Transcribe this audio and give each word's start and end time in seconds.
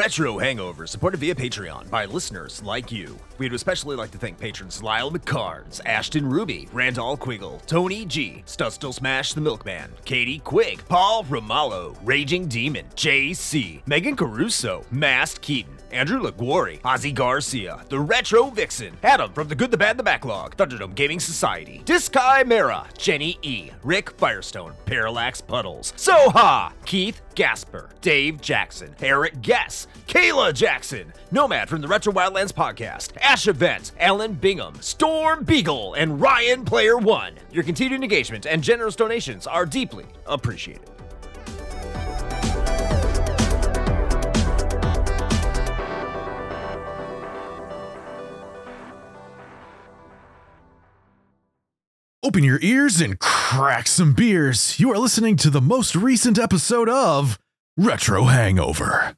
Retro 0.00 0.38
Hangover, 0.38 0.86
supported 0.86 1.18
via 1.20 1.34
Patreon 1.34 1.90
by 1.90 2.06
listeners 2.06 2.62
like 2.62 2.90
you. 2.90 3.18
We'd 3.36 3.52
especially 3.52 3.96
like 3.96 4.10
to 4.12 4.18
thank 4.18 4.38
patrons 4.38 4.82
Lyle 4.82 5.10
McKarns, 5.10 5.82
Ashton 5.84 6.26
Ruby, 6.26 6.70
Randall 6.72 7.18
Quiggle, 7.18 7.60
Tony 7.66 8.06
G, 8.06 8.42
Studstill 8.46 8.94
Smash 8.94 9.34
the 9.34 9.42
Milkman, 9.42 9.90
Katie 10.06 10.38
Quig, 10.38 10.82
Paul 10.88 11.24
Romalo, 11.24 11.98
Raging 12.02 12.48
Demon, 12.48 12.86
JC, 12.96 13.82
Megan 13.86 14.16
Caruso, 14.16 14.86
Mast 14.90 15.42
Keaton, 15.42 15.76
Andrew 15.92 16.20
Laguori, 16.20 16.80
Ozzy 16.82 17.14
Garcia, 17.14 17.84
The 17.88 17.98
Retro 17.98 18.50
Vixen, 18.50 18.96
Adam 19.02 19.32
from 19.32 19.48
The 19.48 19.54
Good, 19.54 19.70
the 19.70 19.76
Bad, 19.76 19.96
the 19.96 20.02
Backlog, 20.02 20.56
Thunderdome 20.56 20.94
Gaming 20.94 21.20
Society, 21.20 21.82
Diskai 21.84 22.46
Mera, 22.46 22.86
Jenny 22.96 23.38
E, 23.42 23.70
Rick 23.82 24.10
Firestone, 24.12 24.72
Parallax 24.86 25.40
Puddles, 25.40 25.92
Soha, 25.96 26.72
Keith 26.84 27.20
Gasper, 27.34 27.90
Dave 28.00 28.40
Jackson, 28.40 28.94
Eric 29.00 29.40
Guess, 29.42 29.86
Kayla 30.06 30.52
Jackson, 30.54 31.12
Nomad 31.30 31.68
from 31.68 31.80
the 31.80 31.88
Retro 31.88 32.12
Wildlands 32.12 32.52
podcast, 32.52 33.16
Ash 33.20 33.46
Event, 33.48 33.92
Alan 33.98 34.34
Bingham, 34.34 34.80
Storm 34.80 35.44
Beagle, 35.44 35.94
and 35.94 36.20
Ryan 36.20 36.64
Player 36.64 36.98
One. 36.98 37.34
Your 37.50 37.64
continued 37.64 38.02
engagement 38.02 38.46
and 38.46 38.62
generous 38.62 38.96
donations 38.96 39.46
are 39.46 39.66
deeply 39.66 40.06
appreciated. 40.26 40.88
Open 52.22 52.44
your 52.44 52.58
ears 52.60 53.00
and 53.00 53.18
crack 53.18 53.86
some 53.86 54.12
beers. 54.12 54.78
You 54.78 54.92
are 54.92 54.98
listening 54.98 55.36
to 55.36 55.48
the 55.48 55.62
most 55.62 55.96
recent 55.96 56.38
episode 56.38 56.86
of 56.86 57.38
Retro 57.78 58.24
Hangover. 58.24 59.16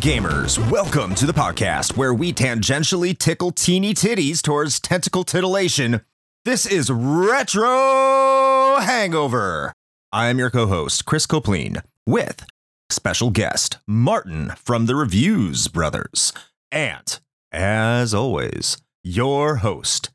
Gamers. 0.00 0.58
Welcome 0.70 1.14
to 1.16 1.26
the 1.26 1.32
podcast 1.32 1.96
where 1.96 2.14
we 2.14 2.32
tangentially 2.32 3.16
tickle 3.16 3.50
teeny 3.52 3.92
titties 3.92 4.42
towards 4.42 4.80
tentacle 4.80 5.24
titillation. 5.24 6.00
This 6.44 6.64
is 6.64 6.90
Retro 6.90 8.78
Hangover. 8.80 9.74
I'm 10.10 10.38
your 10.38 10.50
co 10.50 10.66
host, 10.66 11.04
Chris 11.04 11.26
Copleen, 11.26 11.82
with 12.06 12.46
special 12.88 13.30
guest, 13.30 13.76
Martin 13.86 14.52
from 14.56 14.86
the 14.86 14.96
Reviews 14.96 15.68
Brothers. 15.68 16.32
And, 16.72 17.20
as 17.52 18.14
always, 18.14 18.78
your 19.04 19.56
host, 19.56 20.10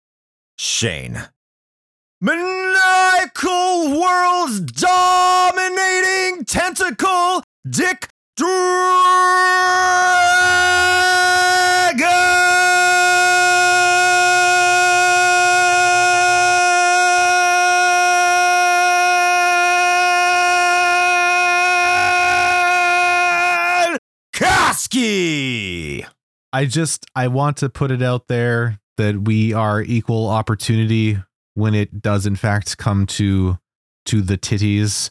Shane. 0.57 1.29
Maniacal 2.19 3.99
world's 4.01 4.61
dominating 4.61 6.43
tentacle 6.45 7.43
dick 7.69 8.09
Koski. 24.33 26.05
I 26.51 26.65
just 26.65 27.05
I 27.15 27.29
want 27.29 27.55
to 27.57 27.69
put 27.69 27.91
it 27.91 28.01
out 28.01 28.27
there 28.27 28.81
that 28.97 29.21
we 29.21 29.53
are 29.53 29.81
equal 29.81 30.27
opportunity 30.27 31.19
when 31.53 31.73
it 31.73 32.01
does 32.01 32.25
in 32.25 32.35
fact 32.35 32.77
come 32.77 33.05
to 33.05 33.59
to 34.07 34.21
the 34.21 34.37
titties. 34.37 35.09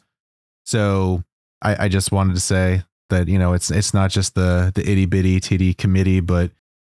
So 0.66 1.24
I, 1.62 1.84
I 1.84 1.88
just 1.88 2.12
wanted 2.12 2.34
to 2.34 2.40
say 2.40 2.82
that 3.14 3.28
you 3.28 3.38
know 3.38 3.52
it's 3.52 3.70
it's 3.70 3.94
not 3.94 4.10
just 4.10 4.34
the 4.34 4.72
the 4.74 4.82
itty 4.82 5.06
bitty 5.06 5.38
titty 5.38 5.72
committee, 5.72 6.18
but 6.20 6.50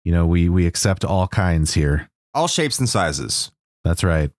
you 0.05 0.13
know 0.13 0.27
we 0.27 0.49
we 0.49 0.67
accept 0.67 1.05
all 1.05 1.29
kinds 1.29 1.75
here. 1.75 2.09
All 2.35 2.49
shapes 2.49 2.79
and 2.79 2.89
sizes. 2.89 3.51
That's 3.85 4.03
right, 4.03 4.31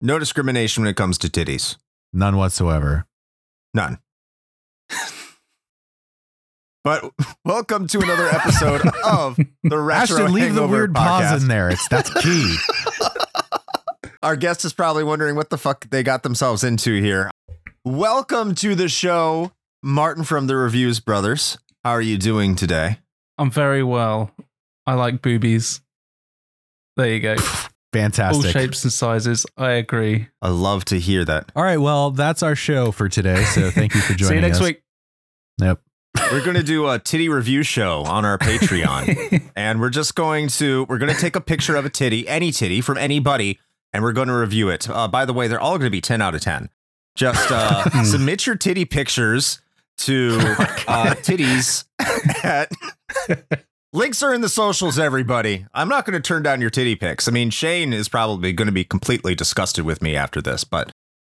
No 0.00 0.18
discrimination 0.18 0.82
when 0.82 0.90
it 0.90 0.96
comes 0.96 1.18
to 1.18 1.28
titties. 1.28 1.76
none 2.12 2.36
whatsoever. 2.36 3.06
None. 3.74 3.98
but 6.84 7.12
welcome 7.44 7.86
to 7.88 8.00
another 8.00 8.26
episode 8.28 8.82
of 9.04 9.36
the 9.62 9.78
Retro 9.78 10.16
Ashton, 10.24 10.32
leave 10.32 10.54
the 10.54 10.66
weird 10.66 10.92
podcast. 10.92 11.30
pause 11.30 11.42
in 11.42 11.48
there. 11.48 11.68
It's 11.70 11.86
that's 11.88 12.10
key. 12.22 12.56
Our 14.22 14.36
guest 14.36 14.64
is 14.64 14.72
probably 14.72 15.04
wondering 15.04 15.36
what 15.36 15.50
the 15.50 15.56
fuck 15.58 15.88
they 15.90 16.02
got 16.02 16.22
themselves 16.22 16.64
into 16.64 17.00
here. 17.00 17.30
Welcome 17.84 18.54
to 18.56 18.74
the 18.74 18.88
show, 18.88 19.52
Martin 19.82 20.24
from 20.24 20.46
the 20.46 20.56
Reviews 20.56 21.00
Brothers. 21.00 21.56
How 21.84 21.92
are 21.92 22.02
you 22.02 22.18
doing 22.18 22.54
today? 22.54 22.98
I'm 23.38 23.50
very 23.50 23.82
well. 23.82 24.30
I 24.86 24.92
like 24.92 25.22
boobies. 25.22 25.80
There 26.96 27.08
you 27.08 27.20
go. 27.20 27.36
Fantastic. 27.92 28.36
All 28.36 28.42
Fantastic. 28.42 28.52
shapes 28.52 28.84
and 28.84 28.92
sizes. 28.92 29.46
I 29.56 29.70
agree. 29.72 30.28
I 30.42 30.50
love 30.50 30.84
to 30.86 31.00
hear 31.00 31.24
that. 31.24 31.50
All 31.56 31.62
right, 31.62 31.78
well, 31.78 32.10
that's 32.10 32.42
our 32.42 32.54
show 32.54 32.92
for 32.92 33.08
today. 33.08 33.42
So 33.44 33.70
thank 33.70 33.94
you 33.94 34.02
for 34.02 34.12
joining 34.12 34.20
us. 34.22 34.28
See 34.28 34.34
you 34.34 34.40
next 34.42 34.56
us. 34.58 34.62
week. 34.62 34.82
Yep. 35.60 35.80
We're 36.30 36.44
going 36.44 36.56
to 36.56 36.62
do 36.62 36.86
a 36.86 36.98
titty 36.98 37.30
review 37.30 37.62
show 37.62 38.02
on 38.02 38.26
our 38.26 38.36
Patreon. 38.36 39.50
and 39.56 39.80
we're 39.80 39.90
just 39.90 40.14
going 40.14 40.48
to 40.48 40.84
we're 40.88 40.98
going 40.98 41.12
to 41.12 41.18
take 41.20 41.36
a 41.36 41.40
picture 41.40 41.74
of 41.74 41.86
a 41.86 41.90
titty, 41.90 42.28
any 42.28 42.52
titty 42.52 42.82
from 42.82 42.98
anybody, 42.98 43.58
and 43.94 44.02
we're 44.02 44.12
going 44.12 44.28
to 44.28 44.34
review 44.34 44.68
it. 44.68 44.90
Uh, 44.90 45.08
by 45.08 45.24
the 45.24 45.32
way, 45.32 45.48
they're 45.48 45.60
all 45.60 45.78
going 45.78 45.86
to 45.86 45.90
be 45.90 46.00
ten 46.02 46.20
out 46.20 46.34
of 46.34 46.42
ten. 46.42 46.68
Just 47.16 47.50
uh, 47.50 48.04
submit 48.04 48.46
your 48.46 48.56
titty 48.56 48.84
pictures 48.84 49.60
to 50.00 50.36
uh, 50.88 51.14
titties. 51.22 51.84
At, 52.44 52.70
links 53.92 54.22
are 54.22 54.34
in 54.34 54.40
the 54.40 54.48
socials. 54.48 54.98
Everybody, 54.98 55.66
I'm 55.74 55.88
not 55.88 56.04
going 56.04 56.20
to 56.20 56.26
turn 56.26 56.42
down 56.42 56.60
your 56.60 56.70
titty 56.70 56.96
pics. 56.96 57.28
I 57.28 57.30
mean, 57.30 57.50
Shane 57.50 57.92
is 57.92 58.08
probably 58.08 58.52
going 58.52 58.66
to 58.66 58.72
be 58.72 58.84
completely 58.84 59.34
disgusted 59.34 59.84
with 59.84 60.02
me 60.02 60.16
after 60.16 60.40
this, 60.40 60.64
but 60.64 60.90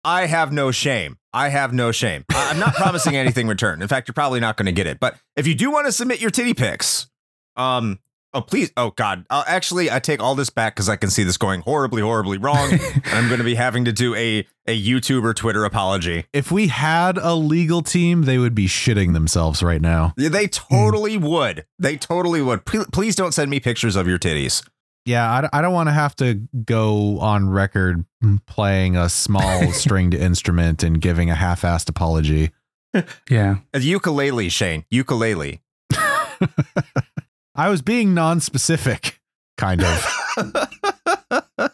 I 0.03 0.25
have 0.25 0.51
no 0.51 0.71
shame. 0.71 1.17
I 1.33 1.49
have 1.49 1.73
no 1.73 1.91
shame. 1.91 2.25
I'm 2.29 2.59
not 2.59 2.75
promising 2.75 3.15
anything 3.15 3.45
in 3.45 3.49
return. 3.49 3.81
In 3.81 3.87
fact, 3.87 4.07
you're 4.07 4.13
probably 4.13 4.39
not 4.39 4.57
going 4.57 4.65
to 4.67 4.71
get 4.71 4.87
it. 4.87 4.99
But 4.99 5.17
if 5.35 5.47
you 5.47 5.55
do 5.55 5.71
want 5.71 5.87
to 5.87 5.91
submit 5.91 6.21
your 6.21 6.29
titty 6.29 6.53
pics, 6.53 7.07
um, 7.55 7.99
oh 8.33 8.41
please, 8.41 8.71
oh 8.77 8.91
god, 8.91 9.25
uh, 9.29 9.43
actually, 9.47 9.91
I 9.91 9.99
take 9.99 10.21
all 10.21 10.35
this 10.35 10.49
back 10.49 10.75
because 10.75 10.89
I 10.89 10.95
can 10.95 11.09
see 11.09 11.23
this 11.23 11.37
going 11.37 11.61
horribly, 11.61 12.01
horribly 12.01 12.37
wrong, 12.37 12.71
and 12.71 13.03
I'm 13.11 13.27
going 13.27 13.39
to 13.39 13.43
be 13.43 13.55
having 13.55 13.85
to 13.85 13.91
do 13.93 14.13
a 14.15 14.45
a 14.65 14.81
YouTube 14.81 15.23
or 15.23 15.33
Twitter 15.33 15.65
apology. 15.65 16.25
If 16.33 16.51
we 16.51 16.67
had 16.67 17.17
a 17.17 17.35
legal 17.35 17.81
team, 17.81 18.23
they 18.23 18.37
would 18.37 18.55
be 18.55 18.67
shitting 18.67 19.13
themselves 19.13 19.61
right 19.61 19.81
now. 19.81 20.13
Yeah, 20.17 20.29
They 20.29 20.47
totally 20.47 21.17
would. 21.17 21.65
They 21.79 21.97
totally 21.97 22.41
would. 22.41 22.65
P- 22.65 22.85
please 22.91 23.15
don't 23.15 23.33
send 23.33 23.49
me 23.51 23.59
pictures 23.59 23.95
of 23.95 24.07
your 24.07 24.17
titties. 24.17 24.65
Yeah, 25.05 25.29
I, 25.29 25.57
I 25.57 25.61
don't 25.61 25.73
want 25.73 25.89
to 25.89 25.93
have 25.93 26.15
to 26.17 26.35
go 26.65 27.19
on 27.19 27.49
record 27.49 28.05
playing 28.47 28.95
a 28.95 29.09
small 29.09 29.69
stringed 29.73 30.13
instrument 30.13 30.81
and 30.81 31.01
giving 31.01 31.29
a 31.29 31.35
half-assed 31.35 31.89
apology. 31.89 32.51
yeah. 33.29 33.57
A 33.73 33.79
ukulele, 33.79 34.47
Shane. 34.47 34.85
Ukulele. 34.89 35.61
I 37.55 37.69
was 37.69 37.81
being 37.81 38.13
non-specific, 38.13 39.19
kind 39.57 39.83
of. 39.83 40.07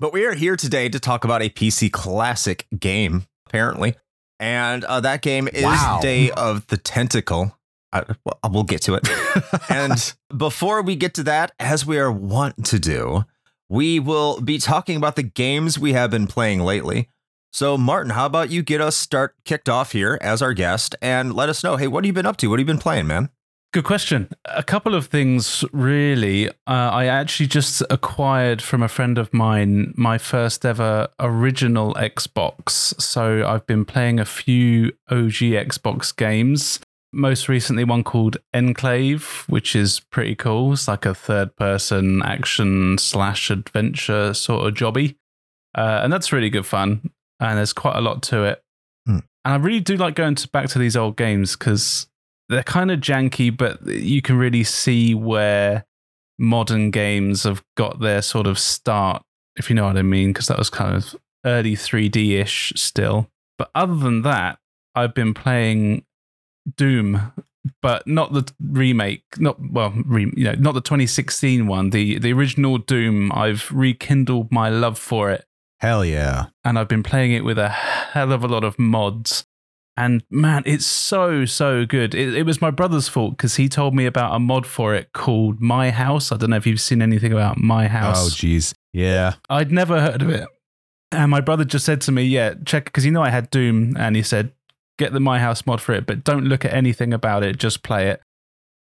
But 0.00 0.14
we 0.14 0.24
are 0.24 0.32
here 0.32 0.56
today 0.56 0.88
to 0.88 0.98
talk 0.98 1.24
about 1.24 1.42
a 1.42 1.50
PC 1.50 1.92
classic 1.92 2.66
game, 2.78 3.26
apparently. 3.46 3.96
And 4.38 4.82
uh, 4.84 5.00
that 5.00 5.20
game 5.20 5.46
is 5.46 5.62
Wow. 5.62 5.98
Day 6.00 6.30
of 6.30 6.66
the 6.68 6.78
Tentacle. 6.78 7.54
I, 7.92 8.04
well, 8.24 8.38
we'll 8.50 8.62
get 8.62 8.80
to 8.84 8.94
it. 8.94 9.06
and 9.68 10.14
before 10.34 10.80
we 10.80 10.96
get 10.96 11.12
to 11.14 11.22
that, 11.24 11.52
as 11.60 11.84
we 11.84 11.98
are 11.98 12.10
wont 12.10 12.64
to 12.64 12.78
do, 12.78 13.26
we 13.68 14.00
will 14.00 14.40
be 14.40 14.56
talking 14.56 14.96
about 14.96 15.16
the 15.16 15.22
games 15.22 15.78
we 15.78 15.92
have 15.92 16.10
been 16.10 16.26
playing 16.26 16.60
lately. 16.60 17.10
So, 17.52 17.76
Martin, 17.76 18.12
how 18.12 18.24
about 18.24 18.48
you 18.48 18.62
get 18.62 18.80
us 18.80 18.96
start 18.96 19.34
kicked 19.44 19.68
off 19.68 19.92
here 19.92 20.16
as 20.22 20.40
our 20.40 20.54
guest 20.54 20.94
and 21.02 21.34
let 21.34 21.50
us 21.50 21.62
know, 21.62 21.76
hey, 21.76 21.88
what 21.88 22.04
have 22.04 22.06
you 22.06 22.14
been 22.14 22.24
up 22.24 22.38
to? 22.38 22.46
What 22.48 22.58
have 22.58 22.66
you 22.66 22.72
been 22.72 22.80
playing, 22.80 23.06
man? 23.06 23.28
Good 23.72 23.84
question. 23.84 24.28
A 24.46 24.64
couple 24.64 24.96
of 24.96 25.06
things, 25.06 25.64
really. 25.72 26.48
Uh, 26.48 26.52
I 26.66 27.04
actually 27.04 27.46
just 27.46 27.84
acquired 27.88 28.60
from 28.60 28.82
a 28.82 28.88
friend 28.88 29.16
of 29.16 29.32
mine 29.32 29.94
my 29.96 30.18
first 30.18 30.66
ever 30.66 31.06
original 31.20 31.94
Xbox. 31.94 33.00
So 33.00 33.46
I've 33.46 33.64
been 33.68 33.84
playing 33.84 34.18
a 34.18 34.24
few 34.24 34.86
OG 35.08 35.54
Xbox 35.54 36.14
games. 36.14 36.80
Most 37.12 37.48
recently, 37.48 37.84
one 37.84 38.02
called 38.02 38.38
Enclave, 38.52 39.44
which 39.46 39.76
is 39.76 40.00
pretty 40.00 40.34
cool. 40.34 40.72
It's 40.72 40.88
like 40.88 41.06
a 41.06 41.14
third 41.14 41.54
person 41.54 42.22
action 42.22 42.98
slash 42.98 43.50
adventure 43.50 44.34
sort 44.34 44.66
of 44.66 44.74
jobby. 44.74 45.14
uh, 45.76 46.00
and 46.02 46.12
that's 46.12 46.32
really 46.32 46.50
good 46.50 46.66
fun. 46.66 47.10
And 47.38 47.56
there's 47.56 47.72
quite 47.72 47.96
a 47.96 48.00
lot 48.00 48.22
to 48.24 48.42
it. 48.42 48.64
Hmm. 49.06 49.18
And 49.44 49.54
I 49.54 49.56
really 49.56 49.80
do 49.80 49.96
like 49.96 50.16
going 50.16 50.34
to, 50.34 50.48
back 50.48 50.68
to 50.70 50.80
these 50.80 50.96
old 50.96 51.16
games 51.16 51.56
because 51.56 52.08
they're 52.50 52.62
kind 52.62 52.90
of 52.90 53.00
janky, 53.00 53.56
but 53.56 53.86
you 53.86 54.20
can 54.20 54.36
really 54.36 54.64
see 54.64 55.14
where 55.14 55.86
modern 56.38 56.90
games 56.90 57.44
have 57.44 57.62
got 57.76 58.00
their 58.00 58.22
sort 58.22 58.46
of 58.46 58.58
start, 58.58 59.22
if 59.56 59.70
you 59.70 59.76
know 59.76 59.86
what 59.86 59.96
I 59.96 60.02
mean, 60.02 60.32
because 60.32 60.48
that 60.48 60.58
was 60.58 60.70
kind 60.70 60.96
of 60.96 61.14
early 61.46 61.76
3D 61.76 62.40
ish 62.40 62.72
still. 62.76 63.28
But 63.56 63.70
other 63.74 63.94
than 63.94 64.22
that, 64.22 64.58
I've 64.94 65.14
been 65.14 65.32
playing 65.34 66.04
Doom, 66.76 67.32
but 67.82 68.06
not 68.06 68.32
the 68.32 68.50
remake, 68.60 69.22
not 69.38 69.58
well, 69.70 69.92
re, 70.04 70.32
you 70.36 70.44
know, 70.44 70.54
not 70.54 70.74
the 70.74 70.80
2016 70.80 71.66
one, 71.66 71.90
the 71.90 72.18
the 72.18 72.32
original 72.32 72.78
Doom. 72.78 73.30
I've 73.32 73.70
rekindled 73.70 74.50
my 74.50 74.68
love 74.68 74.98
for 74.98 75.30
it, 75.30 75.44
Hell 75.78 76.04
yeah. 76.04 76.46
and 76.64 76.78
I've 76.78 76.88
been 76.88 77.02
playing 77.02 77.32
it 77.32 77.44
with 77.44 77.58
a 77.58 77.68
hell 77.68 78.32
of 78.32 78.42
a 78.44 78.48
lot 78.48 78.64
of 78.64 78.78
mods. 78.78 79.46
And 79.96 80.22
man, 80.30 80.62
it's 80.66 80.86
so 80.86 81.44
so 81.44 81.84
good. 81.84 82.14
It, 82.14 82.34
it 82.34 82.46
was 82.46 82.60
my 82.60 82.70
brother's 82.70 83.08
fault 83.08 83.36
because 83.36 83.56
he 83.56 83.68
told 83.68 83.94
me 83.94 84.06
about 84.06 84.34
a 84.34 84.38
mod 84.38 84.66
for 84.66 84.94
it 84.94 85.12
called 85.12 85.60
My 85.60 85.90
House. 85.90 86.32
I 86.32 86.36
don't 86.36 86.50
know 86.50 86.56
if 86.56 86.66
you've 86.66 86.80
seen 86.80 87.02
anything 87.02 87.32
about 87.32 87.58
My 87.58 87.86
House. 87.86 88.26
Oh, 88.26 88.30
geez. 88.34 88.74
Yeah. 88.92 89.34
I'd 89.48 89.70
never 89.70 90.00
heard 90.00 90.22
of 90.22 90.30
it. 90.30 90.48
And 91.12 91.30
my 91.30 91.40
brother 91.40 91.64
just 91.64 91.84
said 91.84 92.00
to 92.02 92.12
me, 92.12 92.22
Yeah, 92.22 92.54
check, 92.64 92.84
because 92.84 93.04
you 93.04 93.10
know 93.10 93.22
I 93.22 93.30
had 93.30 93.50
Doom, 93.50 93.96
and 93.96 94.16
he 94.16 94.22
said, 94.22 94.52
Get 94.98 95.12
the 95.12 95.20
My 95.20 95.38
House 95.38 95.66
mod 95.66 95.80
for 95.80 95.92
it, 95.92 96.06
but 96.06 96.24
don't 96.24 96.44
look 96.44 96.64
at 96.64 96.72
anything 96.72 97.12
about 97.12 97.42
it, 97.42 97.58
just 97.58 97.82
play 97.82 98.08
it. 98.08 98.20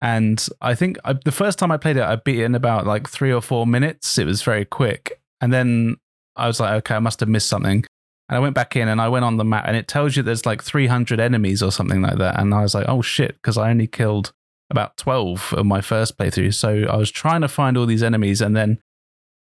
And 0.01 0.45
I 0.61 0.75
think 0.75 0.97
I, 1.05 1.13
the 1.13 1.31
first 1.31 1.57
time 1.57 1.71
I 1.71 1.77
played 1.77 1.97
it, 1.97 2.03
I 2.03 2.17
beat 2.17 2.39
it 2.39 2.43
in 2.43 2.53
about 2.53 2.85
like 2.85 3.09
three 3.09 3.31
or 3.31 3.41
four 3.41 3.65
minutes. 3.65 4.17
It 4.17 4.25
was 4.25 4.43
very 4.43 4.65
quick. 4.65 5.19
And 5.41 5.51
then 5.51 5.97
I 6.35 6.47
was 6.47 6.59
like, 6.59 6.73
Okay, 6.79 6.95
I 6.95 6.99
must 6.99 7.19
have 7.21 7.29
missed 7.29 7.47
something. 7.47 7.85
And 8.29 8.35
I 8.35 8.39
went 8.39 8.55
back 8.55 8.75
in 8.75 8.87
and 8.87 8.99
I 8.99 9.07
went 9.07 9.25
on 9.25 9.37
the 9.37 9.45
map, 9.45 9.65
and 9.67 9.75
it 9.75 9.87
tells 9.87 10.15
you 10.15 10.23
there's 10.23 10.45
like 10.45 10.63
300 10.63 11.19
enemies 11.19 11.63
or 11.63 11.71
something 11.71 12.01
like 12.01 12.17
that. 12.17 12.39
And 12.39 12.53
I 12.53 12.61
was 12.61 12.75
like, 12.75 12.87
Oh 12.87 13.01
shit, 13.01 13.35
because 13.35 13.57
I 13.57 13.69
only 13.69 13.87
killed 13.87 14.33
about 14.69 14.97
12 14.97 15.53
of 15.53 15.65
my 15.65 15.81
first 15.81 16.17
playthrough. 16.17 16.53
So 16.53 16.85
I 16.89 16.97
was 16.97 17.11
trying 17.11 17.41
to 17.41 17.47
find 17.47 17.77
all 17.77 17.85
these 17.85 18.03
enemies, 18.03 18.41
and 18.41 18.55
then 18.55 18.79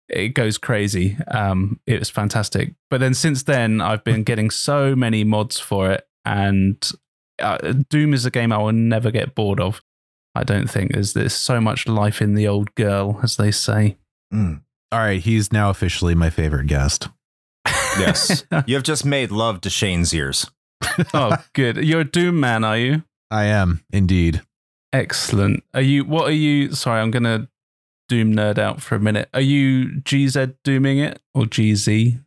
it 0.08 0.28
goes 0.30 0.58
crazy. 0.58 1.16
Um, 1.28 1.80
it 1.86 1.98
was 1.98 2.10
fantastic. 2.10 2.74
But 2.90 3.00
then 3.00 3.14
since 3.14 3.42
then, 3.42 3.80
I've 3.80 4.04
been 4.04 4.22
getting 4.22 4.50
so 4.50 4.94
many 4.94 5.24
mods 5.24 5.58
for 5.58 5.90
it, 5.90 6.06
and 6.24 6.90
uh, 7.40 7.74
Doom 7.90 8.14
is 8.14 8.24
a 8.24 8.30
game 8.30 8.52
I 8.52 8.58
will 8.58 8.72
never 8.72 9.10
get 9.10 9.34
bored 9.34 9.60
of. 9.60 9.82
I 10.34 10.44
don't 10.44 10.68
think 10.68 10.92
there's 10.92 11.14
there's 11.14 11.34
so 11.34 11.60
much 11.60 11.88
life 11.88 12.20
in 12.20 12.34
the 12.34 12.46
old 12.46 12.74
girl, 12.74 13.20
as 13.22 13.36
they 13.36 13.50
say. 13.50 13.96
Mm. 14.32 14.60
All 14.92 15.00
right. 15.00 15.20
He's 15.20 15.52
now 15.52 15.70
officially 15.70 16.14
my 16.14 16.30
favorite 16.30 16.66
guest. 16.66 17.08
Yes. 17.98 18.44
you 18.66 18.74
have 18.74 18.84
just 18.84 19.04
made 19.04 19.30
love 19.30 19.60
to 19.62 19.70
Shane's 19.70 20.14
ears. 20.14 20.50
oh, 21.14 21.36
good. 21.54 21.76
You're 21.78 22.00
a 22.00 22.04
Doom 22.04 22.38
man, 22.40 22.64
are 22.64 22.78
you? 22.78 23.02
I 23.30 23.44
am 23.44 23.84
indeed. 23.90 24.42
Excellent. 24.92 25.64
Are 25.74 25.80
you? 25.82 26.04
What 26.04 26.28
are 26.28 26.32
you? 26.34 26.72
Sorry, 26.72 27.00
I'm 27.00 27.10
gonna 27.10 27.48
Doom 28.08 28.32
nerd 28.34 28.58
out 28.58 28.80
for 28.80 28.94
a 28.94 29.00
minute. 29.00 29.28
Are 29.34 29.40
you 29.40 30.00
GZ 30.02 30.54
dooming 30.64 30.98
it 30.98 31.20
or 31.34 31.42
GZ? 31.44 32.22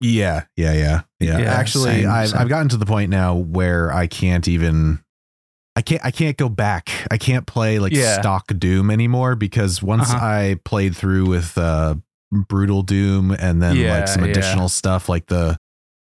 Yeah, 0.00 0.44
yeah, 0.56 0.72
yeah, 0.72 1.00
yeah. 1.20 1.38
Yeah, 1.38 1.52
Actually, 1.52 2.02
same, 2.02 2.10
I've 2.10 2.28
same. 2.30 2.38
I've 2.40 2.48
gotten 2.48 2.68
to 2.70 2.76
the 2.76 2.86
point 2.86 3.10
now 3.10 3.34
where 3.36 3.92
I 3.92 4.06
can't 4.06 4.46
even. 4.48 5.00
I 5.76 5.82
can't. 5.82 6.04
I 6.04 6.10
can't 6.10 6.36
go 6.36 6.48
back. 6.48 6.90
I 7.10 7.18
can't 7.18 7.46
play 7.46 7.78
like 7.78 7.92
Yeah. 7.92 8.20
stock 8.20 8.46
Doom 8.58 8.90
anymore 8.90 9.36
because 9.36 9.82
once 9.82 10.10
Uh-huh. 10.10 10.18
I 10.24 10.58
played 10.64 10.96
through 10.96 11.26
with 11.26 11.56
uh, 11.56 11.94
brutal 12.32 12.82
Doom 12.82 13.30
and 13.32 13.62
then 13.62 13.76
Yeah, 13.76 13.98
like 14.00 14.08
some 14.08 14.24
yeah. 14.24 14.30
additional 14.30 14.68
stuff 14.68 15.08
like 15.08 15.26
the 15.26 15.56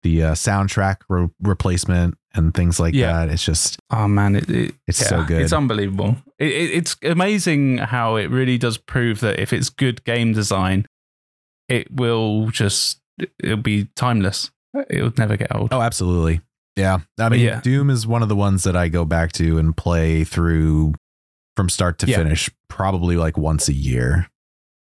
the 0.03 0.23
uh, 0.23 0.33
soundtrack 0.35 0.99
re- 1.09 1.29
replacement 1.43 2.17
and 2.33 2.55
things 2.55 2.79
like 2.79 2.95
Yeah. 2.95 3.13
that. 3.13 3.29
It's 3.29 3.45
just 3.45 3.79
Oh 3.91 4.07
man, 4.07 4.37
it, 4.37 4.49
it- 4.51 4.75
It's 4.87 4.99
so 4.99 5.25
good. 5.25 5.43
It's 5.43 5.53
unbelievable. 5.53 6.17
It, 6.39 6.49
it, 6.53 6.71
it's 6.75 6.97
amazing 7.03 7.79
how 7.79 8.17
it 8.17 8.31
really 8.31 8.57
does 8.59 8.79
prove 8.79 9.21
that 9.21 9.41
if 9.41 9.53
it's 9.53 9.69
good 9.69 10.05
game 10.05 10.33
design, 10.33 10.87
it 11.69 11.91
will 11.93 12.49
just 12.51 13.01
it'll 13.43 13.57
be 13.57 13.89
timeless. 13.97 14.51
It'll 14.91 15.13
never 15.19 15.37
get 15.37 15.55
old. 15.55 15.71
oh, 15.73 15.81
absolutely. 15.81 16.41
Yeah, 16.77 16.99
I 17.19 17.31
mean, 17.31 17.41
yeah. 17.41 17.61
Doom 17.63 17.89
is 17.89 18.07
one 18.07 18.23
of 18.23 18.29
the 18.29 18.37
ones 18.37 18.63
that 18.65 18.77
I 18.77 18.89
go 18.89 19.07
back 19.07 19.33
to 19.33 19.57
and 19.59 19.75
play 19.75 20.23
through 20.25 20.93
from 21.57 21.71
start 21.71 21.99
to 22.01 22.07
Yeah. 22.07 22.19
finish, 22.19 22.51
probably 22.69 23.17
like 23.17 23.39
once 23.39 23.67
a 23.69 23.73
year. 23.73 24.29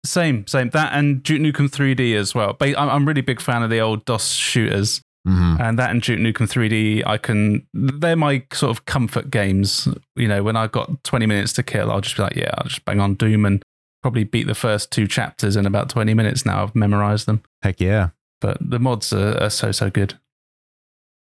Same, 0.06 0.46
same. 0.48 0.70
That 0.72 0.92
and 0.94 1.24
Duke 1.24 1.42
Nukem 1.42 1.70
3D 1.70 2.16
as 2.16 2.36
well. 2.36 2.54
But 2.54 2.78
I'm, 2.78 2.90
I'm 2.90 3.08
really 3.08 3.22
big 3.22 3.40
fan 3.40 3.64
of 3.64 3.70
the 3.70 3.80
old 3.80 4.04
DOS 4.06 4.32
shooters, 4.34 5.02
Mhm. 5.26 5.60
and 5.62 5.80
that 5.80 5.92
and 5.92 6.02
Duke 6.02 6.20
Nukem 6.20 6.48
3D. 6.50 7.04
I 7.08 7.18
can. 7.18 7.66
They're 7.74 8.18
my 8.18 8.44
sort 8.52 8.72
of 8.78 8.84
comfort 8.86 9.32
games. 9.32 9.88
You 10.18 10.28
know, 10.28 10.44
when 10.44 10.58
I've 10.58 10.74
got 10.74 11.02
20 11.06 11.26
minutes 11.26 11.54
to 11.54 11.64
kill, 11.64 11.90
I'll 11.90 12.02
just 12.02 12.18
be 12.18 12.24
like, 12.24 12.36
yeah, 12.36 12.52
I'll 12.58 12.68
just 12.68 12.84
bang 12.84 13.00
on 13.00 13.14
Doom 13.16 13.46
and 13.46 13.64
probably 14.02 14.26
beat 14.26 14.48
the 14.48 14.56
first 14.56 14.92
two 14.92 15.08
chapters 15.08 15.56
in 15.56 15.66
about 15.66 15.88
20 15.90 16.14
minutes. 16.14 16.46
Now 16.46 16.64
I've 16.64 16.76
memorized 16.76 17.26
them. 17.26 17.42
Heck 17.62 17.80
yeah. 17.80 18.10
But 18.42 18.58
the 18.60 18.80
mods 18.80 19.14
are, 19.14 19.42
are 19.42 19.50
so 19.50 19.72
so 19.72 19.90
good. 19.90 20.16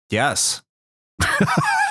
Yes. 0.10 0.62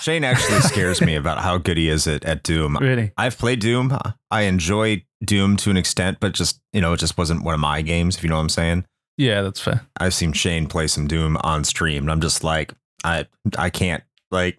Shane 0.03 0.25
actually 0.25 0.61
scares 0.61 1.01
me 1.01 1.15
about 1.17 1.39
how 1.39 1.59
good 1.59 1.77
he 1.77 1.89
is 1.89 2.07
at, 2.07 2.25
at 2.25 2.43
Doom. 2.43 2.77
Really. 2.77 3.13
I've 3.17 3.39
played 3.39 3.61
Doom. 3.61 3.97
I 4.31 4.43
enjoy 4.43 5.05
Doom 5.25 5.57
to 5.59 5.71
an 5.71 5.77
extent, 5.77 6.19
but 6.21 6.33
just, 6.33 6.61
you 6.73 6.81
know, 6.81 6.93
it 6.93 7.01
just 7.01 7.17
wasn't 7.17 7.43
one 7.43 7.55
of 7.55 7.61
my 7.61 7.83
games, 7.83 8.17
if 8.17 8.23
you 8.23 8.29
know 8.29 8.37
what 8.37 8.43
I'm 8.43 8.49
saying. 8.49 8.85
Yeah, 9.17 9.43
that's 9.43 9.61
fair. 9.61 9.87
I've 9.99 10.15
seen 10.15 10.33
Shane 10.33 10.67
play 10.67 10.87
some 10.89 11.07
Doom 11.07 11.37
on 11.39 11.65
stream, 11.65 12.03
and 12.05 12.11
I'm 12.11 12.21
just 12.21 12.43
like, 12.45 12.75
I 13.05 13.27
I 13.57 13.71
can't 13.71 14.03
like 14.31 14.59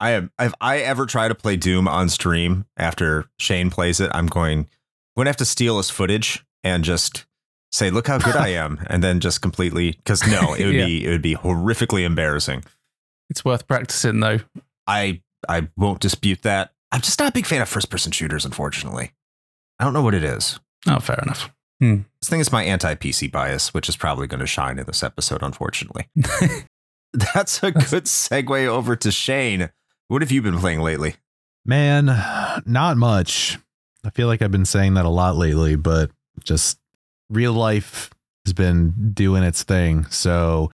I 0.00 0.10
have 0.10 0.30
if 0.40 0.54
I 0.60 0.78
ever 0.78 1.04
try 1.04 1.28
to 1.28 1.34
play 1.34 1.56
Doom 1.56 1.86
on 1.88 2.08
stream 2.08 2.64
after 2.76 3.26
Shane 3.38 3.68
plays 3.70 4.00
it, 4.00 4.10
I'm 4.14 4.28
going 4.28 4.60
I'm 4.60 4.66
gonna 5.20 5.28
have 5.30 5.36
to 5.38 5.44
steal 5.44 5.76
his 5.76 5.90
footage 5.90 6.42
and 6.64 6.84
just 6.84 7.26
say, 7.70 7.90
look 7.90 8.06
how 8.06 8.16
good 8.18 8.34
I 8.36 8.48
am, 8.64 8.80
and 8.88 9.02
then 9.04 9.20
just 9.20 9.42
completely 9.42 9.92
because 9.92 10.26
no, 10.26 10.54
it 10.54 10.64
would 10.64 10.74
Yeah. 10.74 10.86
be 10.86 11.04
it 11.04 11.10
would 11.10 11.22
be 11.22 11.34
horrifically 11.34 12.04
embarrassing. 12.04 12.64
It's 13.32 13.46
worth 13.46 13.66
practicing 13.66 14.20
though. 14.20 14.40
I 14.86 15.22
I 15.48 15.68
won't 15.74 16.00
dispute 16.00 16.42
that. 16.42 16.72
I'm 16.92 17.00
just 17.00 17.18
not 17.18 17.30
a 17.30 17.32
big 17.32 17.46
fan 17.46 17.62
of 17.62 17.68
first 17.70 17.88
person 17.88 18.12
shooters, 18.12 18.44
unfortunately. 18.44 19.12
I 19.78 19.84
don't 19.84 19.94
know 19.94 20.02
what 20.02 20.12
it 20.12 20.22
is. 20.22 20.60
Oh, 20.86 21.00
fair 21.00 21.18
enough. 21.22 21.50
Hmm. 21.80 22.00
This 22.20 22.28
thing 22.28 22.40
is 22.40 22.52
my 22.52 22.62
anti 22.62 22.94
PC 22.94 23.32
bias, 23.32 23.72
which 23.72 23.88
is 23.88 23.96
probably 23.96 24.26
going 24.26 24.40
to 24.40 24.46
shine 24.46 24.78
in 24.78 24.84
this 24.84 25.02
episode, 25.02 25.42
unfortunately. 25.42 26.10
That's 27.34 27.62
a 27.62 27.72
good 27.72 28.04
segue 28.04 28.66
over 28.66 28.96
to 28.96 29.10
Shane. 29.10 29.70
What 30.08 30.20
have 30.20 30.30
you 30.30 30.42
been 30.42 30.58
playing 30.58 30.82
lately? 30.82 31.14
Man, 31.64 32.04
not 32.66 32.98
much. 32.98 33.58
I 34.04 34.10
feel 34.10 34.26
like 34.26 34.42
I've 34.42 34.52
been 34.52 34.66
saying 34.66 34.92
that 34.94 35.06
a 35.06 35.08
lot 35.10 35.36
lately, 35.36 35.76
but 35.76 36.10
just 36.44 36.78
real 37.30 37.54
life 37.54 38.10
has 38.44 38.52
been 38.52 39.12
doing 39.14 39.42
its 39.42 39.62
thing. 39.62 40.04
So 40.10 40.70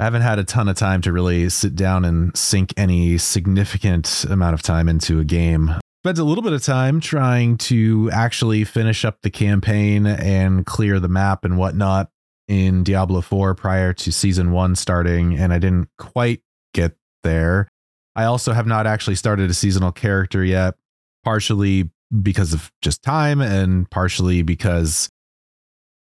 I 0.00 0.04
haven't 0.04 0.22
had 0.22 0.38
a 0.38 0.44
ton 0.44 0.66
of 0.66 0.76
time 0.76 1.02
to 1.02 1.12
really 1.12 1.50
sit 1.50 1.76
down 1.76 2.06
and 2.06 2.34
sink 2.34 2.72
any 2.78 3.18
significant 3.18 4.24
amount 4.30 4.54
of 4.54 4.62
time 4.62 4.88
into 4.88 5.20
a 5.20 5.24
game. 5.24 5.74
Spent 6.02 6.18
a 6.18 6.24
little 6.24 6.40
bit 6.40 6.54
of 6.54 6.62
time 6.62 7.00
trying 7.00 7.58
to 7.58 8.10
actually 8.10 8.64
finish 8.64 9.04
up 9.04 9.20
the 9.20 9.28
campaign 9.28 10.06
and 10.06 10.64
clear 10.64 11.00
the 11.00 11.10
map 11.10 11.44
and 11.44 11.58
whatnot 11.58 12.08
in 12.48 12.82
Diablo 12.82 13.20
4 13.20 13.54
prior 13.54 13.92
to 13.92 14.10
season 14.10 14.52
one 14.52 14.74
starting, 14.74 15.36
and 15.36 15.52
I 15.52 15.58
didn't 15.58 15.90
quite 15.98 16.40
get 16.72 16.96
there. 17.22 17.68
I 18.16 18.24
also 18.24 18.54
have 18.54 18.66
not 18.66 18.86
actually 18.86 19.16
started 19.16 19.50
a 19.50 19.54
seasonal 19.54 19.92
character 19.92 20.42
yet, 20.42 20.76
partially 21.24 21.90
because 22.22 22.54
of 22.54 22.72
just 22.80 23.02
time 23.02 23.42
and 23.42 23.88
partially 23.90 24.40
because 24.40 25.10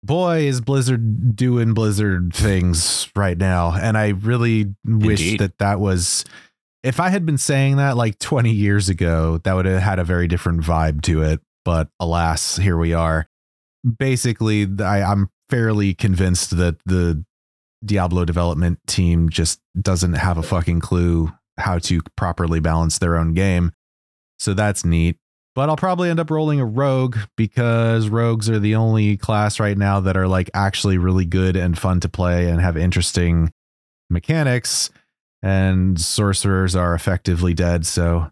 boy 0.07 0.47
is 0.47 0.61
Blizzard 0.61 1.37
doing 1.37 1.75
Blizzard 1.75 2.33
things 2.35 3.09
right 3.15 3.37
now 3.37 3.73
and 3.73 3.99
I 3.99 4.11
really 4.11 4.75
wish 4.85 5.21
Indeed. 5.21 5.41
that 5.41 5.59
that 5.59 5.81
was 5.81 6.25
if 6.83 7.01
I 7.01 7.09
had 7.09 7.27
been 7.27 7.39
saying 7.39 7.77
that 7.77 7.97
like 7.97 8.19
20 8.19 8.51
years 8.51 8.89
ago 8.89 9.39
that 9.45 9.55
would 9.55 9.67
have 9.67 9.83
had 9.83 9.99
a 9.99 10.05
very 10.05 10.29
different 10.29 10.63
vibe 10.63 11.03
to 11.03 11.23
it 11.23 11.41
but 11.65 11.89
alas 12.01 12.57
here 12.57 12.79
we 12.79 12.93
are 12.95 13.29
basically 13.99 14.67
I, 14.81 15.03
I'm 15.03 15.31
fairly 15.49 15.95
convinced 15.95 16.57
that 16.57 16.77
the 16.87 17.25
Diablo 17.85 18.25
development 18.25 18.81
team 18.87 19.29
just 19.29 19.61
doesn't 19.81 20.15
have 20.15 20.39
a 20.39 20.43
fucking 20.43 20.81
clue 20.81 21.33
how 21.59 21.79
to 21.79 22.01
properly 22.17 22.61
balance 22.61 22.99
their 22.99 23.17
own 23.17 23.35
game. 23.35 23.73
So 24.39 24.55
that's 24.55 24.85
neat. 24.85 25.19
But 25.57 25.71
I'll 25.71 25.77
probably 25.77 26.11
end 26.11 26.21
up 26.21 26.31
rolling 26.31 26.61
a 26.61 26.67
rogue 26.67 27.17
because 27.35 28.11
rogues 28.11 28.51
are 28.51 28.59
the 28.59 28.75
only 28.75 29.17
class 29.17 29.59
right 29.59 29.77
now 29.77 30.01
that 30.01 30.15
are 30.15 30.29
like 30.29 30.51
actually 30.53 30.99
really 30.99 31.25
good 31.25 31.57
and 31.57 31.79
fun 31.79 31.99
to 32.01 32.11
play 32.11 32.51
and 32.51 32.61
have 32.61 32.77
interesting 32.77 33.51
mechanics. 34.11 34.91
And 35.43 35.99
sorcerers 35.99 36.77
are 36.77 36.95
effectively 36.95 37.55
dead. 37.55 37.87
So 37.87 38.31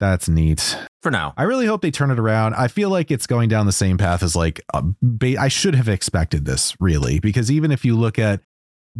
that's 0.00 0.28
neat. 0.28 0.76
For 1.00 1.12
now. 1.12 1.32
I 1.36 1.44
really 1.44 1.66
hope 1.66 1.80
they 1.80 1.92
turn 1.92 2.10
it 2.10 2.18
around. 2.18 2.54
I 2.54 2.66
feel 2.66 2.90
like 2.90 3.12
it's 3.12 3.28
going 3.28 3.48
down 3.48 3.66
the 3.66 3.72
same 3.72 3.96
path 3.96 4.24
as 4.24 4.34
like 4.34 4.60
a 4.74 4.82
ba- 5.00 5.40
I 5.40 5.46
should 5.46 5.76
have 5.76 5.88
expected 5.88 6.44
this 6.44 6.74
really 6.80 7.20
because 7.20 7.52
even 7.52 7.70
if 7.70 7.84
you 7.84 7.96
look 7.96 8.18
at 8.18 8.40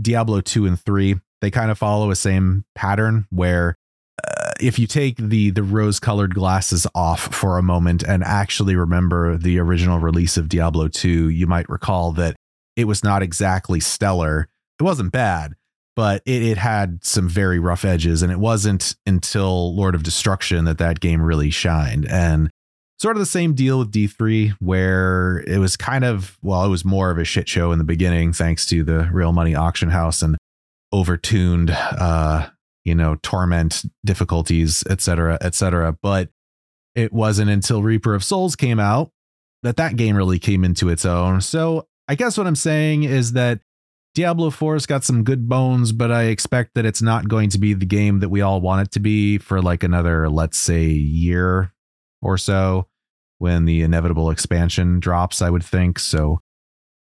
Diablo 0.01 0.41
2 0.41 0.67
and 0.67 0.81
3, 0.81 1.17
they 1.41 1.51
kind 1.51 1.73
of 1.73 1.79
follow 1.79 2.13
a 2.13 2.17
same 2.17 2.65
pattern 2.77 3.27
where 3.31 3.71
uh, 3.71 3.73
if 4.61 4.79
you 4.79 4.87
take 4.87 5.17
the 5.17 5.51
the 5.51 5.63
rose 5.63 6.01
colored 6.01 6.35
glasses 6.35 6.87
off 6.95 7.35
for 7.35 7.59
a 7.59 7.63
moment 7.63 8.03
and 8.03 8.23
actually 8.23 8.77
remember 8.77 9.37
the 9.37 9.59
original 9.59 9.99
release 9.99 10.37
of 10.37 10.49
Diablo 10.49 10.89
2, 10.89 11.29
you 11.29 11.47
might 11.47 11.69
recall 11.69 12.13
that 12.13 12.37
it 12.77 12.85
was 12.85 13.05
not 13.05 13.23
exactly 13.23 13.81
stellar. 13.81 14.49
It 14.79 14.83
wasn't 14.83 15.13
bad, 15.13 15.55
but 15.97 16.23
it, 16.27 16.43
it 16.43 16.59
had 16.59 17.05
some 17.05 17.29
very 17.29 17.59
rough 17.59 17.85
edges. 17.85 18.23
And 18.23 18.33
it 18.33 18.39
wasn't 18.39 18.97
until 19.07 19.75
Lord 19.75 19.95
of 19.95 20.03
Destruction 20.03 20.65
that 20.65 20.79
that 20.79 21.01
game 21.01 21.23
really 21.23 21.51
shined. 21.51 22.07
And 22.09 22.51
sort 22.99 23.17
of 23.17 23.21
the 23.21 23.27
same 23.27 23.55
deal 23.55 23.79
with 23.79 23.93
D3, 23.93 24.57
where 24.61 25.45
it 25.47 25.59
was 25.59 25.77
kind 25.77 26.05
of, 26.05 26.39
well, 26.43 26.65
it 26.65 26.69
was 26.69 26.85
more 26.85 27.11
of 27.11 27.19
a 27.19 27.25
shit 27.25 27.49
show 27.49 27.73
in 27.73 27.79
the 27.79 27.85
beginning, 27.85 28.33
thanks 28.33 28.67
to 28.67 28.83
the 28.83 29.09
real 29.13 29.33
money 29.33 29.55
auction 29.55 29.91
house 29.91 30.23
and 30.23 30.37
overtuned, 30.93 31.71
uh, 31.71 32.49
you 32.85 32.95
know, 32.95 33.17
torment 33.23 33.83
difficulties, 34.05 34.85
et 34.89 35.01
cetera, 35.01 35.39
et 35.41 35.55
cetera. 35.55 35.97
But 36.03 36.31
it 36.95 37.13
wasn't 37.13 37.51
until 37.51 37.83
Reaper 37.83 38.15
of 38.15 38.23
Souls 38.23 38.57
came 38.57 38.79
out 38.79 39.11
that 39.63 39.77
that 39.77 39.97
game 39.97 40.17
really 40.17 40.39
came 40.39 40.65
into 40.65 40.89
its 40.89 41.05
own. 41.05 41.41
So 41.41 41.89
I 42.07 42.15
guess 42.15 42.37
what 42.37 42.47
I'm 42.47 42.55
saying 42.55 43.05
is 43.05 43.33
that 43.33 43.61
Diablo 44.15 44.51
4's 44.51 44.87
got 44.87 45.03
some 45.03 45.25
good 45.25 45.49
bones, 45.49 45.91
but 45.91 46.13
I 46.13 46.25
expect 46.25 46.75
that 46.75 46.85
it's 46.85 47.03
not 47.03 47.29
going 47.29 47.51
to 47.51 47.59
be 47.59 47.75
the 47.75 47.87
game 47.87 48.21
that 48.21 48.29
we 48.29 48.43
all 48.43 48.61
want 48.61 48.87
it 48.87 48.93
to 48.93 49.01
be 49.01 49.39
for 49.39 49.61
like 49.61 49.83
another, 49.83 50.29
let's 50.29 50.59
say, 50.59 50.85
year 50.85 51.73
or 52.23 52.39
so 52.39 52.87
when 53.39 53.65
the 53.65 53.83
inevitable 53.83 54.31
expansion 54.31 55.01
drops, 55.01 55.43
I 55.43 55.51
would 55.51 55.65
think. 55.65 55.99
So 55.99 56.41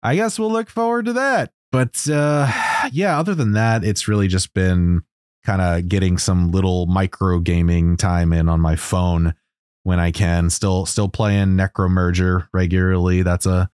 I 0.03 0.17
guess 0.17 0.39
we'll 0.39 0.53
look 0.53 0.69
forward 0.69 1.07
to 1.07 1.15
that. 1.15 1.53
But 1.73 2.07
uh, 2.11 2.51
yeah, 2.93 3.19
other 3.19 3.35
than 3.35 3.53
that, 3.53 3.85
it's 3.85 4.09
really 4.09 4.29
just 4.29 4.53
been 4.53 5.03
kind 5.49 5.63
of 5.63 5.89
getting 5.89 6.19
some 6.19 6.51
little 6.51 6.85
micro 6.85 7.39
gaming 7.41 7.97
time 7.97 8.35
in 8.35 8.51
on 8.51 8.61
my 8.61 8.77
phone 8.77 9.33
when 9.83 9.99
I 9.99 10.11
can. 10.11 10.51
Still, 10.51 10.85
still 10.85 11.09
playing 11.09 11.57
Necromerger 11.57 12.49
regularly. 12.53 13.23
That's 13.23 13.47
a 13.47 13.71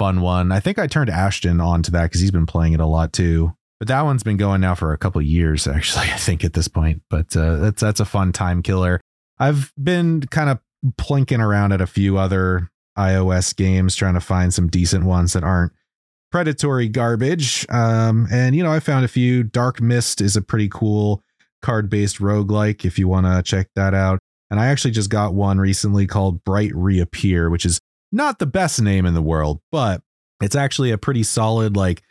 fun 0.00 0.20
one. 0.20 0.50
I 0.50 0.58
think 0.58 0.80
I 0.80 0.88
turned 0.88 1.10
Ashton 1.10 1.60
on 1.60 1.84
to 1.84 1.92
that 1.92 2.06
because 2.06 2.20
he's 2.20 2.32
been 2.32 2.46
playing 2.46 2.72
it 2.72 2.80
a 2.80 2.86
lot 2.86 3.12
too. 3.12 3.54
But 3.78 3.86
that 3.86 4.02
one's 4.02 4.24
been 4.24 4.36
going 4.36 4.60
now 4.60 4.74
for 4.74 4.92
a 4.92 4.98
couple 4.98 5.22
years, 5.22 5.66
actually. 5.68 6.08
I 6.08 6.16
think 6.16 6.42
at 6.42 6.54
this 6.54 6.66
point. 6.66 7.02
But 7.08 7.36
uh, 7.36 7.58
that's 7.58 7.80
that's 7.80 8.00
a 8.00 8.04
fun 8.04 8.32
time 8.32 8.60
killer. 8.60 9.00
I've 9.38 9.72
been 9.80 10.22
kind 10.22 10.50
of 10.50 10.58
plinking 10.96 11.38
around 11.38 11.70
at 11.70 11.80
a 11.80 11.86
few 11.86 12.18
other 12.18 12.68
iOS 12.98 13.54
games, 13.54 13.94
trying 13.94 14.14
to 14.14 14.20
find 14.20 14.52
some 14.52 14.66
decent 14.66 15.04
ones 15.04 15.34
that 15.34 15.44
aren't 15.44 15.72
predatory 16.32 16.88
garbage. 16.88 17.66
Um, 17.68 18.26
and 18.32 18.56
you 18.56 18.62
know, 18.62 18.72
I 18.72 18.80
found 18.80 19.04
a 19.04 19.08
few. 19.08 19.42
Dark 19.42 19.80
Mist 19.80 20.20
is 20.20 20.36
a 20.36 20.42
pretty 20.42 20.68
cool 20.68 21.22
card-based 21.60 22.18
roguelike 22.18 22.84
if 22.84 22.98
you 22.98 23.06
want 23.06 23.26
to 23.26 23.42
check 23.42 23.68
that 23.76 23.94
out. 23.94 24.18
And 24.50 24.58
I 24.58 24.66
actually 24.66 24.90
just 24.90 25.10
got 25.10 25.34
one 25.34 25.58
recently 25.58 26.06
called 26.06 26.44
Bright 26.44 26.74
Reappear, 26.74 27.48
which 27.48 27.64
is 27.64 27.80
not 28.10 28.38
the 28.38 28.46
best 28.46 28.82
name 28.82 29.06
in 29.06 29.14
the 29.14 29.22
world, 29.22 29.60
but 29.70 30.02
it's 30.42 30.56
actually 30.56 30.90
a 30.90 30.98
pretty 30.98 31.22
solid, 31.22 31.76
like 31.76 32.02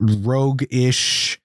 rogue-ish 0.00 1.38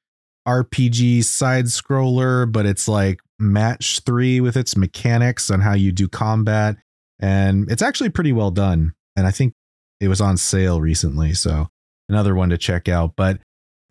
RPG 0.47 1.23
side 1.23 1.65
scroller, 1.65 2.49
but 2.49 2.65
it's 2.65 2.87
like 2.87 3.19
match 3.37 3.99
three 4.05 4.39
with 4.39 4.57
its 4.57 4.77
mechanics 4.77 5.51
on 5.51 5.59
how 5.59 5.73
you 5.73 5.91
do 5.91 6.07
combat. 6.07 6.77
And 7.19 7.69
it's 7.69 7.81
actually 7.81 8.09
pretty 8.09 8.31
well 8.31 8.51
done. 8.51 8.93
And 9.15 9.27
I 9.27 9.31
think 9.31 9.53
it 9.99 10.07
was 10.07 10.21
on 10.21 10.37
sale 10.37 10.79
recently. 10.79 11.33
So 11.33 11.67
another 12.09 12.35
one 12.35 12.49
to 12.49 12.57
check 12.57 12.87
out. 12.87 13.13
But 13.15 13.39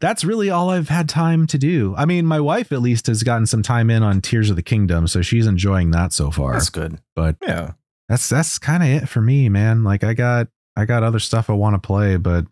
that's 0.00 0.24
really 0.24 0.50
all 0.50 0.70
I've 0.70 0.88
had 0.90 1.08
time 1.08 1.46
to 1.48 1.58
do. 1.58 1.94
I 1.96 2.04
mean, 2.04 2.26
my 2.26 2.38
wife 2.40 2.70
at 2.72 2.82
least 2.82 3.06
has 3.06 3.22
gotten 3.22 3.46
some 3.46 3.62
time 3.62 3.88
in 3.90 4.02
on 4.02 4.20
Tears 4.20 4.50
of 4.50 4.56
the 4.56 4.62
Kingdom, 4.62 5.06
so 5.06 5.22
she's 5.22 5.46
enjoying 5.46 5.90
that 5.92 6.12
so 6.12 6.30
far. 6.30 6.52
That's 6.52 6.70
good. 6.70 6.98
But 7.14 7.36
Yeah. 7.46 7.72
that's 8.08 8.28
that's 8.28 8.58
kind 8.58 8.82
of 8.82 8.88
it 8.90 9.08
for 9.08 9.20
me, 9.22 9.48
man. 9.48 9.84
Like 9.84 10.04
I 10.04 10.12
got 10.14 10.48
I 10.76 10.84
got 10.84 11.02
other 11.02 11.18
stuff 11.18 11.48
I 11.48 11.54
want 11.54 11.74
to 11.80 11.86
play, 11.86 12.16
but 12.18 12.44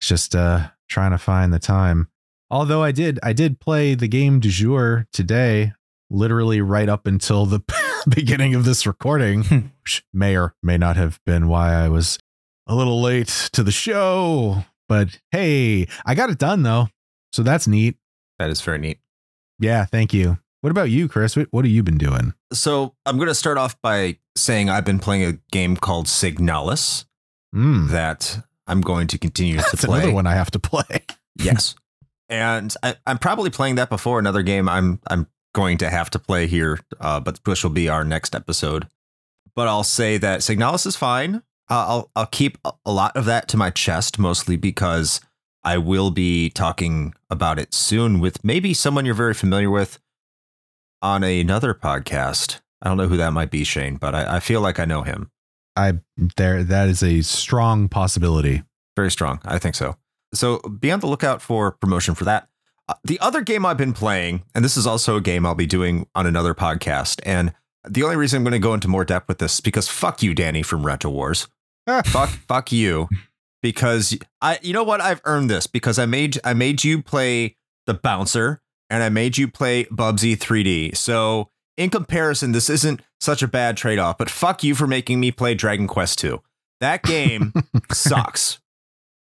it's 0.00 0.08
just 0.08 0.34
uh 0.34 0.68
trying 0.88 1.12
to 1.12 1.18
find 1.18 1.52
the 1.52 1.58
time. 1.58 2.08
Although 2.50 2.82
I 2.82 2.92
did 2.92 3.18
I 3.22 3.32
did 3.32 3.60
play 3.60 3.94
the 3.94 4.08
game 4.08 4.38
du 4.40 4.48
jour 4.50 5.06
today, 5.12 5.72
literally 6.10 6.60
right 6.60 6.88
up 6.88 7.06
until 7.06 7.46
the 7.46 7.60
beginning 8.08 8.54
of 8.54 8.64
this 8.66 8.86
recording, 8.86 9.70
which 9.82 10.04
may 10.12 10.36
or 10.36 10.54
may 10.62 10.76
not 10.78 10.96
have 10.96 11.18
been 11.24 11.48
why 11.48 11.72
I 11.74 11.88
was 11.88 12.18
a 12.66 12.74
little 12.74 13.00
late 13.00 13.48
to 13.54 13.62
the 13.62 13.72
show. 13.72 14.64
But 14.88 15.18
hey, 15.30 15.86
I 16.06 16.14
got 16.14 16.30
it 16.30 16.38
done 16.38 16.62
though. 16.62 16.88
So 17.32 17.42
that's 17.42 17.66
neat. 17.66 17.96
That 18.38 18.50
is 18.50 18.60
very 18.60 18.78
neat. 18.78 18.98
Yeah, 19.58 19.84
thank 19.84 20.14
you. 20.14 20.38
What 20.60 20.70
about 20.70 20.90
you, 20.90 21.08
Chris? 21.08 21.36
What, 21.36 21.48
what 21.50 21.64
have 21.64 21.72
you 21.72 21.82
been 21.82 21.98
doing? 21.98 22.34
So 22.52 22.94
I'm 23.06 23.16
going 23.16 23.28
to 23.28 23.34
start 23.34 23.58
off 23.58 23.80
by 23.82 24.18
saying 24.36 24.70
I've 24.70 24.84
been 24.84 24.98
playing 24.98 25.24
a 25.24 25.32
game 25.52 25.76
called 25.76 26.06
Signalis 26.06 27.04
Mm, 27.54 27.88
that 27.90 28.44
I'm 28.66 28.80
going 28.82 29.06
to 29.08 29.18
continue 29.18 29.56
to 29.58 29.76
play. 29.76 29.98
another 30.00 30.12
one 30.14 30.26
I 30.26 30.34
have 30.34 30.50
to 30.52 30.58
play. 30.58 31.04
Yes. 31.40 31.74
and 32.28 32.74
I, 32.82 32.96
I'm 33.06 33.16
probably 33.18 33.48
playing 33.50 33.76
that 33.76 33.88
before 33.88 34.18
another 34.18 34.42
game 34.42 34.68
I'm 34.68 35.00
I'm 35.06 35.28
going 35.54 35.78
to 35.78 35.88
have 35.88 36.10
to 36.10 36.18
play 36.18 36.46
here, 36.46 36.78
uh, 37.00 37.20
but 37.20 37.40
which 37.44 37.62
will 37.62 37.70
be 37.70 37.88
our 37.88 38.04
next 38.04 38.34
episode. 38.34 38.88
But 39.54 39.66
I'll 39.68 39.84
say 39.84 40.18
that 40.18 40.40
Signalis 40.40 40.86
is 40.86 40.96
fine. 40.96 41.42
I'll 41.70 42.10
I'll 42.16 42.26
keep 42.26 42.58
a- 42.64 42.72
lot 42.86 43.16
of 43.16 43.24
that 43.26 43.48
to 43.48 43.56
my 43.56 43.70
chest, 43.70 44.18
mostly 44.18 44.56
because 44.56 45.20
I 45.64 45.78
will 45.78 46.10
be 46.10 46.50
talking 46.50 47.14
about 47.30 47.58
it 47.58 47.74
soon 47.74 48.20
with 48.20 48.42
maybe 48.44 48.72
someone 48.74 49.04
you're 49.04 49.14
very 49.14 49.34
familiar 49.34 49.70
with 49.70 49.98
on 51.02 51.22
another 51.22 51.74
podcast. 51.74 52.60
I 52.80 52.88
don't 52.88 52.96
know 52.96 53.08
who 53.08 53.16
that 53.16 53.32
might 53.32 53.50
be, 53.50 53.64
Shane, 53.64 53.96
but 53.96 54.14
I, 54.14 54.36
I 54.36 54.40
feel 54.40 54.60
like 54.60 54.78
I 54.78 54.84
know 54.84 55.02
him. 55.02 55.30
I 55.76 55.94
there 56.36 56.64
that 56.64 56.88
is 56.88 57.02
a 57.02 57.22
strong 57.22 57.88
possibility. 57.88 58.62
Very 58.96 59.10
strong. 59.10 59.40
I 59.44 59.58
think 59.58 59.74
so. 59.74 59.96
So 60.34 60.58
be 60.60 60.90
on 60.90 61.00
the 61.00 61.06
lookout 61.06 61.40
for 61.42 61.72
promotion 61.72 62.14
for 62.14 62.24
that. 62.24 62.48
Uh, 62.88 62.94
the 63.04 63.20
other 63.20 63.42
game 63.42 63.66
I've 63.66 63.76
been 63.76 63.92
playing, 63.92 64.42
and 64.54 64.64
this 64.64 64.76
is 64.76 64.86
also 64.86 65.16
a 65.16 65.20
game 65.20 65.44
I'll 65.44 65.54
be 65.54 65.66
doing 65.66 66.06
on 66.14 66.26
another 66.26 66.54
podcast. 66.54 67.20
And 67.24 67.52
the 67.86 68.02
only 68.02 68.16
reason 68.16 68.38
I'm 68.38 68.44
going 68.44 68.52
to 68.52 68.58
go 68.58 68.74
into 68.74 68.88
more 68.88 69.04
depth 69.04 69.28
with 69.28 69.38
this 69.38 69.54
is 69.54 69.60
because 69.60 69.88
fuck 69.88 70.22
you, 70.22 70.34
Danny 70.34 70.62
from 70.62 70.84
Retro 70.84 71.10
Wars. 71.10 71.46
fuck, 72.06 72.28
fuck 72.28 72.72
you, 72.72 73.08
because 73.62 74.16
I, 74.40 74.58
you 74.62 74.72
know 74.72 74.84
what? 74.84 75.00
I've 75.00 75.20
earned 75.24 75.50
this 75.50 75.66
because 75.66 75.98
I 75.98 76.06
made 76.06 76.38
I 76.44 76.54
made 76.54 76.84
you 76.84 77.02
play 77.02 77.56
the 77.86 77.94
bouncer 77.94 78.60
and 78.90 79.02
I 79.02 79.08
made 79.08 79.38
you 79.38 79.48
play 79.48 79.84
Bubsy 79.84 80.36
3D. 80.36 80.96
So 80.96 81.50
in 81.76 81.90
comparison, 81.90 82.52
this 82.52 82.68
isn't 82.68 83.02
such 83.20 83.42
a 83.42 83.48
bad 83.48 83.76
trade 83.76 83.98
off. 83.98 84.18
But 84.18 84.30
fuck 84.30 84.62
you 84.62 84.74
for 84.74 84.86
making 84.86 85.20
me 85.20 85.30
play 85.30 85.54
Dragon 85.54 85.86
Quest 85.86 86.18
2. 86.18 86.40
That 86.80 87.02
game 87.02 87.52
sucks. 87.92 88.60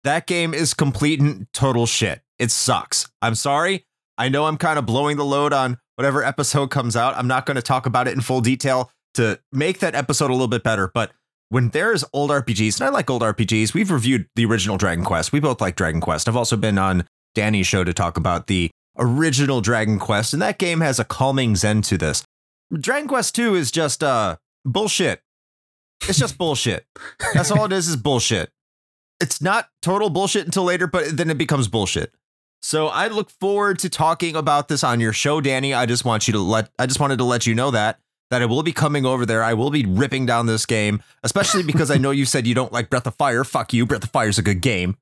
That 0.04 0.28
game 0.28 0.54
is 0.54 0.74
complete 0.74 1.20
and 1.20 1.48
total 1.54 1.86
shit. 1.86 2.22
It 2.40 2.52
sucks. 2.52 3.10
I'm 3.22 3.36
sorry. 3.36 3.86
I 4.18 4.30
know 4.30 4.46
I'm 4.46 4.58
kind 4.58 4.78
of 4.78 4.86
blowing 4.86 5.18
the 5.18 5.26
load 5.26 5.54
on 5.54 5.78
whatever 5.96 6.24
episode 6.24 6.72
comes 6.72 6.96
out. 6.96 7.16
I'm 7.18 7.28
not 7.28 7.46
going 7.46 7.56
to 7.56 7.62
talk 7.62 7.86
about 7.86 8.08
it 8.08 8.14
in 8.14 8.22
full 8.22 8.42
detail 8.42 8.92
to 9.16 9.40
make 9.52 9.80
that 9.80 9.96
episode 9.96 10.30
a 10.30 10.34
little 10.34 10.48
bit 10.48 10.64
better. 10.64 10.92
But 10.94 11.12
when 11.54 11.70
there's 11.70 12.04
old 12.14 12.32
RPGs, 12.32 12.80
and 12.80 12.88
I 12.88 12.90
like 12.90 13.12
old 13.12 13.22
RPGs, 13.22 13.76
we've 13.76 13.92
reviewed 13.92 14.26
the 14.36 14.44
original 14.44 14.76
Dragon 14.76 15.06
Quest. 15.06 15.32
We 15.32 15.40
both 15.40 15.62
like 15.62 15.76
Dragon 15.76 16.02
Quest. 16.02 16.28
I've 16.28 16.36
also 16.36 16.58
been 16.58 16.80
on 16.80 17.06
Danny's 17.36 17.68
show 17.68 17.84
to 17.84 17.94
talk 17.94 18.18
about 18.18 18.48
the 18.48 18.72
original 18.98 19.62
Dragon 19.62 20.00
Quest, 20.00 20.34
and 20.34 20.42
that 20.42 20.58
game 20.58 20.80
has 20.80 20.98
a 20.98 21.04
calming 21.04 21.56
zen 21.56 21.84
to 21.84 21.96
this. 21.96 22.24
Dragon 22.74 23.08
Quest 23.08 23.36
2 23.36 23.54
is 23.54 23.70
just 23.70 24.04
uh 24.04 24.38
bullshit. 24.66 25.22
It's 26.10 26.18
just 26.18 26.38
bullshit. 26.40 26.88
That's 27.36 27.52
all 27.52 27.66
it 27.66 27.72
is 27.72 27.88
is 27.88 27.98
bullshit. 27.98 28.50
It's 29.20 29.40
not 29.40 29.70
total 29.84 30.10
bullshit 30.10 30.46
until 30.46 30.64
later, 30.64 30.88
but 30.88 31.16
then 31.16 31.30
it 31.30 31.38
becomes 31.38 31.68
bullshit. 31.68 32.16
So 32.64 32.88
I 32.88 33.10
look 33.10 33.30
forward 33.30 33.78
to 33.80 33.90
talking 33.90 34.36
about 34.36 34.70
this 34.70 34.84
on 34.84 35.00
your 35.00 35.14
show, 35.14 35.40
Danny. 35.40 35.76
I 35.76 35.86
just 35.86 36.04
want 36.04 36.28
you 36.28 36.32
to 36.32 36.40
let 36.40 36.72
I 36.80 36.88
just 36.88 37.00
wanted 37.00 37.20
to 37.20 37.26
let 37.26 37.46
you 37.46 37.54
know 37.54 37.70
that 37.70 38.00
that 38.34 38.42
I 38.42 38.48
will 38.48 38.64
be 38.64 38.72
coming 38.72 39.06
over 39.06 39.28
there. 39.28 39.44
I 39.44 39.54
will 39.54 39.70
be 39.70 39.86
ripping 39.86 40.26
down 40.26 40.48
this 40.48 40.66
game, 40.66 41.04
especially 41.22 41.62
because 41.62 41.92
I 41.92 41.98
know 41.98 42.10
you 42.10 42.26
said 42.26 42.48
you 42.48 42.56
don't 42.56 42.74
like 42.74 42.90
Breath 42.90 43.06
of 43.06 43.14
Fire. 43.14 43.44
Fuck 43.44 43.74
you. 43.74 43.86
Breath 43.86 44.06
of 44.06 44.10
Fire 44.10 44.28
is 44.28 44.40
a 44.40 44.42
good 44.42 44.60
game. 44.60 44.98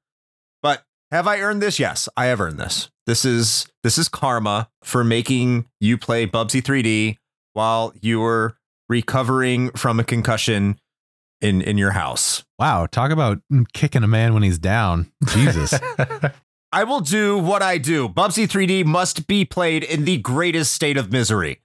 But 0.61 0.83
have 1.11 1.27
I 1.27 1.39
earned 1.39 1.61
this? 1.61 1.79
Yes, 1.79 2.09
I 2.17 2.25
have 2.25 2.41
earned 2.41 2.59
this. 2.59 2.91
This 3.07 3.23
is 3.23 3.67
this 3.83 3.97
is 3.97 4.09
karma 4.09 4.69
for 4.83 5.05
making 5.05 5.69
you 5.79 5.97
play 5.97 6.27
Bubsy 6.27 6.61
3D 6.61 7.19
while 7.53 7.93
you 8.01 8.19
were 8.19 8.57
recovering 8.89 9.69
from 9.77 9.97
a 9.97 10.03
concussion 10.03 10.77
in 11.39 11.61
in 11.61 11.77
your 11.77 11.91
house. 11.91 12.43
Wow, 12.59 12.85
talk 12.85 13.11
about 13.11 13.39
kicking 13.71 14.03
a 14.03 14.07
man 14.09 14.33
when 14.33 14.43
he's 14.43 14.59
down. 14.59 15.09
Jesus. 15.27 15.73
I 16.73 16.83
will 16.83 16.99
do 16.99 17.37
what 17.37 17.61
I 17.61 17.77
do. 17.77 18.09
Bubsy 18.09 18.45
3D 18.45 18.83
must 18.83 19.25
be 19.25 19.45
played 19.45 19.85
in 19.85 20.03
the 20.03 20.17
greatest 20.17 20.73
state 20.73 20.97
of 20.97 21.13
misery, 21.13 21.61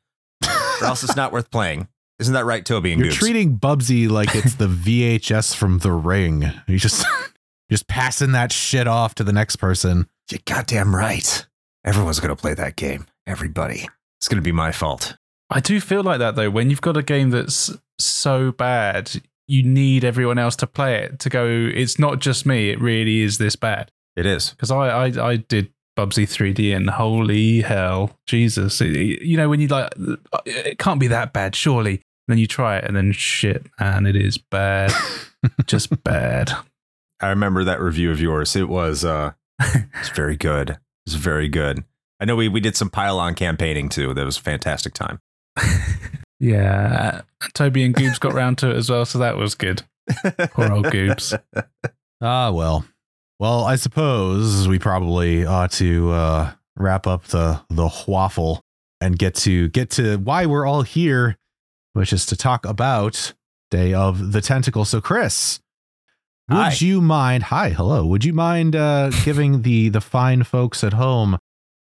or 0.80 0.86
else 0.86 1.02
it's 1.02 1.16
not 1.16 1.32
worth 1.32 1.50
playing. 1.50 1.88
Isn't 2.18 2.34
that 2.34 2.46
right, 2.46 2.64
Toby 2.64 2.92
and 2.92 3.02
You're 3.04 3.12
Goobs? 3.12 3.18
treating 3.18 3.58
Bubsy 3.58 4.08
like 4.08 4.34
it's 4.34 4.54
the 4.54 4.66
VHS 4.68 5.54
from 5.54 5.78
The 5.78 5.92
Ring. 5.92 6.50
You 6.66 6.78
just 6.78 7.04
just 7.70 7.86
passing 7.88 8.32
that 8.32 8.52
shit 8.52 8.86
off 8.88 9.14
to 9.16 9.24
the 9.24 9.32
next 9.32 9.56
person. 9.56 10.08
You're 10.30 10.40
goddamn 10.44 10.94
right. 10.94 11.46
Everyone's 11.84 12.18
going 12.20 12.34
to 12.34 12.40
play 12.40 12.54
that 12.54 12.76
game. 12.76 13.06
Everybody. 13.26 13.88
It's 14.18 14.28
going 14.28 14.38
to 14.38 14.44
be 14.44 14.52
my 14.52 14.72
fault. 14.72 15.16
I 15.50 15.60
do 15.60 15.80
feel 15.80 16.02
like 16.02 16.18
that 16.20 16.36
though. 16.36 16.50
When 16.50 16.70
you've 16.70 16.80
got 16.80 16.96
a 16.96 17.02
game 17.02 17.30
that's 17.30 17.70
so 17.98 18.50
bad, 18.50 19.22
you 19.46 19.62
need 19.62 20.04
everyone 20.04 20.38
else 20.38 20.56
to 20.56 20.66
play 20.66 20.96
it 21.02 21.18
to 21.20 21.28
go. 21.28 21.46
It's 21.46 21.98
not 21.98 22.20
just 22.20 22.46
me. 22.46 22.70
It 22.70 22.80
really 22.80 23.20
is 23.20 23.38
this 23.38 23.54
bad. 23.56 23.92
It 24.16 24.26
is. 24.26 24.50
Because 24.50 24.70
I, 24.70 24.88
I 24.88 25.28
I 25.30 25.36
did 25.36 25.70
Bubsy 25.96 26.24
3D 26.24 26.76
and 26.76 26.90
holy 26.90 27.62
hell, 27.62 28.10
Jesus! 28.26 28.80
You 28.80 29.36
know 29.36 29.48
when 29.48 29.60
you 29.60 29.68
like, 29.68 29.92
it 30.44 30.78
can't 30.78 31.00
be 31.00 31.06
that 31.08 31.32
bad, 31.32 31.54
surely. 31.56 32.02
then 32.28 32.38
you 32.38 32.46
try 32.46 32.76
it 32.76 32.84
and 32.84 32.96
then 32.96 33.12
shit, 33.12 33.66
and 33.78 34.06
it 34.06 34.16
is 34.16 34.36
bad, 34.38 34.92
just 35.66 36.02
bad. 36.04 36.52
I 37.20 37.28
remember 37.28 37.64
that 37.64 37.80
review 37.80 38.10
of 38.10 38.20
yours. 38.20 38.54
It 38.56 38.68
was 38.68 39.04
uh 39.04 39.32
it's 39.60 40.10
very 40.10 40.36
good. 40.36 40.78
It's 41.06 41.14
very 41.14 41.48
good. 41.48 41.84
I 42.20 42.24
know 42.24 42.36
we, 42.36 42.48
we 42.48 42.60
did 42.60 42.76
some 42.76 42.90
pylon 42.90 43.34
campaigning 43.34 43.88
too. 43.88 44.12
That 44.14 44.24
was 44.24 44.38
a 44.38 44.42
fantastic 44.42 44.92
time. 44.94 45.18
Yeah, 46.38 47.22
Toby 47.54 47.82
and 47.82 47.94
Goobs 47.94 48.20
got 48.20 48.34
round 48.34 48.58
to 48.58 48.70
it 48.70 48.76
as 48.76 48.90
well, 48.90 49.06
so 49.06 49.18
that 49.20 49.38
was 49.38 49.54
good. 49.54 49.82
Poor 50.50 50.70
old 50.70 50.84
Goobs. 50.84 51.32
Ah, 52.20 52.50
well. 52.50 52.84
Well, 53.38 53.64
I 53.64 53.76
suppose 53.76 54.66
we 54.66 54.78
probably 54.78 55.44
ought 55.44 55.70
to 55.72 56.10
uh, 56.10 56.52
wrap 56.76 57.06
up 57.06 57.24
the 57.24 57.60
the 57.68 57.90
waffle 58.08 58.62
and 59.00 59.18
get 59.18 59.34
to 59.36 59.68
get 59.68 59.90
to 59.90 60.16
why 60.16 60.46
we're 60.46 60.66
all 60.66 60.82
here, 60.82 61.36
which 61.92 62.12
is 62.12 62.24
to 62.26 62.36
talk 62.36 62.64
about 62.64 63.34
Day 63.70 63.92
of 63.92 64.32
the 64.32 64.40
Tentacle. 64.40 64.86
So, 64.86 65.02
Chris, 65.02 65.60
would 66.48 66.56
Hi. 66.56 66.76
you 66.78 67.02
mind? 67.02 67.44
Hi, 67.44 67.70
hello. 67.70 68.06
Would 68.06 68.24
you 68.24 68.32
mind 68.32 68.74
uh, 68.74 69.10
giving 69.24 69.62
the 69.62 69.90
the 69.90 70.00
fine 70.00 70.42
folks 70.42 70.82
at 70.82 70.94
home 70.94 71.36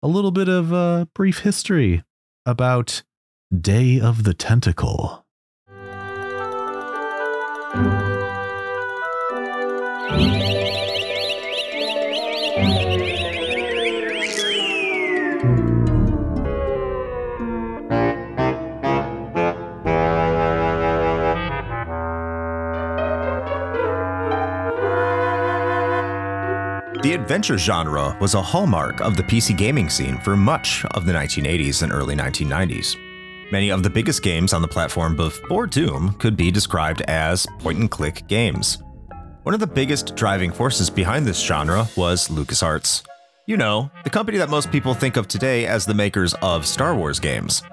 a 0.04 0.08
little 0.08 0.32
bit 0.32 0.50
of 0.50 0.74
uh, 0.74 1.06
brief 1.16 1.40
history 1.40 2.04
about 2.46 3.04
Day 3.58 4.00
of 4.00 4.24
the 4.24 4.34
Tentacle? 4.34 5.26
The 27.10 27.16
adventure 27.16 27.58
genre 27.58 28.16
was 28.22 28.36
a 28.36 28.42
hallmark 28.44 29.02
of 29.02 29.18
the 29.18 29.24
PC 29.24 29.58
gaming 29.58 29.90
scene 29.90 30.20
for 30.20 30.38
much 30.38 30.86
of 30.92 31.08
the 31.08 31.12
1980s 31.12 31.82
and 31.82 31.92
early 31.92 32.16
1990s. 32.16 32.98
Many 33.52 33.72
of 33.72 33.82
the 33.82 33.90
biggest 33.90 34.22
games 34.22 34.54
on 34.54 34.62
the 34.62 34.68
platform 34.68 35.16
before 35.16 35.66
Doom 35.66 36.14
could 36.20 36.38
be 36.38 36.52
described 36.52 37.02
as 37.08 37.48
point 37.58 37.80
and 37.80 37.90
click 37.90 38.28
games. 38.28 38.84
One 39.42 39.56
of 39.56 39.60
the 39.60 39.66
biggest 39.66 40.16
driving 40.16 40.52
forces 40.52 40.92
behind 40.92 41.26
this 41.26 41.42
genre 41.44 41.88
was 41.98 42.28
LucasArts. 42.28 43.02
You 43.48 43.58
know, 43.58 43.90
the 44.04 44.12
company 44.12 44.38
that 44.38 44.52
most 44.52 44.72
people 44.72 44.94
think 44.94 45.18
of 45.18 45.28
today 45.28 45.66
as 45.66 45.88
the 45.88 45.96
makers 45.96 46.36
of 46.44 46.68
Star 46.68 46.94
Wars 46.94 47.20
games. 47.20 47.64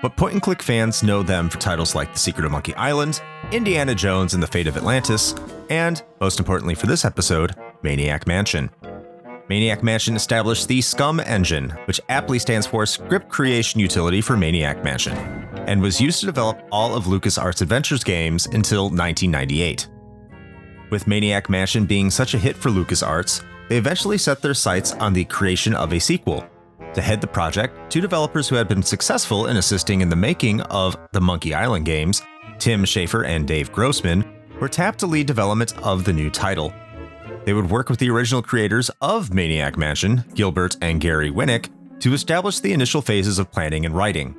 But 0.00 0.16
point 0.16 0.32
and 0.32 0.42
click 0.42 0.62
fans 0.62 1.02
know 1.02 1.22
them 1.22 1.50
for 1.50 1.58
titles 1.58 1.94
like 1.94 2.14
The 2.14 2.18
Secret 2.18 2.46
of 2.46 2.52
Monkey 2.52 2.74
Island, 2.76 3.20
Indiana 3.52 3.94
Jones 3.94 4.32
and 4.32 4.42
the 4.42 4.46
Fate 4.46 4.66
of 4.66 4.78
Atlantis, 4.78 5.34
and, 5.68 6.02
most 6.22 6.38
importantly 6.38 6.74
for 6.74 6.86
this 6.86 7.04
episode, 7.04 7.54
Maniac 7.82 8.26
Mansion. 8.26 8.70
Maniac 9.48 9.82
Mansion 9.82 10.14
established 10.14 10.68
the 10.68 10.80
SCUMM 10.80 11.26
engine, 11.26 11.70
which 11.86 12.00
aptly 12.10 12.38
stands 12.38 12.66
for 12.66 12.84
Script 12.84 13.28
Creation 13.28 13.80
Utility 13.80 14.20
for 14.20 14.36
Maniac 14.36 14.84
Mansion, 14.84 15.16
and 15.66 15.80
was 15.80 16.00
used 16.00 16.20
to 16.20 16.26
develop 16.26 16.60
all 16.70 16.94
of 16.94 17.04
LucasArts 17.04 17.62
Adventures 17.62 18.04
games 18.04 18.46
until 18.46 18.84
1998. 18.84 19.88
With 20.90 21.06
Maniac 21.06 21.48
Mansion 21.48 21.86
being 21.86 22.10
such 22.10 22.34
a 22.34 22.38
hit 22.38 22.56
for 22.56 22.70
LucasArts, 22.70 23.42
they 23.68 23.76
eventually 23.76 24.18
set 24.18 24.42
their 24.42 24.54
sights 24.54 24.92
on 24.94 25.12
the 25.12 25.24
creation 25.24 25.74
of 25.74 25.92
a 25.92 25.98
sequel. 25.98 26.44
To 26.94 27.02
head 27.02 27.20
the 27.20 27.26
project, 27.26 27.90
two 27.90 28.00
developers 28.00 28.48
who 28.48 28.56
had 28.56 28.68
been 28.68 28.82
successful 28.82 29.46
in 29.46 29.58
assisting 29.58 30.00
in 30.00 30.08
the 30.08 30.16
making 30.16 30.62
of 30.62 30.96
the 31.12 31.20
Monkey 31.20 31.54
Island 31.54 31.84
games, 31.84 32.22
Tim 32.58 32.84
Schafer 32.84 33.26
and 33.26 33.46
Dave 33.46 33.70
Grossman, 33.72 34.24
were 34.60 34.68
tapped 34.68 34.98
to 35.00 35.06
lead 35.06 35.26
development 35.26 35.76
of 35.78 36.04
the 36.04 36.12
new 36.12 36.30
title. 36.30 36.72
They 37.48 37.54
would 37.54 37.70
work 37.70 37.88
with 37.88 37.98
the 37.98 38.10
original 38.10 38.42
creators 38.42 38.90
of 39.00 39.32
Maniac 39.32 39.78
Mansion, 39.78 40.22
Gilbert 40.34 40.76
and 40.82 41.00
Gary 41.00 41.30
Winnick, 41.30 41.70
to 42.00 42.12
establish 42.12 42.60
the 42.60 42.74
initial 42.74 43.00
phases 43.00 43.38
of 43.38 43.50
planning 43.50 43.86
and 43.86 43.96
writing. 43.96 44.36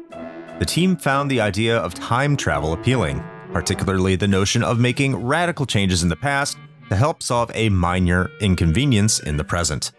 The 0.59 0.65
team 0.65 0.95
found 0.95 1.31
the 1.31 1.41
idea 1.41 1.75
of 1.75 1.95
time 1.95 2.37
travel 2.37 2.73
appealing, 2.73 3.23
particularly 3.51 4.15
the 4.15 4.27
notion 4.27 4.61
of 4.61 4.77
making 4.77 5.15
radical 5.15 5.65
changes 5.65 6.03
in 6.03 6.09
the 6.09 6.15
past 6.15 6.59
to 6.89 6.95
help 6.95 7.23
solve 7.23 7.49
a 7.55 7.69
minor 7.69 8.29
inconvenience 8.41 9.21
in 9.21 9.37
the 9.37 9.43
present. 9.43 9.91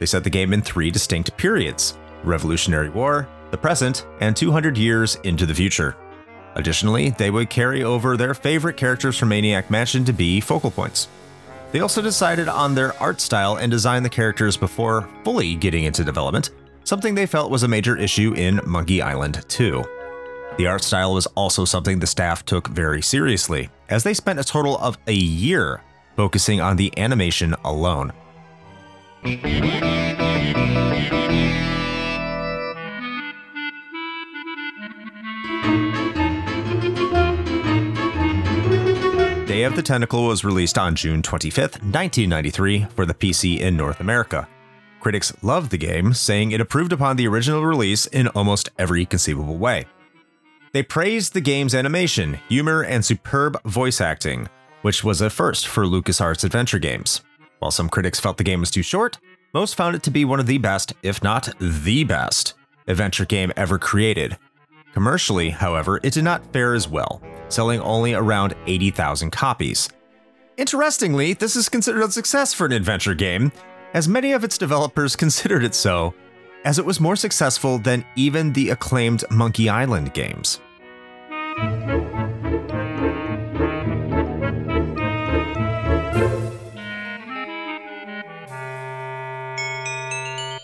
They 0.00 0.06
set 0.06 0.24
the 0.24 0.30
game 0.30 0.54
in 0.54 0.62
three 0.62 0.90
distinct 0.90 1.36
periods 1.36 1.98
Revolutionary 2.24 2.88
War, 2.88 3.28
the 3.50 3.58
present, 3.58 4.06
and 4.20 4.34
200 4.34 4.78
years 4.78 5.16
into 5.24 5.44
the 5.44 5.54
future. 5.54 5.94
Additionally, 6.54 7.10
they 7.10 7.30
would 7.30 7.50
carry 7.50 7.84
over 7.84 8.16
their 8.16 8.32
favorite 8.32 8.78
characters 8.78 9.18
from 9.18 9.28
Maniac 9.28 9.70
Mansion 9.70 10.06
to 10.06 10.14
be 10.14 10.40
focal 10.40 10.70
points. 10.70 11.08
They 11.76 11.82
also 11.82 12.00
decided 12.00 12.48
on 12.48 12.74
their 12.74 12.96
art 13.02 13.20
style 13.20 13.56
and 13.56 13.70
designed 13.70 14.02
the 14.02 14.08
characters 14.08 14.56
before 14.56 15.06
fully 15.24 15.54
getting 15.54 15.84
into 15.84 16.04
development, 16.04 16.48
something 16.84 17.14
they 17.14 17.26
felt 17.26 17.50
was 17.50 17.64
a 17.64 17.68
major 17.68 17.98
issue 17.98 18.32
in 18.32 18.62
Monkey 18.64 19.02
Island 19.02 19.44
2. 19.48 19.84
The 20.56 20.68
art 20.68 20.82
style 20.82 21.12
was 21.12 21.26
also 21.34 21.66
something 21.66 21.98
the 21.98 22.06
staff 22.06 22.46
took 22.46 22.68
very 22.68 23.02
seriously, 23.02 23.68
as 23.90 24.04
they 24.04 24.14
spent 24.14 24.40
a 24.40 24.42
total 24.42 24.78
of 24.78 24.96
a 25.06 25.12
year 25.12 25.82
focusing 26.16 26.62
on 26.62 26.76
the 26.76 26.98
animation 26.98 27.54
alone. 27.62 28.10
Day 39.56 39.62
of 39.62 39.74
the 39.74 39.82
Tentacle 39.82 40.26
was 40.26 40.44
released 40.44 40.76
on 40.76 40.94
June 40.94 41.22
25th, 41.22 41.80
1993, 41.80 42.88
for 42.94 43.06
the 43.06 43.14
PC 43.14 43.58
in 43.58 43.74
North 43.74 44.00
America. 44.00 44.46
Critics 45.00 45.32
loved 45.40 45.70
the 45.70 45.78
game, 45.78 46.12
saying 46.12 46.52
it 46.52 46.60
improved 46.60 46.92
upon 46.92 47.16
the 47.16 47.26
original 47.26 47.64
release 47.64 48.06
in 48.08 48.28
almost 48.28 48.68
every 48.78 49.06
conceivable 49.06 49.56
way. 49.56 49.86
They 50.74 50.82
praised 50.82 51.32
the 51.32 51.40
game's 51.40 51.74
animation, 51.74 52.38
humor, 52.50 52.82
and 52.82 53.02
superb 53.02 53.56
voice 53.62 53.98
acting, 53.98 54.50
which 54.82 55.02
was 55.02 55.22
a 55.22 55.30
first 55.30 55.66
for 55.66 55.84
LucasArts 55.86 56.44
adventure 56.44 56.78
games. 56.78 57.22
While 57.58 57.70
some 57.70 57.88
critics 57.88 58.20
felt 58.20 58.36
the 58.36 58.44
game 58.44 58.60
was 58.60 58.70
too 58.70 58.82
short, 58.82 59.18
most 59.54 59.74
found 59.74 59.96
it 59.96 60.02
to 60.02 60.10
be 60.10 60.26
one 60.26 60.38
of 60.38 60.46
the 60.46 60.58
best, 60.58 60.92
if 61.02 61.22
not 61.22 61.48
the 61.58 62.04
best, 62.04 62.52
adventure 62.86 63.24
game 63.24 63.54
ever 63.56 63.78
created. 63.78 64.36
Commercially, 64.92 65.48
however, 65.48 65.98
it 66.02 66.12
did 66.12 66.24
not 66.24 66.52
fare 66.52 66.74
as 66.74 66.86
well, 66.86 67.22
selling 67.48 67.80
only 67.80 68.14
around 68.14 68.54
80,000 68.66 69.30
copies. 69.30 69.88
Interestingly, 70.56 71.34
this 71.34 71.56
is 71.56 71.68
considered 71.68 72.02
a 72.02 72.10
success 72.10 72.54
for 72.54 72.66
an 72.66 72.72
adventure 72.72 73.14
game, 73.14 73.52
as 73.94 74.08
many 74.08 74.32
of 74.32 74.44
its 74.44 74.58
developers 74.58 75.16
considered 75.24 75.64
it 75.64 75.74
so, 75.74 76.14
as 76.64 76.78
it 76.78 76.84
was 76.84 77.00
more 77.00 77.16
successful 77.16 77.78
than 77.78 78.04
even 78.16 78.52
the 78.52 78.70
acclaimed 78.70 79.24
Monkey 79.30 79.68
Island 79.68 80.14
games. 80.14 80.60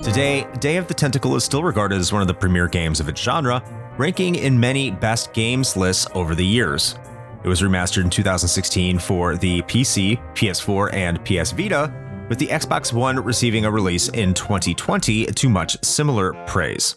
Today, 0.02 0.46
Day 0.58 0.76
of 0.76 0.88
the 0.88 0.94
Tentacle 0.94 1.36
is 1.36 1.44
still 1.44 1.62
regarded 1.62 1.98
as 1.98 2.12
one 2.12 2.20
of 2.20 2.28
the 2.28 2.34
premier 2.34 2.68
games 2.68 3.00
of 3.00 3.08
its 3.08 3.18
genre, 3.20 3.62
ranking 3.98 4.36
in 4.36 4.58
many 4.58 4.90
best 4.90 5.32
games 5.32 5.76
lists 5.76 6.06
over 6.14 6.34
the 6.34 6.44
years. 6.44 6.96
It 7.44 7.48
was 7.48 7.60
remastered 7.60 8.04
in 8.04 8.10
2016 8.10 8.98
for 8.98 9.36
the 9.36 9.62
PC, 9.62 10.18
PS4, 10.34 10.92
and 10.94 11.24
PS 11.24 11.50
Vita, 11.52 11.92
with 12.28 12.38
the 12.38 12.46
Xbox 12.46 12.92
One 12.92 13.22
receiving 13.22 13.64
a 13.64 13.70
release 13.70 14.08
in 14.08 14.32
2020 14.32 15.26
to 15.26 15.48
much 15.48 15.82
similar 15.84 16.32
praise. 16.46 16.96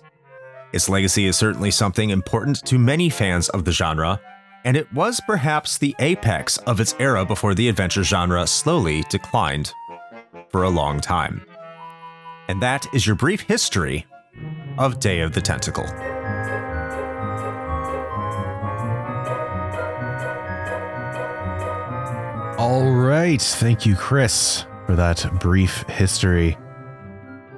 Its 0.72 0.88
legacy 0.88 1.26
is 1.26 1.36
certainly 1.36 1.72
something 1.72 2.10
important 2.10 2.64
to 2.66 2.78
many 2.78 3.10
fans 3.10 3.50
of 3.50 3.66
the 3.66 3.72
genre, 3.72 4.20
and 4.66 4.78
it 4.78 4.92
was 4.94 5.22
perhaps 5.26 5.78
the 5.78 5.96
apex 6.00 6.58
of 6.60 6.80
its 6.80 6.96
era 7.00 7.26
before 7.26 7.56
the 7.56 7.70
adventure 7.70 8.04
genre 8.04 8.46
slowly 8.46 9.04
declined 9.10 9.74
for 10.50 10.64
a 10.64 10.70
long 10.70 11.00
time. 11.00 11.46
And 12.48 12.62
that 12.62 12.86
is 12.94 13.06
your 13.08 13.16
brief 13.16 13.42
history 13.42 14.06
of 14.78 15.00
Day 15.00 15.22
of 15.22 15.34
the 15.34 15.42
Tentacle. 15.42 15.86
All 22.58 22.90
right. 22.90 23.42
Thank 23.42 23.86
you, 23.86 23.96
Chris, 23.96 24.66
for 24.86 24.96
that 24.96 25.30
brief 25.40 25.84
history. 25.90 26.58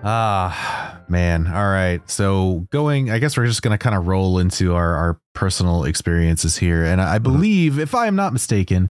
Ah, 0.04 1.02
man. 1.08 1.46
All 1.48 1.70
right. 1.70 2.02
So 2.10 2.68
going, 2.72 3.12
I 3.12 3.20
guess 3.20 3.38
we're 3.38 3.46
just 3.46 3.62
going 3.62 3.78
to 3.78 3.78
kind 3.78 3.96
of 3.96 4.08
roll 4.08 4.40
into 4.40 4.74
our, 4.74 4.96
our 4.96 5.20
personal 5.34 5.84
experiences 5.84 6.58
here. 6.58 6.84
And 6.84 7.00
I 7.00 7.20
believe, 7.20 7.78
if 7.78 7.94
I 7.94 8.08
am 8.08 8.16
not 8.16 8.34
mistaken, 8.34 8.90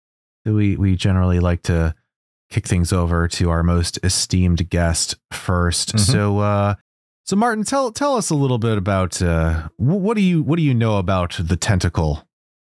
that 0.46 0.54
we, 0.54 0.78
we 0.78 0.96
generally 0.96 1.40
like 1.42 1.64
to 1.64 1.94
kick 2.50 2.66
things 2.66 2.94
over 2.94 3.28
to 3.28 3.50
our 3.50 3.62
most 3.62 4.00
esteemed 4.02 4.70
guest 4.70 5.16
1st 5.34 5.94
Mhm. 5.96 6.00
So, 6.00 6.40
uh, 6.40 6.76
so 7.26 7.36
Martin, 7.36 7.64
tell 7.64 7.92
tell 7.92 8.16
us 8.16 8.30
a 8.32 8.36
little 8.36 8.58
bit 8.58 8.78
about 8.78 9.22
uh, 9.22 9.68
what 9.78 10.16
do 10.16 10.22
you 10.22 10.42
what 10.42 10.56
do 10.56 10.64
you 10.64 10.74
know 10.74 10.98
about 10.98 11.38
the 11.40 11.56
tentacle? 11.56 12.24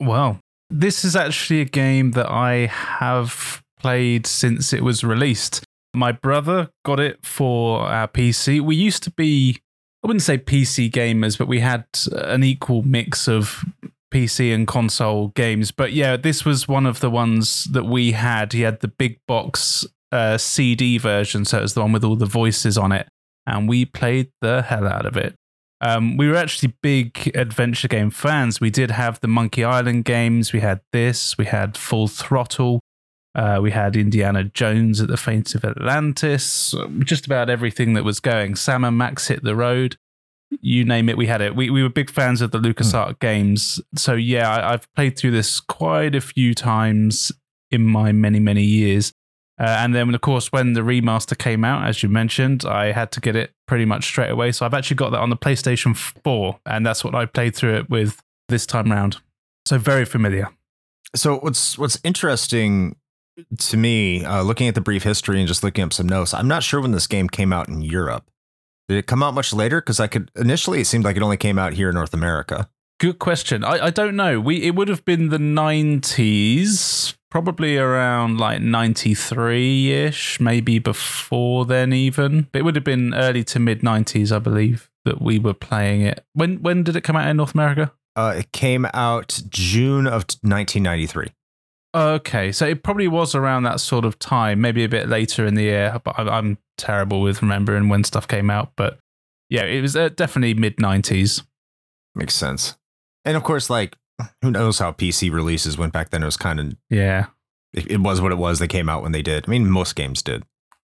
Well, 0.01 0.41
this 0.71 1.03
is 1.03 1.15
actually 1.15 1.61
a 1.61 1.65
game 1.65 2.11
that 2.11 2.29
I 2.29 2.67
have 2.67 3.63
played 3.79 4.25
since 4.25 4.73
it 4.73 4.83
was 4.83 5.03
released. 5.03 5.63
My 5.93 6.11
brother 6.11 6.69
got 6.85 6.99
it 6.99 7.25
for 7.25 7.81
our 7.81 8.07
PC. 8.07 8.61
We 8.61 8.75
used 8.75 9.03
to 9.03 9.11
be, 9.11 9.57
I 10.03 10.07
wouldn't 10.07 10.23
say 10.23 10.37
PC 10.37 10.89
gamers, 10.89 11.37
but 11.37 11.47
we 11.47 11.59
had 11.59 11.85
an 12.13 12.43
equal 12.43 12.83
mix 12.83 13.27
of 13.27 13.65
PC 14.13 14.53
and 14.53 14.67
console 14.67 15.29
games. 15.29 15.71
But 15.71 15.93
yeah, 15.93 16.15
this 16.15 16.45
was 16.45 16.67
one 16.67 16.85
of 16.85 17.01
the 17.01 17.09
ones 17.09 17.65
that 17.65 17.85
we 17.85 18.13
had. 18.13 18.53
He 18.53 18.61
had 18.61 18.79
the 18.79 18.87
big 18.87 19.19
box 19.27 19.85
uh, 20.11 20.37
CD 20.37 20.97
version, 20.97 21.43
so 21.45 21.59
it 21.59 21.61
was 21.61 21.73
the 21.73 21.81
one 21.81 21.91
with 21.91 22.03
all 22.03 22.15
the 22.15 22.25
voices 22.25 22.77
on 22.77 22.91
it. 22.91 23.07
And 23.45 23.67
we 23.67 23.85
played 23.85 24.31
the 24.41 24.61
hell 24.61 24.87
out 24.87 25.05
of 25.05 25.17
it. 25.17 25.35
Um, 25.81 26.15
we 26.15 26.27
were 26.27 26.35
actually 26.35 26.73
big 26.81 27.31
adventure 27.35 27.87
game 27.87 28.11
fans. 28.11 28.61
We 28.61 28.69
did 28.69 28.91
have 28.91 29.19
the 29.19 29.27
Monkey 29.27 29.63
Island 29.63 30.05
games. 30.05 30.53
We 30.53 30.59
had 30.59 30.81
this. 30.91 31.37
We 31.37 31.45
had 31.45 31.75
Full 31.75 32.07
Throttle. 32.07 32.79
Uh, 33.33 33.59
we 33.61 33.71
had 33.71 33.95
Indiana 33.95 34.43
Jones 34.43 35.01
at 35.01 35.07
the 35.07 35.17
Fate 35.17 35.55
of 35.55 35.65
Atlantis. 35.65 36.75
Just 36.99 37.25
about 37.25 37.49
everything 37.49 37.93
that 37.93 38.03
was 38.03 38.19
going. 38.19 38.55
Sam 38.55 38.83
and 38.83 38.97
Max 38.97 39.27
hit 39.27 39.43
the 39.43 39.55
road. 39.55 39.97
You 40.59 40.83
name 40.83 41.07
it, 41.07 41.17
we 41.17 41.27
had 41.27 41.41
it. 41.41 41.55
We, 41.55 41.69
we 41.69 41.81
were 41.81 41.89
big 41.89 42.11
fans 42.11 42.41
of 42.41 42.51
the 42.51 42.59
LucasArts 42.59 43.19
games. 43.19 43.79
So, 43.95 44.13
yeah, 44.13 44.53
I, 44.53 44.73
I've 44.73 44.93
played 44.95 45.17
through 45.17 45.31
this 45.31 45.61
quite 45.61 46.13
a 46.13 46.21
few 46.21 46.53
times 46.53 47.31
in 47.71 47.83
my 47.83 48.11
many, 48.11 48.39
many 48.39 48.63
years. 48.63 49.13
Uh, 49.61 49.77
and 49.79 49.93
then, 49.93 50.13
of 50.15 50.21
course, 50.21 50.51
when 50.51 50.73
the 50.73 50.81
remaster 50.81 51.37
came 51.37 51.63
out, 51.63 51.87
as 51.87 52.01
you 52.01 52.09
mentioned, 52.09 52.65
I 52.65 52.91
had 52.91 53.11
to 53.11 53.21
get 53.21 53.35
it 53.35 53.53
pretty 53.67 53.85
much 53.85 54.05
straight 54.05 54.31
away. 54.31 54.51
So 54.51 54.65
I've 54.65 54.73
actually 54.73 54.95
got 54.95 55.11
that 55.11 55.19
on 55.19 55.29
the 55.29 55.37
PlayStation 55.37 55.95
4, 55.95 56.59
and 56.65 56.83
that's 56.83 57.03
what 57.03 57.13
I 57.13 57.27
played 57.27 57.55
through 57.55 57.75
it 57.75 57.89
with 57.89 58.23
this 58.49 58.65
time 58.65 58.91
round. 58.91 59.17
So 59.67 59.77
very 59.77 60.05
familiar. 60.05 60.49
So 61.15 61.37
what's 61.37 61.77
what's 61.77 61.99
interesting 62.03 62.95
to 63.57 63.77
me, 63.77 64.25
uh, 64.25 64.41
looking 64.41 64.67
at 64.67 64.73
the 64.73 64.81
brief 64.81 65.03
history 65.03 65.37
and 65.37 65.47
just 65.47 65.63
looking 65.63 65.83
up 65.83 65.93
some 65.93 66.07
notes, 66.07 66.33
I'm 66.33 66.47
not 66.47 66.63
sure 66.63 66.81
when 66.81 66.91
this 66.91 67.05
game 67.05 67.29
came 67.29 67.53
out 67.53 67.67
in 67.67 67.81
Europe. 67.81 68.29
Did 68.87 68.97
it 68.97 69.07
come 69.07 69.21
out 69.21 69.35
much 69.35 69.53
later? 69.53 69.79
Because 69.79 69.99
I 69.99 70.07
could 70.07 70.31
initially 70.35 70.81
it 70.81 70.85
seemed 70.85 71.05
like 71.05 71.17
it 71.17 71.21
only 71.21 71.37
came 71.37 71.59
out 71.59 71.73
here 71.73 71.89
in 71.89 71.95
North 71.95 72.13
America. 72.13 72.67
Good 72.99 73.19
question. 73.19 73.63
I, 73.63 73.85
I 73.85 73.89
don't 73.91 74.15
know. 74.15 74.39
We 74.39 74.63
it 74.63 74.75
would 74.75 74.87
have 74.87 75.05
been 75.05 75.29
the 75.29 75.39
nineties, 75.39 77.15
probably 77.31 77.77
around 77.77 78.37
like 78.37 78.61
ninety 78.61 79.15
three 79.15 79.91
ish, 79.91 80.39
maybe 80.39 80.77
before 80.77 81.65
then 81.65 81.91
even. 81.93 82.47
But 82.51 82.59
it 82.59 82.61
would 82.65 82.75
have 82.75 82.83
been 82.83 83.15
early 83.15 83.43
to 83.45 83.59
mid 83.59 83.81
nineties, 83.81 84.31
I 84.31 84.37
believe, 84.37 84.91
that 85.05 85.19
we 85.19 85.39
were 85.39 85.55
playing 85.55 86.01
it. 86.01 86.23
When 86.33 86.61
when 86.61 86.83
did 86.83 86.95
it 86.95 87.01
come 87.01 87.15
out 87.15 87.27
in 87.27 87.37
North 87.37 87.55
America? 87.55 87.91
Uh, 88.15 88.35
it 88.37 88.51
came 88.51 88.85
out 88.93 89.41
June 89.49 90.05
of 90.05 90.25
1993. 90.43 91.29
Okay, 91.93 92.51
so 92.51 92.65
it 92.65 92.83
probably 92.83 93.07
was 93.07 93.35
around 93.35 93.63
that 93.63 93.79
sort 93.79 94.05
of 94.05 94.19
time, 94.19 94.61
maybe 94.61 94.83
a 94.83 94.89
bit 94.89 95.09
later 95.09 95.45
in 95.45 95.55
the 95.55 95.63
year. 95.63 95.99
But 96.03 96.19
I'm, 96.19 96.57
terrible 96.77 97.21
with 97.21 97.43
remembering 97.43 97.89
when 97.89 98.03
stuff 98.03 98.27
came 98.27 98.49
out. 98.49 98.71
But 98.75 98.97
yeah, 99.49 99.65
it 99.65 99.81
was 99.81 99.95
uh, 99.95 100.09
definitely 100.09 100.55
mid 100.55 100.79
nineties. 100.79 101.43
Makes 102.15 102.33
sense. 102.33 102.75
And 103.23 103.37
of 103.37 103.43
course, 103.43 103.69
like 103.69 103.95
who 104.41 104.51
knows 104.51 104.79
how 104.79 104.91
PC 104.91 105.31
releases 105.31 105.77
went 105.77 105.93
back 105.93 106.09
then? 106.09 106.23
It 106.23 106.25
was 106.25 106.37
kind 106.37 106.59
of 106.59 106.75
Yeah. 106.89 107.27
it, 107.73 107.89
it 107.91 108.01
was 108.01 108.21
what 108.21 108.31
it 108.31 108.37
was. 108.37 108.59
They 108.59 108.67
came 108.67 108.89
out 108.89 109.03
when 109.03 109.11
they 109.11 109.21
did. 109.21 109.45
I 109.47 109.51
mean, 109.51 109.69
most 109.69 109.95
games 109.95 110.21
did. 110.21 110.43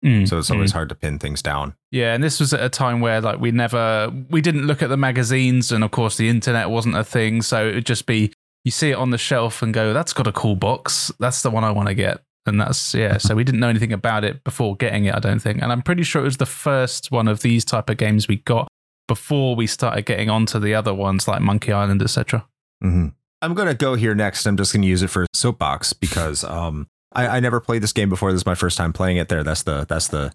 Mm, 0.04 0.28
So 0.28 0.38
it's 0.38 0.50
mm. 0.50 0.54
always 0.54 0.72
hard 0.72 0.88
to 0.88 0.94
pin 0.96 1.18
things 1.18 1.42
down. 1.42 1.74
Yeah, 1.92 2.14
and 2.14 2.24
this 2.24 2.40
was 2.40 2.52
at 2.52 2.60
a 2.62 2.68
time 2.68 3.00
where 3.00 3.20
like 3.20 3.40
we 3.40 3.52
never 3.52 4.12
we 4.30 4.40
didn't 4.40 4.66
look 4.66 4.82
at 4.82 4.88
the 4.88 4.96
magazines 4.96 5.70
and 5.70 5.84
of 5.84 5.92
course 5.92 6.16
the 6.16 6.28
internet 6.28 6.70
wasn't 6.70 6.96
a 6.96 7.04
thing, 7.04 7.42
so 7.42 7.68
it'd 7.68 7.86
just 7.86 8.06
be 8.06 8.32
you 8.64 8.70
see 8.70 8.90
it 8.90 8.94
on 8.96 9.10
the 9.10 9.18
shelf 9.18 9.62
and 9.62 9.72
go, 9.72 9.92
That's 9.92 10.12
got 10.12 10.26
a 10.26 10.32
cool 10.32 10.56
box. 10.56 11.12
That's 11.20 11.42
the 11.42 11.50
one 11.50 11.64
I 11.64 11.70
want 11.70 11.88
to 11.88 11.94
get. 11.94 12.22
And 12.46 12.60
that's 12.60 12.94
yeah, 12.94 13.18
so 13.18 13.36
we 13.36 13.44
didn't 13.44 13.60
know 13.60 13.68
anything 13.68 13.92
about 13.92 14.24
it 14.24 14.42
before 14.42 14.74
getting 14.74 15.04
it, 15.04 15.14
I 15.14 15.20
don't 15.20 15.38
think. 15.38 15.62
And 15.62 15.70
I'm 15.70 15.82
pretty 15.82 16.02
sure 16.02 16.20
it 16.20 16.24
was 16.24 16.38
the 16.38 16.46
first 16.46 17.12
one 17.12 17.28
of 17.28 17.40
these 17.42 17.64
type 17.64 17.88
of 17.88 17.96
games 17.96 18.26
we 18.26 18.36
got 18.36 18.66
before 19.06 19.54
we 19.54 19.68
started 19.68 20.06
getting 20.06 20.28
onto 20.28 20.58
the 20.58 20.74
other 20.74 20.92
ones 20.92 21.28
like 21.28 21.40
Monkey 21.40 21.70
Island, 21.70 22.02
etc. 22.02 22.44
Mm-hmm. 22.82 23.08
I'm 23.42 23.54
gonna 23.54 23.74
go 23.74 23.94
here 23.96 24.14
next. 24.14 24.46
I'm 24.46 24.56
just 24.56 24.72
gonna 24.72 24.86
use 24.86 25.02
it 25.02 25.08
for 25.08 25.26
soapbox 25.34 25.92
because 25.92 26.44
um 26.44 26.86
I, 27.12 27.26
I 27.26 27.40
never 27.40 27.60
played 27.60 27.82
this 27.82 27.92
game 27.92 28.08
before. 28.08 28.32
This 28.32 28.42
is 28.42 28.46
my 28.46 28.54
first 28.54 28.78
time 28.78 28.92
playing 28.92 29.16
it. 29.18 29.28
There, 29.28 29.42
that's 29.44 29.64
the 29.64 29.84
that's 29.86 30.08
the 30.08 30.32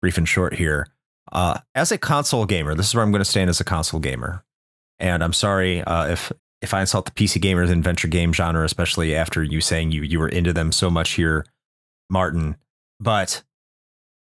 brief 0.00 0.18
and 0.18 0.28
short 0.28 0.54
here. 0.54 0.88
Uh, 1.32 1.58
as 1.74 1.90
a 1.90 1.98
console 1.98 2.44
gamer, 2.44 2.74
this 2.74 2.88
is 2.88 2.94
where 2.94 3.02
I'm 3.02 3.10
gonna 3.10 3.24
stand 3.24 3.50
as 3.50 3.60
a 3.60 3.64
console 3.64 4.00
gamer. 4.00 4.44
And 4.98 5.24
I'm 5.24 5.32
sorry 5.32 5.82
uh, 5.82 6.08
if 6.08 6.30
if 6.60 6.74
I 6.74 6.82
insult 6.82 7.06
the 7.06 7.10
PC 7.12 7.40
gamers 7.40 7.70
and 7.70 7.82
venture 7.82 8.06
game 8.06 8.32
genre, 8.32 8.64
especially 8.64 9.16
after 9.16 9.42
you 9.42 9.60
saying 9.60 9.90
you 9.90 10.02
you 10.02 10.18
were 10.18 10.28
into 10.28 10.52
them 10.52 10.70
so 10.72 10.90
much 10.90 11.12
here, 11.12 11.46
Martin. 12.10 12.56
But 13.00 13.42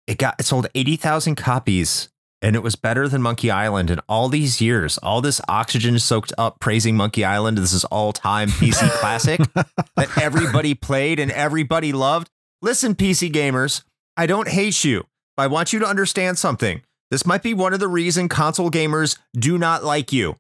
it 0.07 0.19
got 0.19 0.41
it 0.41 0.45
sold 0.45 0.69
eighty 0.75 0.97
thousand 0.97 1.37
copies 1.37 2.09
and 2.43 2.55
it 2.55 2.63
was 2.63 2.77
better 2.77 3.09
than 3.09 3.23
Monkey 3.23 3.51
Island 3.51 3.91
And 3.91 4.01
all 4.09 4.29
these 4.29 4.61
years. 4.61 4.99
All 4.99 5.21
this 5.21 5.41
oxygen 5.49 5.99
soaked 5.99 6.33
up 6.39 6.61
praising 6.61 6.97
Monkey 6.97 7.25
Island. 7.25 7.59
This 7.59 7.73
is 7.73 7.85
all 7.87 8.13
time 8.13 8.49
PC 8.49 8.89
classic 9.01 9.41
that 9.55 10.19
everybody 10.21 10.75
played 10.75 11.19
and 11.19 11.31
everybody 11.33 11.93
loved. 11.93 12.29
Listen, 12.63 12.95
PC 12.95 13.33
gamers, 13.33 13.83
I 14.17 14.27
don't 14.27 14.49
hate 14.49 14.85
you. 14.85 15.05
but 15.37 15.45
I 15.45 15.47
want 15.49 15.73
you 15.73 15.79
to 15.81 15.87
understand 15.87 16.39
something. 16.39 16.83
This 17.11 17.25
might 17.27 17.43
be 17.43 17.55
one 17.55 17.73
of 17.73 17.81
the 17.81 17.89
reason 17.89 18.29
console 18.29 18.71
gamers 18.71 19.19
do 19.39 19.59
not 19.59 19.85
like 19.85 20.13
you. 20.13 20.37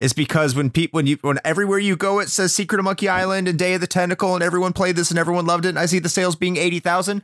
Is 0.00 0.12
because 0.12 0.54
when 0.54 0.68
people 0.70 0.98
when 0.98 1.06
you 1.06 1.16
when 1.22 1.38
everywhere 1.42 1.78
you 1.78 1.96
go 1.96 2.20
it 2.20 2.28
says 2.28 2.54
Secret 2.54 2.78
of 2.78 2.84
Monkey 2.84 3.08
Island 3.08 3.48
and 3.48 3.58
Day 3.58 3.74
of 3.74 3.80
the 3.80 3.86
Tentacle 3.86 4.34
and 4.34 4.42
everyone 4.42 4.74
played 4.74 4.94
this 4.94 5.08
and 5.10 5.18
everyone 5.18 5.46
loved 5.46 5.64
it 5.64 5.70
and 5.70 5.78
I 5.78 5.86
see 5.86 5.98
the 6.00 6.10
sales 6.10 6.36
being 6.36 6.58
80,000. 6.58 7.22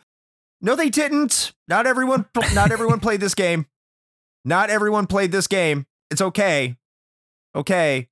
No 0.62 0.74
they 0.74 0.88
didn't. 0.88 1.52
Not 1.68 1.86
everyone 1.86 2.26
not 2.54 2.72
everyone 2.72 2.98
played 3.00 3.20
this 3.20 3.34
game. 3.34 3.66
Not 4.44 4.70
everyone 4.70 5.06
played 5.06 5.32
this 5.32 5.46
game. 5.46 5.86
It's 6.10 6.20
okay. 6.20 6.76
Okay. 7.54 8.08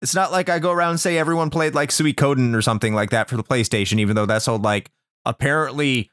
It's 0.00 0.14
not 0.14 0.30
like 0.30 0.48
I 0.48 0.58
go 0.58 0.70
around 0.70 0.90
and 0.90 1.00
say 1.00 1.18
everyone 1.18 1.50
played 1.50 1.74
like 1.74 1.90
Suikoden 1.90 2.54
or 2.54 2.62
something 2.62 2.94
like 2.94 3.10
that 3.10 3.28
for 3.28 3.36
the 3.36 3.42
PlayStation, 3.44 3.98
even 3.98 4.14
though 4.16 4.26
that 4.26 4.42
sold 4.42 4.62
like 4.62 4.90
apparently 5.24 6.10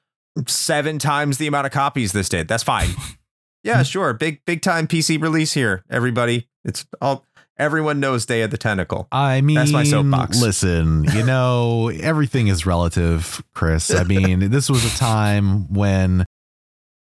seven 0.47 0.99
times 0.99 1.37
the 1.37 1.47
amount 1.47 1.67
of 1.67 1.71
copies 1.71 2.11
this 2.11 2.29
did. 2.29 2.47
That's 2.47 2.63
fine. 2.63 2.89
yeah, 3.63 3.83
sure. 3.83 4.13
Big 4.13 4.43
big 4.45 4.61
time 4.61 4.87
PC 4.87 5.21
release 5.21 5.53
here, 5.53 5.83
everybody. 5.89 6.47
It's 6.63 6.85
all 6.99 7.25
everyone 7.57 7.99
knows 7.99 8.25
Day 8.25 8.41
of 8.41 8.51
the 8.51 8.57
Tentacle. 8.57 9.07
I 9.11 9.41
mean, 9.41 9.55
That's 9.55 9.71
my 9.71 9.83
soapbox. 9.83 10.41
listen, 10.41 11.03
you 11.05 11.23
know, 11.23 11.89
everything 11.89 12.47
is 12.47 12.65
relative, 12.65 13.43
Chris. 13.53 13.93
I 13.93 14.03
mean, 14.03 14.49
this 14.49 14.69
was 14.69 14.83
a 14.83 14.97
time 14.97 15.71
when 15.73 16.25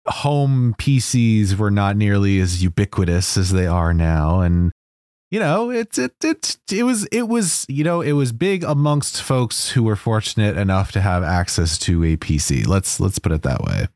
home 0.07 0.75
PCs 0.77 1.55
were 1.55 1.71
not 1.71 1.97
nearly 1.97 2.39
as 2.39 2.63
ubiquitous 2.63 3.37
as 3.37 3.51
they 3.51 3.67
are 3.67 3.93
now. 3.93 4.41
And, 4.41 4.71
you 5.31 5.39
know, 5.39 5.69
it's, 5.69 5.97
it, 5.97 6.15
it, 6.23 6.57
it 6.71 6.83
was, 6.83 7.05
it 7.05 7.27
was, 7.27 7.65
you 7.67 7.83
know, 7.83 8.01
it 8.01 8.13
was 8.13 8.31
big 8.31 8.63
amongst 8.63 9.21
folks 9.21 9.71
who 9.71 9.83
were 9.83 9.95
fortunate 9.95 10.57
enough 10.57 10.91
to 10.93 11.01
have 11.01 11.23
access 11.23 11.77
to 11.79 12.03
a 12.03 12.17
PC. 12.17 12.65
Let's, 12.65 12.99
let's 12.99 13.19
put 13.19 13.31
it 13.31 13.43
that 13.43 13.61
way. 13.61 13.87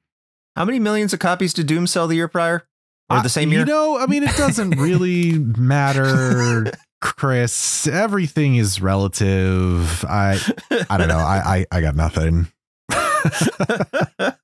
How 0.56 0.66
many 0.66 0.80
millions 0.80 1.14
of 1.14 1.20
copies 1.20 1.54
did 1.54 1.68
Doom 1.68 1.88
sell 1.88 2.08
the 2.08 2.16
year 2.16 2.28
prior? 2.28 2.68
Or 3.10 3.22
the 3.22 3.30
same 3.30 3.52
year? 3.52 3.62
You 3.62 3.66
know, 3.66 3.98
I 3.98 4.06
mean, 4.06 4.24
it 4.24 4.36
doesn't 4.38 4.72
really 4.72 5.34
matter, 5.40 6.72
Chris. 7.02 7.88
Everything 7.88 8.56
is 8.56 8.82
relative. 8.82 10.06
I 10.06 10.40
I 10.90 10.98
don't 10.98 11.10
know. 11.10 11.18
I 11.18 11.66
I, 11.72 11.78
I 11.78 11.82
got 11.82 11.96
nothing. 11.96 12.48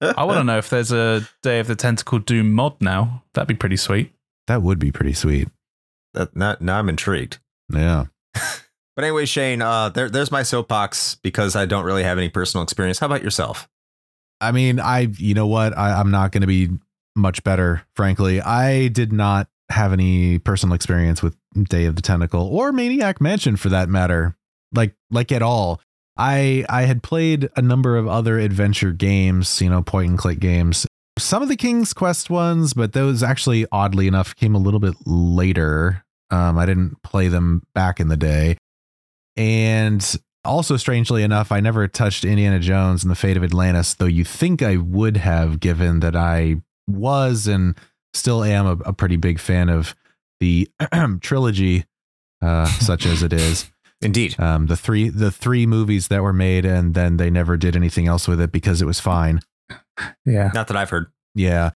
I 0.02 0.24
want 0.24 0.38
to 0.38 0.44
know 0.44 0.58
if 0.58 0.70
there's 0.70 0.92
a 0.92 1.28
Day 1.42 1.60
of 1.60 1.68
the 1.68 1.76
Tentacle 1.76 2.20
Doom 2.20 2.54
mod 2.54 2.82
now. 2.82 3.24
That'd 3.34 3.48
be 3.48 3.56
pretty 3.56 3.78
sweet. 3.78 4.13
That 4.48 4.62
would 4.62 4.80
be 4.80 4.92
pretty 4.92 5.13
sweet. 5.13 5.50
that, 6.13 6.36
now, 6.36 6.56
now 6.60 6.80
I'm 6.80 6.90
intrigued. 6.90 7.40
Yeah. 7.74 8.06
But 8.98 9.04
anyway, 9.04 9.26
Shane, 9.26 9.62
uh, 9.62 9.90
there, 9.90 10.10
there's 10.10 10.32
my 10.32 10.42
soapbox 10.42 11.13
because 11.22 11.56
I 11.56 11.68
don't 11.68 11.86
really 11.86 12.02
have 12.02 12.18
any 12.18 12.30
personal 12.30 12.63
experience. 12.63 12.98
How 12.98 13.06
about 13.06 13.22
yourself? 13.22 13.70
I 14.42 14.52
mean, 14.52 14.80
I 14.80 15.02
you 15.20 15.36
know 15.36 15.46
what? 15.46 15.78
I, 15.78 16.00
I'm 16.00 16.10
not 16.10 16.32
going 16.32 16.42
to 16.42 16.48
be 16.48 16.70
much 17.16 17.44
better, 17.44 17.84
frankly. 17.96 18.42
I 18.42 18.88
did 18.88 19.13
not 19.13 19.50
have 19.70 19.94
any 19.94 20.40
personal 20.40 20.74
experience 20.74 21.22
with 21.22 21.38
Day 21.70 21.86
of 21.86 21.96
the 21.96 22.02
Tentacle 22.02 22.48
or 22.48 22.72
Maniac 22.72 23.22
Mansion 23.22 23.56
for 23.56 23.70
that 23.70 23.88
matter. 23.88 24.36
Like 24.74 24.96
like 25.12 25.32
at 25.32 25.44
all. 25.44 25.80
I 26.18 26.66
I 26.70 26.84
had 26.84 27.04
played 27.04 27.50
a 27.56 27.62
number 27.62 27.98
of 27.98 28.08
other 28.08 28.40
adventure 28.40 28.92
games, 28.92 29.62
you 29.62 29.70
know, 29.70 29.82
point 29.82 30.10
and 30.10 30.18
click 30.18 30.40
games, 30.40 30.88
some 31.18 31.42
of 31.42 31.50
the 31.50 31.56
King's 31.56 31.94
Quest 31.94 32.30
ones, 32.30 32.74
but 32.74 32.94
those 32.94 33.24
actually, 33.24 33.66
oddly 33.72 34.08
enough, 34.08 34.36
came 34.36 34.56
a 34.56 34.60
little 34.60 34.80
bit 34.80 34.96
later. 35.06 36.04
Um, 36.30 36.58
I 36.58 36.66
didn't 36.66 37.02
play 37.04 37.28
them 37.28 37.64
back 37.74 38.00
in 38.00 38.08
the 38.08 38.18
day. 38.18 38.58
And 39.36 40.04
also, 40.44 40.78
strangely 40.78 41.24
enough, 41.24 41.52
I 41.52 41.60
never 41.60 41.88
touched 41.88 42.26
Indiana 42.26 42.60
Jones 42.60 43.04
and 43.04 43.12
the 43.12 43.16
Fate 43.16 43.38
of 43.38 43.44
Atlantis, 43.44 43.94
though 43.94 44.06
you 44.06 44.24
think 44.24 44.62
I 44.62 44.78
would 44.78 45.18
have, 45.18 45.60
given 45.60 46.00
that 46.00 46.16
I 46.16 46.62
was 46.88 47.48
and 47.48 47.78
still 48.14 48.44
am 48.44 48.66
a, 48.66 48.72
a 48.86 48.94
pretty 48.94 49.18
big 49.18 49.40
fan 49.40 49.70
of 49.70 49.96
the 50.40 50.70
trilogy, 51.22 51.86
uh, 52.42 52.66
such 52.66 53.06
as 53.06 53.24
it 53.24 53.34
is. 53.34 53.70
Indeed. 54.02 54.40
Um, 54.40 54.68
the 54.68 54.78
three 54.78 55.10
the 55.10 55.32
three 55.32 55.66
movies 55.66 56.08
that 56.10 56.22
were 56.22 56.34
made, 56.34 56.66
and 56.66 56.94
then 56.94 57.18
they 57.18 57.30
never 57.30 57.58
did 57.58 57.76
anything 57.76 58.08
else 58.08 58.28
with 58.28 58.40
it 58.40 58.52
because 58.52 58.82
it 58.82 58.86
was 58.86 59.00
fine. 59.00 59.42
Yeah. 60.26 60.52
Not 60.54 60.68
that 60.68 60.78
I've 60.78 60.90
heard. 60.90 61.08
Yeah. 61.34 61.72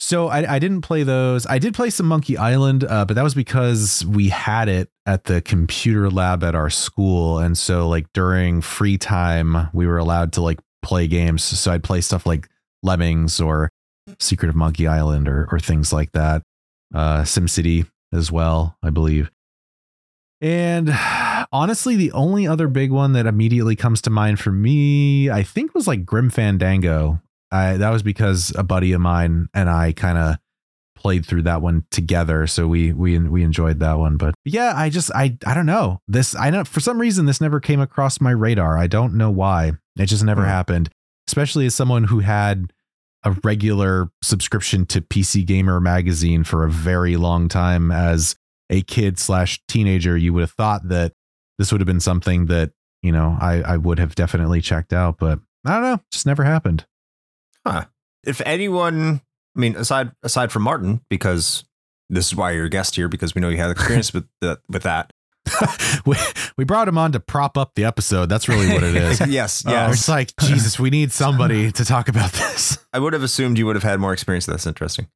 So 0.00 0.28
I, 0.28 0.54
I 0.54 0.58
didn't 0.60 0.82
play 0.82 1.02
those. 1.02 1.44
I 1.46 1.58
did 1.58 1.74
play 1.74 1.90
some 1.90 2.06
Monkey 2.06 2.36
Island, 2.36 2.84
uh, 2.84 3.04
but 3.04 3.14
that 3.14 3.24
was 3.24 3.34
because 3.34 4.06
we 4.06 4.28
had 4.28 4.68
it 4.68 4.88
at 5.06 5.24
the 5.24 5.40
computer 5.40 6.08
lab 6.08 6.44
at 6.44 6.54
our 6.54 6.70
school, 6.70 7.38
and 7.38 7.58
so 7.58 7.88
like 7.88 8.06
during 8.12 8.60
free 8.60 8.96
time, 8.96 9.68
we 9.72 9.86
were 9.86 9.98
allowed 9.98 10.32
to 10.34 10.42
like 10.42 10.60
play 10.82 11.08
games. 11.08 11.42
So 11.42 11.72
I'd 11.72 11.82
play 11.82 12.00
stuff 12.00 12.26
like 12.26 12.48
Lemmings 12.84 13.40
or 13.40 13.70
Secret 14.20 14.48
of 14.48 14.54
Monkey 14.54 14.86
Island 14.86 15.26
or 15.26 15.48
or 15.50 15.58
things 15.58 15.92
like 15.92 16.12
that. 16.12 16.42
Uh, 16.94 17.22
SimCity 17.22 17.86
as 18.12 18.30
well, 18.30 18.76
I 18.82 18.90
believe. 18.90 19.30
And 20.40 20.88
honestly, 21.52 21.96
the 21.96 22.12
only 22.12 22.46
other 22.46 22.68
big 22.68 22.90
one 22.90 23.12
that 23.12 23.26
immediately 23.26 23.76
comes 23.76 24.00
to 24.02 24.10
mind 24.10 24.40
for 24.40 24.50
me, 24.52 25.30
I 25.30 25.42
think, 25.42 25.74
was 25.74 25.86
like 25.86 26.04
Grim 26.04 26.30
Fandango. 26.30 27.20
I, 27.50 27.76
that 27.78 27.90
was 27.90 28.02
because 28.02 28.52
a 28.56 28.62
buddy 28.62 28.92
of 28.92 29.00
mine 29.00 29.48
and 29.54 29.70
I 29.70 29.92
kind 29.92 30.18
of 30.18 30.36
played 30.94 31.24
through 31.24 31.42
that 31.42 31.62
one 31.62 31.84
together, 31.90 32.46
so 32.46 32.66
we 32.66 32.92
we 32.92 33.18
we 33.18 33.42
enjoyed 33.42 33.78
that 33.80 33.98
one. 33.98 34.16
But 34.16 34.34
yeah, 34.44 34.72
I 34.76 34.90
just 34.90 35.10
I 35.14 35.38
I 35.46 35.54
don't 35.54 35.64
know 35.66 36.00
this. 36.08 36.34
I 36.34 36.50
know 36.50 36.64
for 36.64 36.80
some 36.80 37.00
reason 37.00 37.24
this 37.26 37.40
never 37.40 37.60
came 37.60 37.80
across 37.80 38.20
my 38.20 38.32
radar. 38.32 38.76
I 38.76 38.86
don't 38.88 39.14
know 39.14 39.30
why. 39.30 39.72
It 39.96 40.06
just 40.06 40.24
never 40.24 40.42
Hmm. 40.42 40.48
happened. 40.48 40.90
Especially 41.28 41.66
as 41.66 41.74
someone 41.74 42.04
who 42.04 42.20
had 42.20 42.72
a 43.24 43.32
regular 43.44 44.08
subscription 44.22 44.86
to 44.86 45.00
PC 45.00 45.44
Gamer 45.46 45.80
magazine 45.80 46.44
for 46.44 46.64
a 46.64 46.70
very 46.70 47.16
long 47.16 47.48
time 47.48 47.90
as 47.90 48.34
a 48.70 48.82
kid 48.82 49.18
slash 49.18 49.60
teenager, 49.68 50.16
you 50.16 50.32
would 50.34 50.40
have 50.42 50.52
thought 50.52 50.88
that 50.88 51.12
this 51.58 51.72
would 51.72 51.80
have 51.80 51.86
been 51.86 52.00
something 52.00 52.46
that 52.46 52.72
you 53.02 53.12
know 53.12 53.36
I 53.40 53.62
I 53.62 53.76
would 53.76 53.98
have 53.98 54.14
definitely 54.14 54.60
checked 54.60 54.92
out, 54.92 55.18
but 55.18 55.40
I 55.66 55.72
don't 55.74 55.82
know, 55.82 56.00
just 56.10 56.26
never 56.26 56.44
happened. 56.44 56.86
Huh. 57.66 57.84
If 58.24 58.40
anyone, 58.46 59.20
I 59.56 59.60
mean, 59.60 59.76
aside 59.76 60.12
aside 60.22 60.52
from 60.52 60.62
Martin, 60.62 61.00
because 61.10 61.64
this 62.10 62.26
is 62.28 62.34
why 62.34 62.52
you're 62.52 62.66
a 62.66 62.70
guest 62.70 62.96
here, 62.96 63.08
because 63.08 63.34
we 63.34 63.40
know 63.40 63.48
you 63.48 63.56
had 63.58 63.70
experience 63.70 64.12
with 64.14 64.26
the, 64.40 64.58
with 64.68 64.82
that. 64.84 65.12
we 66.06 66.14
we 66.56 66.64
brought 66.64 66.88
him 66.88 66.98
on 66.98 67.12
to 67.12 67.20
prop 67.20 67.56
up 67.56 67.74
the 67.74 67.84
episode. 67.84 68.28
That's 68.28 68.48
really 68.48 68.68
what 68.68 68.82
it 68.82 68.94
is. 68.96 69.20
yes, 69.28 69.64
Uh, 69.66 69.70
yes. 69.70 69.94
it's 69.94 70.08
like 70.08 70.32
Jesus, 70.40 70.78
we 70.78 70.90
need 70.90 71.10
somebody 71.12 71.72
to 71.72 71.84
talk 71.84 72.08
about 72.08 72.32
this. 72.32 72.78
I 72.92 72.98
would 72.98 73.12
have 73.14 73.22
assumed 73.22 73.56
you 73.58 73.64
would 73.66 73.76
have 73.76 73.82
had 73.82 73.98
more 74.00 74.12
experience. 74.12 74.46
That's 74.46 74.66
interesting. 74.66 75.08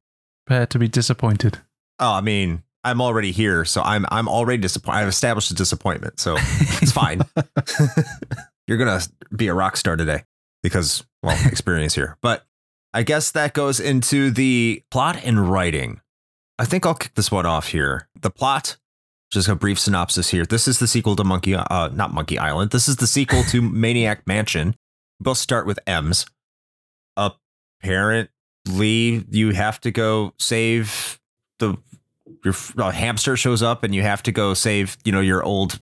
Prepare 0.47 0.65
to 0.67 0.79
be 0.79 0.87
disappointed. 0.87 1.59
Oh, 1.99 2.13
I 2.13 2.21
mean, 2.21 2.63
I'm 2.83 3.01
already 3.01 3.31
here, 3.31 3.65
so 3.65 3.81
I'm 3.81 4.05
I'm 4.09 4.27
already 4.27 4.61
disappointed. 4.61 4.99
I've 4.99 5.07
established 5.07 5.51
a 5.51 5.55
disappointment, 5.55 6.19
so 6.19 6.35
it's 6.37 6.91
fine. 6.93 7.21
You're 8.67 8.77
gonna 8.77 9.01
be 9.35 9.47
a 9.47 9.53
rock 9.53 9.77
star 9.77 9.95
today 9.95 10.23
because 10.61 11.05
well, 11.21 11.37
experience 11.47 11.95
here. 11.95 12.17
But 12.21 12.45
I 12.93 13.03
guess 13.03 13.31
that 13.31 13.53
goes 13.53 13.79
into 13.79 14.31
the 14.31 14.83
plot 14.91 15.23
and 15.23 15.49
writing. 15.49 16.01
I 16.59 16.65
think 16.65 16.85
I'll 16.85 16.93
kick 16.93 17.15
this 17.15 17.31
one 17.31 17.45
off 17.45 17.69
here. 17.69 18.07
The 18.21 18.29
plot, 18.29 18.77
just 19.31 19.47
a 19.47 19.55
brief 19.55 19.79
synopsis 19.79 20.29
here. 20.29 20.45
This 20.45 20.67
is 20.67 20.79
the 20.79 20.87
sequel 20.87 21.15
to 21.15 21.23
Monkey, 21.23 21.55
uh, 21.55 21.89
not 21.89 22.13
Monkey 22.13 22.37
Island. 22.37 22.71
This 22.71 22.87
is 22.87 22.97
the 22.97 23.07
sequel 23.07 23.43
to 23.45 23.61
Maniac 23.61 24.27
Mansion. 24.27 24.75
Both 25.19 25.39
start 25.39 25.65
with 25.65 25.79
M's. 25.87 26.25
Apparently, 27.17 28.29
you 28.67 29.51
have 29.51 29.81
to 29.81 29.91
go 29.91 30.33
save 30.37 31.19
the 31.59 31.77
your 32.43 32.91
hamster 32.91 33.37
shows 33.37 33.61
up 33.63 33.83
and 33.83 33.95
you 33.95 34.01
have 34.01 34.23
to 34.23 34.31
go 34.31 34.53
save 34.53 34.97
you 35.03 35.11
know 35.11 35.21
your 35.21 35.43
old 35.43 35.79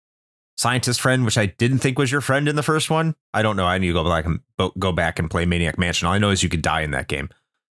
scientist 0.58 1.00
friend 1.00 1.24
which 1.24 1.38
i 1.38 1.46
didn't 1.46 1.80
think 1.80 2.00
was 2.00 2.12
your 2.12 2.22
friend 2.22 2.48
in 2.48 2.56
the 2.56 2.64
first 2.64 2.90
one. 2.90 3.16
I 3.34 3.42
don't 3.42 3.56
know. 3.56 3.66
I 3.66 3.78
need 3.78 3.88
to 3.88 3.94
go 3.94 4.04
back 4.04 4.26
and 4.26 4.40
go 4.80 4.92
back 4.92 5.20
and 5.20 5.30
play 5.30 5.46
maniac 5.46 5.78
mansion. 5.78 6.08
All 6.08 6.14
i 6.14 6.18
know 6.18 6.32
is 6.32 6.44
you 6.44 6.50
could 6.50 6.62
die 6.62 6.82
in 6.82 6.92
that 6.92 7.08
game. 7.08 7.30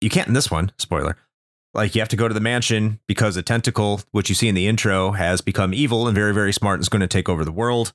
You 0.02 0.10
can't 0.10 0.28
in 0.28 0.34
this 0.34 0.52
one 0.52 0.72
spoiler. 0.78 1.18
Like 1.74 1.96
you 1.96 2.02
have 2.02 2.10
to 2.10 2.16
go 2.16 2.28
to 2.28 2.34
the 2.34 2.40
mansion 2.40 3.00
because 3.08 3.36
a 3.36 3.44
tentacle 3.44 4.02
which 4.12 4.30
you 4.30 4.36
see 4.36 4.48
in 4.48 4.56
the 4.56 4.68
intro 4.68 5.12
has 5.12 5.42
become 5.42 5.74
evil 5.74 6.08
and 6.08 6.16
very 6.16 6.34
very 6.34 6.54
smart 6.54 6.76
and 6.76 6.82
is 6.82 6.90
going 6.90 7.02
to 7.02 7.08
take 7.08 7.30
over 7.30 7.44
the 7.44 7.52
world. 7.52 7.94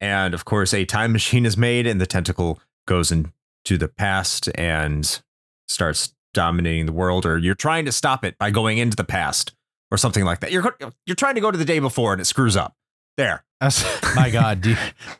And 0.00 0.34
of 0.34 0.44
course 0.44 0.72
a 0.72 0.84
time 0.84 1.12
machine 1.18 1.46
is 1.46 1.56
made 1.56 1.86
and 1.86 2.00
the 2.00 2.06
tentacle 2.06 2.60
goes 2.86 3.12
into 3.12 3.32
the 3.78 3.88
past 3.88 4.48
and 4.56 5.22
starts 5.68 6.14
dominating 6.34 6.84
the 6.86 6.92
world 6.92 7.24
or 7.24 7.38
you're 7.38 7.54
trying 7.54 7.84
to 7.84 7.92
stop 7.92 8.24
it 8.24 8.36
by 8.38 8.50
going 8.50 8.78
into 8.78 8.96
the 8.96 9.04
past 9.04 9.54
or 9.94 9.96
something 9.96 10.24
like 10.24 10.40
that. 10.40 10.50
You're 10.50 10.76
you're 11.06 11.14
trying 11.14 11.36
to 11.36 11.40
go 11.40 11.52
to 11.52 11.56
the 11.56 11.64
day 11.64 11.78
before 11.78 12.12
and 12.12 12.20
it 12.20 12.24
screws 12.24 12.56
up. 12.56 12.74
There. 13.16 13.44
My 14.16 14.28
God, 14.30 14.60
do 14.60 14.70
you, 14.70 14.76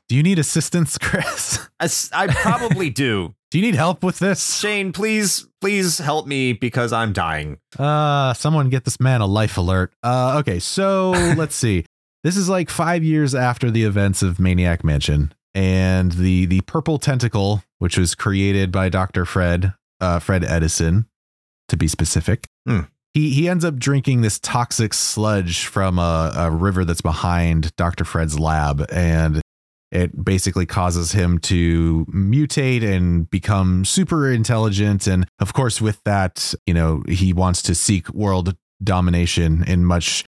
do 0.09 0.17
you 0.17 0.23
need 0.25 0.41
assistance, 0.41 0.99
Chris? 0.99 1.69
I 2.13 2.27
probably 2.27 2.91
do. 2.91 3.35
Do 3.51 3.61
you 3.61 3.67
need 3.67 3.77
help 3.77 4.03
with 4.03 4.19
this? 4.19 4.59
Shane, 4.59 4.93
please 4.93 5.47
please 5.61 5.99
help 5.99 6.27
me 6.27 6.55
because 6.55 6.93
I'm 6.93 7.13
dying. 7.13 7.61
Uh, 7.79 8.35
someone 8.35 8.69
get 8.69 8.83
this 8.83 8.99
man 8.99 9.21
a 9.21 9.27
life 9.27 9.57
alert. 9.57 9.93
Uh, 10.03 10.39
okay, 10.41 10.59
so 10.59 11.11
let's 11.37 11.55
see. 11.55 11.87
This 12.25 12.37
is 12.37 12.49
like 12.49 12.69
five 12.69 13.05
years 13.05 13.33
after 13.33 13.71
the 13.71 13.85
events 13.85 14.25
of 14.25 14.41
Maniac 14.41 14.83
Mansion, 14.83 15.33
and 15.55 16.11
the 16.11 16.47
the 16.47 16.63
purple 16.63 16.99
tentacle, 16.99 17.63
which 17.79 17.97
was 17.97 18.17
created 18.17 18.73
by 18.73 18.89
Doctor 18.89 19.25
Fred, 19.25 19.73
uh, 20.01 20.19
Fred 20.19 20.43
Edison, 20.43 21.07
to 21.69 21.77
be 21.77 21.87
specific. 21.87 22.49
Hmm. 22.67 22.81
He 23.15 23.31
he 23.31 23.49
ends 23.49 23.65
up 23.65 23.77
drinking 23.77 24.21
this 24.21 24.39
toxic 24.41 24.93
sludge 24.93 25.67
from 25.67 25.99
a, 25.99 26.33
a 26.37 26.51
river 26.51 26.85
that's 26.85 27.01
behind 27.01 27.75
Doctor 27.77 28.05
Fred's 28.05 28.39
lab, 28.39 28.85
and 28.93 29.41
it 29.93 30.25
basically 30.25 30.67
causes 30.67 31.13
him 31.13 31.39
to 31.39 32.05
mutate 32.07 32.83
and 32.83 33.31
become 33.31 33.85
super 33.85 34.31
intelligent. 34.31 35.07
And 35.07 35.27
of 35.39 35.53
course, 35.53 35.81
with 35.81 36.03
that, 36.05 36.53
you 36.67 36.75
know, 36.75 37.05
he 37.09 37.33
wants 37.33 37.63
to 37.63 37.75
seek 37.77 38.13
world 38.13 38.57
domination 38.83 39.63
in 39.69 39.85
much 39.85 40.25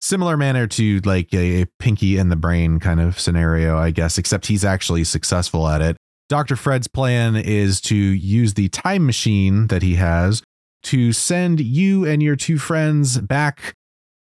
similar 0.00 0.36
manner 0.36 0.68
to 0.68 1.00
like 1.00 1.34
a, 1.34 1.62
a 1.62 1.66
Pinky 1.80 2.16
and 2.16 2.30
the 2.30 2.36
Brain 2.36 2.78
kind 2.78 3.00
of 3.00 3.18
scenario, 3.18 3.76
I 3.76 3.90
guess, 3.90 4.16
except 4.16 4.46
he's 4.46 4.64
actually 4.64 5.02
successful 5.02 5.66
at 5.66 5.82
it. 5.82 5.96
Dr. 6.28 6.54
Fred's 6.56 6.86
plan 6.86 7.34
is 7.34 7.80
to 7.80 7.96
use 7.96 8.54
the 8.54 8.68
time 8.68 9.06
machine 9.06 9.66
that 9.68 9.82
he 9.82 9.96
has 9.96 10.42
to 10.84 11.12
send 11.12 11.60
you 11.60 12.04
and 12.04 12.22
your 12.22 12.36
two 12.36 12.58
friends 12.58 13.18
back 13.18 13.74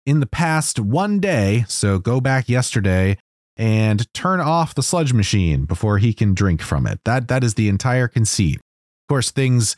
in 0.06 0.20
the 0.20 0.26
past 0.26 0.80
one 0.80 1.20
day. 1.20 1.66
So 1.68 2.00
go 2.00 2.22
back 2.22 2.48
yesterday 2.48 3.18
and 3.58 4.12
turn 4.14 4.40
off 4.40 4.76
the 4.76 4.84
sludge 4.84 5.14
machine 5.14 5.66
before 5.66 5.98
he 5.98 6.14
can 6.14 6.34
drink 6.34 6.62
from 6.62 6.88
it. 6.88 7.00
That 7.06 7.28
that 7.28 7.44
is 7.44 7.56
the 7.56 7.70
entire 7.70 8.08
conceit. 8.08 8.56
Of 8.58 9.10
course, 9.10 9.32
things 9.32 9.76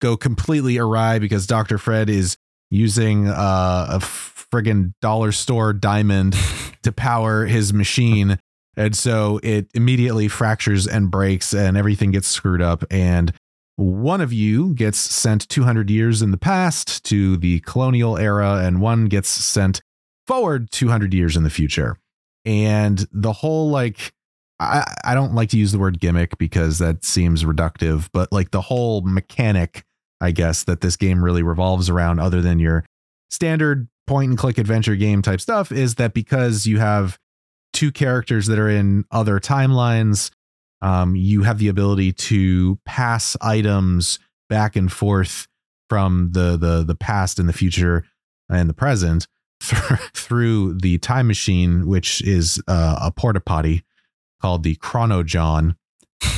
go 0.00 0.16
completely 0.16 0.78
awry 0.78 1.18
because 1.18 1.46
Dr. 1.46 1.78
Fred 1.78 2.10
is 2.10 2.36
using 2.70 3.28
uh, 3.28 3.86
a 3.90 3.98
friggin' 3.98 4.92
dollar 5.00 5.32
store 5.32 5.72
diamond 5.72 6.36
to 6.82 6.92
power 6.92 7.46
his 7.46 7.72
machine. 7.72 8.38
And 8.76 8.96
so 8.96 9.38
it 9.42 9.68
immediately 9.74 10.28
fractures 10.28 10.86
and 10.86 11.10
breaks 11.10 11.52
and 11.52 11.76
everything 11.76 12.10
gets 12.10 12.28
screwed 12.28 12.62
up. 12.62 12.84
And 12.90 13.32
one 13.76 14.20
of 14.20 14.32
you 14.32 14.74
gets 14.74 14.98
sent 14.98 15.48
200 15.48 15.90
years 15.90 16.22
in 16.22 16.30
the 16.30 16.36
past 16.36 17.04
to 17.04 17.36
the 17.36 17.60
colonial 17.60 18.18
era, 18.18 18.60
and 18.64 18.80
one 18.80 19.06
gets 19.06 19.28
sent 19.28 19.80
forward 20.26 20.70
200 20.70 21.14
years 21.14 21.36
in 21.36 21.42
the 21.42 21.50
future. 21.50 21.96
And 22.44 23.06
the 23.12 23.32
whole 23.32 23.70
like, 23.70 24.12
I, 24.60 24.84
I 25.04 25.14
don't 25.14 25.34
like 25.34 25.50
to 25.50 25.58
use 25.58 25.72
the 25.72 25.78
word 25.78 26.00
gimmick 26.00 26.38
because 26.38 26.78
that 26.78 27.04
seems 27.04 27.44
reductive, 27.44 28.08
but 28.12 28.30
like 28.32 28.50
the 28.50 28.60
whole 28.60 29.00
mechanic, 29.02 29.84
I 30.20 30.32
guess, 30.32 30.64
that 30.64 30.80
this 30.80 30.96
game 30.96 31.24
really 31.24 31.42
revolves 31.42 31.88
around, 31.88 32.20
other 32.20 32.40
than 32.40 32.58
your 32.58 32.84
standard 33.30 33.88
point 34.06 34.30
and 34.30 34.38
click 34.38 34.58
adventure 34.58 34.96
game 34.96 35.22
type 35.22 35.40
stuff, 35.40 35.72
is 35.72 35.94
that 35.96 36.14
because 36.14 36.66
you 36.66 36.78
have 36.78 37.18
two 37.72 37.90
characters 37.90 38.46
that 38.46 38.58
are 38.58 38.68
in 38.68 39.04
other 39.10 39.40
timelines, 39.40 40.30
um, 40.82 41.16
you 41.16 41.44
have 41.44 41.58
the 41.58 41.68
ability 41.68 42.12
to 42.12 42.78
pass 42.84 43.36
items 43.40 44.18
back 44.48 44.76
and 44.76 44.92
forth 44.92 45.48
from 45.88 46.30
the 46.32 46.56
the 46.56 46.84
the 46.84 46.94
past 46.94 47.38
and 47.38 47.48
the 47.48 47.52
future 47.52 48.04
and 48.50 48.68
the 48.68 48.74
present 48.74 49.26
th- 49.62 50.00
through 50.14 50.74
the 50.74 50.98
time 50.98 51.26
machine, 51.26 51.86
which 51.86 52.20
is 52.22 52.62
uh, 52.68 52.98
a 53.00 53.10
porta 53.12 53.40
potty 53.40 53.84
called 54.40 54.64
the 54.64 54.74
Chron-O-John, 54.74 55.76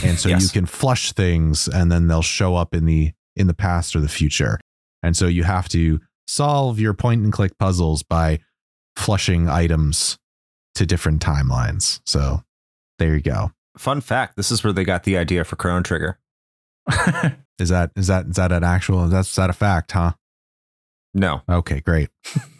and 0.04 0.18
so 0.18 0.28
you 0.38 0.48
can 0.48 0.66
flush 0.66 1.12
things, 1.12 1.66
and 1.66 1.90
then 1.90 2.06
they'll 2.06 2.22
show 2.22 2.54
up 2.54 2.74
in 2.74 2.84
the 2.84 3.12
in 3.34 3.46
the 3.46 3.54
past 3.54 3.96
or 3.96 4.00
the 4.00 4.08
future. 4.08 4.60
And 5.02 5.16
so 5.16 5.26
you 5.26 5.42
have 5.42 5.68
to 5.70 6.00
solve 6.26 6.78
your 6.78 6.94
point 6.94 7.22
and 7.22 7.32
click 7.32 7.58
puzzles 7.58 8.02
by 8.02 8.40
flushing 8.96 9.48
items 9.48 10.18
to 10.76 10.86
different 10.86 11.20
timelines. 11.20 12.00
So 12.06 12.42
there 12.98 13.14
you 13.14 13.20
go. 13.20 13.52
Fun 13.76 14.00
fact: 14.00 14.36
This 14.36 14.50
is 14.50 14.62
where 14.64 14.72
they 14.72 14.84
got 14.84 15.04
the 15.04 15.16
idea 15.18 15.44
for 15.44 15.56
Chrono 15.56 15.82
Trigger. 15.82 16.18
Is 17.60 17.68
that 17.68 17.92
is 17.94 18.08
that 18.08 18.26
is 18.26 18.34
that 18.36 18.50
an 18.50 18.64
actual 18.64 19.06
that's 19.06 19.30
is 19.30 19.36
that 19.36 19.48
a 19.48 19.52
fact, 19.52 19.92
huh? 19.92 20.14
No, 21.14 21.42
Okay, 21.48 21.80
great. 21.80 22.08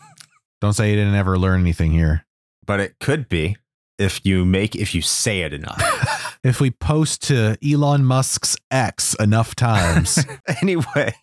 Don't 0.60 0.72
say 0.72 0.90
you 0.90 0.96
didn't 0.96 1.16
ever 1.16 1.36
learn 1.36 1.60
anything 1.60 1.90
here. 1.90 2.24
but 2.64 2.78
it 2.78 2.94
could 3.00 3.28
be 3.28 3.56
if 3.98 4.24
you 4.24 4.44
make 4.44 4.76
if 4.76 4.94
you 4.94 5.02
say 5.02 5.40
it 5.40 5.52
enough. 5.52 5.82
If 6.44 6.60
we 6.60 6.70
post 6.70 7.22
to 7.28 7.56
Elon 7.66 8.04
Musk's 8.04 8.54
X 8.70 9.14
enough 9.14 9.54
times, 9.54 10.22
anyway, 10.60 11.14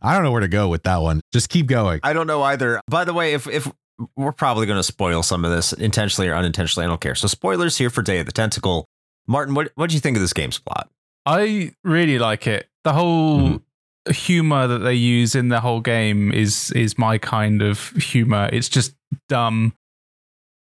I 0.00 0.14
don't 0.14 0.22
know 0.22 0.30
where 0.30 0.42
to 0.42 0.46
go 0.48 0.68
with 0.68 0.84
that 0.84 0.98
one. 1.02 1.20
Just 1.32 1.48
keep 1.48 1.66
going. 1.66 1.98
I 2.04 2.12
don't 2.12 2.28
know 2.28 2.40
either. 2.44 2.80
By 2.88 3.04
the 3.04 3.12
way, 3.12 3.34
if 3.34 3.48
if 3.48 3.68
we're 4.16 4.30
probably 4.30 4.66
going 4.66 4.78
to 4.78 4.84
spoil 4.84 5.24
some 5.24 5.44
of 5.44 5.50
this 5.50 5.72
intentionally 5.72 6.28
or 6.28 6.34
unintentionally, 6.36 6.84
I 6.86 6.88
don't 6.88 7.00
care. 7.00 7.16
So 7.16 7.26
spoilers 7.26 7.76
here 7.78 7.90
for 7.90 8.00
Day 8.00 8.20
of 8.20 8.26
the 8.26 8.32
Tentacle. 8.32 8.86
Martin, 9.28 9.54
what 9.54 9.70
what 9.76 9.90
do 9.90 9.94
you 9.94 10.00
think 10.00 10.16
of 10.16 10.22
this 10.22 10.32
game's 10.32 10.58
plot? 10.58 10.88
I 11.26 11.72
really 11.84 12.18
like 12.18 12.46
it. 12.46 12.68
The 12.84 12.94
whole 12.94 13.38
Mm-hmm. 13.38 14.12
humor 14.12 14.66
that 14.66 14.78
they 14.78 14.94
use 14.94 15.34
in 15.34 15.48
the 15.48 15.60
whole 15.60 15.80
game 15.80 16.32
is 16.32 16.72
is 16.72 16.96
my 16.96 17.18
kind 17.18 17.60
of 17.62 17.90
humor. 17.90 18.48
It's 18.52 18.68
just 18.68 18.94
dumb. 19.28 19.74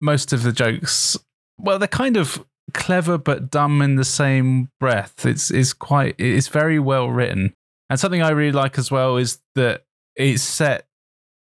Most 0.00 0.32
of 0.32 0.42
the 0.42 0.52
jokes, 0.52 1.16
well, 1.58 1.78
they're 1.78 1.88
kind 1.88 2.16
of 2.16 2.44
clever 2.74 3.18
but 3.18 3.50
dumb 3.50 3.82
in 3.82 3.96
the 3.96 4.04
same 4.04 4.68
breath. 4.80 5.26
It's 5.26 5.50
is 5.50 5.72
quite 5.74 6.14
it's 6.18 6.48
very 6.48 6.78
well 6.78 7.08
written. 7.08 7.54
And 7.90 7.98
something 8.00 8.22
I 8.22 8.30
really 8.30 8.52
like 8.52 8.78
as 8.78 8.90
well 8.90 9.16
is 9.16 9.40
that 9.56 9.84
it's 10.16 10.42
set 10.42 10.86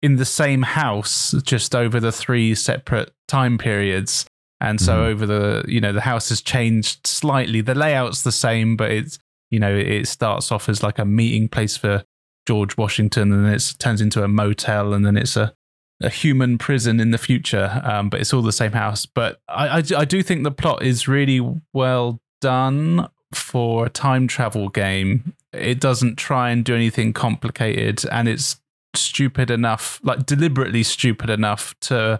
in 0.01 0.17
the 0.17 0.25
same 0.25 0.61
house 0.63 1.33
just 1.43 1.73
over 1.73 1.99
the 1.99 2.11
three 2.11 2.53
separate 2.53 3.11
time 3.27 3.57
periods. 3.57 4.25
And 4.59 4.81
so 4.81 4.93
Mhm. 4.97 5.05
over 5.11 5.25
the, 5.25 5.65
you 5.67 5.79
know, 5.79 5.93
the 5.93 6.01
house 6.01 6.29
has 6.29 6.41
changed 6.41 7.05
slightly. 7.05 7.61
The 7.61 7.75
layout's 7.75 8.23
the 8.23 8.31
same, 8.31 8.75
but 8.75 8.89
it's, 8.91 9.19
you 9.51 9.59
know, 9.59 9.75
it 9.75 10.07
starts 10.07 10.51
off 10.51 10.67
as 10.67 10.81
like 10.81 10.97
a 10.99 11.05
meeting 11.05 11.47
place 11.47 11.77
for 11.77 12.03
George 12.47 12.75
Washington, 12.77 13.31
and 13.31 13.45
then 13.45 13.53
it 13.53 13.75
turns 13.77 14.01
into 14.01 14.23
a 14.23 14.27
motel, 14.27 14.93
and 14.93 15.05
then 15.05 15.15
it's 15.17 15.35
a, 15.37 15.53
a 16.01 16.09
human 16.09 16.57
prison 16.57 16.99
in 16.99 17.11
the 17.11 17.17
future. 17.17 17.81
Um, 17.83 18.09
but 18.09 18.19
it's 18.21 18.33
all 18.33 18.41
the 18.41 18.51
same 18.51 18.71
house. 18.71 19.05
But 19.05 19.39
I, 19.47 19.67
I, 19.79 19.83
I 19.97 20.05
do 20.05 20.23
think 20.23 20.43
the 20.43 20.51
plot 20.51 20.81
is 20.83 21.07
really 21.07 21.39
well 21.73 22.19
done 22.41 23.09
for 23.33 23.85
a 23.85 23.89
time 23.89 24.27
travel 24.27 24.69
game. 24.69 25.33
It 25.53 25.79
doesn't 25.79 26.15
try 26.17 26.49
and 26.49 26.63
do 26.63 26.73
anything 26.73 27.13
complicated, 27.13 28.05
and 28.11 28.27
it's 28.27 28.59
stupid 28.95 29.51
enough, 29.51 29.99
like 30.03 30.25
deliberately 30.25 30.83
stupid 30.83 31.29
enough 31.29 31.75
to 31.81 32.19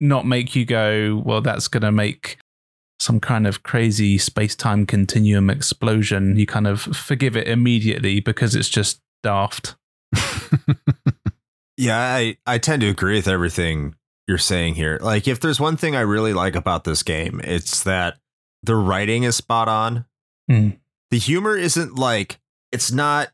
not 0.00 0.26
make 0.26 0.54
you 0.54 0.64
go, 0.64 1.22
well, 1.24 1.40
that's 1.40 1.68
going 1.68 1.82
to 1.82 1.92
make 1.92 2.38
some 3.00 3.20
kind 3.20 3.46
of 3.46 3.62
crazy 3.62 4.18
space 4.18 4.54
time 4.54 4.86
continuum 4.86 5.50
explosion. 5.50 6.38
You 6.38 6.46
kind 6.46 6.66
of 6.66 6.80
forgive 6.80 7.36
it 7.36 7.48
immediately 7.48 8.20
because 8.20 8.54
it's 8.54 8.68
just 8.68 9.00
daft. 9.22 9.76
Yeah, 11.76 11.98
I, 11.98 12.36
I 12.46 12.58
tend 12.58 12.82
to 12.82 12.88
agree 12.88 13.16
with 13.16 13.28
everything 13.28 13.96
you're 14.28 14.38
saying 14.38 14.74
here. 14.74 14.98
Like, 15.00 15.26
if 15.26 15.40
there's 15.40 15.60
one 15.60 15.76
thing 15.76 15.96
I 15.96 16.00
really 16.00 16.32
like 16.32 16.54
about 16.54 16.84
this 16.84 17.02
game, 17.02 17.40
it's 17.42 17.82
that 17.84 18.18
the 18.62 18.76
writing 18.76 19.24
is 19.24 19.36
spot 19.36 19.68
on. 19.68 20.04
Hmm. 20.48 20.70
The 21.10 21.18
humor 21.18 21.56
isn't 21.56 21.96
like 21.96 22.38
it's 22.72 22.92
not 22.92 23.30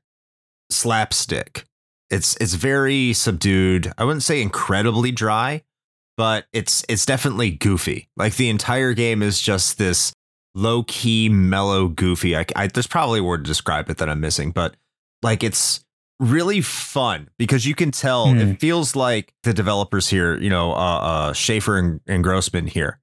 slapstick. 0.70 1.66
It's 2.10 2.36
it's 2.40 2.54
very 2.54 3.12
subdued. 3.12 3.92
I 3.96 4.04
wouldn't 4.04 4.22
say 4.22 4.42
incredibly 4.42 5.12
dry, 5.12 5.62
but 6.20 6.44
it's 6.52 6.84
it's 6.86 7.06
definitely 7.06 7.50
goofy. 7.50 8.10
Like 8.14 8.36
the 8.36 8.50
entire 8.50 8.92
game 8.92 9.22
is 9.22 9.40
just 9.40 9.78
this 9.78 10.12
low 10.54 10.82
key, 10.82 11.30
mellow, 11.30 11.88
goofy. 11.88 12.36
I, 12.36 12.44
I 12.54 12.66
there's 12.66 12.86
probably 12.86 13.20
a 13.20 13.24
word 13.24 13.42
to 13.44 13.48
describe 13.48 13.88
it 13.88 13.96
that 13.96 14.10
I'm 14.10 14.20
missing, 14.20 14.50
but 14.50 14.76
like 15.22 15.42
it's 15.42 15.82
really 16.18 16.60
fun 16.60 17.30
because 17.38 17.64
you 17.64 17.74
can 17.74 17.90
tell 17.90 18.28
Hmm. 18.28 18.38
it 18.38 18.60
feels 18.60 18.94
like 18.94 19.32
the 19.44 19.54
developers 19.54 20.08
here, 20.08 20.36
you 20.36 20.50
know, 20.50 20.72
uh, 20.72 20.74
uh 20.76 21.32
Schafer 21.32 21.78
and, 21.78 22.00
and 22.06 22.22
Grossman 22.22 22.66
here, 22.66 23.00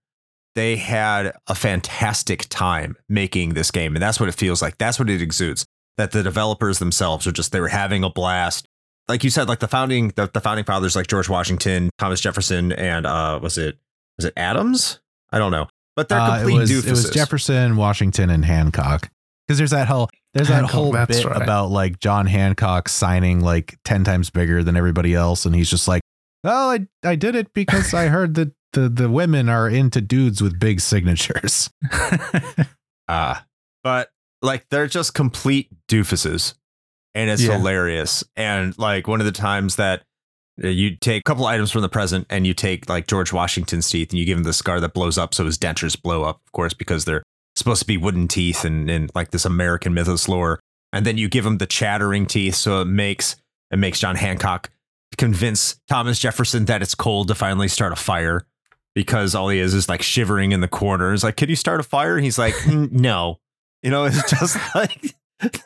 they 0.54 0.76
had 0.76 1.34
a 1.48 1.56
fantastic 1.56 2.46
time 2.50 2.98
making 3.10 3.56
this 3.56 3.72
game, 3.72 3.96
and 3.96 4.04
that's 4.04 4.20
what 4.20 4.30
it 4.30 4.36
feels 4.36 4.62
like. 4.62 4.78
That's 4.78 5.00
what 5.00 5.10
it 5.10 5.24
exudes. 5.24 5.66
That 5.98 6.12
the 6.12 6.22
developers 6.22 6.78
themselves 6.78 7.26
are 7.26 7.32
just 7.32 7.52
they 7.52 7.62
were 7.62 7.70
having 7.70 8.04
a 8.04 8.12
blast. 8.12 8.68
Like 9.08 9.24
you 9.24 9.30
said, 9.30 9.48
like 9.48 9.60
the 9.60 9.68
founding 9.68 10.10
the, 10.10 10.30
the 10.34 10.42
founding 10.42 10.66
fathers 10.66 10.96
like 10.96 11.08
George 11.08 11.30
Washington, 11.30 11.90
Thomas 11.98 12.20
Jefferson, 12.20 12.72
and 12.74 13.06
uh 13.06 13.40
was 13.42 13.58
it 13.58 13.78
was 14.18 14.26
it 14.26 14.34
Adams? 14.36 15.00
I 15.32 15.40
don't 15.40 15.52
know. 15.52 15.68
But 15.96 16.10
they're 16.10 16.20
Uh, 16.20 16.36
it 16.36 16.40
complete 16.40 16.60
was 16.60 16.72
doofuses. 16.72 16.88
it 16.88 16.92
was 16.92 17.10
Jefferson, 17.12 17.76
Washington, 17.76 18.30
and 18.30 18.46
Hancock. 18.46 19.10
Because 19.48 19.58
there's 19.58 19.72
that 19.72 19.88
whole 19.88 20.10
there's 20.34 20.50
that 20.50 20.56
Hancock, 20.56 20.72
whole 20.72 20.92
bit 20.92 21.26
right. 21.26 21.42
about 21.42 21.72
like 21.72 22.00
John 22.00 22.28
Hancock 22.28 22.90
signing 22.90 23.40
like 23.40 23.78
ten 23.84 24.04
times 24.04 24.30
bigger 24.30 24.62
than 24.64 24.76
everybody 24.76 25.14
else, 25.14 25.46
and 25.46 25.56
he's 25.56 25.70
just 25.70 25.88
like, 25.88 26.02
"Well, 26.44 26.70
I 26.70 26.88
I 27.04 27.16
did 27.16 27.36
it 27.36 27.54
because 27.54 27.94
I 27.94 28.08
heard 28.08 28.36
that 28.36 28.52
the 28.74 28.90
the 28.90 29.10
women 29.10 29.48
are 29.48 29.70
into 29.70 30.02
dudes 30.02 30.42
with 30.42 30.60
big 30.60 30.82
signatures." 30.82 31.70
Uh, 33.08 33.36
but 33.84 34.10
like 34.42 34.68
they're 34.70 34.88
just 34.88 35.14
complete 35.14 35.70
doofuses 35.88 36.54
and 37.18 37.30
it's 37.30 37.42
Yeah. 37.44 37.58
hilarious. 37.58 38.24
And 38.36 38.78
like 38.78 39.08
one 39.08 39.20
of 39.20 39.26
the 39.26 39.32
times 39.32 39.76
that 39.78 40.04
uh, 40.64 40.68
you 40.68 40.96
take 40.96 41.22
a 41.22 41.24
couple 41.24 41.46
items 41.46 41.72
from 41.72 41.82
the 41.82 41.90
present 41.90 42.26
and 42.30 42.46
you 42.48 42.54
take 42.54 42.88
like 42.90 43.08
George 43.08 43.34
Washington's 43.34 43.90
teeth 43.90 44.12
and 44.12 44.20
you 44.20 44.26
give 44.26 44.38
him 44.38 44.44
the 44.44 44.54
scar 44.54 44.80
that 44.80 44.94
blows 44.94 45.18
up 45.18 45.34
so 45.34 45.46
his 45.46 45.58
dentures 45.58 46.00
blow 46.02 46.24
up, 46.24 46.42
of 46.46 46.52
course, 46.52 46.74
because 46.74 47.06
they're 47.06 47.24
supposed 47.56 47.82
to 47.82 47.88
be 47.88 47.98
wooden 47.98 48.28
teeth 48.28 48.64
and, 48.64 48.90
and 48.90 49.12
like 49.16 49.32
this 49.32 49.46
American 49.46 49.94
mythos 49.94 50.28
lore. 50.30 50.60
And 50.94 51.06
then 51.06 51.18
you 51.18 51.28
give 51.28 51.46
him 51.46 51.58
the 51.58 51.66
chattering 51.66 52.26
teeth 52.28 52.56
so 52.56 52.82
it 52.82 52.86
makes 52.86 53.36
it 53.72 53.78
makes 53.78 54.00
John 54.00 54.16
Hancock 54.16 54.70
convince 55.18 55.80
Thomas 55.90 56.20
Jefferson 56.20 56.66
that 56.66 56.82
it's 56.82 56.96
cold 56.96 57.28
to 57.30 57.36
finally 57.36 57.68
start 57.68 57.92
a 57.94 57.96
fire 57.96 58.46
because 58.96 59.36
all 59.36 59.50
he 59.50 59.60
is 59.60 59.74
is 59.74 59.90
like 59.90 60.02
shivering 60.02 60.52
in 60.52 60.62
the 60.62 60.68
corner. 60.68 61.14
It's 61.14 61.24
like, 61.24 61.36
can 61.38 61.50
you 61.50 61.56
start 61.56 61.80
a 61.80 61.84
fire? 61.84 62.16
And 62.16 62.24
he's 62.24 62.38
like, 62.40 62.54
"Mm, 62.56 62.92
no. 63.08 63.40
You 63.84 63.92
know, 63.92 64.06
it's 64.06 64.30
just 64.30 64.58
like 64.76 65.14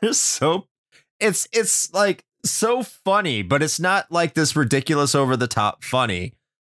they're 0.02 0.14
so 0.14 0.68
it's 1.22 1.48
it's 1.54 1.94
like 1.94 2.24
so 2.44 2.84
funny, 2.84 3.42
but 3.44 3.62
it's 3.64 3.80
not 3.80 4.12
like 4.12 4.34
this 4.34 4.56
ridiculous 4.56 5.16
over 5.16 5.38
the 5.38 5.48
top 5.48 5.84
funny. 5.84 6.34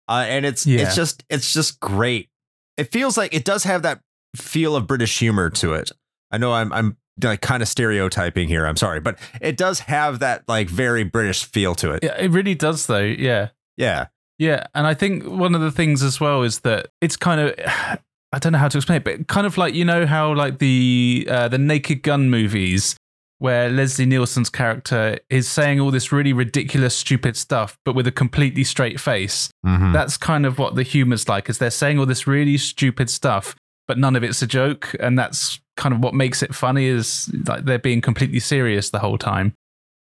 Uh, 0.10 0.26
and 0.28 0.46
it's 0.46 0.66
Yeah. 0.66 0.82
it's 0.82 0.96
just 0.96 1.24
it's 1.30 1.54
just 1.54 1.80
great. 1.80 2.30
It 2.78 2.92
feels 2.92 3.18
like 3.18 3.34
it 3.34 3.46
does 3.46 3.64
have 3.64 3.82
that 3.84 4.02
feel 4.36 4.76
of 4.76 4.88
British 4.88 5.18
humor 5.20 5.50
to 5.52 5.74
it. 5.74 5.92
I 6.32 6.38
know 6.38 6.54
I'm 6.54 6.74
I'm 6.74 6.98
like 7.24 7.42
kind 7.42 7.62
of 7.62 7.70
stereotyping 7.70 8.48
here. 8.48 8.66
I'm 8.66 8.76
sorry, 8.78 9.00
but 9.00 9.18
it 9.40 9.56
does 9.56 9.80
have 9.82 10.20
that 10.20 10.44
like 10.48 10.68
very 10.70 11.04
British 11.04 11.44
feel 11.46 11.76
to 11.76 11.92
it. 11.92 12.04
yeah, 12.04 12.16
it 12.18 12.32
really 12.32 12.56
does, 12.56 12.88
though. 12.88 13.00
Yeah. 13.00 13.50
Yeah. 13.78 14.08
Yeah, 14.40 14.66
and 14.74 14.88
I 14.88 14.96
think 14.96 15.26
one 15.26 15.54
of 15.56 15.62
the 15.62 15.72
things 15.72 16.02
as 16.02 16.20
well 16.20 16.42
is 16.42 16.62
that 16.62 16.88
it's 17.02 17.16
kind 17.16 17.40
of 17.40 17.54
I 18.34 18.40
don't 18.40 18.52
know 18.52 18.58
how 18.58 18.68
to 18.68 18.78
explain 18.80 18.98
it, 18.98 19.04
but 19.04 19.28
kind 19.28 19.46
of 19.46 19.58
like 19.60 19.76
you 19.76 19.86
know 19.86 20.08
how 20.08 20.34
like 20.34 20.58
the 20.58 21.28
uh, 21.30 21.48
the 21.50 21.60
Naked 21.60 22.02
Gun 22.02 22.32
movies 22.32 22.96
where 23.40 23.70
Leslie 23.70 24.06
Nielsen's 24.06 24.50
character 24.50 25.20
is 25.30 25.48
saying 25.48 25.80
all 25.80 25.92
this 25.92 26.12
really 26.12 26.32
ridiculous, 26.34 26.96
stupid 26.96 27.36
stuff, 27.36 27.78
but 27.84 27.94
with 27.96 28.08
a 28.08 28.12
completely 28.12 28.64
straight 28.64 29.00
face. 29.00 29.50
Mhm. 29.66 29.92
That's 29.94 30.18
kind 30.18 30.46
of 30.46 30.58
what 30.60 30.76
the 30.76 30.84
humor's 30.84 31.28
like, 31.28 31.50
is 31.50 31.58
they're 31.58 31.70
saying 31.72 32.00
all 32.00 32.06
this 32.06 32.26
really 32.28 32.58
stupid 32.58 33.10
stuff, 33.10 33.56
but 33.88 33.98
none 33.98 34.16
of 34.16 34.24
it's 34.24 34.42
a 34.42 34.48
joke, 34.48 34.96
and 35.00 35.20
that's 35.20 35.60
kind 35.76 35.94
of 35.94 36.00
what 36.02 36.14
makes 36.14 36.42
it 36.44 36.56
funny. 36.56 36.86
Is 36.86 37.30
like 37.48 37.66
they're 37.66 37.80
being 37.80 38.00
completely 38.02 38.40
serious 38.40 38.92
the 38.92 39.00
whole 39.00 39.18
time, 39.18 39.54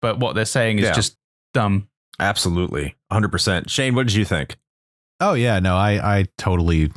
but 0.02 0.18
what 0.18 0.34
they're 0.34 0.44
saying 0.44 0.78
is 0.78 0.84
Yeah. 0.86 0.92
just 0.92 1.16
dumb. 1.54 1.88
Absolutely. 2.18 2.96
100%. 3.10 3.70
Shane, 3.70 3.94
what 3.94 4.06
did 4.06 4.14
you 4.16 4.26
think? 4.26 4.56
Oh 5.20 5.32
yeah, 5.34 5.58
no, 5.60 5.76
I 5.76 6.18
I 6.18 6.24
totally 6.36 6.92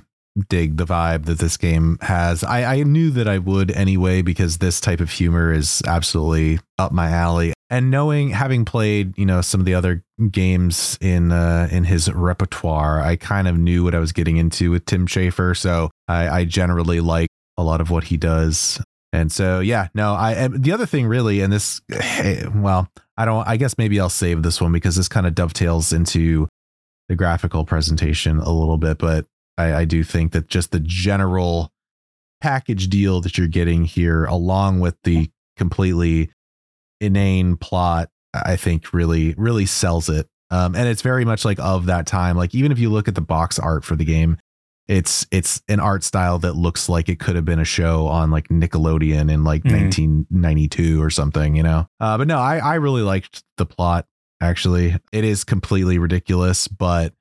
dig 0.49 0.77
the 0.77 0.85
vibe 0.85 1.25
that 1.25 1.39
this 1.39 1.57
game 1.57 1.97
has. 2.01 2.43
I 2.43 2.63
I 2.63 2.83
knew 2.83 3.11
that 3.11 3.27
I 3.27 3.37
would 3.37 3.71
anyway 3.71 4.21
because 4.21 4.57
this 4.57 4.79
type 4.79 4.99
of 4.99 5.11
humor 5.11 5.51
is 5.51 5.81
absolutely 5.85 6.59
up 6.77 6.91
my 6.91 7.09
alley. 7.09 7.53
And 7.69 7.89
knowing 7.89 8.29
having 8.29 8.65
played, 8.65 9.17
you 9.17 9.25
know, 9.25 9.41
some 9.41 9.59
of 9.59 9.65
the 9.65 9.73
other 9.73 10.03
games 10.31 10.97
in 11.01 11.31
uh 11.31 11.67
in 11.71 11.83
his 11.83 12.11
repertoire, 12.11 13.01
I 13.01 13.15
kind 13.15 13.47
of 13.47 13.57
knew 13.57 13.83
what 13.83 13.95
I 13.95 13.99
was 13.99 14.11
getting 14.11 14.37
into 14.37 14.71
with 14.71 14.85
Tim 14.85 15.07
Schafer, 15.07 15.55
so 15.55 15.91
I 16.07 16.29
I 16.29 16.45
generally 16.45 16.99
like 16.99 17.29
a 17.57 17.63
lot 17.63 17.81
of 17.81 17.89
what 17.89 18.05
he 18.05 18.17
does. 18.17 18.81
And 19.11 19.31
so 19.31 19.59
yeah, 19.59 19.89
no, 19.93 20.13
I 20.13 20.47
the 20.47 20.71
other 20.71 20.87
thing 20.87 21.05
really 21.07 21.41
and 21.41 21.53
this 21.53 21.81
well, 22.55 22.89
I 23.17 23.25
don't 23.25 23.47
I 23.47 23.57
guess 23.57 23.77
maybe 23.77 23.99
I'll 23.99 24.09
save 24.09 24.41
this 24.41 24.59
one 24.59 24.71
because 24.71 24.95
this 24.95 25.09
kind 25.09 25.27
of 25.27 25.35
dovetails 25.35 25.93
into 25.93 26.47
the 27.09 27.15
graphical 27.15 27.65
presentation 27.65 28.39
a 28.39 28.51
little 28.51 28.77
bit, 28.77 28.97
but 28.97 29.25
I, 29.57 29.73
I 29.73 29.85
do 29.85 30.03
think 30.03 30.31
that 30.31 30.47
just 30.47 30.71
the 30.71 30.79
general 30.79 31.71
package 32.41 32.89
deal 32.89 33.21
that 33.21 33.37
you're 33.37 33.47
getting 33.47 33.85
here, 33.85 34.25
along 34.25 34.79
with 34.79 34.95
the 35.03 35.29
completely 35.57 36.31
inane 36.99 37.57
plot, 37.57 38.09
I 38.33 38.55
think 38.55 38.93
really 38.93 39.33
really 39.37 39.65
sells 39.65 40.09
it. 40.09 40.27
Um, 40.49 40.75
and 40.75 40.87
it's 40.87 41.01
very 41.01 41.25
much 41.25 41.45
like 41.45 41.59
of 41.59 41.85
that 41.87 42.05
time. 42.05 42.37
Like 42.37 42.53
even 42.53 42.71
if 42.71 42.79
you 42.79 42.89
look 42.89 43.07
at 43.07 43.15
the 43.15 43.21
box 43.21 43.57
art 43.59 43.83
for 43.83 43.95
the 43.95 44.05
game, 44.05 44.37
it's 44.87 45.25
it's 45.31 45.61
an 45.67 45.79
art 45.79 46.03
style 46.03 46.39
that 46.39 46.53
looks 46.55 46.89
like 46.89 47.07
it 47.09 47.19
could 47.19 47.35
have 47.35 47.45
been 47.45 47.59
a 47.59 47.65
show 47.65 48.07
on 48.07 48.31
like 48.31 48.49
Nickelodeon 48.49 49.31
in 49.31 49.43
like 49.43 49.63
Mhm. 49.63 49.71
1992 49.71 51.01
or 51.01 51.09
something, 51.09 51.55
you 51.55 51.63
know. 51.63 51.87
Uh, 51.99 52.17
but 52.17 52.27
no, 52.27 52.37
I 52.39 52.57
I 52.57 52.75
really 52.75 53.01
liked 53.01 53.43
the 53.57 53.65
plot. 53.65 54.05
Actually, 54.41 54.97
it 55.13 55.23
is 55.23 55.43
completely 55.45 55.97
ridiculous, 55.97 56.67
but 56.67 57.13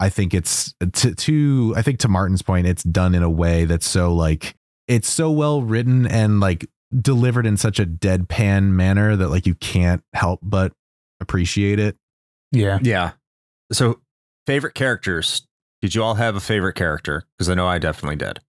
I 0.00 0.08
think 0.08 0.34
it's 0.34 0.74
to 0.92 1.14
to 1.14 1.74
I 1.76 1.82
think 1.82 1.98
to 2.00 2.08
Martin's 2.08 2.42
point, 2.42 2.66
it's 2.66 2.82
done 2.82 3.14
in 3.14 3.22
a 3.22 3.30
way 3.30 3.64
that's 3.64 3.88
so 3.88 4.14
like 4.14 4.54
it's 4.86 5.10
so 5.10 5.30
well 5.30 5.62
written 5.62 6.06
and 6.06 6.40
like 6.40 6.66
delivered 7.00 7.46
in 7.46 7.56
such 7.56 7.78
a 7.78 7.86
deadpan 7.86 8.70
manner 8.70 9.16
that 9.16 9.28
like 9.28 9.46
you 9.46 9.54
can't 9.54 10.02
help 10.14 10.40
but 10.42 10.72
appreciate 11.20 11.78
it. 11.78 11.96
Yeah. 12.52 12.78
Yeah. 12.82 13.12
So, 13.72 14.00
favorite 14.46 14.74
characters. 14.74 15.46
Did 15.82 15.94
you 15.94 16.02
all 16.02 16.14
have 16.14 16.34
a 16.34 16.40
favorite 16.40 16.74
character? 16.74 17.24
Because 17.36 17.48
I 17.48 17.54
know 17.54 17.66
I 17.66 17.78
definitely 17.78 18.16
did. 18.16 18.40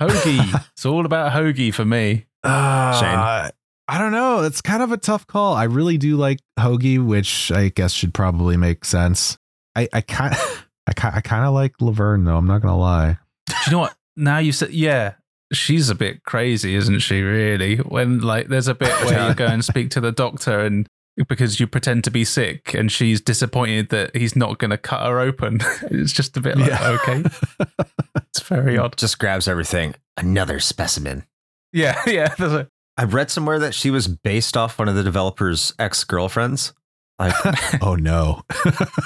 Hoagie. 0.00 0.66
it's 0.72 0.86
all 0.86 1.04
about 1.04 1.32
Hoagie 1.32 1.74
for 1.74 1.84
me. 1.84 2.26
Uh, 2.44 3.50
I 3.88 3.98
don't 3.98 4.12
know. 4.12 4.42
It's 4.42 4.62
kind 4.62 4.82
of 4.82 4.90
a 4.92 4.96
tough 4.96 5.26
call. 5.26 5.54
I 5.54 5.64
really 5.64 5.98
do 5.98 6.16
like 6.16 6.38
Hoagie, 6.58 7.04
which 7.04 7.52
I 7.52 7.68
guess 7.68 7.92
should 7.92 8.14
probably 8.14 8.56
make 8.56 8.84
sense. 8.84 9.36
I 9.76 9.88
I 9.92 10.00
kind 10.00 10.34
I 10.86 10.92
kind 10.92 11.14
I 11.14 11.20
kind 11.20 11.44
of 11.44 11.54
like 11.54 11.74
Laverne 11.80 12.24
though. 12.24 12.36
I'm 12.36 12.46
not 12.46 12.62
gonna 12.62 12.78
lie. 12.78 13.18
Do 13.48 13.54
you 13.66 13.72
know 13.72 13.78
what? 13.80 13.94
Now 14.16 14.38
you 14.38 14.52
said, 14.52 14.70
yeah, 14.72 15.14
she's 15.52 15.88
a 15.90 15.94
bit 15.94 16.24
crazy, 16.24 16.74
isn't 16.74 17.00
she? 17.00 17.22
Really? 17.22 17.76
When 17.76 18.20
like 18.20 18.48
there's 18.48 18.68
a 18.68 18.74
bit 18.74 18.88
where 19.04 19.28
you 19.28 19.34
go 19.34 19.46
and 19.46 19.64
speak 19.64 19.90
to 19.90 20.00
the 20.00 20.12
doctor 20.12 20.60
and 20.60 20.86
because 21.28 21.60
you 21.60 21.66
pretend 21.66 22.02
to 22.04 22.10
be 22.10 22.24
sick 22.24 22.72
and 22.74 22.90
she's 22.90 23.20
disappointed 23.20 23.90
that 23.90 24.16
he's 24.16 24.34
not 24.34 24.58
going 24.58 24.70
to 24.70 24.78
cut 24.78 25.06
her 25.06 25.20
open. 25.20 25.60
it's 25.82 26.10
just 26.12 26.36
a 26.38 26.40
bit 26.40 26.56
like, 26.56 26.70
Yeah. 26.70 26.90
okay, 27.02 27.22
it's 28.16 28.40
very 28.40 28.78
odd. 28.78 28.96
Just 28.96 29.18
grabs 29.18 29.46
everything. 29.46 29.94
Another 30.16 30.58
specimen. 30.58 31.24
Yeah, 31.72 32.00
yeah. 32.06 32.34
there's 32.38 32.52
a- 32.54 32.68
I 32.96 33.04
read 33.04 33.30
somewhere 33.30 33.58
that 33.58 33.74
she 33.74 33.90
was 33.90 34.08
based 34.08 34.56
off 34.56 34.78
one 34.78 34.88
of 34.88 34.94
the 34.94 35.02
developer's 35.02 35.72
ex 35.78 36.02
girlfriends. 36.04 36.72
Like, 37.18 37.34
Oh 37.82 37.94
no. 37.94 38.42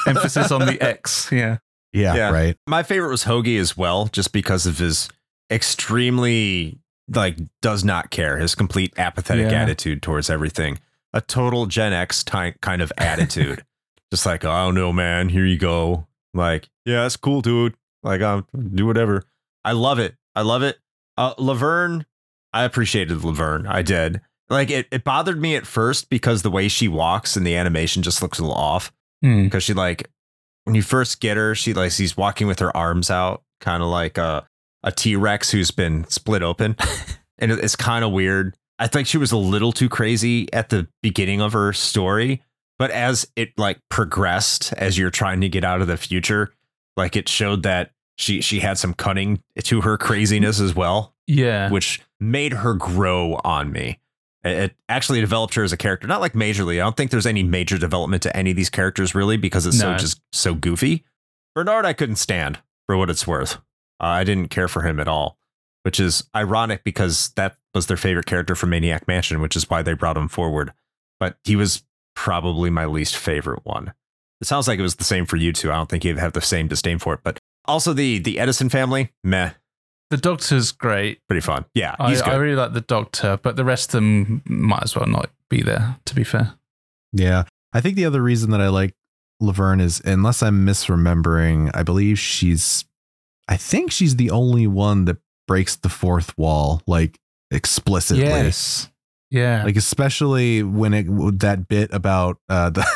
emphasis 0.06 0.50
on 0.50 0.64
the 0.66 0.78
X. 0.80 1.30
Yeah. 1.30 1.58
Yeah, 1.92 2.14
Yeah. 2.14 2.30
right. 2.30 2.56
my 2.66 2.82
favorite 2.82 3.10
was 3.10 3.24
Hoagie 3.24 3.58
as 3.60 3.76
well, 3.76 4.06
just 4.06 4.32
because 4.32 4.66
of 4.66 4.78
his 4.78 5.08
extremely 5.50 6.78
like 7.14 7.36
does 7.62 7.84
not 7.84 8.10
care, 8.10 8.38
his 8.38 8.54
complete 8.54 8.92
apathetic 8.98 9.50
Yeah. 9.50 9.62
attitude 9.62 10.02
towards 10.02 10.28
everything. 10.28 10.78
A 11.12 11.20
total 11.20 11.66
Gen 11.66 11.92
X 11.92 12.24
ty- 12.24 12.54
kind 12.60 12.82
of 12.82 12.92
attitude. 12.98 13.64
just 14.12 14.26
like, 14.26 14.44
I 14.44 14.64
don't 14.64 14.74
know, 14.74 14.92
man. 14.92 15.28
Here 15.28 15.44
you 15.46 15.56
go. 15.58 16.06
Like, 16.34 16.68
yeah, 16.84 17.02
that's 17.02 17.16
cool, 17.16 17.40
dude. 17.42 17.74
Like, 18.02 18.20
um, 18.22 18.46
do 18.74 18.86
whatever. 18.86 19.22
I 19.64 19.72
love 19.72 19.98
it. 19.98 20.16
I 20.34 20.42
love 20.42 20.62
it. 20.62 20.78
Uh, 21.16 21.34
Laverne, 21.38 22.04
I 22.52 22.64
appreciated 22.64 23.24
Laverne. 23.24 23.66
I 23.66 23.82
did. 23.82 24.20
Like, 24.50 24.70
it, 24.70 24.86
it 24.90 25.02
bothered 25.04 25.40
me 25.40 25.56
at 25.56 25.66
first 25.66 26.10
because 26.10 26.42
the 26.42 26.50
way 26.50 26.68
she 26.68 26.88
walks 26.88 27.36
and 27.36 27.46
the 27.46 27.56
animation 27.56 28.02
just 28.02 28.20
looks 28.22 28.38
a 28.38 28.42
little 28.42 28.56
off 28.56 28.92
Hmm. 29.22 29.44
because 29.44 29.62
she 29.64 29.72
like 29.74 30.10
when 30.66 30.74
you 30.76 30.82
first 30.82 31.20
get 31.20 31.36
her, 31.38 31.54
she 31.54 31.72
like 31.72 31.90
she's 31.92 32.16
walking 32.16 32.46
with 32.46 32.58
her 32.58 32.76
arms 32.76 33.10
out, 33.10 33.42
kind 33.60 33.82
of 33.82 33.88
like 33.88 34.18
a 34.18 34.46
a 34.82 34.92
T 34.92 35.16
Rex 35.16 35.50
who's 35.50 35.70
been 35.70 36.06
split 36.08 36.42
open, 36.42 36.76
and 37.38 37.50
it's 37.50 37.74
kind 37.76 38.04
of 38.04 38.12
weird. 38.12 38.54
I 38.78 38.86
think 38.88 39.08
she 39.08 39.16
was 39.18 39.32
a 39.32 39.36
little 39.38 39.72
too 39.72 39.88
crazy 39.88 40.52
at 40.52 40.68
the 40.68 40.86
beginning 41.02 41.40
of 41.40 41.54
her 41.54 41.72
story, 41.72 42.42
but 42.78 42.90
as 42.90 43.26
it 43.36 43.52
like 43.56 43.78
progressed, 43.88 44.72
as 44.74 44.98
you're 44.98 45.10
trying 45.10 45.40
to 45.40 45.48
get 45.48 45.64
out 45.64 45.80
of 45.80 45.86
the 45.86 45.96
future, 45.96 46.52
like 46.96 47.16
it 47.16 47.28
showed 47.28 47.62
that 47.62 47.92
she 48.18 48.40
she 48.40 48.60
had 48.60 48.76
some 48.78 48.92
cunning 48.94 49.42
to 49.62 49.80
her 49.82 49.96
craziness 49.96 50.60
as 50.60 50.74
well 50.74 51.14
Yeah. 51.26 51.70
which 51.70 52.00
made 52.20 52.52
her 52.54 52.74
grow 52.74 53.40
on 53.44 53.70
me. 53.72 53.98
It 54.46 54.76
actually 54.88 55.20
developed 55.20 55.54
her 55.54 55.64
as 55.64 55.72
a 55.72 55.76
character, 55.76 56.06
not 56.06 56.20
like 56.20 56.34
majorly. 56.34 56.74
I 56.74 56.84
don't 56.84 56.96
think 56.96 57.10
there's 57.10 57.26
any 57.26 57.42
major 57.42 57.78
development 57.78 58.22
to 58.24 58.36
any 58.36 58.50
of 58.50 58.56
these 58.56 58.70
characters 58.70 59.14
really 59.14 59.36
because 59.36 59.66
it's 59.66 59.78
so 59.78 59.96
just 59.96 60.20
so 60.32 60.54
goofy. 60.54 61.04
Bernard, 61.54 61.84
I 61.84 61.92
couldn't 61.92 62.16
stand 62.16 62.60
for 62.86 62.96
what 62.96 63.10
it's 63.10 63.26
worth. 63.26 63.56
Uh, 64.00 64.06
I 64.06 64.24
didn't 64.24 64.48
care 64.48 64.68
for 64.68 64.82
him 64.82 65.00
at 65.00 65.08
all, 65.08 65.38
which 65.82 65.98
is 65.98 66.24
ironic 66.34 66.84
because 66.84 67.30
that 67.36 67.56
was 67.74 67.86
their 67.86 67.96
favorite 67.96 68.26
character 68.26 68.54
from 68.54 68.70
Maniac 68.70 69.08
Mansion, 69.08 69.40
which 69.40 69.56
is 69.56 69.68
why 69.68 69.82
they 69.82 69.94
brought 69.94 70.16
him 70.16 70.28
forward. 70.28 70.72
But 71.18 71.38
he 71.44 71.56
was 71.56 71.82
probably 72.14 72.70
my 72.70 72.86
least 72.86 73.16
favorite 73.16 73.64
one. 73.64 73.94
It 74.40 74.46
sounds 74.46 74.68
like 74.68 74.78
it 74.78 74.82
was 74.82 74.96
the 74.96 75.04
same 75.04 75.26
for 75.26 75.36
you 75.36 75.52
two. 75.52 75.72
I 75.72 75.76
don't 75.76 75.88
think 75.88 76.04
you'd 76.04 76.18
have 76.18 76.34
the 76.34 76.40
same 76.40 76.68
disdain 76.68 76.98
for 76.98 77.14
it, 77.14 77.20
but 77.22 77.38
also 77.64 77.92
the 77.92 78.18
the 78.18 78.38
Edison 78.38 78.68
family, 78.68 79.12
meh, 79.24 79.52
the 80.10 80.16
doctor's 80.16 80.72
great. 80.72 81.20
pretty 81.28 81.40
fun. 81.40 81.64
Yeah, 81.74 81.96
I, 81.98 82.10
he's 82.10 82.22
good. 82.22 82.32
I 82.32 82.36
really 82.36 82.56
like 82.56 82.72
the 82.72 82.80
doctor, 82.80 83.38
but 83.42 83.56
the 83.56 83.64
rest 83.64 83.88
of 83.88 83.92
them 84.00 84.42
might 84.46 84.82
as 84.84 84.94
well 84.94 85.06
not 85.06 85.30
be 85.48 85.62
there, 85.62 85.98
to 86.04 86.14
be 86.14 86.24
fair. 86.24 86.54
Yeah. 87.12 87.44
I 87.72 87.80
think 87.80 87.96
the 87.96 88.04
other 88.04 88.22
reason 88.22 88.50
that 88.50 88.60
I 88.60 88.68
like 88.68 88.94
Laverne 89.40 89.80
is 89.80 90.00
unless 90.04 90.42
I'm 90.42 90.66
misremembering, 90.66 91.70
I 91.74 91.82
believe 91.82 92.18
she's 92.18 92.84
I 93.48 93.56
think 93.56 93.92
she's 93.92 94.16
the 94.16 94.30
only 94.30 94.66
one 94.66 95.04
that 95.04 95.18
breaks 95.46 95.76
the 95.76 95.88
fourth 95.88 96.36
wall 96.38 96.82
like 96.86 97.18
explicitly. 97.50 98.24
Yes. 98.24 98.90
Yeah. 99.30 99.64
Like 99.64 99.76
especially 99.76 100.62
when 100.62 100.94
it 100.94 101.06
that 101.40 101.68
bit 101.68 101.92
about 101.92 102.38
uh 102.48 102.70
the 102.70 102.86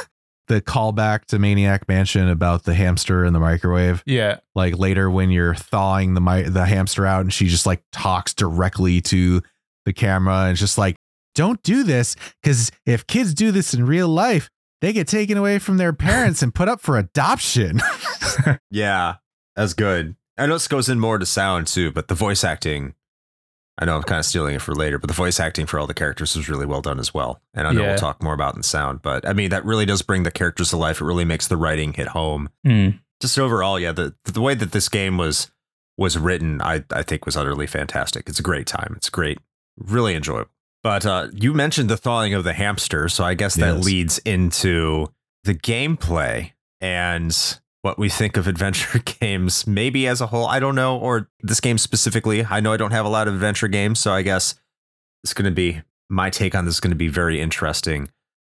the 0.51 0.61
callback 0.61 1.27
to 1.27 1.39
Maniac 1.39 1.87
Mansion 1.89 2.29
about 2.29 2.65
the 2.65 2.75
hamster 2.75 3.25
in 3.25 3.33
the 3.33 3.39
microwave. 3.39 4.03
yeah. 4.05 4.41
Like 4.57 4.77
later 4.79 5.09
when 5.09 5.31
you're 5.31 5.55
thawing 5.55 6.15
the 6.15 6.21
mi- 6.21 6.43
the 6.43 6.67
hamster 6.67 7.07
out 7.07 7.21
and 7.21 7.33
she 7.33 7.47
just 7.47 7.67
like 7.67 7.83
talks 7.93 8.35
directly 8.35 9.01
to 9.03 9.43
the 9.87 9.93
camera 9.93 10.43
and 10.43 10.51
it's 10.51 10.61
just 10.61 10.77
like 10.77 10.97
don't 11.37 11.63
do 11.63 11.85
this 11.85 12.17
cuz 12.43 12.73
if 12.85 13.07
kids 13.07 13.33
do 13.33 13.53
this 13.53 13.73
in 13.75 13.87
real 13.87 14.09
life 14.09 14.51
they 14.81 14.93
get 14.93 15.07
taken 15.07 15.39
away 15.39 15.61
from 15.61 15.77
their 15.77 15.93
parents 15.93 16.43
and 16.43 16.53
put 16.55 16.69
up 16.69 16.81
for 16.81 16.99
adoption. 16.99 17.81
Yeah, 18.71 19.17
that's 19.57 19.75
good. 19.75 20.17
I 20.39 20.47
know 20.47 20.55
this 20.55 20.69
goes 20.69 20.89
in 20.89 20.99
more 21.01 21.19
to 21.19 21.27
sound 21.27 21.67
too, 21.67 21.91
but 21.93 22.09
the 22.09 22.15
voice 22.15 22.43
acting, 22.45 22.95
I 23.81 23.87
know 23.87 23.97
I'm 23.97 24.03
kind 24.03 24.19
of 24.19 24.27
stealing 24.27 24.55
it 24.55 24.61
for 24.63 24.75
later, 24.75 24.99
but 24.99 25.09
the 25.09 25.15
voice 25.15 25.41
acting 25.41 25.65
for 25.67 25.79
all 25.81 25.87
the 25.87 25.95
characters 25.95 26.37
was 26.37 26.49
really 26.49 26.67
well 26.67 26.83
done 26.83 26.99
as 27.01 27.13
well. 27.15 27.41
And 27.55 27.67
I 27.67 27.73
know 27.73 27.81
Yeah. 27.81 27.89
we'll 27.89 27.97
talk 27.99 28.23
more 28.23 28.35
about 28.35 28.55
in 28.55 28.63
sound, 28.63 29.01
but 29.03 29.27
I 29.27 29.33
mean, 29.33 29.51
that 29.51 29.65
really 29.65 29.87
does 29.87 30.03
bring 30.03 30.23
the 30.23 30.31
characters 30.31 30.69
to 30.71 30.77
life. 30.77 31.01
It 31.01 31.05
really 31.05 31.25
makes 31.25 31.49
the 31.49 31.57
writing 31.57 31.95
hit 31.95 32.09
home. 32.09 32.51
Hmm. 32.65 32.89
Just 33.21 33.39
overall, 33.39 33.81
yeah, 33.81 33.93
the, 33.93 34.15
the 34.25 34.41
way 34.41 34.55
that 34.55 34.73
this 34.73 34.89
game 34.89 35.17
was 35.17 35.51
was 35.99 36.17
written, 36.17 36.63
I, 36.63 36.85
I 36.91 37.03
think 37.03 37.27
was 37.27 37.37
utterly 37.37 37.67
fantastic. 37.67 38.29
It's 38.29 38.39
a 38.39 38.43
great 38.43 38.67
time. 38.67 38.95
It's 38.97 39.11
great, 39.11 39.39
really 39.77 40.15
enjoyable. 40.15 40.51
But 40.83 41.05
uh, 41.05 41.29
you 41.35 41.53
mentioned 41.53 41.91
the 41.91 41.99
thawing 41.99 42.33
of 42.33 42.43
the 42.45 42.55
hamster, 42.55 43.09
so 43.11 43.23
I 43.25 43.35
guess 43.35 43.55
that 43.57 43.77
Yes. 43.77 43.85
leads 43.85 44.19
into 44.21 45.09
the 45.45 45.55
gameplay 45.55 46.53
and 46.81 47.60
what 47.83 47.99
we 47.99 48.09
think 48.09 48.37
of 48.37 48.47
adventure 48.47 48.99
games, 49.21 49.67
maybe 49.67 50.07
as 50.07 50.21
a 50.21 50.27
whole. 50.27 50.47
I 50.47 50.61
don't 50.61 50.75
know, 50.75 50.99
or 50.99 51.29
this 51.41 51.61
game 51.61 51.79
specifically. 51.79 52.45
I 52.45 52.61
know 52.61 52.73
I 52.73 52.77
don't 52.77 52.93
have 52.93 53.07
a 53.07 53.09
lot 53.11 53.27
of 53.29 53.35
adventure 53.35 53.69
games, 53.69 53.99
so 53.99 54.13
I 54.13 54.23
guess 54.23 54.55
it's 55.25 55.35
going 55.35 55.45
to 55.47 55.51
be 55.51 55.81
my 56.09 56.29
take 56.31 56.55
on 56.55 56.65
this 56.65 56.75
is 56.75 56.81
going 56.81 56.91
to 56.91 56.97
be 56.97 57.09
very 57.09 57.41
interesting. 57.41 58.11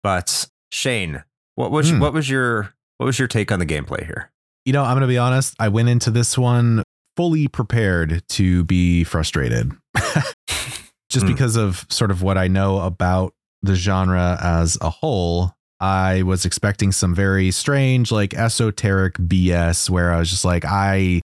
But 0.03 0.49
Shane, 0.71 1.23
what 1.55 1.71
was 1.71 1.91
Hmm. 1.91 2.01
what 2.01 2.13
was 2.13 2.29
your 2.31 2.75
what 2.99 3.07
was 3.07 3.19
your 3.19 3.29
take 3.29 3.51
on 3.53 3.59
the 3.59 3.67
gameplay 3.67 4.05
here? 4.05 4.31
you 4.65 4.73
know, 4.73 4.85
I'm 4.85 4.93
going 4.93 5.01
to 5.01 5.09
be 5.09 5.19
honest, 5.19 5.57
I 5.59 5.67
went 5.69 5.89
into 5.89 6.09
this 6.13 6.39
one 6.39 6.85
fully 7.17 7.49
prepared 7.49 8.23
to 8.29 8.63
be 8.65 9.03
frustrated. 9.03 9.73
Just 11.11 11.27
Hmm. 11.27 11.33
because 11.33 11.57
of 11.57 11.85
sort 11.91 12.11
of 12.11 12.23
what 12.23 12.39
I 12.39 12.49
know 12.49 12.79
about 12.81 13.35
the 13.63 13.75
genre 13.75 14.39
as 14.41 14.79
a 14.81 14.89
whole, 14.89 15.53
I 15.83 16.23
was 16.23 16.45
expecting 16.45 16.93
some 16.93 17.13
very 17.13 17.51
strange, 17.51 18.13
like 18.13 18.35
esoteric 18.35 19.15
BS 19.15 19.91
where 19.91 20.13
I 20.13 20.21
was 20.21 20.31
just 20.31 20.45
like, 20.45 20.65
I 20.65 21.21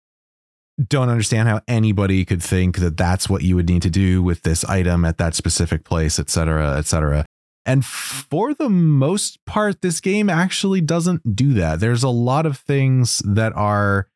don't 0.89 1.09
understand 1.09 1.49
how 1.49 1.63
anybody 1.67 2.23
could 2.27 2.43
think 2.43 2.77
that 2.77 2.99
that's 2.99 3.31
what 3.31 3.41
you 3.41 3.57
would 3.57 3.67
need 3.67 3.81
to 3.81 3.91
do 3.91 4.23
with 4.23 4.43
this 4.43 4.63
item 4.67 5.07
at 5.07 5.17
that 5.17 5.35
specific 5.35 5.85
place, 5.85 6.19
et 6.19 6.29
cetera, 6.29 6.77
et 6.77 6.85
cetera. 6.85 7.25
And 7.65 7.83
for 7.83 8.53
the 8.53 8.69
most 8.69 9.43
part, 9.47 9.81
this 9.81 10.01
game 10.01 10.29
actually 10.29 10.83
doesn't 10.83 11.35
do 11.35 11.55
that. 11.55 11.81
There's 11.81 12.03
a 12.03 12.11
lot 12.11 12.45
of 12.45 12.59
things 12.59 13.23
that 13.25 13.55
are 13.55 14.09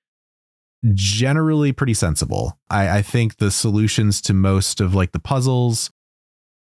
generally 0.93 1.73
pretty 1.73 1.95
sensible. 1.95 2.59
I, 2.69 2.99
I 2.99 3.03
think 3.03 3.39
the 3.39 3.51
solutions 3.51 4.21
to 4.23 4.35
most 4.35 4.83
of 4.83 4.95
like 4.95 5.13
the 5.13 5.19
puzzles 5.19 5.91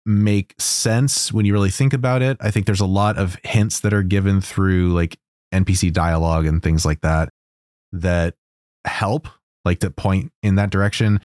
make 0.07 0.55
sense 0.59 1.33
when 1.33 1.47
you 1.47 1.53
really 1.53 1.71
think 1.71 1.93
about 1.93 2.23
it. 2.23 2.37
I 2.41 2.51
think 2.51 2.67
there's 2.67 2.81
a 2.81 2.87
lot 2.87 3.17
of 3.17 3.37
hints 3.45 3.81
that 3.81 3.95
are 3.95 4.03
given 4.03 4.41
through 4.41 4.93
like 4.93 5.19
NPC 5.53 5.93
dialogue 5.93 6.47
and 6.47 6.63
things 6.63 6.85
like 6.85 7.01
that 7.01 7.31
that 7.93 8.35
help, 8.85 9.29
like 9.65 9.81
to 9.81 9.91
point 9.91 10.33
in 10.43 10.57
that 10.57 10.71
direction, 10.71 11.21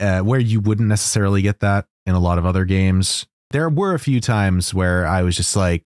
uh, 0.00 0.20
where 0.20 0.40
you 0.40 0.60
wouldn't 0.60 0.88
necessarily 0.88 1.42
get 1.42 1.60
that 1.60 1.86
in 2.06 2.14
a 2.14 2.20
lot 2.20 2.38
of 2.38 2.46
other 2.46 2.64
games. 2.64 3.26
there 3.50 3.68
were 3.68 3.94
a 3.94 3.98
few 3.98 4.20
times 4.20 4.74
where 4.74 5.06
I 5.06 5.22
was 5.22 5.34
just 5.36 5.56
like, 5.56 5.84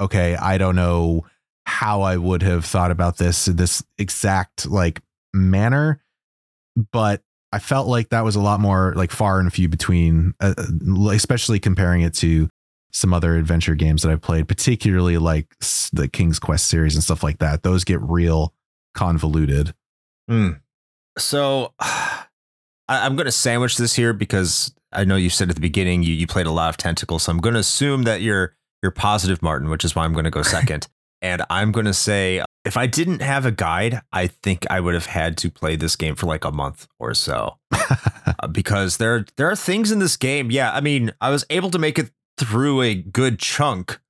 okay, 0.00 0.34
I 0.34 0.58
don't 0.58 0.74
know 0.74 1.26
how 1.64 2.02
I 2.02 2.16
would 2.16 2.42
have 2.42 2.64
thought 2.64 2.90
about 2.90 3.18
this 3.18 3.46
in 3.46 3.56
this 3.56 3.84
exact 3.98 4.68
like 4.68 5.00
manner, 5.32 6.02
but 6.90 7.22
I 7.52 7.58
felt 7.58 7.86
like 7.86 8.08
that 8.08 8.24
was 8.24 8.34
a 8.34 8.40
lot 8.40 8.60
more 8.60 8.94
like 8.96 9.10
far 9.10 9.38
and 9.38 9.52
few 9.52 9.68
between, 9.68 10.34
uh, 10.40 10.54
uh 10.56 11.08
especially 11.10 11.60
comparing 11.60 12.00
it 12.00 12.14
to 12.14 12.48
some 12.92 13.14
other 13.14 13.36
adventure 13.36 13.74
games 13.74 14.02
that 14.02 14.10
I've 14.10 14.20
played, 14.20 14.48
particularly 14.48 15.18
like 15.18 15.48
the 15.92 16.08
King's 16.08 16.38
Quest 16.38 16.68
series 16.68 16.94
and 16.94 17.02
stuff 17.02 17.22
like 17.22 17.38
that. 17.38 17.62
Those 17.62 17.84
get 17.84 18.00
real 18.00 18.54
convoluted. 18.94 19.74
Mm. 20.30 20.60
So 21.18 21.72
I, 21.80 22.26
am 22.88 23.16
going 23.16 23.26
to 23.26 23.32
sandwich 23.32 23.76
this 23.76 23.94
here 23.94 24.12
because 24.12 24.74
I 24.92 25.04
know 25.04 25.16
you 25.16 25.30
said 25.30 25.48
at 25.48 25.54
the 25.54 25.60
beginning 25.60 26.02
you, 26.02 26.14
you 26.14 26.26
played 26.26 26.46
a 26.46 26.52
lot 26.52 26.68
of 26.68 26.76
tentacles. 26.76 27.24
So 27.24 27.32
I'm 27.32 27.38
going 27.38 27.54
to 27.54 27.60
assume 27.60 28.04
that 28.04 28.20
you're 28.20 28.54
you're 28.82 28.92
positive, 28.92 29.42
Martin, 29.42 29.70
which 29.70 29.84
is 29.84 29.94
why 29.94 30.04
I'm 30.04 30.12
going 30.12 30.24
to 30.24 30.30
go 30.30 30.42
second. 30.42 30.88
and 31.22 31.42
I'm 31.48 31.72
going 31.72 31.86
to 31.86 31.94
say 31.94 32.42
if 32.64 32.76
I 32.76 32.86
didn't 32.86 33.22
have 33.22 33.44
a 33.44 33.50
guide, 33.50 34.02
I 34.12 34.28
think 34.28 34.66
I 34.70 34.80
would 34.80 34.94
have 34.94 35.06
had 35.06 35.36
to 35.38 35.50
play 35.50 35.76
this 35.76 35.96
game 35.96 36.14
for 36.14 36.26
like 36.26 36.44
a 36.44 36.52
month 36.52 36.86
or 36.98 37.14
so. 37.14 37.58
uh, 37.72 38.46
because 38.50 38.98
there 38.98 39.26
there 39.36 39.50
are 39.50 39.56
things 39.56 39.90
in 39.90 39.98
this 39.98 40.16
game. 40.16 40.50
Yeah, 40.50 40.72
I 40.72 40.80
mean, 40.80 41.12
I 41.20 41.30
was 41.30 41.44
able 41.50 41.70
to 41.70 41.78
make 41.78 41.98
it 41.98 42.10
through 42.38 42.82
a 42.82 42.94
good 42.94 43.38
chunk 43.38 44.00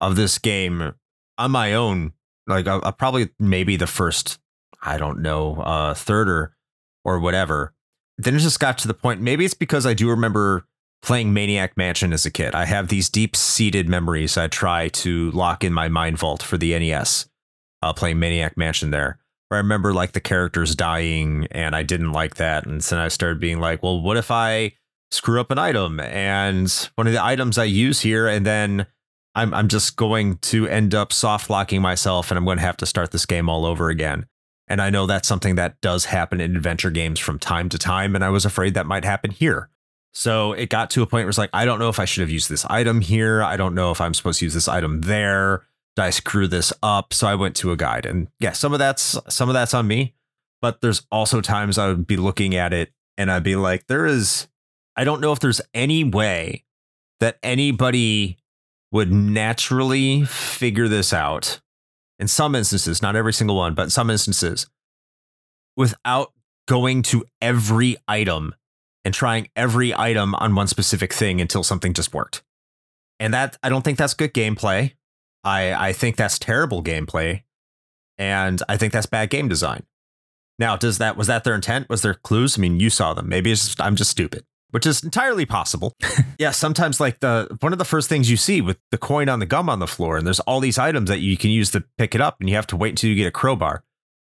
of 0.00 0.16
this 0.16 0.38
game 0.38 0.94
on 1.38 1.50
my 1.50 1.74
own. 1.74 2.12
Like 2.46 2.68
I, 2.68 2.80
I 2.82 2.90
probably 2.92 3.30
maybe 3.38 3.76
the 3.76 3.86
first 3.86 4.38
I 4.82 4.96
don't 4.96 5.20
know 5.20 5.56
uh 5.56 5.94
third 5.94 6.28
or 6.28 6.54
or 7.04 7.18
whatever. 7.18 7.74
Then 8.18 8.36
it 8.36 8.40
just 8.40 8.60
got 8.60 8.78
to 8.78 8.88
the 8.88 8.94
point. 8.94 9.20
Maybe 9.20 9.44
it's 9.44 9.54
because 9.54 9.86
I 9.86 9.94
do 9.94 10.10
remember 10.10 10.66
playing 11.02 11.32
Maniac 11.32 11.76
Mansion 11.76 12.12
as 12.12 12.26
a 12.26 12.30
kid. 12.30 12.54
I 12.54 12.66
have 12.66 12.88
these 12.88 13.08
deep 13.08 13.34
seated 13.34 13.88
memories 13.88 14.36
I 14.36 14.48
try 14.48 14.88
to 14.88 15.30
lock 15.30 15.64
in 15.64 15.72
my 15.72 15.88
mind 15.88 16.18
vault 16.18 16.42
for 16.42 16.58
the 16.58 16.78
NES, 16.78 17.26
uh, 17.82 17.92
playing 17.92 18.18
Maniac 18.18 18.56
Mansion 18.56 18.90
there. 18.90 19.18
Where 19.48 19.58
I 19.58 19.62
remember 19.62 19.92
like 19.92 20.12
the 20.12 20.20
characters 20.20 20.76
dying 20.76 21.48
and 21.50 21.74
I 21.74 21.82
didn't 21.82 22.12
like 22.12 22.36
that. 22.36 22.66
And 22.66 22.84
so 22.84 23.00
I 23.00 23.08
started 23.08 23.40
being 23.40 23.58
like, 23.58 23.82
well, 23.82 24.00
what 24.00 24.16
if 24.16 24.30
I 24.30 24.74
screw 25.10 25.40
up 25.40 25.50
an 25.50 25.58
item 25.58 25.98
and 25.98 26.72
one 26.94 27.08
of 27.08 27.12
the 27.12 27.24
items 27.24 27.58
I 27.58 27.64
use 27.64 28.00
here 28.00 28.28
and 28.28 28.46
then 28.46 28.86
I'm 29.34 29.52
I'm 29.52 29.66
just 29.66 29.96
going 29.96 30.38
to 30.38 30.68
end 30.68 30.94
up 30.94 31.12
soft 31.12 31.50
locking 31.50 31.82
myself 31.82 32.30
and 32.30 32.38
I'm 32.38 32.44
going 32.44 32.58
to 32.58 32.64
have 32.64 32.76
to 32.78 32.86
start 32.86 33.10
this 33.10 33.26
game 33.26 33.48
all 33.48 33.66
over 33.66 33.88
again. 33.88 34.26
And 34.68 34.80
I 34.80 34.90
know 34.90 35.06
that's 35.06 35.26
something 35.26 35.56
that 35.56 35.80
does 35.80 36.04
happen 36.04 36.40
in 36.40 36.54
adventure 36.54 36.90
games 36.90 37.18
from 37.18 37.40
time 37.40 37.68
to 37.70 37.78
time 37.78 38.14
and 38.14 38.24
I 38.24 38.30
was 38.30 38.44
afraid 38.44 38.74
that 38.74 38.86
might 38.86 39.04
happen 39.04 39.32
here. 39.32 39.68
So 40.12 40.52
it 40.52 40.70
got 40.70 40.90
to 40.90 41.02
a 41.02 41.06
point 41.06 41.24
where 41.24 41.28
it's 41.28 41.38
like, 41.38 41.50
I 41.52 41.64
don't 41.64 41.78
know 41.78 41.88
if 41.88 41.98
I 41.98 42.04
should 42.04 42.22
have 42.22 42.30
used 42.30 42.48
this 42.48 42.64
item 42.66 43.00
here. 43.00 43.42
I 43.42 43.56
don't 43.56 43.74
know 43.74 43.90
if 43.90 44.00
I'm 44.00 44.14
supposed 44.14 44.40
to 44.40 44.46
use 44.46 44.54
this 44.54 44.68
item 44.68 45.02
there. 45.02 45.64
Did 46.00 46.06
I 46.06 46.10
screw 46.10 46.48
this 46.48 46.72
up? 46.82 47.12
So 47.12 47.26
I 47.26 47.34
went 47.34 47.54
to 47.56 47.72
a 47.72 47.76
guide. 47.76 48.06
And 48.06 48.28
yeah, 48.38 48.52
some 48.52 48.72
of 48.72 48.78
that's 48.78 49.18
some 49.28 49.50
of 49.50 49.52
that's 49.52 49.74
on 49.74 49.86
me. 49.86 50.14
But 50.62 50.80
there's 50.80 51.06
also 51.12 51.42
times 51.42 51.76
I 51.76 51.88
would 51.88 52.06
be 52.06 52.16
looking 52.16 52.54
at 52.54 52.72
it 52.72 52.90
and 53.18 53.30
I'd 53.30 53.42
be 53.42 53.54
like, 53.54 53.86
there 53.86 54.06
is 54.06 54.48
I 54.96 55.04
don't 55.04 55.20
know 55.20 55.30
if 55.32 55.40
there's 55.40 55.60
any 55.74 56.02
way 56.02 56.64
that 57.20 57.36
anybody 57.42 58.38
would 58.90 59.12
naturally 59.12 60.24
figure 60.24 60.88
this 60.88 61.12
out. 61.12 61.60
In 62.18 62.28
some 62.28 62.54
instances, 62.54 63.02
not 63.02 63.14
every 63.14 63.34
single 63.34 63.56
one, 63.56 63.74
but 63.74 63.82
in 63.82 63.90
some 63.90 64.08
instances, 64.08 64.66
without 65.76 66.32
going 66.66 67.02
to 67.02 67.26
every 67.42 67.98
item 68.08 68.54
and 69.04 69.12
trying 69.12 69.48
every 69.54 69.94
item 69.94 70.34
on 70.36 70.54
one 70.54 70.66
specific 70.66 71.12
thing 71.12 71.42
until 71.42 71.62
something 71.62 71.92
just 71.92 72.14
worked. 72.14 72.42
And 73.18 73.34
that 73.34 73.58
I 73.62 73.68
don't 73.68 73.82
think 73.82 73.98
that's 73.98 74.14
good 74.14 74.32
gameplay. 74.32 74.94
I 75.44 75.88
I 75.88 75.92
think 75.92 76.16
that's 76.16 76.38
terrible 76.38 76.82
gameplay. 76.82 77.42
And 78.18 78.62
I 78.68 78.76
think 78.76 78.92
that's 78.92 79.06
bad 79.06 79.30
game 79.30 79.48
design. 79.48 79.84
Now, 80.58 80.76
does 80.76 80.98
that 80.98 81.16
was 81.16 81.26
that 81.28 81.44
their 81.44 81.54
intent? 81.54 81.88
Was 81.88 82.02
there 82.02 82.14
clues? 82.14 82.58
I 82.58 82.60
mean, 82.60 82.78
you 82.78 82.90
saw 82.90 83.14
them. 83.14 83.28
Maybe 83.28 83.50
it's 83.50 83.64
just, 83.64 83.80
I'm 83.80 83.96
just 83.96 84.10
stupid, 84.10 84.44
which 84.72 84.84
is 84.84 85.02
entirely 85.02 85.46
possible. 85.46 85.94
yeah, 86.38 86.50
sometimes 86.50 87.00
like 87.00 87.20
the 87.20 87.56
one 87.60 87.72
of 87.72 87.78
the 87.78 87.84
first 87.86 88.10
things 88.10 88.30
you 88.30 88.36
see 88.36 88.60
with 88.60 88.78
the 88.90 88.98
coin 88.98 89.30
on 89.30 89.38
the 89.38 89.46
gum 89.46 89.70
on 89.70 89.78
the 89.78 89.86
floor, 89.86 90.18
and 90.18 90.26
there's 90.26 90.40
all 90.40 90.60
these 90.60 90.78
items 90.78 91.08
that 91.08 91.20
you 91.20 91.38
can 91.38 91.50
use 91.50 91.70
to 91.70 91.82
pick 91.96 92.14
it 92.14 92.20
up, 92.20 92.36
and 92.40 92.50
you 92.50 92.56
have 92.56 92.66
to 92.68 92.76
wait 92.76 92.90
until 92.90 93.08
you 93.08 93.16
get 93.16 93.26
a 93.26 93.30
crowbar. 93.30 93.82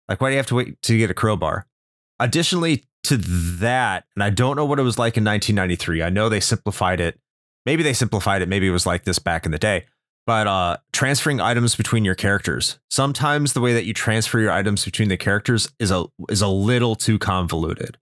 Like, 0.08 0.22
why 0.22 0.30
do 0.30 0.32
you 0.32 0.38
have 0.38 0.46
to 0.46 0.54
wait 0.54 0.80
to 0.80 0.96
get 0.96 1.10
a 1.10 1.14
crowbar? 1.14 1.66
Additionally, 2.18 2.84
to 3.04 3.18
that, 3.18 4.06
and 4.16 4.22
I 4.22 4.30
don't 4.30 4.56
know 4.56 4.64
what 4.64 4.78
it 4.78 4.84
was 4.84 4.98
like 4.98 5.18
in 5.18 5.24
1993. 5.24 6.02
I 6.02 6.08
know 6.08 6.30
they 6.30 6.40
simplified 6.40 7.00
it. 7.00 7.20
Maybe 7.66 7.82
they 7.82 7.92
simplified 7.92 8.40
it. 8.40 8.48
Maybe 8.48 8.66
it 8.66 8.72
was 8.72 8.86
like 8.86 9.04
this 9.04 9.18
back 9.18 9.44
in 9.44 9.52
the 9.52 9.58
day. 9.58 9.84
But 10.26 10.46
uh, 10.46 10.76
transferring 10.92 11.40
items 11.40 11.74
between 11.74 12.04
your 12.04 12.14
characters. 12.14 12.78
Sometimes 12.90 13.54
the 13.54 13.60
way 13.60 13.72
that 13.74 13.84
you 13.84 13.92
transfer 13.92 14.38
your 14.38 14.52
items 14.52 14.84
between 14.84 15.08
the 15.08 15.16
characters 15.16 15.68
is 15.80 15.90
a 15.90 16.04
is 16.28 16.42
a 16.42 16.48
little 16.48 16.94
too 16.94 17.18
convoluted. 17.18 17.98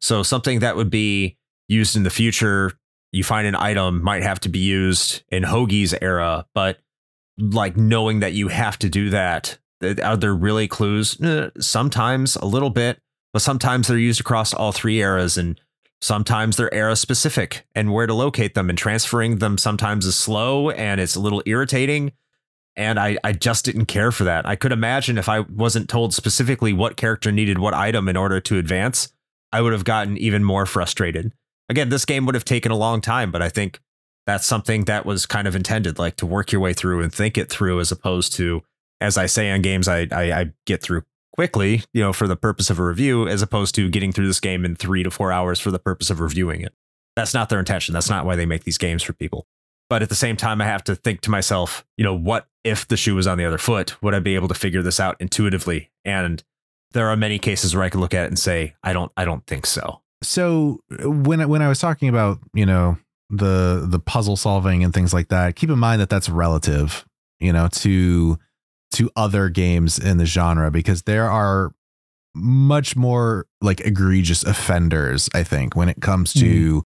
So 0.00 0.22
something 0.22 0.60
that 0.60 0.76
would 0.76 0.90
be 0.90 1.36
used 1.68 1.94
in 1.94 2.02
the 2.02 2.10
future, 2.10 2.72
you 3.12 3.22
find 3.22 3.46
an 3.46 3.54
item 3.54 4.02
might 4.02 4.22
have 4.22 4.40
to 4.40 4.48
be 4.48 4.58
used 4.58 5.22
in 5.28 5.44
Hoagie's 5.44 5.94
era, 6.02 6.46
but 6.54 6.78
like 7.38 7.76
knowing 7.76 8.20
that 8.20 8.32
you 8.32 8.48
have 8.48 8.78
to 8.80 8.88
do 8.88 9.10
that, 9.10 9.58
are 10.02 10.16
there 10.16 10.34
really 10.34 10.66
clues? 10.66 11.16
Sometimes 11.60 12.34
a 12.36 12.46
little 12.46 12.70
bit 12.70 12.98
but 13.32 13.42
sometimes 13.42 13.88
they're 13.88 13.98
used 13.98 14.20
across 14.20 14.52
all 14.52 14.72
three 14.72 14.98
eras 14.98 15.38
and 15.38 15.60
sometimes 16.00 16.56
they're 16.56 16.72
era 16.72 16.96
specific 16.96 17.66
and 17.74 17.92
where 17.92 18.06
to 18.06 18.14
locate 18.14 18.54
them 18.54 18.68
and 18.68 18.78
transferring 18.78 19.38
them 19.38 19.58
sometimes 19.58 20.06
is 20.06 20.16
slow 20.16 20.70
and 20.70 21.00
it's 21.00 21.14
a 21.14 21.20
little 21.20 21.42
irritating 21.46 22.12
and 22.76 22.98
I, 22.98 23.18
I 23.24 23.32
just 23.32 23.64
didn't 23.64 23.86
care 23.86 24.12
for 24.12 24.24
that. 24.24 24.46
I 24.46 24.56
could 24.56 24.72
imagine 24.72 25.18
if 25.18 25.28
I 25.28 25.40
wasn't 25.40 25.88
told 25.88 26.14
specifically 26.14 26.72
what 26.72 26.96
character 26.96 27.32
needed 27.32 27.58
what 27.58 27.74
item 27.74 28.08
in 28.08 28.16
order 28.16 28.40
to 28.40 28.58
advance, 28.58 29.12
I 29.52 29.60
would 29.60 29.72
have 29.72 29.84
gotten 29.84 30.16
even 30.16 30.44
more 30.44 30.66
frustrated. 30.66 31.32
Again, 31.68 31.88
this 31.88 32.04
game 32.04 32.26
would 32.26 32.34
have 32.34 32.44
taken 32.44 32.72
a 32.72 32.76
long 32.76 33.00
time, 33.00 33.30
but 33.30 33.42
I 33.42 33.48
think 33.48 33.80
that's 34.26 34.46
something 34.46 34.84
that 34.84 35.04
was 35.04 35.26
kind 35.26 35.48
of 35.48 35.56
intended, 35.56 35.98
like 35.98 36.16
to 36.16 36.26
work 36.26 36.52
your 36.52 36.60
way 36.60 36.72
through 36.72 37.02
and 37.02 37.12
think 37.12 37.36
it 37.36 37.50
through, 37.50 37.80
as 37.80 37.90
opposed 37.90 38.32
to, 38.34 38.62
as 39.00 39.18
I 39.18 39.26
say 39.26 39.50
on 39.50 39.62
games, 39.62 39.88
I 39.88 40.06
I, 40.12 40.32
I 40.32 40.52
get 40.66 40.82
through 40.82 41.02
quickly, 41.32 41.82
you 41.92 42.02
know, 42.02 42.12
for 42.12 42.26
the 42.26 42.36
purpose 42.36 42.70
of 42.70 42.78
a 42.78 42.84
review, 42.84 43.26
as 43.28 43.42
opposed 43.42 43.74
to 43.76 43.88
getting 43.88 44.12
through 44.12 44.26
this 44.26 44.40
game 44.40 44.64
in 44.64 44.76
three 44.76 45.02
to 45.02 45.10
four 45.10 45.32
hours 45.32 45.60
for 45.60 45.70
the 45.70 45.78
purpose 45.78 46.10
of 46.10 46.20
reviewing 46.20 46.60
it. 46.60 46.74
That's 47.16 47.34
not 47.34 47.48
their 47.48 47.58
intention. 47.58 47.92
That's 47.92 48.10
not 48.10 48.24
why 48.24 48.36
they 48.36 48.46
make 48.46 48.64
these 48.64 48.78
games 48.78 49.02
for 49.02 49.12
people. 49.12 49.46
But 49.88 50.02
at 50.02 50.08
the 50.08 50.14
same 50.14 50.36
time, 50.36 50.60
I 50.60 50.66
have 50.66 50.84
to 50.84 50.94
think 50.94 51.20
to 51.22 51.30
myself, 51.30 51.84
you 51.96 52.04
know, 52.04 52.14
what 52.14 52.46
if 52.62 52.86
the 52.86 52.96
shoe 52.96 53.16
was 53.16 53.26
on 53.26 53.38
the 53.38 53.44
other 53.44 53.58
foot? 53.58 54.00
Would 54.02 54.14
I 54.14 54.20
be 54.20 54.36
able 54.36 54.48
to 54.48 54.54
figure 54.54 54.82
this 54.82 55.00
out 55.00 55.16
intuitively? 55.18 55.90
And 56.04 56.42
there 56.92 57.08
are 57.08 57.16
many 57.16 57.38
cases 57.38 57.74
where 57.74 57.84
I 57.84 57.88
can 57.88 58.00
look 58.00 58.14
at 58.14 58.24
it 58.24 58.28
and 58.28 58.38
say, 58.38 58.74
I 58.84 58.92
don't, 58.92 59.10
I 59.16 59.24
don't 59.24 59.44
think 59.46 59.66
so. 59.66 60.00
So 60.22 60.80
when 60.88 61.48
when 61.48 61.62
I 61.62 61.68
was 61.68 61.78
talking 61.78 62.08
about, 62.08 62.38
you 62.52 62.66
know, 62.66 62.98
the 63.30 63.86
the 63.88 63.98
puzzle 63.98 64.36
solving 64.36 64.84
and 64.84 64.92
things 64.92 65.14
like 65.14 65.28
that, 65.28 65.56
keep 65.56 65.70
in 65.70 65.78
mind 65.78 66.00
that 66.00 66.10
that's 66.10 66.28
relative, 66.28 67.06
you 67.38 67.52
know, 67.52 67.68
to 67.68 68.38
to 68.92 69.10
other 69.16 69.48
games 69.48 69.98
in 69.98 70.18
the 70.18 70.26
genre 70.26 70.70
because 70.70 71.02
there 71.02 71.30
are 71.30 71.72
much 72.34 72.96
more 72.96 73.46
like 73.60 73.80
egregious 73.80 74.42
offenders, 74.42 75.28
I 75.34 75.42
think, 75.42 75.74
when 75.76 75.88
it 75.88 76.00
comes 76.00 76.32
to 76.34 76.80
mm. 76.80 76.82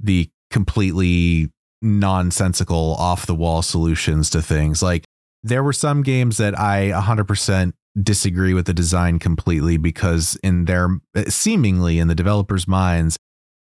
the 0.00 0.30
completely 0.50 1.50
nonsensical 1.82 2.94
off 2.94 3.26
the 3.26 3.34
wall 3.34 3.62
solutions 3.62 4.30
to 4.30 4.40
things. 4.40 4.82
Like 4.82 5.04
there 5.42 5.62
were 5.62 5.72
some 5.72 6.02
games 6.02 6.38
that 6.38 6.58
I 6.58 6.90
100% 6.94 7.72
disagree 8.02 8.54
with 8.54 8.66
the 8.66 8.74
design 8.74 9.18
completely 9.18 9.76
because 9.76 10.36
in 10.42 10.64
their 10.64 10.88
seemingly 11.28 11.98
in 12.00 12.08
the 12.08 12.14
developers 12.14 12.66
minds 12.66 13.16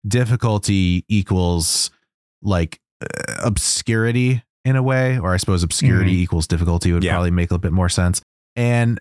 difficulty 0.06 1.06
equals 1.08 1.92
like 2.42 2.80
uh, 3.02 3.36
obscurity 3.44 4.44
in 4.68 4.76
a 4.76 4.84
way, 4.84 5.18
or 5.18 5.34
I 5.34 5.38
suppose 5.38 5.64
obscurity 5.64 6.12
mm-hmm. 6.12 6.24
equals 6.24 6.46
difficulty 6.46 6.92
would 6.92 7.02
yeah. 7.02 7.14
probably 7.14 7.32
make 7.32 7.52
a 7.52 7.58
bit 7.58 7.72
more 7.72 7.88
sense. 7.88 8.22
And 8.58 9.00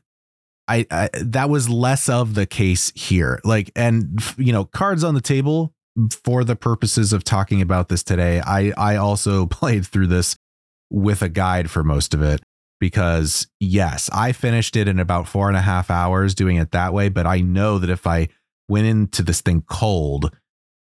I, 0.68 0.86
I 0.92 1.10
that 1.14 1.50
was 1.50 1.68
less 1.68 2.08
of 2.08 2.34
the 2.34 2.46
case 2.46 2.92
here. 2.94 3.40
Like, 3.42 3.72
and 3.74 4.22
you 4.38 4.52
know, 4.52 4.64
cards 4.64 5.02
on 5.02 5.14
the 5.14 5.20
table 5.20 5.74
for 6.22 6.44
the 6.44 6.54
purposes 6.54 7.12
of 7.12 7.24
talking 7.24 7.60
about 7.60 7.88
this 7.88 8.04
today. 8.04 8.40
I 8.40 8.72
I 8.76 8.94
also 8.94 9.46
played 9.46 9.84
through 9.84 10.06
this 10.06 10.36
with 10.88 11.20
a 11.20 11.28
guide 11.28 11.68
for 11.68 11.82
most 11.82 12.14
of 12.14 12.22
it 12.22 12.40
because 12.78 13.48
yes, 13.58 14.08
I 14.12 14.30
finished 14.30 14.76
it 14.76 14.86
in 14.86 15.00
about 15.00 15.26
four 15.26 15.48
and 15.48 15.56
a 15.56 15.62
half 15.62 15.90
hours 15.90 16.32
doing 16.32 16.58
it 16.58 16.70
that 16.70 16.92
way. 16.92 17.08
But 17.08 17.26
I 17.26 17.40
know 17.40 17.80
that 17.80 17.90
if 17.90 18.06
I 18.06 18.28
went 18.68 18.86
into 18.86 19.24
this 19.24 19.40
thing 19.40 19.62
cold 19.62 20.30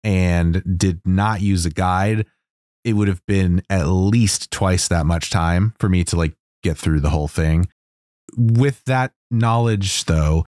and 0.02 0.62
did 0.78 1.02
not 1.04 1.42
use 1.42 1.66
a 1.66 1.70
guide, 1.70 2.26
it 2.84 2.94
would 2.94 3.08
have 3.08 3.24
been 3.26 3.62
at 3.68 3.84
least 3.84 4.50
twice 4.50 4.88
that 4.88 5.06
much 5.06 5.30
time 5.30 5.74
for 5.78 5.88
me 5.88 6.04
to 6.04 6.16
like 6.16 6.34
get 6.62 6.78
through 6.78 7.00
the 7.00 7.10
whole 7.10 7.28
thing. 7.28 7.68
With 8.36 8.84
that 8.84 9.12
knowledge, 9.30 10.04
though, 10.04 10.44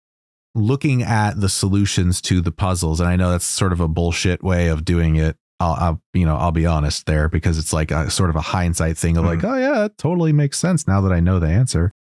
looking 0.54 1.02
at 1.02 1.40
the 1.40 1.50
solutions 1.50 2.22
to 2.22 2.42
the 2.42 2.52
puzzles, 2.52 3.00
and 3.00 3.10
I 3.10 3.16
know 3.16 3.32
that's 3.32 3.46
sort 3.46 3.74
of 3.74 3.80
a 3.80 3.88
bullshit 3.88 4.44
way 4.44 4.68
of 4.68 4.86
doing 4.86 5.16
it 5.16 5.38
I'll, 5.62 5.74
I'll 5.74 6.02
you 6.14 6.26
know 6.26 6.36
I'll 6.36 6.52
be 6.52 6.66
honest 6.66 7.06
there 7.06 7.30
because 7.30 7.60
it's 7.60 7.72
like 7.72 7.92
a 7.92 8.10
sort 8.10 8.32
of 8.32 8.36
a 8.36 8.42
hindsight 8.42 8.98
thing 8.98 9.16
of 9.16 9.26
like 9.26 9.40
mm-hmm. 9.40 9.54
oh 9.54 9.58
yeah 9.58 9.86
it 9.86 9.98
totally 9.98 10.34
makes 10.34 10.58
sense 10.58 10.88
now 10.88 11.02
that 11.02 11.12
I 11.12 11.20
know 11.20 11.40
the 11.40 11.48
answer. 11.48 11.92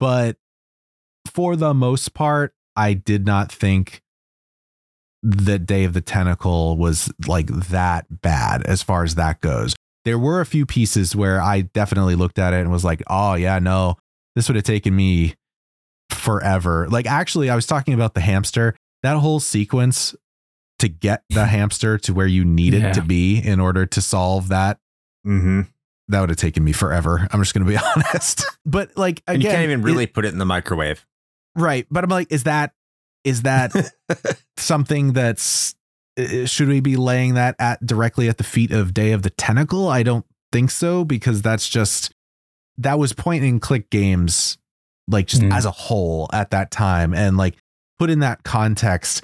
But 0.00 0.36
for 1.26 1.54
the 1.54 1.74
most 1.74 2.12
part, 2.12 2.54
I 2.74 2.94
did 2.94 3.24
not 3.24 3.52
think 3.52 4.02
that 5.22 5.66
Day 5.66 5.84
of 5.84 5.92
the 5.94 6.00
Tentacle 6.00 6.76
was 6.76 7.10
like 7.26 7.46
that 7.48 8.06
bad 8.22 8.62
as 8.64 8.82
far 8.82 9.04
as 9.04 9.14
that 9.16 9.40
goes. 9.40 9.74
There 10.04 10.18
were 10.18 10.40
a 10.40 10.46
few 10.46 10.64
pieces 10.64 11.14
where 11.16 11.40
I 11.40 11.62
definitely 11.62 12.14
looked 12.14 12.38
at 12.38 12.52
it 12.54 12.60
and 12.60 12.70
was 12.70 12.84
like, 12.84 13.02
oh, 13.08 13.34
yeah, 13.34 13.58
no, 13.58 13.96
this 14.36 14.48
would 14.48 14.56
have 14.56 14.64
taken 14.64 14.94
me 14.94 15.34
forever. 16.10 16.88
Like, 16.88 17.06
actually, 17.06 17.50
I 17.50 17.54
was 17.54 17.66
talking 17.66 17.94
about 17.94 18.14
the 18.14 18.20
hamster, 18.20 18.74
that 19.02 19.16
whole 19.16 19.40
sequence 19.40 20.14
to 20.78 20.88
get 20.88 21.24
the 21.30 21.44
hamster 21.46 21.98
to 21.98 22.14
where 22.14 22.26
you 22.26 22.44
needed 22.44 22.82
Yeah. 22.82 22.92
to 22.92 23.02
be 23.02 23.38
in 23.38 23.60
order 23.60 23.86
to 23.86 24.00
solve 24.00 24.48
that. 24.48 24.78
Mm-hmm. 25.26 25.62
That 26.10 26.20
would 26.20 26.30
have 26.30 26.38
taken 26.38 26.64
me 26.64 26.72
forever. 26.72 27.26
I'm 27.30 27.40
just 27.42 27.52
going 27.52 27.66
to 27.66 27.70
be 27.70 27.76
honest. 27.96 28.44
But 28.64 28.96
like, 28.96 29.18
again, 29.26 29.34
And 29.34 29.42
you 29.42 29.50
can't 29.50 29.62
even 29.64 29.80
it- 29.80 29.84
really 29.84 30.06
put 30.06 30.24
it 30.24 30.32
in 30.32 30.38
the 30.38 30.46
microwave. 30.46 31.04
Right. 31.54 31.86
But 31.90 32.04
I'm 32.04 32.10
like, 32.10 32.30
is 32.32 32.44
that 32.44 32.72
is 33.24 33.42
that 33.42 33.72
something 34.56 35.12
that's 35.12 35.74
should 36.46 36.68
we 36.68 36.80
be 36.80 36.96
laying 36.96 37.34
that 37.34 37.54
at 37.58 37.84
directly 37.86 38.28
at 38.28 38.38
the 38.38 38.44
feet 38.44 38.72
of 38.72 38.92
Day 38.92 39.12
of 39.12 39.22
the 39.22 39.30
Tentacle? 39.30 39.88
I 39.88 40.02
don't 40.02 40.26
think 40.50 40.70
so 40.70 41.04
because 41.04 41.42
that's 41.42 41.68
just 41.68 42.12
that 42.78 42.98
was 42.98 43.12
point 43.12 43.44
and 43.44 43.60
click 43.60 43.90
games 43.90 44.58
like 45.08 45.26
just 45.26 45.42
Mm. 45.42 45.52
as 45.54 45.64
a 45.64 45.70
whole 45.70 46.28
at 46.32 46.50
that 46.50 46.70
time 46.70 47.14
and 47.14 47.36
like 47.36 47.56
put 47.98 48.10
in 48.10 48.20
that 48.20 48.42
context 48.44 49.22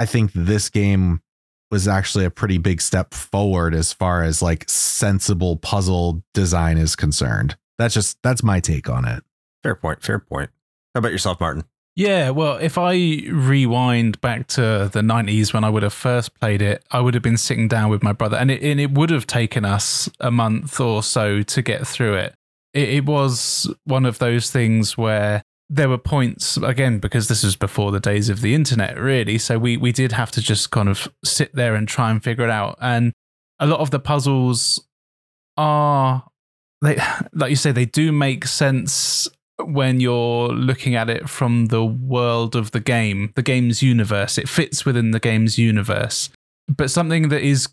I 0.00 0.06
think 0.06 0.32
this 0.32 0.70
game 0.70 1.20
was 1.70 1.88
actually 1.88 2.24
a 2.24 2.30
pretty 2.30 2.56
big 2.58 2.80
step 2.80 3.12
forward 3.12 3.74
as 3.74 3.92
far 3.92 4.22
as 4.22 4.40
like 4.40 4.64
sensible 4.68 5.56
puzzle 5.56 6.22
design 6.34 6.78
is 6.78 6.94
concerned. 6.96 7.56
That's 7.78 7.94
just 7.94 8.16
that's 8.22 8.42
my 8.42 8.60
take 8.60 8.88
on 8.88 9.04
it. 9.04 9.22
Fair 9.62 9.74
point. 9.74 10.02
Fair 10.02 10.18
point. 10.20 10.50
How 10.94 11.00
about 11.00 11.12
yourself, 11.12 11.40
Martin? 11.40 11.64
Yeah, 11.98 12.30
well, 12.30 12.58
if 12.58 12.78
I 12.78 12.92
rewind 13.28 14.20
back 14.20 14.46
to 14.50 14.88
the 14.92 15.00
90s 15.00 15.52
when 15.52 15.64
I 15.64 15.68
would 15.68 15.82
have 15.82 15.92
first 15.92 16.32
played 16.38 16.62
it, 16.62 16.84
I 16.92 17.00
would 17.00 17.14
have 17.14 17.24
been 17.24 17.36
sitting 17.36 17.66
down 17.66 17.90
with 17.90 18.04
my 18.04 18.12
brother, 18.12 18.36
and 18.36 18.52
it, 18.52 18.62
and 18.62 18.78
it 18.78 18.92
would 18.92 19.10
have 19.10 19.26
taken 19.26 19.64
us 19.64 20.08
a 20.20 20.30
month 20.30 20.78
or 20.78 21.02
so 21.02 21.42
to 21.42 21.60
get 21.60 21.88
through 21.88 22.14
it. 22.14 22.36
it. 22.72 22.88
It 22.88 23.04
was 23.04 23.68
one 23.82 24.06
of 24.06 24.20
those 24.20 24.48
things 24.48 24.96
where 24.96 25.42
there 25.68 25.88
were 25.88 25.98
points, 25.98 26.56
again, 26.56 27.00
because 27.00 27.26
this 27.26 27.42
was 27.42 27.56
before 27.56 27.90
the 27.90 27.98
days 27.98 28.28
of 28.28 28.42
the 28.42 28.54
internet, 28.54 28.96
really. 28.96 29.36
So 29.36 29.58
we, 29.58 29.76
we 29.76 29.90
did 29.90 30.12
have 30.12 30.30
to 30.32 30.40
just 30.40 30.70
kind 30.70 30.88
of 30.88 31.08
sit 31.24 31.52
there 31.52 31.74
and 31.74 31.88
try 31.88 32.12
and 32.12 32.22
figure 32.22 32.44
it 32.44 32.50
out. 32.50 32.78
And 32.80 33.12
a 33.58 33.66
lot 33.66 33.80
of 33.80 33.90
the 33.90 33.98
puzzles 33.98 34.80
are, 35.56 36.28
they, 36.80 37.00
like 37.32 37.50
you 37.50 37.56
say, 37.56 37.72
they 37.72 37.86
do 37.86 38.12
make 38.12 38.46
sense 38.46 39.28
when 39.64 40.00
you're 40.00 40.48
looking 40.48 40.94
at 40.94 41.10
it 41.10 41.28
from 41.28 41.66
the 41.66 41.84
world 41.84 42.54
of 42.54 42.70
the 42.70 42.80
game, 42.80 43.32
the 43.34 43.42
game's 43.42 43.82
universe. 43.82 44.38
It 44.38 44.48
fits 44.48 44.84
within 44.84 45.10
the 45.10 45.20
game's 45.20 45.58
universe. 45.58 46.30
But 46.68 46.90
something 46.90 47.28
that 47.30 47.42
is 47.42 47.68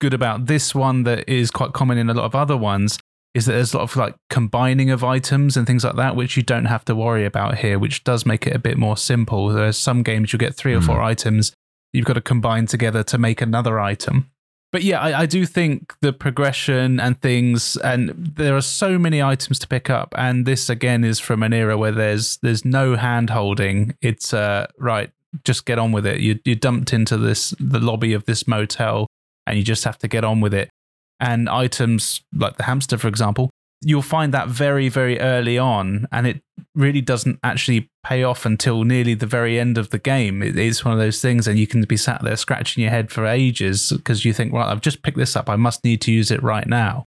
good 0.00 0.14
about 0.14 0.46
this 0.46 0.74
one 0.74 1.04
that 1.04 1.28
is 1.28 1.50
quite 1.50 1.72
common 1.72 1.98
in 1.98 2.08
a 2.10 2.14
lot 2.14 2.24
of 2.24 2.34
other 2.34 2.56
ones 2.56 2.98
is 3.34 3.46
that 3.46 3.52
there's 3.52 3.72
a 3.74 3.76
lot 3.78 3.84
of 3.84 3.96
like 3.96 4.14
combining 4.28 4.90
of 4.90 5.04
items 5.04 5.56
and 5.56 5.66
things 5.66 5.84
like 5.84 5.94
that, 5.96 6.16
which 6.16 6.36
you 6.36 6.42
don't 6.42 6.64
have 6.64 6.84
to 6.86 6.94
worry 6.96 7.24
about 7.24 7.58
here, 7.58 7.78
which 7.78 8.02
does 8.02 8.26
make 8.26 8.46
it 8.46 8.56
a 8.56 8.58
bit 8.58 8.76
more 8.76 8.96
simple. 8.96 9.48
There's 9.48 9.78
some 9.78 10.02
games 10.02 10.32
you'll 10.32 10.40
get 10.40 10.56
three 10.56 10.74
or 10.74 10.80
Hmm. 10.80 10.86
four 10.86 11.02
items 11.02 11.52
you've 11.92 12.06
got 12.06 12.14
to 12.14 12.20
combine 12.20 12.66
together 12.66 13.02
to 13.04 13.18
make 13.18 13.40
another 13.40 13.78
item. 13.78 14.30
But 14.72 14.84
yeah, 14.84 15.00
I, 15.00 15.22
I 15.22 15.26
do 15.26 15.46
think 15.46 15.94
the 16.00 16.12
progression 16.12 17.00
and 17.00 17.20
things, 17.20 17.76
and 17.78 18.10
there 18.10 18.56
are 18.56 18.62
so 18.62 18.98
many 18.98 19.20
items 19.20 19.58
to 19.60 19.68
pick 19.68 19.90
up. 19.90 20.14
And 20.16 20.46
this 20.46 20.68
again 20.70 21.02
is 21.02 21.18
from 21.18 21.42
an 21.42 21.52
era 21.52 21.76
where 21.76 21.92
there's 21.92 22.36
there's 22.38 22.64
no 22.64 22.96
hand 22.96 23.30
holding. 23.30 23.96
It's 24.00 24.32
uh 24.32 24.66
right, 24.78 25.10
just 25.44 25.66
get 25.66 25.78
on 25.78 25.90
with 25.90 26.06
it. 26.06 26.20
You 26.20 26.38
you 26.44 26.54
dumped 26.54 26.92
into 26.92 27.16
this 27.16 27.52
the 27.58 27.80
lobby 27.80 28.12
of 28.12 28.26
this 28.26 28.46
motel, 28.46 29.08
and 29.46 29.58
you 29.58 29.64
just 29.64 29.84
have 29.84 29.98
to 29.98 30.08
get 30.08 30.24
on 30.24 30.40
with 30.40 30.54
it. 30.54 30.70
And 31.18 31.48
items 31.48 32.22
like 32.34 32.56
the 32.56 32.62
hamster, 32.62 32.96
for 32.96 33.08
example, 33.08 33.50
you'll 33.82 34.02
find 34.02 34.34
that 34.34 34.48
very 34.48 34.88
very 34.88 35.18
early 35.20 35.58
on, 35.58 36.06
and 36.12 36.26
it 36.26 36.42
really 36.74 37.00
doesn't 37.00 37.38
actually 37.42 37.90
pay 38.04 38.22
off 38.22 38.46
until 38.46 38.84
nearly 38.84 39.14
the 39.14 39.26
very 39.26 39.58
end 39.58 39.78
of 39.78 39.90
the 39.90 39.98
game. 39.98 40.42
It's 40.42 40.84
one 40.84 40.92
of 40.92 41.00
those 41.00 41.20
things, 41.20 41.46
and 41.46 41.58
you 41.58 41.66
can 41.66 41.82
be 41.82 41.96
sat 41.96 42.22
there 42.22 42.36
scratching 42.36 42.82
your 42.82 42.90
head 42.90 43.10
for 43.10 43.26
ages 43.26 43.92
because 43.92 44.24
you 44.24 44.32
think, 44.32 44.52
right, 44.52 44.70
I've 44.70 44.80
just 44.80 45.02
picked 45.02 45.18
this 45.18 45.36
up. 45.36 45.48
I 45.48 45.56
must 45.56 45.84
need 45.84 46.00
to 46.02 46.12
use 46.12 46.30
it 46.30 46.42
right 46.42 46.66
now. 46.66 47.04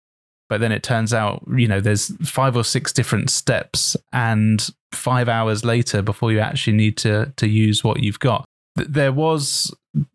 But 0.48 0.60
then 0.60 0.70
it 0.70 0.84
turns 0.84 1.12
out, 1.12 1.42
you 1.56 1.66
know, 1.66 1.80
there's 1.80 2.14
five 2.28 2.56
or 2.56 2.62
six 2.62 2.92
different 2.92 3.30
steps, 3.30 3.96
and 4.12 4.68
five 4.92 5.28
hours 5.28 5.64
later 5.64 6.02
before 6.02 6.32
you 6.32 6.40
actually 6.40 6.76
need 6.76 6.96
to 6.98 7.32
to 7.36 7.48
use 7.48 7.82
what 7.82 8.02
you've 8.02 8.20
got. 8.20 8.44
There 8.76 9.12
was 9.12 9.74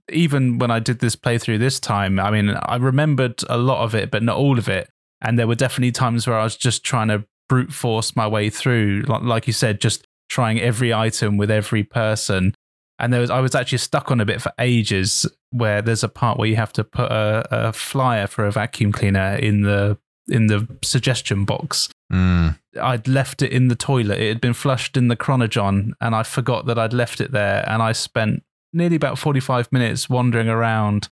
even 0.10 0.60
when 0.60 0.70
I 0.70 0.80
did 0.80 1.00
this 1.00 1.16
playthrough 1.16 1.60
this 1.60 1.80
time. 1.80 2.20
I 2.20 2.30
mean, 2.32 2.52
I 2.52 2.76
remembered 2.76 3.44
a 3.50 3.58
lot 3.58 3.84
of 3.84 3.96
it, 3.96 4.12
but 4.12 4.24
not 4.24 4.38
all 4.38 4.60
of 4.60 4.70
it. 4.70 4.90
And 5.22 5.38
there 5.38 5.48
were 5.48 5.56
definitely 5.56 5.92
times 5.92 6.28
where 6.28 6.38
I 6.38 6.44
was 6.44 6.56
just 6.56 6.84
trying 6.84 7.10
to 7.10 7.26
brute 7.48 7.74
force 7.74 8.16
my 8.16 8.28
way 8.28 8.50
through, 8.50 9.04
like, 9.08 9.24
like 9.24 9.48
you 9.48 9.54
said, 9.54 9.82
just 9.82 10.08
trying 10.30 10.60
every 10.60 10.94
item 10.94 11.38
with 11.38 11.52
every 11.52 11.84
person. 11.84 12.56
And 12.98 13.12
there 13.12 13.22
was 13.22 13.30
I 13.30 13.40
was 13.40 13.56
actually 13.56 13.80
stuck 13.80 14.12
on 14.12 14.22
a 14.22 14.26
bit 14.26 14.42
for 14.42 14.52
ages 14.60 15.26
where 15.50 15.82
there's 15.82 16.04
a 16.04 16.10
part 16.10 16.38
where 16.38 16.48
you 16.48 16.56
have 16.56 16.74
to 16.74 16.84
put 16.84 17.12
a, 17.12 17.48
a 17.52 17.74
flyer 17.74 18.28
for 18.28 18.46
a 18.46 18.52
vacuum 18.52 18.92
cleaner 18.92 19.36
in 19.36 19.62
the 19.64 19.98
in 20.28 20.48
the 20.48 20.68
suggestion 20.84 21.46
box. 21.46 21.90
Mm. 22.12 22.58
I'd 22.82 23.08
left 23.08 23.42
it 23.42 23.52
in 23.52 23.68
the 23.68 23.76
toilet. 23.76 24.20
It 24.20 24.30
had 24.30 24.42
been 24.42 24.54
flushed 24.54 24.96
in 24.96 25.08
the 25.08 25.16
Chron-O-John, 25.16 25.94
and 26.00 26.16
I 26.16 26.24
forgot 26.24 26.66
that 26.68 26.80
I'd 26.80 26.94
left 26.94 27.20
it 27.20 27.32
there. 27.32 27.68
And 27.68 27.82
I 27.82 27.92
spent 27.92 28.44
nearly 28.72 28.96
about 28.96 29.18
45 29.18 29.72
minutes 29.72 30.10
wandering 30.10 30.48
around, 30.48 31.10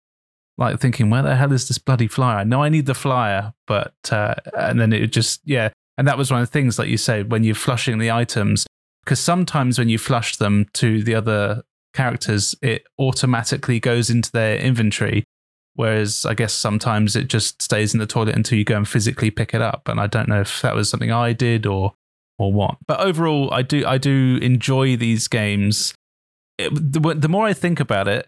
like 0.58 0.80
thinking, 0.80 1.10
where 1.10 1.22
the 1.22 1.36
hell 1.36 1.54
is 1.54 1.68
this 1.68 1.78
bloody 1.78 2.08
flyer? 2.08 2.40
I 2.40 2.44
know 2.44 2.64
I 2.64 2.70
need 2.70 2.86
the 2.86 2.96
flyer, 2.96 3.54
but, 3.68 3.94
uh, 4.12 4.36
and 4.58 4.80
then 4.80 4.92
it 4.94 5.08
just, 5.08 5.42
yeah. 5.46 5.70
And 5.98 6.08
that 6.08 6.18
was 6.18 6.32
one 6.32 6.42
of 6.42 6.48
the 6.48 6.52
things, 6.52 6.78
like 6.78 6.90
you 6.90 6.98
said, 6.98 7.32
when 7.32 7.44
you're 7.44 7.56
flushing 7.56 7.98
the 7.98 8.12
items, 8.12 8.66
because 9.04 9.20
sometimes 9.20 9.80
when 9.80 9.90
you 9.90 9.98
flush 9.98 10.36
them 10.38 10.66
to 10.74 11.04
the 11.04 11.16
other 11.16 11.64
characters, 11.94 12.56
it 12.62 12.86
automatically 13.00 13.80
goes 13.80 14.10
into 14.10 14.32
their 14.32 14.58
inventory. 14.58 15.24
Whereas 15.76 16.26
I 16.26 16.34
guess 16.34 16.54
sometimes 16.54 17.16
it 17.16 17.28
just 17.28 17.62
stays 17.62 17.94
in 17.94 18.00
the 18.00 18.08
toilet 18.08 18.36
until 18.36 18.58
you 18.58 18.64
go 18.64 18.78
and 18.78 18.88
physically 18.88 19.30
pick 19.30 19.54
it 19.54 19.62
up. 19.62 19.88
And 19.88 20.00
I 20.00 20.08
don't 20.08 20.28
know 20.28 20.42
if 20.42 20.62
that 20.64 20.76
was 20.76 20.90
something 20.90 21.12
I 21.12 21.34
did 21.34 21.66
or 21.66 21.94
or 22.40 22.52
what. 22.52 22.78
But 22.88 23.00
overall, 23.00 23.54
I 23.54 23.62
do 23.62 23.86
I 23.86 23.98
do 23.98 24.40
enjoy 24.42 24.98
these 24.98 25.28
games. 25.28 25.94
It, 26.58 26.74
the, 26.74 27.14
the 27.14 27.30
more 27.30 27.46
I 27.46 27.54
think 27.54 27.80
about 27.80 28.08
it, 28.08 28.28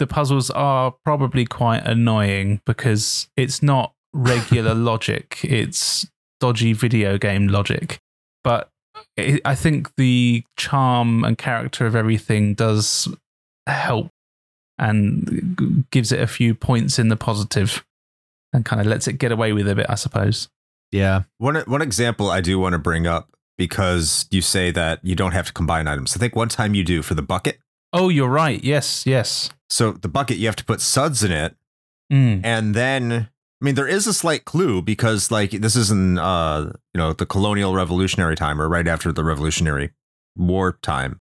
the 0.00 0.06
puzzles 0.06 0.50
are 0.50 0.94
probably 1.04 1.44
quite 1.44 1.86
annoying 1.86 2.60
because 2.64 3.28
it's 3.36 3.62
not 3.62 3.92
regular 4.12 4.74
logic. 4.90 5.38
It's 5.44 6.08
dodgy 6.40 6.72
video 6.72 7.18
game 7.18 7.48
logic. 7.48 8.00
But 8.42 8.70
it, 9.16 9.42
I 9.44 9.54
think 9.54 9.94
the 9.96 10.42
charm 10.56 11.22
and 11.22 11.36
character 11.36 11.86
of 11.86 11.94
everything 11.94 12.54
does 12.54 13.14
help 13.66 14.08
and 14.78 15.86
gives 15.90 16.10
it 16.10 16.20
a 16.20 16.26
few 16.26 16.54
points 16.54 16.98
in 16.98 17.08
the 17.08 17.16
positive 17.16 17.84
and 18.54 18.64
kind 18.64 18.80
of 18.80 18.86
lets 18.86 19.06
it 19.06 19.18
get 19.18 19.30
away 19.30 19.52
with 19.52 19.68
a 19.68 19.74
bit, 19.74 19.86
I 19.88 19.96
suppose. 19.96 20.48
Yeah. 20.90 21.24
One 21.36 21.56
one 21.66 21.82
example 21.82 22.30
I 22.30 22.40
do 22.40 22.58
want 22.58 22.72
to 22.72 22.78
bring 22.78 23.06
up 23.06 23.28
because 23.58 24.26
you 24.30 24.40
say 24.40 24.70
that 24.70 25.00
you 25.02 25.14
don't 25.14 25.32
have 25.32 25.48
to 25.48 25.52
combine 25.52 25.86
items. 25.86 26.16
I 26.16 26.18
think 26.18 26.34
one 26.34 26.48
time 26.48 26.74
you 26.74 26.82
do 26.82 27.02
for 27.02 27.12
the 27.12 27.22
bucket. 27.22 27.60
Oh, 27.92 28.08
you're 28.08 28.28
right. 28.28 28.62
Yes, 28.62 29.04
yes. 29.06 29.50
So 29.68 29.92
the 29.92 30.08
bucket 30.08 30.36
you 30.38 30.46
have 30.46 30.56
to 30.56 30.64
put 30.64 30.80
suds 30.80 31.22
in 31.22 31.32
it, 31.32 31.56
Mm. 32.12 32.40
and 32.44 32.74
then 32.74 33.12
I 33.62 33.64
mean 33.64 33.76
there 33.76 33.86
is 33.86 34.06
a 34.08 34.12
slight 34.14 34.44
clue 34.44 34.82
because 34.82 35.30
like 35.30 35.50
this 35.52 35.76
is 35.76 35.90
in 35.92 36.18
uh 36.18 36.72
you 36.92 36.98
know 36.98 37.12
the 37.12 37.24
colonial 37.26 37.72
revolutionary 37.74 38.34
time 38.34 38.60
or 38.60 38.68
right 38.68 38.88
after 38.88 39.12
the 39.12 39.22
revolutionary 39.22 39.90
war 40.36 40.78
time. 40.82 41.20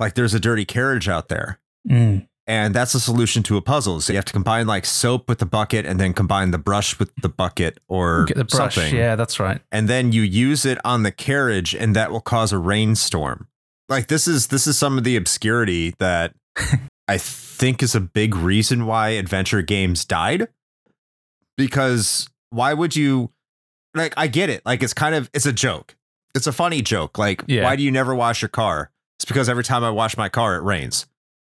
Like 0.00 0.14
there's 0.14 0.34
a 0.34 0.40
dirty 0.40 0.64
carriage 0.64 1.08
out 1.08 1.28
there. 1.28 1.60
Mm. 1.88 2.26
And 2.48 2.74
that's 2.74 2.94
a 2.94 3.00
solution 3.00 3.42
to 3.44 3.56
a 3.56 3.62
puzzle. 3.62 4.00
So 4.00 4.12
you 4.12 4.16
have 4.16 4.24
to 4.26 4.32
combine 4.32 4.66
like 4.66 4.84
soap 4.86 5.28
with 5.28 5.38
the 5.38 5.46
bucket 5.46 5.86
and 5.86 5.98
then 6.00 6.12
combine 6.12 6.50
the 6.50 6.58
brush 6.58 6.98
with 6.98 7.10
the 7.22 7.28
bucket 7.28 7.78
or 7.88 8.24
Get 8.26 8.36
the 8.36 8.44
brush. 8.44 8.74
something. 8.74 8.94
Yeah, 8.94 9.14
that's 9.16 9.38
right. 9.40 9.60
and 9.72 9.88
then 9.88 10.10
you 10.12 10.22
use 10.22 10.66
it 10.66 10.78
on 10.84 11.04
the 11.04 11.12
carriage 11.12 11.74
and 11.76 11.94
that 11.96 12.10
will 12.10 12.20
cause 12.20 12.52
a 12.52 12.58
rainstorm 12.58 13.46
like 13.88 14.08
this 14.08 14.26
is 14.28 14.48
this 14.48 14.66
is 14.66 14.76
some 14.78 14.98
of 14.98 15.04
the 15.04 15.16
obscurity 15.16 15.94
that 15.98 16.34
i 17.08 17.18
think 17.18 17.82
is 17.82 17.94
a 17.94 18.00
big 18.00 18.34
reason 18.34 18.86
why 18.86 19.10
adventure 19.10 19.62
games 19.62 20.04
died 20.04 20.48
because 21.56 22.28
why 22.50 22.72
would 22.74 22.96
you 22.96 23.30
like 23.94 24.14
i 24.16 24.26
get 24.26 24.50
it 24.50 24.62
like 24.64 24.82
it's 24.82 24.94
kind 24.94 25.14
of 25.14 25.30
it's 25.32 25.46
a 25.46 25.52
joke 25.52 25.96
it's 26.34 26.46
a 26.46 26.52
funny 26.52 26.82
joke 26.82 27.18
like 27.18 27.42
Yeah. 27.46 27.64
why 27.64 27.76
do 27.76 27.82
you 27.82 27.90
never 27.90 28.14
wash 28.14 28.42
your 28.42 28.48
car 28.48 28.90
it's 29.18 29.24
because 29.24 29.48
every 29.48 29.64
time 29.64 29.84
i 29.84 29.90
wash 29.90 30.16
my 30.16 30.28
car 30.28 30.56
it 30.56 30.62
rains 30.62 31.06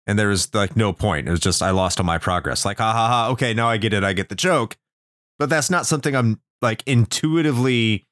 and 0.08 0.20
there 0.20 0.28
was 0.28 0.54
like 0.54 0.76
no 0.76 0.94
point. 0.94 1.28
It 1.28 1.32
was 1.32 1.40
just 1.40 1.64
I 1.64 1.72
lost 1.72 2.00
all 2.00 2.06
my 2.06 2.20
progress. 2.20 2.64
Like 2.64 2.78
ha 2.78 2.94
ha 2.94 3.08
ha. 3.08 3.30
Okay, 3.32 3.56
now 3.56 3.68
I 3.68 3.78
get 3.78 3.92
it. 3.92 4.04
I 4.04 4.14
get 4.14 4.30
the 4.30 4.36
joke. 4.36 4.78
But 5.40 5.50
that's 5.50 5.72
not 5.72 5.88
something 5.88 6.16
I'm 6.16 6.40
like 6.62 6.84
intuitively 6.86 8.05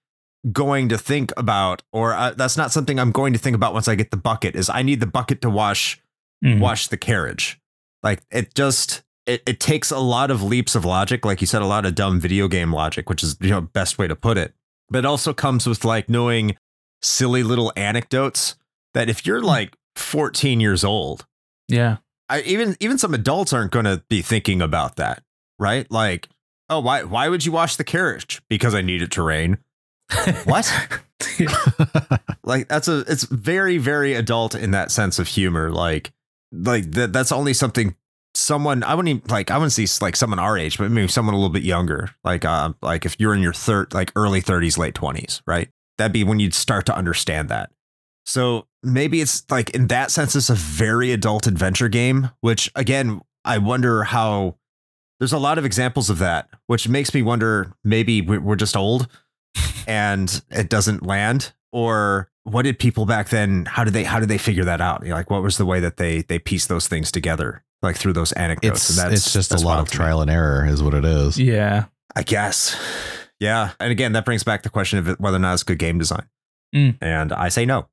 going 0.52 0.90
to 0.90 0.98
think 0.98 1.32
about, 1.38 1.82
or 1.94 2.14
uh, 2.14 2.32
that's 2.32 2.58
not 2.58 2.72
something 2.72 3.00
I'm 3.00 3.12
going 3.12 3.34
to 3.34 3.40
think 3.40 3.56
about 3.56 3.74
once 3.74 3.88
I 3.88 3.96
get 3.96 4.12
the 4.12 4.18
bucket. 4.18 4.56
Is 4.56 4.70
I 4.70 4.82
need 4.82 5.00
the 5.00 5.08
bucket 5.08 5.42
to 5.42 5.50
wash 5.50 6.00
Mhm. 6.44 6.60
wash 6.60 6.88
the 6.90 6.98
carriage. 6.98 7.60
Like 8.02 8.22
it 8.32 8.54
just 8.54 9.04
it, 9.26 9.42
it 9.48 9.60
takes 9.62 9.90
a 9.92 10.00
lot 10.00 10.30
of 10.30 10.44
leaps 10.44 10.76
of 10.76 10.84
logic, 10.84 11.24
like 11.24 11.40
you 11.40 11.48
said, 11.48 11.62
a 11.62 11.66
lot 11.66 11.86
of 11.86 11.96
dumb 11.96 12.20
video 12.20 12.50
game 12.50 12.74
logic, 12.74 13.10
which 13.10 13.24
is 13.24 13.38
you 13.40 13.50
know 13.50 13.62
best 13.62 13.98
way 13.98 14.08
to 14.08 14.16
put 14.16 14.38
it. 14.38 14.54
But 14.90 15.00
it 15.00 15.06
also 15.06 15.34
comes 15.34 15.66
with 15.66 15.86
like 15.86 16.10
knowing 16.10 16.58
silly 17.02 17.44
little 17.44 17.72
anecdotes 17.78 18.56
that 18.94 19.10
if 19.10 19.26
you're 19.26 19.42
like 19.42 19.76
14 19.96 20.60
years 20.60 20.84
old, 20.84 21.26
Yeah. 21.70 21.98
I, 22.30 22.42
even 22.42 22.76
even 22.82 22.98
some 22.98 23.14
adults 23.14 23.54
aren't 23.54 23.72
going 23.72 23.86
to 23.86 24.04
be 24.10 24.22
thinking 24.22 24.62
about 24.62 24.96
that, 24.98 25.24
right? 25.60 25.90
Like, 25.92 26.28
oh, 26.70 26.80
why 26.82 27.04
why 27.04 27.30
would 27.30 27.46
you 27.46 27.52
wash 27.54 27.76
the 27.78 27.84
carriage? 27.86 28.42
Because 28.50 28.74
I 28.76 28.82
need 28.82 29.02
it 29.02 29.12
to 29.12 29.22
rain. 29.24 29.60
What? 30.46 30.72
like 32.44 32.68
that's 32.68 32.88
a 32.88 33.00
it's 33.08 33.24
very 33.24 33.78
very 33.78 34.14
adult 34.14 34.56
in 34.56 34.72
that 34.72 34.92
sense 34.92 35.20
of 35.20 35.28
humor. 35.28 35.72
Like 35.72 36.12
like 36.52 36.92
that 36.92 37.14
that's 37.14 37.32
only 37.32 37.54
something 37.54 37.96
someone 38.36 38.84
I 38.84 38.96
wouldn't 38.96 39.18
even, 39.18 39.30
like 39.32 39.52
I 39.52 39.58
wouldn't 39.58 39.74
see 39.74 39.88
like 40.02 40.16
someone 40.16 40.40
our 40.40 40.58
age, 40.58 40.78
but 40.78 40.92
maybe 40.92 41.08
someone 41.08 41.34
a 41.36 41.38
little 41.38 41.54
bit 41.54 41.64
younger. 41.64 42.10
Like 42.24 42.46
uh 42.46 42.74
like 42.82 43.06
if 43.06 43.16
you're 43.20 43.34
in 43.34 43.42
your 43.42 43.54
third 43.54 43.94
like 43.94 44.12
early 44.16 44.42
30s, 44.42 44.78
late 44.78 44.96
20s, 44.96 45.42
right? 45.48 45.70
That'd 45.98 46.14
be 46.14 46.24
when 46.24 46.40
you'd 46.40 46.54
start 46.54 46.86
to 46.88 46.96
understand 46.96 47.50
that. 47.50 47.72
So 48.26 48.68
maybe 48.82 49.22
it's 49.22 49.50
like 49.52 49.70
in 49.72 49.88
that 49.88 50.12
sense, 50.12 50.36
it's 50.36 50.50
a 50.50 50.56
very 50.56 51.12
adult 51.12 51.48
adventure 51.48 51.90
game, 51.90 52.30
which 52.42 52.72
again, 52.76 53.22
I 53.46 53.58
wonder 53.58 54.04
how 54.04 54.56
there's 55.20 55.34
a 55.34 55.38
lot 55.38 55.58
of 55.58 55.66
examples 55.66 56.10
of 56.10 56.20
that, 56.20 56.50
which 56.68 56.88
makes 56.90 57.14
me 57.14 57.22
wonder 57.22 57.74
maybe 57.84 58.22
we- 58.22 58.38
we're 58.40 58.56
just 58.56 58.76
old 58.76 59.08
and 59.88 60.42
it 60.50 60.70
doesn't 60.70 61.06
land 61.06 61.54
or 61.72 62.30
what 62.44 62.64
did 62.64 62.78
people 62.80 63.06
back 63.06 63.30
then 63.30 63.66
how 63.66 63.84
did 63.84 63.94
they 63.94 64.04
how 64.04 64.20
did 64.20 64.30
they 64.30 64.38
figure 64.38 64.66
that 64.66 64.82
out 64.82 65.04
You 65.04 65.10
know, 65.10 65.16
like 65.16 65.30
what 65.30 65.44
was 65.44 65.58
the 65.58 65.66
way 65.66 65.80
that 65.80 65.98
they 65.98 66.22
they 66.24 66.40
pieced 66.40 66.70
those 66.70 66.88
things 66.88 67.12
together 67.12 67.64
like 67.82 67.96
through 67.98 68.14
those 68.14 68.32
anecdotes 68.34 68.90
it's 68.90 68.98
and 68.98 69.12
that's 69.12 69.26
it's 69.26 69.34
just 69.34 69.54
a 69.54 69.58
lot 69.66 69.80
of 69.80 69.90
to 69.90 69.94
me. 69.94 69.98
trial 69.98 70.22
and 70.22 70.32
error, 70.32 70.66
is 70.66 70.82
what 70.82 70.94
it 70.94 71.06
is. 71.06 71.38
yeah. 71.40 71.86
I 72.16 72.22
guess. 72.24 72.80
Yeah. 73.40 73.72
And 73.80 73.92
again, 73.92 74.14
that 74.14 74.24
brings 74.24 74.44
back 74.44 74.62
the 74.64 74.70
question 74.70 75.00
of 75.00 75.20
whether 75.20 75.38
or 75.38 75.40
not 75.40 75.54
it's 75.56 75.64
good 75.64 75.80
game 75.80 75.98
design. 75.98 76.28
Mm. 76.76 76.98
And 77.02 77.34
I 77.34 77.50
say 77.50 77.66
no. 77.66 77.88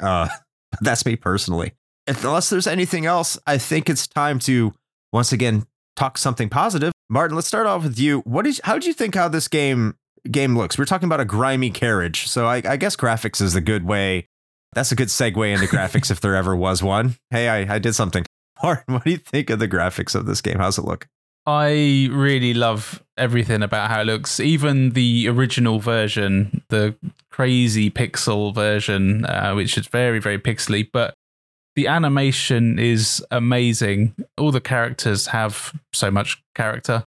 Uh, 0.00 0.28
that's 0.80 1.04
me 1.04 1.14
personally. 1.14 1.72
If, 2.06 2.24
unless 2.24 2.48
there's 2.50 2.66
anything 2.66 3.06
else, 3.06 3.38
I 3.46 3.58
think 3.58 3.88
it's 3.90 4.06
time 4.06 4.38
to 4.40 4.72
once 5.12 5.30
again 5.30 5.66
talk 5.94 6.16
something 6.18 6.48
positive. 6.48 6.92
Martin, 7.08 7.34
let's 7.36 7.46
start 7.48 7.66
off 7.66 7.84
with 7.84 7.98
you. 7.98 8.20
What 8.20 8.46
did 8.46 8.58
how 8.64 8.74
did 8.74 8.86
you 8.86 8.94
think 8.94 9.14
how 9.14 9.28
this 9.28 9.46
game 9.46 9.96
game 10.30 10.56
looks? 10.56 10.78
We're 10.78 10.84
talking 10.84 11.06
about 11.06 11.20
a 11.20 11.24
grimy 11.24 11.70
carriage, 11.70 12.28
so 12.28 12.46
I, 12.46 12.62
I 12.64 12.76
guess 12.76 12.96
graphics 12.96 13.40
is 13.40 13.54
a 13.54 13.60
good 13.60 13.84
way. 13.84 14.26
That's 14.72 14.92
a 14.92 14.96
good 14.96 15.08
segue 15.08 15.52
into 15.52 15.66
graphics 15.76 16.10
if 16.10 16.20
there 16.20 16.34
ever 16.34 16.54
was 16.54 16.82
one. 16.82 17.16
Hey, 17.30 17.48
I, 17.48 17.74
I 17.74 17.78
did 17.78 17.94
something. 17.94 18.24
Martin, 18.62 18.94
what 18.94 19.04
do 19.04 19.10
you 19.10 19.16
think 19.16 19.50
of 19.50 19.58
the 19.58 19.68
graphics 19.68 20.14
of 20.14 20.26
this 20.26 20.40
game? 20.40 20.58
How's 20.58 20.78
it 20.78 20.84
look? 20.84 21.06
I 21.46 22.08
really 22.12 22.52
love 22.52 23.02
everything 23.16 23.62
about 23.62 23.90
how 23.90 24.02
it 24.02 24.04
looks. 24.04 24.38
Even 24.40 24.90
the 24.90 25.26
original 25.28 25.78
version, 25.80 26.62
the 26.68 26.94
crazy 27.30 27.90
pixel 27.90 28.54
version, 28.54 29.24
uh, 29.24 29.54
which 29.54 29.78
is 29.78 29.86
very, 29.86 30.18
very 30.20 30.38
pixely, 30.38 30.88
but 30.92 31.14
the 31.76 31.86
animation 31.86 32.78
is 32.78 33.24
amazing. 33.30 34.14
All 34.36 34.52
the 34.52 34.60
characters 34.60 35.28
have 35.28 35.72
so 35.92 36.10
much 36.10 36.42
character, 36.54 37.04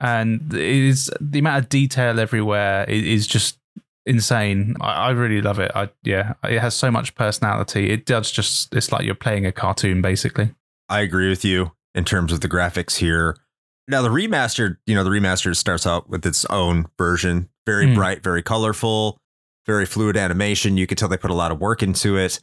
and 0.00 0.52
it 0.54 0.60
is 0.60 1.10
the 1.20 1.38
amount 1.40 1.64
of 1.64 1.68
detail 1.68 2.18
everywhere 2.20 2.84
is 2.88 3.26
just 3.26 3.58
insane. 4.06 4.76
I, 4.80 4.92
I 4.92 5.10
really 5.10 5.40
love 5.42 5.58
it. 5.58 5.70
I 5.74 5.90
yeah, 6.02 6.34
it 6.44 6.60
has 6.60 6.74
so 6.74 6.90
much 6.90 7.14
personality. 7.14 7.90
It 7.90 8.06
does 8.06 8.30
just. 8.30 8.74
It's 8.74 8.90
like 8.92 9.04
you're 9.04 9.14
playing 9.14 9.46
a 9.46 9.52
cartoon, 9.52 10.00
basically. 10.02 10.54
I 10.88 11.00
agree 11.00 11.28
with 11.28 11.44
you 11.44 11.72
in 11.94 12.04
terms 12.04 12.32
of 12.32 12.40
the 12.40 12.48
graphics 12.48 12.96
here. 12.96 13.36
Now 13.88 14.02
the 14.02 14.08
remastered, 14.10 14.76
you 14.86 14.94
know, 14.94 15.04
the 15.04 15.10
remastered 15.10 15.56
starts 15.56 15.86
out 15.86 16.08
with 16.08 16.24
its 16.26 16.44
own 16.46 16.86
version, 16.98 17.48
very 17.66 17.86
Mm. 17.86 17.94
bright, 17.94 18.22
very 18.22 18.42
colorful, 18.42 19.18
very 19.66 19.86
fluid 19.86 20.16
animation. 20.16 20.76
You 20.76 20.86
can 20.86 20.96
tell 20.96 21.08
they 21.08 21.16
put 21.16 21.30
a 21.30 21.34
lot 21.34 21.50
of 21.52 21.58
work 21.60 21.82
into 21.82 22.16
it. 22.16 22.40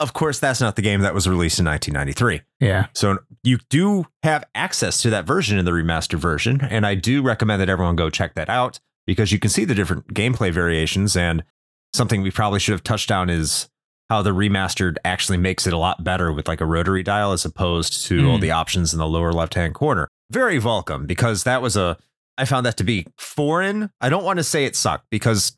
Of 0.00 0.12
course, 0.14 0.38
that's 0.40 0.60
not 0.60 0.74
the 0.76 0.82
game 0.82 1.00
that 1.02 1.14
was 1.14 1.28
released 1.28 1.58
in 1.60 1.64
1993. 1.66 2.42
Yeah. 2.60 2.86
So 2.94 3.18
you 3.44 3.58
do 3.70 4.06
have 4.24 4.44
access 4.54 5.00
to 5.02 5.10
that 5.10 5.26
version 5.26 5.58
in 5.58 5.64
the 5.64 5.70
remastered 5.70 6.18
version, 6.18 6.60
and 6.60 6.84
I 6.86 6.94
do 6.96 7.22
recommend 7.22 7.60
that 7.60 7.68
everyone 7.68 7.94
go 7.96 8.10
check 8.10 8.34
that 8.34 8.48
out 8.48 8.80
because 9.06 9.30
you 9.32 9.38
can 9.38 9.50
see 9.50 9.64
the 9.64 9.74
different 9.74 10.08
gameplay 10.14 10.52
variations. 10.52 11.16
And 11.16 11.44
something 11.92 12.22
we 12.22 12.30
probably 12.32 12.58
should 12.58 12.72
have 12.72 12.82
touched 12.82 13.10
on 13.12 13.30
is 13.30 13.68
how 14.10 14.22
the 14.22 14.30
remastered 14.30 14.96
actually 15.04 15.38
makes 15.38 15.66
it 15.66 15.72
a 15.72 15.78
lot 15.78 16.02
better 16.04 16.32
with 16.32 16.48
like 16.48 16.60
a 16.60 16.66
rotary 16.66 17.02
dial 17.02 17.32
as 17.32 17.44
opposed 17.44 18.04
to 18.06 18.28
all 18.28 18.38
Mm. 18.38 18.42
the 18.42 18.50
options 18.50 18.92
in 18.92 18.98
the 18.98 19.06
lower 19.06 19.32
left 19.32 19.54
hand 19.54 19.74
corner. 19.74 20.08
Very 20.30 20.58
welcome 20.58 21.06
because 21.06 21.44
that 21.44 21.62
was 21.62 21.76
a 21.76 21.96
I 22.38 22.44
found 22.46 22.64
that 22.66 22.76
to 22.78 22.84
be 22.84 23.06
foreign. 23.18 23.90
I 24.00 24.08
don't 24.08 24.24
want 24.24 24.38
to 24.38 24.42
say 24.44 24.64
it 24.64 24.74
sucked 24.74 25.06
because 25.10 25.56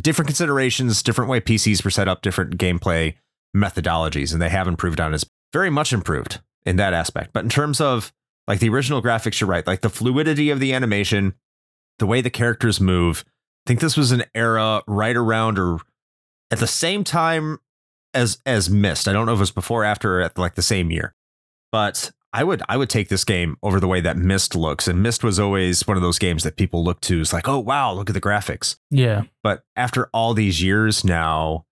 different 0.00 0.28
considerations, 0.28 1.02
different 1.02 1.30
way 1.30 1.40
PCs 1.40 1.82
were 1.84 1.90
set 1.90 2.08
up, 2.08 2.22
different 2.22 2.56
gameplay 2.58 3.14
methodologies, 3.56 4.32
and 4.32 4.40
they 4.40 4.48
have 4.48 4.68
improved 4.68 5.00
on 5.00 5.12
it. 5.12 5.16
It's 5.16 5.26
very 5.52 5.70
much 5.70 5.92
improved 5.92 6.40
in 6.64 6.76
that 6.76 6.92
aspect. 6.92 7.32
But 7.32 7.44
in 7.44 7.50
terms 7.50 7.80
of 7.80 8.12
like 8.46 8.60
the 8.60 8.68
original 8.68 9.02
graphics, 9.02 9.40
you're 9.40 9.48
right. 9.48 9.66
Like 9.66 9.80
the 9.80 9.90
fluidity 9.90 10.50
of 10.50 10.60
the 10.60 10.72
animation, 10.72 11.34
the 11.98 12.06
way 12.06 12.20
the 12.20 12.30
characters 12.30 12.80
move. 12.80 13.24
I 13.66 13.68
think 13.68 13.80
this 13.80 13.96
was 13.96 14.12
an 14.12 14.24
era 14.34 14.82
right 14.86 15.16
around 15.16 15.58
or 15.58 15.78
at 16.50 16.58
the 16.58 16.66
same 16.66 17.04
time 17.04 17.58
as 18.14 18.38
as 18.46 18.70
Myst. 18.70 19.08
I 19.08 19.12
don't 19.12 19.26
know 19.26 19.32
if 19.32 19.38
it 19.38 19.40
was 19.40 19.50
before 19.50 19.82
or 19.82 19.84
after 19.84 20.18
or 20.18 20.22
at 20.22 20.38
like 20.38 20.54
the 20.54 20.62
same 20.62 20.90
year. 20.90 21.14
But 21.70 22.10
I 22.32 22.44
would 22.44 22.62
I 22.68 22.76
would 22.76 22.90
take 22.90 23.08
this 23.08 23.24
game 23.24 23.56
over 23.62 23.80
the 23.80 23.88
way 23.88 24.00
that 24.00 24.16
Myst 24.16 24.54
looks. 24.54 24.88
And 24.88 25.02
Myst 25.02 25.24
was 25.24 25.38
always 25.38 25.86
one 25.86 25.96
of 25.96 26.02
those 26.02 26.18
games 26.18 26.44
that 26.44 26.56
people 26.56 26.84
look 26.84 27.00
to. 27.02 27.20
It's 27.20 27.32
like, 27.32 27.48
oh 27.48 27.58
wow, 27.58 27.92
look 27.92 28.10
at 28.10 28.14
the 28.14 28.20
graphics. 28.20 28.76
Yeah. 28.90 29.22
But 29.42 29.62
after 29.76 30.08
all 30.12 30.34
these 30.34 30.62
years 30.62 31.04
now, 31.04 31.66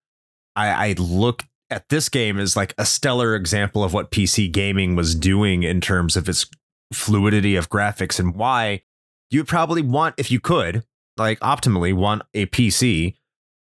I, 0.55 0.89
I 0.89 0.95
look 0.99 1.45
at 1.71 1.89
this 1.89 2.09
game 2.09 2.39
is 2.39 2.57
like 2.57 2.75
a 2.79 2.87
stellar 2.87 3.35
example 3.35 3.83
of 3.83 3.93
what 3.93 4.11
PC 4.11 4.51
gaming 4.51 4.95
was 4.95 5.14
doing 5.14 5.62
in 5.62 5.81
terms 5.81 6.17
of 6.17 6.29
its 6.29 6.47
fluidity 6.93 7.57
of 7.57 7.69
graphics 7.69 8.21
and 8.21 8.35
why 8.35 8.83
you 9.31 9.41
would 9.41 9.49
probably 9.49 9.83
want, 9.83 10.14
if 10.17 10.31
you 10.31 10.39
could, 10.39 10.85
like 11.17 11.41
optimally 11.41 11.93
want 11.93 12.23
a 12.35 12.47
PC 12.47 13.14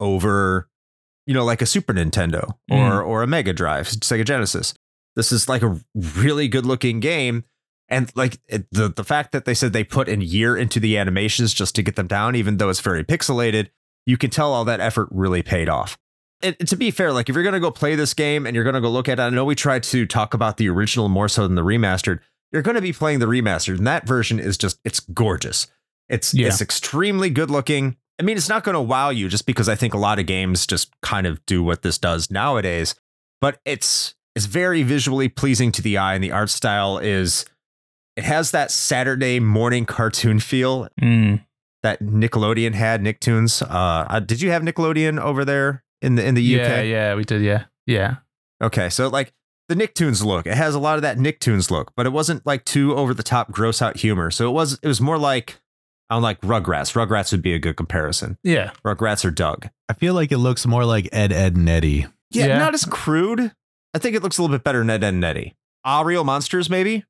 over, 0.00 0.68
you 1.26 1.34
know, 1.34 1.44
like 1.44 1.60
a 1.60 1.66
Super 1.66 1.92
Nintendo 1.92 2.54
or 2.70 3.02
mm. 3.02 3.06
or 3.06 3.22
a 3.22 3.26
Mega 3.26 3.52
Drive, 3.52 3.88
Sega 3.88 4.24
Genesis. 4.24 4.74
This 5.16 5.32
is 5.32 5.48
like 5.48 5.62
a 5.62 5.80
really 5.94 6.46
good 6.46 6.66
looking 6.66 7.00
game. 7.00 7.44
And 7.88 8.12
like 8.14 8.38
it, 8.46 8.66
the 8.70 8.88
the 8.88 9.04
fact 9.04 9.32
that 9.32 9.44
they 9.46 9.54
said 9.54 9.72
they 9.72 9.82
put 9.82 10.08
a 10.08 10.22
year 10.22 10.56
into 10.56 10.78
the 10.78 10.98
animations 10.98 11.54
just 11.54 11.74
to 11.76 11.82
get 11.82 11.96
them 11.96 12.06
down, 12.06 12.36
even 12.36 12.58
though 12.58 12.68
it's 12.68 12.80
very 12.80 13.02
pixelated, 13.02 13.70
you 14.06 14.16
can 14.16 14.30
tell 14.30 14.52
all 14.52 14.64
that 14.66 14.80
effort 14.80 15.08
really 15.10 15.42
paid 15.42 15.68
off. 15.68 15.98
And 16.42 16.56
to 16.68 16.76
be 16.76 16.90
fair, 16.90 17.12
like 17.12 17.28
if 17.28 17.34
you're 17.34 17.44
gonna 17.44 17.60
go 17.60 17.70
play 17.70 17.94
this 17.96 18.14
game 18.14 18.46
and 18.46 18.54
you're 18.54 18.64
gonna 18.64 18.80
go 18.80 18.90
look 18.90 19.08
at 19.08 19.18
it, 19.18 19.22
I 19.22 19.30
know 19.30 19.44
we 19.44 19.54
tried 19.54 19.82
to 19.84 20.06
talk 20.06 20.34
about 20.34 20.56
the 20.56 20.68
original 20.68 21.08
more 21.08 21.28
so 21.28 21.42
than 21.46 21.56
the 21.56 21.64
remastered. 21.64 22.20
You're 22.52 22.62
gonna 22.62 22.80
be 22.80 22.92
playing 22.92 23.18
the 23.18 23.26
remastered, 23.26 23.78
and 23.78 23.86
that 23.86 24.06
version 24.06 24.38
is 24.38 24.56
just 24.56 24.78
it's 24.84 25.00
gorgeous. 25.00 25.66
It's 26.08 26.32
Yeah. 26.32 26.46
it's 26.48 26.60
extremely 26.60 27.28
good 27.30 27.50
looking. 27.50 27.96
I 28.20 28.22
mean, 28.22 28.36
it's 28.36 28.48
not 28.48 28.64
gonna 28.64 28.80
wow 28.82 29.10
you 29.10 29.28
just 29.28 29.46
because 29.46 29.68
I 29.68 29.74
think 29.74 29.94
a 29.94 29.98
lot 29.98 30.18
of 30.18 30.26
games 30.26 30.66
just 30.66 30.90
kind 31.02 31.26
of 31.26 31.44
do 31.46 31.62
what 31.62 31.82
this 31.82 31.98
does 31.98 32.30
nowadays, 32.30 32.94
but 33.40 33.60
it's 33.64 34.14
it's 34.36 34.46
very 34.46 34.84
visually 34.84 35.28
pleasing 35.28 35.72
to 35.72 35.82
the 35.82 35.98
eye, 35.98 36.14
and 36.14 36.22
the 36.22 36.30
art 36.32 36.50
style 36.50 36.98
is 36.98 37.44
it 38.16 38.22
has 38.24 38.52
that 38.52 38.70
Saturday 38.70 39.40
morning 39.40 39.84
cartoon 39.86 40.38
feel 40.40 40.88
Mm. 41.00 41.44
that 41.82 42.00
Nickelodeon 42.02 42.74
had, 42.74 43.02
Nicktoons. 43.02 43.62
Uh, 43.68 44.20
did 44.20 44.40
you 44.40 44.50
have 44.52 44.62
Nickelodeon 44.62 45.20
over 45.20 45.44
there 45.44 45.82
in 46.02 46.14
the 46.16 46.24
in 46.26 46.34
the 46.34 46.60
UK? 46.60 46.66
Yeah, 46.68 46.80
yeah, 46.82 47.14
we 47.14 47.24
did. 47.24 47.42
Yeah, 47.42 47.64
yeah, 47.86 48.16
Okay, 48.62 48.88
so 48.88 49.08
like 49.08 49.32
the 49.68 49.74
Nicktoons 49.74 50.24
look, 50.24 50.46
it 50.46 50.54
has 50.54 50.74
a 50.74 50.78
lot 50.78 50.96
of 50.96 51.02
that 51.02 51.18
Nicktoons 51.18 51.70
look, 51.70 51.92
but 51.96 52.06
it 52.06 52.10
wasn't 52.10 52.44
like 52.46 52.64
too 52.64 52.94
over 52.96 53.12
the 53.14 53.22
top, 53.22 53.50
gross 53.52 53.80
out 53.82 53.98
humor. 53.98 54.30
So 54.30 54.48
it 54.48 54.52
was 54.52 54.78
it 54.82 54.88
was 54.88 55.00
more 55.00 55.18
like 55.18 55.60
on 56.10 56.22
like 56.22 56.40
Rugrats. 56.40 56.94
Rugrats 56.94 57.32
would 57.32 57.42
be 57.42 57.52
a 57.52 57.58
good 57.58 57.76
comparison. 57.76 58.38
yeah. 58.42 58.70
Rugrats 58.84 59.24
or 59.26 59.30
Doug. 59.30 59.68
I 59.90 59.92
feel 59.92 60.14
like 60.14 60.32
it 60.32 60.38
looks 60.38 60.66
more 60.66 60.84
like 60.86 61.08
Ed, 61.12 61.32
Edd, 61.32 61.56
and 61.56 61.68
Eddy. 61.68 62.06
Yeah, 62.30 62.46
Yeah. 62.46 62.58
not 62.58 62.72
as 62.74 62.84
crude. 62.86 63.52
I 63.94 63.98
think 63.98 64.16
it 64.16 64.22
looks 64.22 64.38
a 64.38 64.42
little 64.42 64.56
bit 64.56 64.64
better 64.64 64.78
than 64.78 64.88
Ed, 64.90 65.04
Edd 65.04 65.14
and 65.14 65.24
Eddy. 65.24 65.54
Ah, 65.84 66.00
real 66.00 66.24
monsters, 66.24 66.68
maybe. 66.70 67.04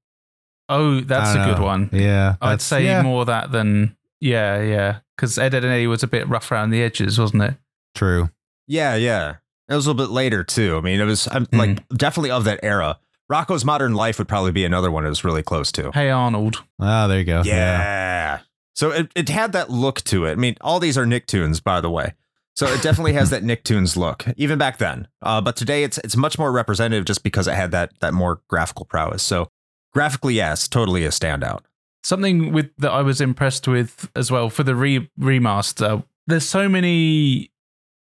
Oh, 0.69 1.01
that's 1.01 1.31
a 1.31 1.35
don't 1.35 1.49
good 1.55 1.63
one. 1.63 1.91
Yeah, 1.93 2.37
I'd 2.43 2.61
say 2.61 2.85
yeah, 2.85 3.03
more 3.03 3.25
that 3.25 3.53
than 3.53 3.97
yeah, 4.21 4.61
yeah. 4.63 4.99
Because 5.17 5.39
Ed, 5.39 5.55
Edd 5.55 5.65
and 5.65 5.73
Eddy 5.73 5.87
was 5.87 6.03
a 6.03 6.07
bit 6.09 6.29
rough 6.29 6.51
around 6.53 6.71
the 6.71 6.83
edges, 6.83 7.19
wasn't 7.19 7.43
it? 7.45 7.55
true. 7.95 8.31
Yeah, 8.69 8.95
yeah. 8.95 9.37
It 9.69 9.75
was 9.75 9.87
a 9.87 9.91
little 9.91 10.07
bit 10.07 10.13
later 10.13 10.45
too. 10.45 10.77
I 10.77 10.81
mean, 10.81 11.01
it 11.01 11.05
was 11.05 11.29
I'm 11.31 11.47
like 11.53 11.87
definitely 11.89 12.31
of 12.31 12.45
that 12.45 12.61
era. 12.63 12.99
Rocko's 13.31 13.65
Modern 13.65 13.95
Life 13.95 14.19
would 14.19 14.29
probably 14.29 14.53
be 14.53 14.65
another 14.65 14.91
one 14.91 15.05
it 15.05 15.09
was 15.11 15.25
really 15.25 15.43
close 15.43 15.71
to. 15.73 15.91
Hey 15.93 16.11
Arnold. 16.11 16.63
Ah, 16.81 17.07
there 17.07 17.19
you 17.19 17.25
go. 17.25 17.43
Yeah. 17.45 18.41
So 18.75 18.93
it, 18.93 19.11
it 19.15 19.29
had 19.29 19.53
that 19.53 19.71
look 19.71 20.03
to 20.05 20.25
it. 20.25 20.33
I 20.33 20.35
mean, 20.37 20.57
all 20.61 20.79
these 20.79 20.97
are 20.97 21.05
Nicktoons, 21.05 21.63
by 21.63 21.81
the 21.81 21.91
way. 21.91 22.15
So 22.55 22.67
it 22.67 22.81
definitely 22.81 23.13
has 23.15 23.31
that 23.31 23.43
Nicktoons 23.43 23.97
look, 23.97 24.25
even 24.37 24.59
back 24.59 24.79
then. 24.79 25.09
Uh, 25.21 25.41
but 25.41 25.57
today 25.57 25.83
it's 25.85 25.99
it's 25.99 26.17
much 26.17 26.39
more 26.39 26.53
representative 26.53 27.05
just 27.05 27.23
because 27.23 27.47
it 27.49 27.55
had 27.55 27.71
that 27.73 27.93
that 28.01 28.15
more 28.15 28.41
graphical 28.49 28.87
prowess. 28.87 29.23
So 29.23 29.49
graphically, 29.93 30.35
yes, 30.35 30.69
totally 30.69 31.05
a 31.05 31.11
standout. 31.11 31.61
Something 32.03 32.53
with 32.53 32.71
that 32.79 32.93
I 32.93 33.03
was 33.03 33.21
impressed 33.21 33.69
with 33.69 34.11
as 34.17 34.31
well 34.31 34.49
for 34.49 34.63
the 34.63 34.75
re- 34.75 35.11
remaster. 35.21 36.05
There's 36.27 36.49
so 36.49 36.69
many 36.69 37.51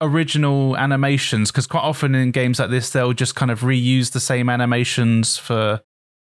original 0.01 0.77
animations 0.77 1.51
because 1.51 1.67
quite 1.67 1.81
often 1.81 2.15
in 2.15 2.31
games 2.31 2.59
like 2.59 2.69
this 2.69 2.89
they'll 2.91 3.13
just 3.13 3.35
kind 3.35 3.51
of 3.51 3.61
reuse 3.61 4.11
the 4.11 4.19
same 4.19 4.49
animations 4.49 5.37
for 5.37 5.81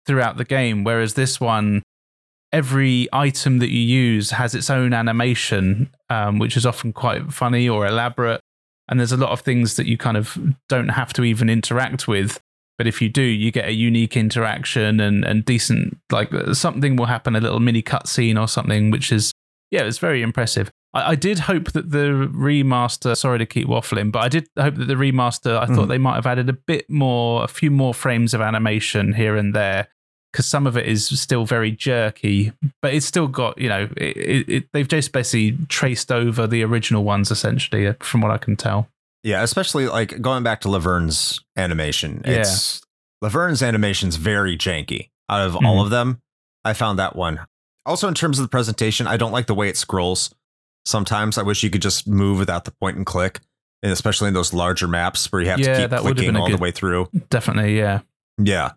throughout 0.07 0.37
the 0.37 0.45
game 0.45 0.85
whereas 0.85 1.15
this 1.15 1.41
one 1.41 1.83
every 2.53 3.09
item 3.13 3.59
that 3.59 3.71
you 3.71 3.81
use 3.81 4.31
has 4.31 4.55
its 4.55 4.71
own 4.71 4.93
animation 4.93 5.91
um, 6.09 6.39
which 6.39 6.57
is 6.57 6.65
often 6.65 6.93
quite 6.93 7.33
funny 7.33 7.69
or 7.69 7.85
elaborate 7.85 8.41
and 8.89 9.01
there's 9.01 9.13
a 9.13 9.17
lot 9.17 9.31
of 9.31 9.41
things 9.41 9.75
that 9.75 9.87
you 9.87 9.97
kind 9.97 10.17
of 10.17 10.39
don't 10.69 10.91
have 10.91 11.13
to 11.13 11.25
even 11.25 11.51
interact 11.51 12.07
with 12.07 12.39
but 12.79 12.87
if 12.87 13.03
you 13.03 13.09
do 13.09 13.23
you 13.23 13.51
get 13.51 13.67
a 13.67 13.73
unique 13.73 14.17
interaction 14.17 15.01
and 15.01 15.25
and 15.25 15.45
decent 15.45 15.99
like 16.13 16.31
something 16.53 16.95
will 16.95 17.07
happen 17.07 17.35
a 17.35 17.41
little 17.41 17.61
mini 17.61 17.83
cutscene 17.83 18.41
or 18.41 18.47
something 18.47 18.93
which 18.93 19.11
is 19.11 19.33
yeah 19.73 19.83
it's 19.83 19.99
very 19.99 20.23
impressive 20.23 20.71
I, 20.95 21.11
I 21.11 21.15
did 21.17 21.41
hope 21.41 21.73
that 21.73 21.91
the 21.91 22.29
remaster. 22.33 23.17
Sorry 23.17 23.39
to 23.39 23.47
keep 23.47 23.67
waffling, 23.69 24.13
but 24.13 24.21
I 24.21 24.29
did 24.29 24.49
hope 24.59 24.77
that 24.77 24.87
the 24.87 24.95
remaster. 24.95 25.59
I 25.59 25.67
thought 25.67 25.87
Mhm. 25.87 25.89
they 25.89 25.99
might 25.99 26.15
have 26.15 26.27
added 26.27 26.49
a 26.49 26.53
bit 26.55 26.89
more, 26.89 27.45
a 27.45 27.49
few 27.49 27.71
more 27.71 27.93
frames 27.93 28.33
of 28.35 28.41
animation 28.41 29.13
here 29.15 29.37
and 29.37 29.55
there, 29.55 29.89
because 30.33 30.47
some 30.47 30.67
of 30.67 30.77
it 30.77 30.87
is 30.87 31.07
still 31.21 31.45
very 31.45 31.71
jerky. 31.71 32.53
But 32.81 32.95
it's 32.95 33.07
still 33.07 33.27
got, 33.29 33.59
you 33.59 33.69
know, 33.69 33.89
it, 33.97 34.17
it, 34.17 34.49
it, 34.49 34.69
they've 34.73 34.89
just 34.89 35.13
basically 35.13 35.59
traced 35.69 36.11
over 36.13 36.47
the 36.47 36.63
original 36.63 37.05
ones 37.05 37.31
essentially, 37.31 37.87
uh, 37.87 37.95
from 38.01 38.21
what 38.21 38.31
I 38.31 38.39
can 38.39 38.57
tell. 38.57 38.89
Yeah, 39.23 39.43
especially 39.43 39.87
like 39.89 40.21
going 40.21 40.43
back 40.43 40.61
to 40.63 40.69
Laverne's 40.69 41.41
animation. 41.57 42.21
It's 42.25 42.83
Laverne's 43.23 43.63
animation's 43.63 44.17
very 44.17 44.57
janky. 44.57 45.09
Out 45.31 45.47
of 45.47 45.57
all 45.57 45.79
Mhm. 45.79 45.85
of 45.85 45.91
them, 45.91 46.21
I 46.65 46.75
found 46.75 46.99
that 46.99 47.17
one. 47.17 47.41
Also, 47.87 48.07
in 48.07 48.13
terms 48.15 48.39
of 48.39 48.43
the 48.45 48.49
presentation, 48.51 49.07
I 49.07 49.17
don't 49.17 49.33
like 49.33 49.47
the 49.47 49.55
way 49.55 49.69
it 49.71 49.77
scrolls. 49.79 50.35
Sometimes 50.87 51.39
I 51.39 51.43
wish 51.43 51.63
you 51.63 51.71
could 51.71 51.83
just 51.83 52.07
move 52.07 52.39
without 52.39 52.65
the 52.65 52.71
point 52.73 52.97
and 52.97 53.07
click, 53.07 53.41
and 53.83 53.91
especially 53.93 54.29
in 54.29 54.35
those 54.35 54.53
larger 54.53 54.87
maps 54.89 55.31
where 55.33 55.41
you 55.43 55.49
have 55.49 55.59
Yeah, 55.61 55.75
to 55.75 55.81
keep 55.83 55.91
that 55.91 56.03
would've 56.03 56.17
clicking 56.17 56.33
been 56.35 56.37
a 56.37 56.43
all 56.43 56.51
the 56.51 56.57
way 56.59 56.71
through. 56.71 57.09
Definitely, 57.31 57.77
yeah. 57.79 58.01
Yeah, 58.39 58.73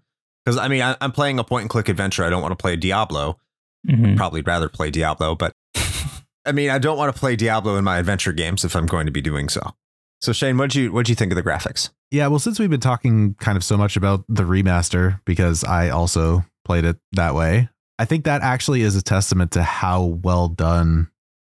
because 0.46 0.58
I 0.58 0.68
mean, 0.68 0.82
I, 0.82 0.96
I'm 1.02 1.12
playing 1.12 1.40
a 1.40 1.44
point 1.44 1.64
and 1.64 1.70
click 1.70 1.90
adventure. 1.90 2.24
I 2.24 2.30
don't 2.30 2.42
want 2.42 2.52
to 2.52 2.62
play 2.62 2.76
Diablo. 2.76 3.40
Mhm. 3.88 4.18
Probably 4.18 4.42
rather 4.42 4.70
play 4.70 4.92
Diablo, 4.92 5.36
but 5.36 5.52
I 6.46 6.52
mean, 6.52 6.70
I 6.70 6.78
don't 6.78 6.98
want 6.98 7.14
to 7.14 7.20
play 7.20 7.36
Diablo 7.36 7.76
in 7.78 7.84
my 7.84 7.98
adventure 7.98 8.34
games 8.34 8.64
if 8.64 8.76
I'm 8.76 8.86
going 8.86 9.06
to 9.06 9.12
be 9.12 9.22
doing 9.22 9.50
so. 9.50 9.74
So 10.22 10.34
Shane, 10.34 10.58
what'd 10.58 10.76
you 10.76 10.92
what'd 10.92 11.10
you 11.10 11.16
think 11.16 11.32
of 11.32 11.36
the 11.36 11.44
graphics? 11.44 11.90
Yeah, 12.12 12.28
well, 12.28 12.40
since 12.40 12.60
we've 12.60 12.70
been 12.70 12.80
talking 12.80 13.36
kind 13.40 13.58
of 13.58 13.64
so 13.64 13.78
much 13.78 13.98
about 13.98 14.24
the 14.30 14.44
remaster, 14.44 15.20
because 15.26 15.64
I 15.64 15.90
also 15.90 16.46
played 16.66 16.86
it 16.86 16.98
that 17.14 17.36
way, 17.36 17.70
I 18.00 18.06
think 18.06 18.26
that 18.26 18.42
actually 18.42 18.82
is 18.82 18.96
a 18.96 19.02
testament 19.02 19.52
to 19.52 19.64
how 19.64 20.04
well 20.04 20.48
done 20.48 21.10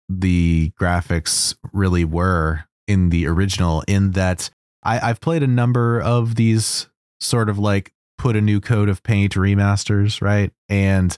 the 0.10 0.72
graphics 0.80 1.56
really 1.72 2.04
were 2.04 2.66
in 2.88 3.10
the 3.10 3.28
original, 3.28 3.84
in 3.88 4.12
that 4.12 4.50
I, 4.84 5.00
I've 5.10 5.22
played 5.22 5.44
a 5.44 5.48
number 5.48 6.02
of 6.02 6.36
these 6.36 6.88
sort 7.20 7.50
of 7.50 7.60
like 7.60 7.94
put 8.18 8.36
a 8.36 8.42
new 8.42 8.60
coat 8.60 8.90
of 8.90 9.04
paint 9.04 9.34
remasters, 9.34 10.22
right? 10.22 10.52
And 10.68 11.16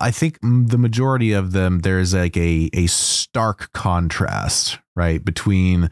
I 0.00 0.10
think 0.10 0.38
the 0.42 0.78
majority 0.78 1.32
of 1.32 1.52
them, 1.52 1.80
there's 1.80 2.14
like 2.14 2.36
a, 2.36 2.70
a 2.72 2.86
stark 2.86 3.72
contrast, 3.72 4.78
right, 4.96 5.24
between 5.24 5.90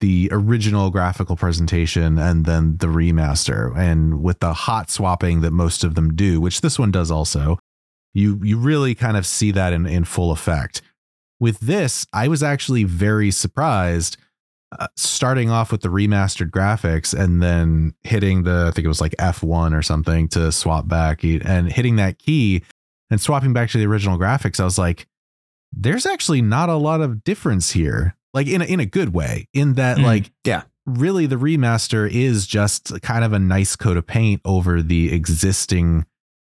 the 0.00 0.28
original 0.32 0.90
graphical 0.90 1.36
presentation 1.36 2.18
and 2.18 2.46
then 2.46 2.78
the 2.78 2.86
remaster 2.86 3.76
and 3.76 4.22
with 4.22 4.40
the 4.40 4.52
hot 4.52 4.90
swapping 4.90 5.42
that 5.42 5.50
most 5.50 5.84
of 5.84 5.94
them 5.94 6.14
do 6.14 6.40
which 6.40 6.62
this 6.62 6.78
one 6.78 6.90
does 6.90 7.10
also 7.10 7.58
you 8.14 8.40
you 8.42 8.56
really 8.56 8.94
kind 8.94 9.16
of 9.16 9.26
see 9.26 9.50
that 9.50 9.72
in 9.72 9.86
in 9.86 10.04
full 10.04 10.32
effect 10.32 10.80
with 11.40 11.58
this 11.60 12.06
i 12.12 12.28
was 12.28 12.42
actually 12.42 12.84
very 12.84 13.30
surprised 13.30 14.16
uh, 14.78 14.86
starting 14.96 15.50
off 15.50 15.72
with 15.72 15.80
the 15.80 15.88
remastered 15.88 16.50
graphics 16.50 17.12
and 17.18 17.42
then 17.42 17.92
hitting 18.02 18.44
the 18.44 18.66
i 18.68 18.70
think 18.70 18.84
it 18.84 18.88
was 18.88 19.00
like 19.00 19.14
f1 19.18 19.76
or 19.76 19.82
something 19.82 20.28
to 20.28 20.52
swap 20.52 20.86
back 20.86 21.24
and 21.24 21.72
hitting 21.72 21.96
that 21.96 22.18
key 22.18 22.62
and 23.10 23.20
swapping 23.20 23.52
back 23.52 23.68
to 23.70 23.78
the 23.78 23.86
original 23.86 24.16
graphics 24.18 24.60
i 24.60 24.64
was 24.64 24.78
like 24.78 25.06
there's 25.72 26.06
actually 26.06 26.42
not 26.42 26.68
a 26.68 26.74
lot 26.76 27.00
of 27.00 27.24
difference 27.24 27.72
here 27.72 28.14
like 28.34 28.46
in 28.46 28.62
a, 28.62 28.64
in 28.64 28.78
a 28.80 28.86
good 28.86 29.12
way 29.14 29.48
in 29.52 29.74
that 29.74 29.98
Mm. 29.98 30.04
like 30.04 30.30
Yeah. 30.44 30.62
really 30.86 31.26
the 31.26 31.36
remaster 31.36 32.08
is 32.10 32.46
just 32.46 33.00
kind 33.02 33.24
of 33.24 33.32
a 33.32 33.38
nice 33.38 33.74
coat 33.76 33.96
of 33.96 34.06
paint 34.06 34.40
over 34.44 34.82
the 34.82 35.12
existing 35.12 36.06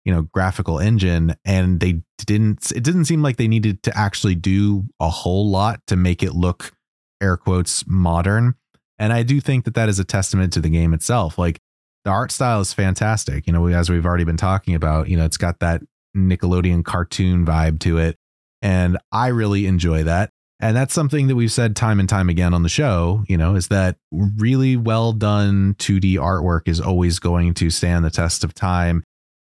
you 0.06 0.14
know 0.14 0.22
graphical 0.34 0.80
engine 0.80 1.36
and 1.43 1.80
they 1.80 2.01
didn't 2.20 2.72
it 2.72 2.84
didn't 2.84 3.06
seem 3.06 3.22
like 3.22 3.38
they 3.38 3.47
needed 3.47 3.84
to 3.84 3.97
actually 3.97 4.36
do 4.36 4.86
a 4.99 5.10
whole 5.10 5.49
lot 5.49 5.82
to 5.88 5.95
make 5.95 6.24
it 6.24 6.34
look 6.34 6.72
air 7.22 7.36
quotes 7.36 7.86
modern. 7.88 8.56
And 8.97 9.12
i 9.12 9.24
do 9.24 9.41
think 9.41 9.66
that 9.66 9.74
that 9.74 9.89
is 9.89 9.99
a 9.99 10.06
testament 10.06 10.53
to 10.53 10.62
the 10.62 10.70
game 10.70 10.93
itself. 10.93 11.38
Like 11.38 11.60
the 12.06 12.12
art 12.12 12.32
style 12.32 12.62
is 12.62 12.72
fantastic 12.72 13.47
you 13.47 13.53
know 13.53 13.68
as 13.68 13.89
we've 13.89 14.06
already 14.06 14.24
been 14.24 14.38
talking 14.38 14.76
about 14.76 15.10
you 15.10 15.18
know 15.18 15.26
it's 15.26 15.38
got 15.38 15.60
that 15.60 15.82
nickelodeon 16.16 16.86
cartoon 16.86 17.45
vibe 17.45 17.80
to 17.80 17.97
it 17.97 18.16
and 18.62 18.97
i 19.12 19.28
really 19.28 19.66
enjoy 19.66 20.03
that. 20.03 20.30
And 20.62 20.76
that's 20.76 20.93
something 20.93 21.28
that 21.28 21.36
we've 21.36 21.51
said 21.51 21.76
time 21.76 21.99
and 21.99 22.08
time 22.08 22.30
again 22.30 22.53
on 22.53 22.64
the 22.64 22.70
show, 22.70 23.26
you 23.28 23.36
know, 23.36 23.56
is 23.56 23.68
that 23.68 23.97
really 24.12 24.78
well 24.78 25.12
done 25.12 25.76
2D 25.80 26.14
artwork 26.14 26.70
is 26.70 26.80
always 26.80 27.20
going 27.20 27.53
to 27.56 27.70
stand 27.70 28.06
the 28.06 28.10
test 28.10 28.45
of 28.45 28.53
time 28.53 29.03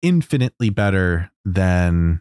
infinitely 0.03 0.71
better 0.71 1.31
than 1.45 2.21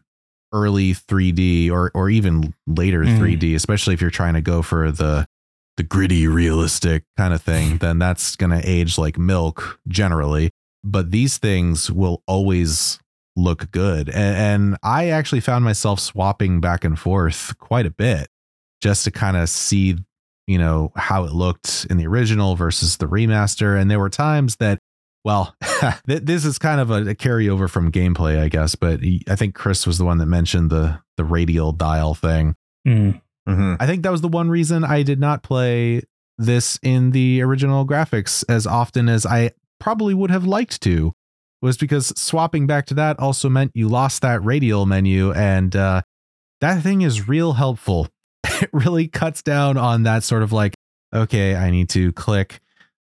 early 0.53 0.93
3D 0.93 1.69
or 1.69 1.91
or 1.93 2.09
even 2.09 2.53
later 2.65 3.03
Mm. 3.03 3.19
3D, 3.19 3.55
especially 3.55 3.93
if 3.93 4.01
you're 4.01 4.09
trying 4.09 4.33
to 4.33 4.41
go 4.41 4.61
for 4.61 4.91
the 4.91 5.27
the 5.75 5.83
gritty 5.83 6.27
realistic 6.27 7.03
kind 7.17 7.33
of 7.33 7.41
thing, 7.41 7.77
then 7.81 7.99
that's 7.99 8.35
going 8.35 8.49
to 8.49 8.67
age 8.67 8.97
like 8.97 9.17
milk 9.17 9.79
generally. 9.87 10.49
But 10.83 11.11
these 11.11 11.37
things 11.37 11.91
will 11.91 12.23
always 12.27 12.99
look 13.35 13.69
good. 13.71 14.09
And, 14.09 14.35
and 14.71 14.77
I 14.81 15.09
actually 15.09 15.41
found 15.41 15.63
myself 15.63 15.99
swapping 15.99 16.59
back 16.61 16.83
and 16.83 16.97
forth 16.97 17.55
quite 17.59 17.85
a 17.85 17.91
bit 17.91 18.27
just 18.81 19.03
to 19.03 19.11
kind 19.11 19.37
of 19.37 19.49
see, 19.49 19.97
you 20.47 20.57
know, 20.57 20.91
how 20.95 21.25
it 21.25 21.33
looked 21.33 21.85
in 21.89 21.97
the 21.97 22.07
original 22.07 22.55
versus 22.55 22.97
the 22.97 23.05
remaster. 23.05 23.79
And 23.79 23.91
there 23.91 23.99
were 23.99 24.09
times 24.09 24.55
that, 24.55 24.79
well, 25.27 25.53
this 26.05 26.45
is 26.45 26.57
kind 26.57 26.79
of 26.79 26.89
a, 26.89 27.09
a 27.09 27.13
carryover 27.13 27.69
from 27.69 27.91
gameplay, 27.91 28.39
I 28.39 28.47
guess. 28.47 28.75
But 28.75 29.01
he, 29.01 29.25
I 29.29 29.35
think 29.35 29.55
Chris 29.55 29.85
was 29.85 29.97
the 29.97 30.05
one 30.05 30.19
that 30.19 30.25
mentioned 30.25 30.69
the 30.69 31.01
the 31.17 31.25
radial 31.25 31.73
dial 31.73 32.15
thing. 32.15 32.55
Mm. 32.87 33.21
Mm-hmm. 33.45 33.73
I 33.77 33.85
think 33.85 34.03
that 34.03 34.11
was 34.11 34.21
the 34.21 34.29
one 34.29 34.49
reason 34.49 34.85
I 34.85 35.03
did 35.03 35.19
not 35.19 35.43
play 35.43 36.03
this 36.37 36.79
in 36.81 37.11
the 37.11 37.41
original 37.41 37.85
graphics 37.85 38.45
as 38.47 38.65
often 38.65 39.09
as 39.09 39.25
I 39.25 39.51
probably 39.81 40.13
would 40.13 40.31
have 40.31 40.45
liked 40.45 40.81
to 40.83 41.11
was 41.61 41.75
because 41.75 42.17
swapping 42.17 42.65
back 42.65 42.85
to 42.85 42.93
that 42.93 43.19
also 43.19 43.49
meant 43.49 43.71
you 43.73 43.89
lost 43.89 44.21
that 44.21 44.41
radial 44.45 44.85
menu 44.85 45.33
and 45.33 45.75
uh, 45.75 46.03
that 46.61 46.83
thing 46.83 47.01
is 47.01 47.27
real 47.27 47.53
helpful. 47.53 48.07
it 48.61 48.69
really 48.71 49.09
cuts 49.09 49.41
down 49.41 49.75
on 49.75 50.03
that 50.03 50.23
sort 50.23 50.43
of 50.43 50.53
like, 50.53 50.73
okay, 51.13 51.53
I 51.53 51.69
need 51.69 51.89
to 51.89 52.13
click 52.13 52.61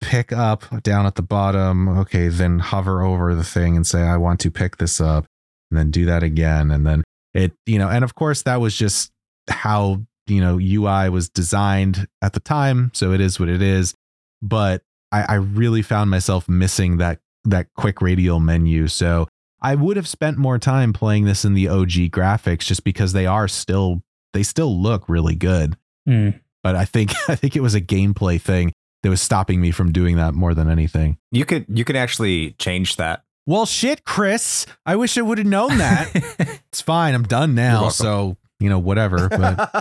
pick 0.02 0.32
up 0.32 0.66
down 0.84 1.06
at 1.06 1.16
the 1.16 1.22
bottom. 1.22 1.88
Okay, 2.00 2.28
then 2.28 2.60
hover 2.60 3.02
over 3.02 3.36
the 3.36 3.44
thing 3.44 3.76
and 3.76 3.86
say, 3.86 4.02
I 4.02 4.18
want 4.18 4.40
to 4.42 4.52
pick 4.52 4.78
this 4.78 5.02
up 5.02 5.26
and 5.70 5.78
then 5.78 5.92
do 5.92 6.06
that 6.06 6.24
again. 6.24 6.72
And 6.72 6.86
then 6.86 7.04
it, 7.34 7.54
you 7.66 7.78
know, 7.78 7.90
and 7.90 8.04
of 8.04 8.16
course 8.16 8.44
that 8.44 8.62
was 8.62 8.76
just 8.76 9.12
how, 9.50 10.02
you 10.28 10.42
know, 10.42 10.60
UI 10.60 11.10
was 11.10 11.30
designed 11.30 12.08
at 12.22 12.34
the 12.34 12.40
time. 12.40 12.92
So 12.94 13.12
it 13.12 13.22
is 13.22 13.40
what 13.40 13.50
it 13.50 13.62
is. 13.62 13.94
But 14.42 14.84
I, 15.12 15.24
I 15.24 15.34
really 15.36 15.82
found 15.82 16.10
myself 16.10 16.48
missing 16.48 16.98
that 16.98 17.20
that 17.46 17.68
quick 17.76 18.02
radial 18.02 18.40
menu. 18.40 18.88
So 18.88 19.28
I 19.62 19.76
would 19.76 19.98
have 19.98 20.08
spent 20.08 20.38
more 20.38 20.60
time 20.60 20.94
playing 20.94 21.26
this 21.26 21.44
in 21.44 21.54
the 21.54 21.68
OG 21.68 22.12
graphics 22.12 22.60
just 22.60 22.84
because 22.84 23.14
they 23.14 23.26
are 23.26 23.48
still 23.48 24.02
they 24.34 24.44
still 24.44 24.82
look 24.82 25.10
really 25.10 25.36
good. 25.36 25.76
Mm. 26.08 26.40
But 26.64 26.76
I 26.76 26.86
think 26.86 27.12
I 27.28 27.36
think 27.36 27.56
it 27.56 27.62
was 27.62 27.76
a 27.76 27.82
gameplay 27.82 28.40
thing 28.40 28.72
that 29.04 29.10
was 29.10 29.22
stopping 29.22 29.62
me 29.62 29.72
from 29.72 29.92
doing 29.92 30.16
that 30.18 30.34
more 30.34 30.54
than 30.54 30.70
anything. 30.70 31.18
You 31.32 31.46
could 31.46 31.66
you 31.70 31.86
could 31.86 31.96
actually 31.96 32.52
change 32.54 32.96
that. 32.98 33.24
Well, 33.46 33.66
shit, 33.66 34.04
Chris. 34.06 34.66
I 34.86 34.96
wish 34.96 35.18
I 35.18 35.22
would 35.22 35.38
have 35.40 35.48
known 35.48 35.78
that. 35.80 36.12
it's 36.72 36.82
fine. 36.82 37.16
I'm 37.16 37.24
done 37.24 37.56
now. 37.56 37.90
So, 37.90 38.38
you 38.60 38.70
know, 38.70 38.78
whatever. 38.78 39.28
But 39.28 39.58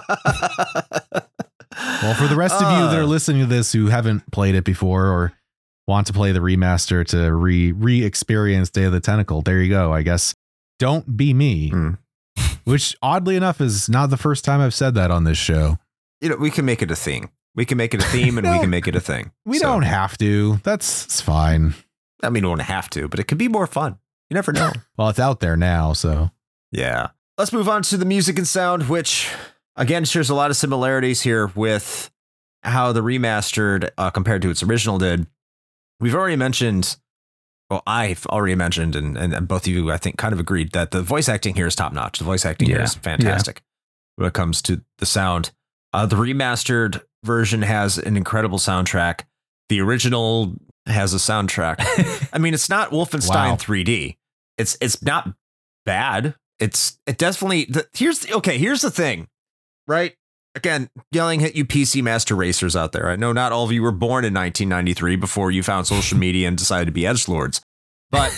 well, 2.03 2.15
for 2.15 2.27
the 2.29 2.37
rest 2.37 2.55
of 2.63 2.63
you 2.73 2.87
that 2.89 2.99
are 2.99 3.03
Uh, 3.03 3.07
listening 3.07 3.41
to 3.43 3.47
this 3.47 3.73
who 3.73 3.89
haven't 3.89 4.31
played 4.33 4.55
it 4.55 4.65
before 4.65 5.07
or 5.07 5.33
want 5.87 6.07
to 6.07 6.13
play 6.13 6.33
the 6.33 6.41
remaster 6.41 7.07
to 7.09 7.33
re 7.35 7.73
re 7.73 8.05
experience 8.05 8.71
Day 8.71 8.85
of 8.85 8.93
the 8.93 9.01
Tentacle, 9.01 9.43
there 9.43 9.61
you 9.61 9.69
go. 9.69 9.93
I 9.93 10.03
guess 10.03 10.35
don't 10.79 11.17
be 11.17 11.35
me. 11.35 11.71
Mm. 11.71 11.99
Which 12.65 12.97
oddly 13.03 13.35
enough 13.37 13.61
is 13.61 13.89
not 13.89 14.11
the 14.11 14.17
first 14.17 14.45
time 14.45 14.61
I've 14.61 14.75
said 14.75 14.95
that 14.95 15.11
on 15.11 15.25
this 15.25 15.39
show. 15.39 15.79
You 16.21 16.31
know, 16.31 16.37
we 16.37 16.51
can 16.51 16.65
make 16.65 16.83
it 16.83 16.91
a 16.91 16.97
thing. 16.97 17.31
We 17.59 17.65
can 17.65 17.77
make 17.77 17.93
it 17.93 18.01
a 18.03 18.07
theme 18.07 18.39
and 18.39 18.49
we 18.49 18.59
can 18.61 18.71
make 18.71 18.87
it 18.87 18.95
a 18.95 19.01
thing. 19.01 19.33
We 19.45 19.59
So, 19.59 19.67
don't 19.67 19.83
have 19.83 20.17
to. 20.19 20.61
That's 20.63 21.05
it's 21.07 21.21
fine. 21.21 21.75
I 22.23 22.27
mean, 22.31 22.45
we 22.45 22.49
don't 22.51 22.61
have 22.61 22.89
to, 22.91 23.09
but 23.09 23.19
it 23.19 23.25
could 23.25 23.37
be 23.37 23.49
more 23.49 23.67
fun. 23.67 23.99
You 24.31 24.35
never 24.37 24.53
know. 24.53 24.71
Well, 24.97 25.09
it's 25.09 25.19
out 25.19 25.41
there 25.41 25.57
now, 25.57 25.93
so 25.93 26.31
Yeah. 26.71 27.09
Let's 27.37 27.53
move 27.53 27.69
on 27.69 27.83
to 27.83 27.97
the 27.97 28.05
music 28.05 28.39
and 28.39 28.47
sound, 28.47 28.89
which 28.89 29.29
again 29.77 30.05
shares 30.05 30.31
a 30.31 30.35
lot 30.35 30.51
of 30.51 30.57
similarities 30.57 31.23
here 31.23 31.49
with 31.55 32.11
how 32.63 32.93
the 32.93 33.01
remastered 33.03 33.91
uh, 33.99 34.11
compared 34.11 34.43
to 34.43 34.51
its 34.51 34.63
original 34.63 34.99
did. 34.99 35.27
We've 36.01 36.15
already 36.15 36.37
mentioned, 36.37 36.97
well, 37.71 37.83
I've 37.89 38.25
already 38.27 38.55
mentioned, 38.55 38.95
and, 38.97 39.17
and, 39.19 39.33
and 39.35 39.49
both 39.49 39.63
of 39.67 39.73
you, 39.73 39.91
I 39.91 39.97
think, 39.99 40.17
kind 40.17 40.33
of 40.33 40.39
agreed 40.41 40.73
that 40.73 40.91
the 40.93 41.03
voice 41.03 41.29
acting 41.29 41.55
here 41.57 41.67
is 41.67 41.75
top 41.77 41.93
notch. 41.93 42.19
The 42.19 42.25
voice 42.25 42.45
acting 42.47 42.69
here 42.69 42.79
Yeah. 42.79 42.85
is 42.85 42.95
fantastic 42.95 43.63
when 44.17 44.27
it 44.29 44.35
comes 44.35 44.63
to 44.63 44.83
the 44.99 45.07
sound. 45.07 45.51
Uh, 45.93 46.07
the 46.07 46.17
remastered 46.17 47.01
version 47.25 47.63
has 47.63 47.99
an 47.99 48.17
incredible 48.17 48.59
soundtrack. 48.59 49.23
The 49.69 49.81
original 49.81 50.55
has 50.87 51.13
a 51.13 51.19
soundtrack 51.19 52.29
I 52.33 52.39
mean, 52.39 52.55
it's 52.55 52.71
not 52.71 52.91
Wolfenstein 52.91 53.51
Wow. 53.51 53.57
3D. 53.57 54.17
It's 54.57 54.77
it's 54.81 55.03
not 55.03 55.33
bad. 55.85 56.35
It's 56.59 56.99
it 57.07 57.19
definitely. 57.19 57.67
The, 57.67 57.87
here's 57.93 58.21
the, 58.21 58.35
okay. 58.35 58.59
Here's 58.59 58.81
the 58.81 58.91
thing, 58.91 59.29
right? 59.87 60.15
Again, 60.55 60.89
yelling 61.13 61.45
at 61.45 61.55
you 61.55 61.65
PC 61.65 62.03
master 62.03 62.35
racers 62.35 62.75
out 62.75 62.93
there. 62.93 63.09
I 63.11 63.17
know 63.17 63.33
not 63.33 63.53
all 63.53 63.65
of 63.65 63.71
you 63.71 63.83
were 63.83 63.93
born 63.93 64.25
in 64.25 64.35
1993 64.35 65.17
before 65.17 65.51
you 65.51 65.63
found 65.63 65.87
social 65.87 66.19
media 66.27 66.49
and 66.49 66.57
decided 66.57 66.87
to 66.87 66.93
be 66.93 67.07
edge 67.07 67.29
lords, 67.29 67.61
but 68.11 68.33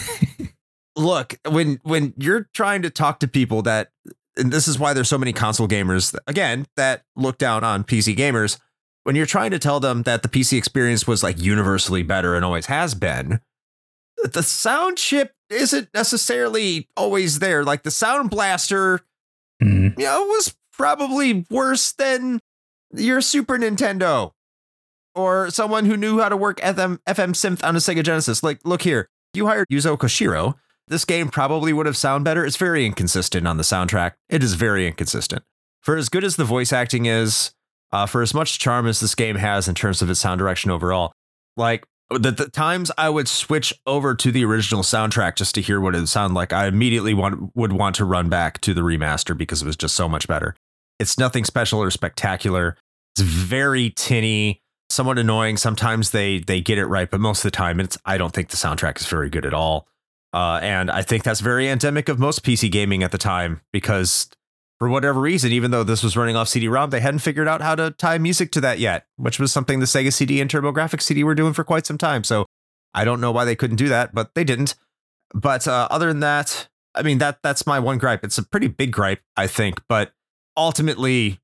look 0.97 1.37
when 1.49 1.79
when 1.85 2.13
you're 2.19 2.49
trying 2.53 2.83
to 2.83 2.91
talk 2.91 3.21
to 3.21 3.29
people 3.29 3.63
that 3.63 3.91
and 4.37 4.53
this 4.53 4.69
is 4.69 4.79
why 4.79 4.93
there's 4.93 5.09
so 5.09 5.17
many 5.19 5.33
console 5.33 5.69
gamers 5.69 6.15
again 6.27 6.67
that 6.77 7.05
look 7.17 7.39
down 7.39 7.65
on 7.65 7.85
PC 7.85 8.17
gamers 8.17 8.59
when 9.05 9.17
you're 9.17 9.27
trying 9.27 9.51
to 9.51 9.59
tell 9.59 9.81
them 9.81 10.03
that 10.03 10.23
the 10.23 10.29
PC 10.29 10.57
experience 10.59 11.07
was 11.07 11.23
like 11.23 11.41
universally 11.41 12.03
better 12.03 12.35
and 12.35 12.45
always 12.45 12.67
has 12.67 12.95
been 12.95 13.41
the 14.23 14.43
sound 14.43 14.99
chip 14.99 15.33
isn't 15.49 15.89
necessarily 15.95 16.89
always 16.97 17.39
there 17.39 17.65
like 17.65 17.83
the 17.83 17.91
sound 17.91 18.31
blaster 18.31 19.01
Mm. 19.63 19.99
you 19.99 20.05
know 20.07 20.23
was 20.25 20.57
probably 20.73 21.45
worse 21.51 21.93
than 21.93 22.41
your 22.95 23.21
Super 23.21 23.59
Nintendo 23.59 24.33
or 25.15 25.51
someone 25.51 25.85
who 25.85 25.99
knew 25.99 26.19
how 26.21 26.31
to 26.31 26.37
work 26.37 26.59
FM, 26.61 26.99
FM 27.07 27.33
synth 27.33 27.63
on 27.63 27.77
a 27.77 27.79
Sega 27.79 28.03
Genesis 28.03 28.43
like 28.43 28.59
look 28.65 28.81
here 28.83 29.09
you 29.35 29.47
hired 29.47 29.67
Yuzo 29.71 29.99
Koshiro 29.99 30.55
this 30.89 31.05
game 31.05 31.29
probably 31.29 31.73
would 31.73 31.87
have 31.87 31.97
sound 31.97 32.25
better. 32.25 32.45
It's 32.45 32.57
very 32.57 32.85
inconsistent 32.85 33.47
on 33.47 33.57
the 33.59 33.63
soundtrack. 33.63 34.15
It 34.29 34.43
is 34.43 34.55
very 34.55 34.89
inconsistent. 34.89 35.45
For 35.83 35.97
as 35.97 36.09
good 36.09 36.25
as 36.25 36.35
the 36.35 36.45
voice 36.45 36.73
acting 36.73 37.07
is, 37.07 37.53
uh, 37.93 38.07
for 38.07 38.23
as 38.23 38.35
much 38.35 38.59
charm 38.59 38.87
as 38.87 39.01
this 39.01 39.15
game 39.15 39.37
has 39.37 39.69
in 39.69 39.75
terms 39.75 40.03
of 40.03 40.11
its 40.11 40.21
sound 40.21 40.39
direction 40.39 40.71
overall, 40.71 41.13
like 41.57 41.85
the, 42.11 42.31
the 42.31 42.49
times 42.49 42.91
I 42.99 43.09
would 43.09 43.29
switch 43.29 43.73
over 43.87 44.15
to 44.15 44.33
the 44.33 44.45
original 44.45 44.83
soundtrack 44.83 45.37
just 45.37 45.55
to 45.55 45.61
hear 45.61 45.81
what 45.81 45.95
it 45.95 45.99
would 45.99 46.09
sound 46.09 46.35
like, 46.35 46.53
I 46.53 46.67
immediately 46.67 47.15
want, 47.15 47.55
would 47.55 47.73
want 47.73 47.97
to 47.97 48.05
run 48.05 48.29
back 48.29 48.61
to 48.63 48.75
the 48.75 48.81
remaster 48.81 49.37
because 49.37 49.63
it 49.63 49.67
was 49.67 49.77
just 49.77 49.95
so 49.95 50.09
much 50.09 50.27
better. 50.27 50.57
It's 50.99 51.19
nothing 51.19 51.45
special 51.45 51.81
or 51.83 51.91
spectacular. 51.91 52.77
It's 53.15 53.23
very 53.23 53.91
tinny, 53.91 54.61
somewhat 54.91 55.19
annoying. 55.19 55.57
Sometimes 55.57 56.11
they 56.11 56.41
they 56.41 56.61
get 56.61 56.79
it 56.79 56.87
right, 56.87 57.11
but 57.11 57.21
most 57.21 57.39
of 57.39 57.45
the 57.45 57.57
time, 57.57 57.81
it's 57.81 57.97
I 58.05 58.19
don't 58.19 58.35
think 58.35 58.51
the 58.51 58.57
soundtrack 58.57 59.01
is 59.01 59.07
very 59.07 59.31
good 59.31 59.47
at 59.47 59.55
all. 59.55 59.89
Uh, 60.33 60.61
and 60.63 60.91
I 60.91 61.03
think 61.03 61.25
that's 61.25 61.41
very 61.41 61.69
endemic 61.69 62.09
of 62.09 62.19
most 62.19 62.45
PC 62.45 62.71
gaming 62.71 63.03
at 63.03 63.13
the 63.13 63.19
time 63.19 63.63
because 63.73 64.29
for 64.81 64.89
whatever 64.89 65.21
reason, 65.21 65.53
even 65.53 65.71
though 65.71 65.85
this 65.85 66.03
was 66.03 66.17
running 66.17 66.35
off 66.35 66.49
CD-ROM, 66.49 66.91
they 66.91 67.01
hadn't 67.01 67.21
figured 67.21 67.47
out 67.47 67.61
how 67.61 67.77
to 67.77 67.93
tie 67.93 68.19
music 68.19 68.51
to 68.53 68.61
that 68.63 68.81
yet, 68.81 69.07
which 69.17 69.39
was 69.39 69.53
something 69.53 69.79
the 69.79 69.87
Sega 69.87 70.13
CD 70.13 70.41
and 70.41 70.51
TurboGrafx 70.51 71.03
CD 71.03 71.23
were 71.23 71.37
doing 71.37 71.53
for 71.53 71.63
quite 71.63 71.87
some 71.87 71.99
time. 71.99 72.25
So 72.25 72.47
I 72.93 73.05
don't 73.05 73.21
know 73.21 73.31
why 73.31 73.45
they 73.45 73.55
couldn't 73.55 73.77
do 73.77 73.89
that, 73.89 74.13
but 74.13 74.35
they 74.35 74.43
didn't. 74.43 74.75
But 75.33 75.69
uh, 75.69 75.87
other 75.91 76.09
than 76.09 76.21
that, 76.21 76.69
I 76.95 77.03
mean 77.03 77.19
that 77.19 77.39
that's 77.43 77.67
my 77.67 77.79
one 77.79 77.99
gripe. 77.99 78.25
It's 78.25 78.39
a 78.39 78.43
pretty 78.43 78.67
big 78.67 78.91
gripe, 78.91 79.21
I 79.37 79.47
think, 79.47 79.81
but 79.89 80.13
ultimately, 80.57 81.39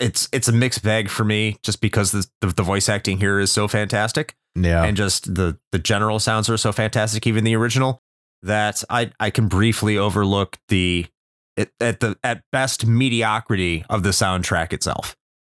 it's 0.00 0.28
it's 0.32 0.48
a 0.48 0.52
mixed 0.52 0.82
bag 0.82 1.08
for 1.08 1.22
me, 1.22 1.58
just 1.62 1.80
because 1.80 2.10
the 2.10 2.26
the, 2.40 2.48
the 2.48 2.62
voice 2.64 2.88
acting 2.88 3.18
here 3.18 3.38
is 3.38 3.52
so 3.52 3.68
fantastic 3.68 4.34
yeah. 4.64 4.84
and 4.84 4.96
just 4.96 5.34
the 5.34 5.58
the 5.72 5.78
general 5.78 6.18
sounds 6.18 6.48
are 6.48 6.56
so 6.56 6.72
fantastic, 6.72 7.26
even 7.26 7.44
the 7.44 7.56
original, 7.56 8.02
that 8.42 8.82
I 8.90 9.12
I 9.20 9.30
can 9.30 9.48
briefly 9.48 9.96
overlook 9.98 10.58
the 10.68 11.06
it, 11.58 11.70
at 11.80 12.00
the 12.00 12.16
at 12.24 12.42
best 12.52 12.86
mediocrity 12.86 13.84
of 13.90 14.02
the 14.02 14.10
soundtrack 14.10 14.72
itself. 14.72 15.16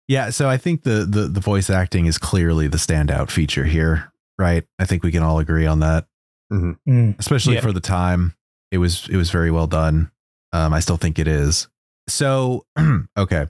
Yeah, 0.08 0.30
so 0.30 0.48
I 0.48 0.56
think 0.56 0.82
the, 0.82 1.06
the 1.08 1.28
the 1.28 1.40
voice 1.40 1.70
acting 1.70 2.06
is 2.06 2.18
clearly 2.18 2.66
the 2.66 2.78
standout 2.78 3.30
feature 3.30 3.64
here, 3.64 4.12
right? 4.38 4.64
I 4.78 4.84
think 4.84 5.02
we 5.04 5.12
can 5.12 5.22
all 5.22 5.38
agree 5.38 5.66
on 5.66 5.80
that, 5.80 6.06
Mm. 6.52 7.16
especially 7.18 7.54
Yeah. 7.54 7.60
for 7.60 7.72
the 7.72 7.80
time. 7.80 8.34
It 8.72 8.78
was 8.78 9.08
it 9.08 9.16
was 9.16 9.30
very 9.30 9.50
well 9.52 9.68
done. 9.68 10.10
Um, 10.52 10.72
I 10.74 10.80
still 10.80 10.96
think 10.96 11.18
it 11.20 11.28
is. 11.28 11.68
So 12.08 12.64
okay, 13.16 13.46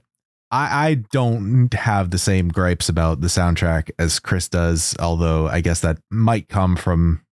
I 0.51 0.89
I 0.91 0.95
don't 1.13 1.73
have 1.73 2.11
the 2.11 2.19
same 2.19 2.49
gripes 2.49 2.91
about 2.91 3.23
the 3.23 3.29
soundtrack 3.29 3.91
as 3.99 4.19
Chris 4.21 4.49
does, 4.51 4.95
although 5.01 5.49
I 5.49 5.63
guess 5.63 5.81
that 5.81 5.99
might 6.11 6.49
come 6.49 6.77
from 6.77 7.23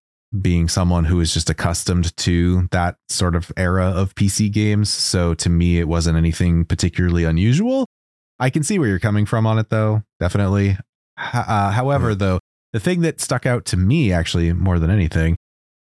being 0.40 0.68
someone 0.68 1.04
who 1.06 1.20
is 1.20 1.32
just 1.32 1.48
accustomed 1.48 2.14
to 2.18 2.68
that 2.70 2.96
sort 3.08 3.34
of 3.34 3.50
era 3.56 3.86
of 3.86 4.14
PC 4.14 4.50
games. 4.52 4.90
So 4.90 5.34
to 5.34 5.48
me, 5.48 5.78
it 5.78 5.88
wasn't 5.88 6.16
anything 6.18 6.64
particularly 6.64 7.24
unusual. 7.24 7.86
I 8.38 8.50
can 8.50 8.62
see 8.62 8.78
where 8.78 8.88
you're 8.88 8.98
coming 8.98 9.26
from 9.26 9.46
on 9.46 9.58
it, 9.58 9.70
though. 9.70 10.02
Definitely. 10.20 10.76
Uh, 11.16 11.70
however, 11.72 12.14
though, 12.14 12.38
the 12.72 12.80
thing 12.80 13.00
that 13.00 13.20
stuck 13.20 13.46
out 13.46 13.64
to 13.66 13.76
me 13.76 14.12
actually 14.12 14.52
more 14.52 14.78
than 14.78 14.90
anything 14.90 15.36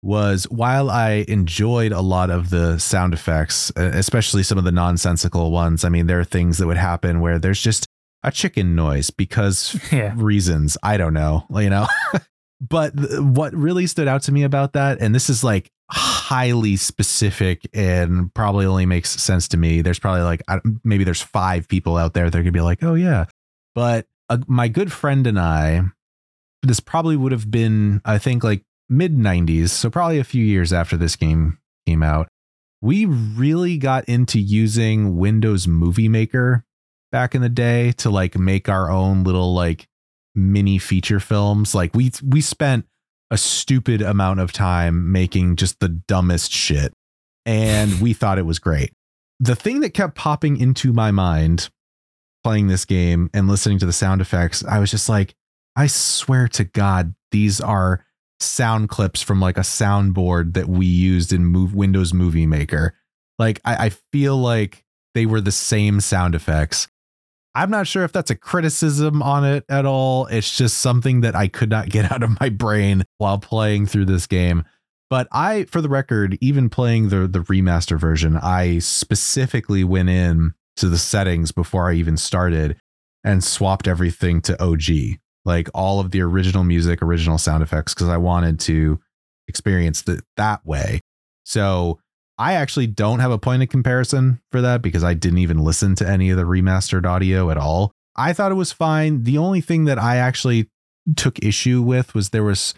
was 0.03 0.45
while 0.45 0.89
I 0.91 1.27
enjoyed 1.29 1.93
a 1.93 2.01
lot 2.01 2.31
of 2.31 2.49
the 2.49 2.79
sound 2.79 3.13
effects, 3.13 3.71
especially 3.77 4.43
some 4.43 4.57
of 4.57 4.65
the 4.65 4.73
nonsensical 4.73 5.51
ones. 5.51 5.85
I 5.85 5.91
mean, 5.91 6.07
there 6.07 6.19
are 6.19 6.25
things 6.25 6.57
that 6.59 6.67
would 6.67 6.79
happen 6.79 7.21
where 7.21 7.39
there's 7.39 7.61
just 7.61 7.87
a 8.23 8.33
chicken 8.33 8.75
noise 8.75 9.11
because 9.11 9.79
Yeah. 9.93 10.15
reasons. 10.17 10.79
I 10.83 10.97
don't 10.97 11.15
know, 11.15 11.45
you 11.55 11.69
know. 11.71 11.87
but 12.61 12.97
th- 12.97 13.21
what 13.21 13.55
really 13.55 13.87
stood 13.87 14.09
out 14.09 14.23
to 14.23 14.33
me 14.33 14.43
about 14.43 14.75
that, 14.75 15.01
and 15.01 15.15
this 15.15 15.31
is 15.31 15.43
like 15.43 15.71
highly 15.91 16.77
specific 16.77 17.67
and 17.75 18.33
probably 18.35 18.67
only 18.67 18.87
makes 18.87 19.11
sense 19.11 19.49
to 19.49 19.57
me. 19.57 19.83
There's 19.83 19.99
probably 19.99 20.23
like 20.23 20.43
I- 20.49 20.61
maybe 20.85 21.05
there's 21.05 21.23
five 21.23 21.69
people 21.69 21.97
out 21.97 22.15
there 22.15 22.31
that 22.31 22.43
could 22.43 22.53
be 22.53 22.61
like, 22.61 22.83
oh 22.83 22.95
yeah. 22.95 23.27
But 23.75 24.07
uh, 24.29 24.39
my 24.47 24.69
good 24.69 24.93
friend 24.93 25.27
and 25.27 25.39
I, 25.39 25.83
this 26.63 26.81
probably 26.81 27.17
would 27.17 27.33
have 27.33 27.51
been, 27.51 28.01
I 28.05 28.19
think, 28.19 28.45
like 28.45 28.63
mid 28.89 29.17
90s, 29.17 29.71
so 29.71 29.91
probably 29.91 30.19
a 30.19 30.25
few 30.25 30.45
years 30.45 30.73
after 30.73 30.97
this 30.97 31.17
game 31.17 31.59
came 31.87 32.03
out. 32.03 32.29
We 32.83 33.05
really 33.05 33.77
got 33.77 34.05
into 34.07 34.39
using 34.39 35.17
Windows 35.17 35.67
Movie 35.69 36.09
Maker 36.09 36.65
back 37.13 37.35
in 37.35 37.43
the 37.43 37.49
day 37.49 37.93
to 37.93 38.11
like 38.11 38.39
make 38.39 38.69
our 38.69 38.91
own 38.91 39.25
little 39.25 39.53
like 39.55 39.87
mini 40.35 40.79
feature 40.79 41.21
films. 41.21 41.75
Like 41.75 41.95
we 41.95 42.13
we 42.27 42.41
spent 42.41 42.87
a 43.31 43.39
stupid 43.39 44.03
amount 44.03 44.41
of 44.41 44.53
time 44.53 45.13
making 45.13 45.57
just 45.57 45.79
the 45.81 45.89
dumbest 45.89 46.51
shit 46.53 46.93
and 47.47 48.01
we 48.01 48.13
thought 48.13 48.39
it 48.39 48.47
was 48.47 48.59
great. 48.59 48.93
The 49.39 49.57
thing 49.57 49.81
that 49.81 49.91
kept 49.91 50.15
popping 50.15 50.59
into 50.59 50.93
my 50.93 51.11
mind 51.11 51.71
playing 52.45 52.69
this 52.69 52.85
game 52.85 53.31
and 53.33 53.49
listening 53.49 53.79
to 53.79 53.87
the 53.87 53.93
sound 53.93 54.21
effects, 54.21 54.65
I 54.65 54.79
was 54.79 54.91
just 54.91 55.09
like, 55.09 55.35
I 55.77 55.87
swear 55.87 56.49
to 56.49 56.65
God, 56.65 57.15
these 57.31 57.61
are 57.61 58.05
sound 58.41 58.89
clips 58.89 59.23
from 59.23 59.41
like 59.41 59.57
a 59.57 59.63
soundboard 59.63 60.55
that 60.55 60.69
we 60.69 60.87
used 60.87 61.33
in 61.33 61.45
move 61.45 61.75
Windows 61.75 62.13
Movie 62.13 62.47
Maker. 62.47 62.95
Like 63.39 63.61
I, 63.65 63.87
I 63.87 63.89
feel 64.13 64.37
like 64.37 64.85
they 65.15 65.27
were 65.27 65.41
the 65.41 65.53
same 65.53 66.01
sound 66.01 66.35
effects. 66.35 66.89
I'm 67.55 67.71
not 67.71 67.87
sure 67.87 68.05
if 68.05 68.13
that's 68.13 68.31
a 68.31 68.37
criticism 68.37 69.23
on 69.23 69.45
it 69.45 69.65
at 69.69 69.87
all. 69.87 70.27
It's 70.27 70.57
just 70.57 70.79
something 70.79 71.23
that 71.23 71.35
I 71.35 71.49
could 71.49 71.71
not 71.71 71.89
get 71.89 72.11
out 72.13 72.23
of 72.23 72.39
my 72.41 72.49
brain 72.49 73.05
while 73.19 73.39
playing 73.39 73.87
through 73.87 74.07
this 74.07 74.27
game. 74.27 74.65
But 75.09 75.27
I, 75.33 75.65
for 75.65 75.81
the 75.81 75.89
record, 75.89 76.39
even 76.41 76.71
playing 76.71 77.09
the 77.09 77.27
the 77.27 77.41
remaster 77.41 77.99
version, 77.99 78.37
I 78.37 78.79
specifically 78.79 79.83
went 79.83 80.09
in 80.09 80.53
to 80.77 80.89
the 80.89 80.99
settings 80.99 81.51
before 81.51 81.91
I 81.91 81.95
even 81.95 82.17
started 82.17 82.77
and 83.25 83.43
swapped 83.43 83.89
everything 83.89 84.41
to 84.43 84.63
OG, 84.63 85.19
like 85.45 85.69
all 85.75 85.99
of 85.99 86.13
the 86.13 86.23
original 86.23 86.63
music, 86.63 87.03
original 87.03 87.39
sound 87.39 87.63
effects, 87.63 87.93
because 87.93 88.09
I 88.09 88.17
wanted 88.19 88.61
to 88.61 89.01
experience 89.49 90.07
it 90.09 90.21
that 90.37 90.65
way. 90.65 91.01
So 91.45 91.99
I 92.41 92.55
actually 92.55 92.87
don't 92.87 93.19
have 93.19 93.31
a 93.31 93.39
point 93.39 93.63
of 93.63 93.69
comparison 93.69 94.41
for 94.51 94.63
that 94.63 94.81
because 94.81 95.05
I 95.05 95.13
didn't 95.13 95.41
even 95.41 95.59
listen 95.59 95.95
to 95.97 96.09
any 96.09 96.31
of 96.31 96.39
the 96.39 96.45
remastered 96.45 97.05
audio 97.05 97.51
at 97.51 97.59
all. 97.59 97.93
I 98.17 98.33
thought 98.33 98.51
it 98.51 98.55
was 98.55 98.73
fine. 98.73 99.25
The 99.25 99.37
only 99.37 99.61
thing 99.61 99.85
that 99.85 99.99
I 99.99 100.17
actually 100.17 100.71
took 101.17 101.39
issue 101.45 101.83
with 101.83 102.15
was 102.15 102.31
there 102.31 102.43
was 102.43 102.73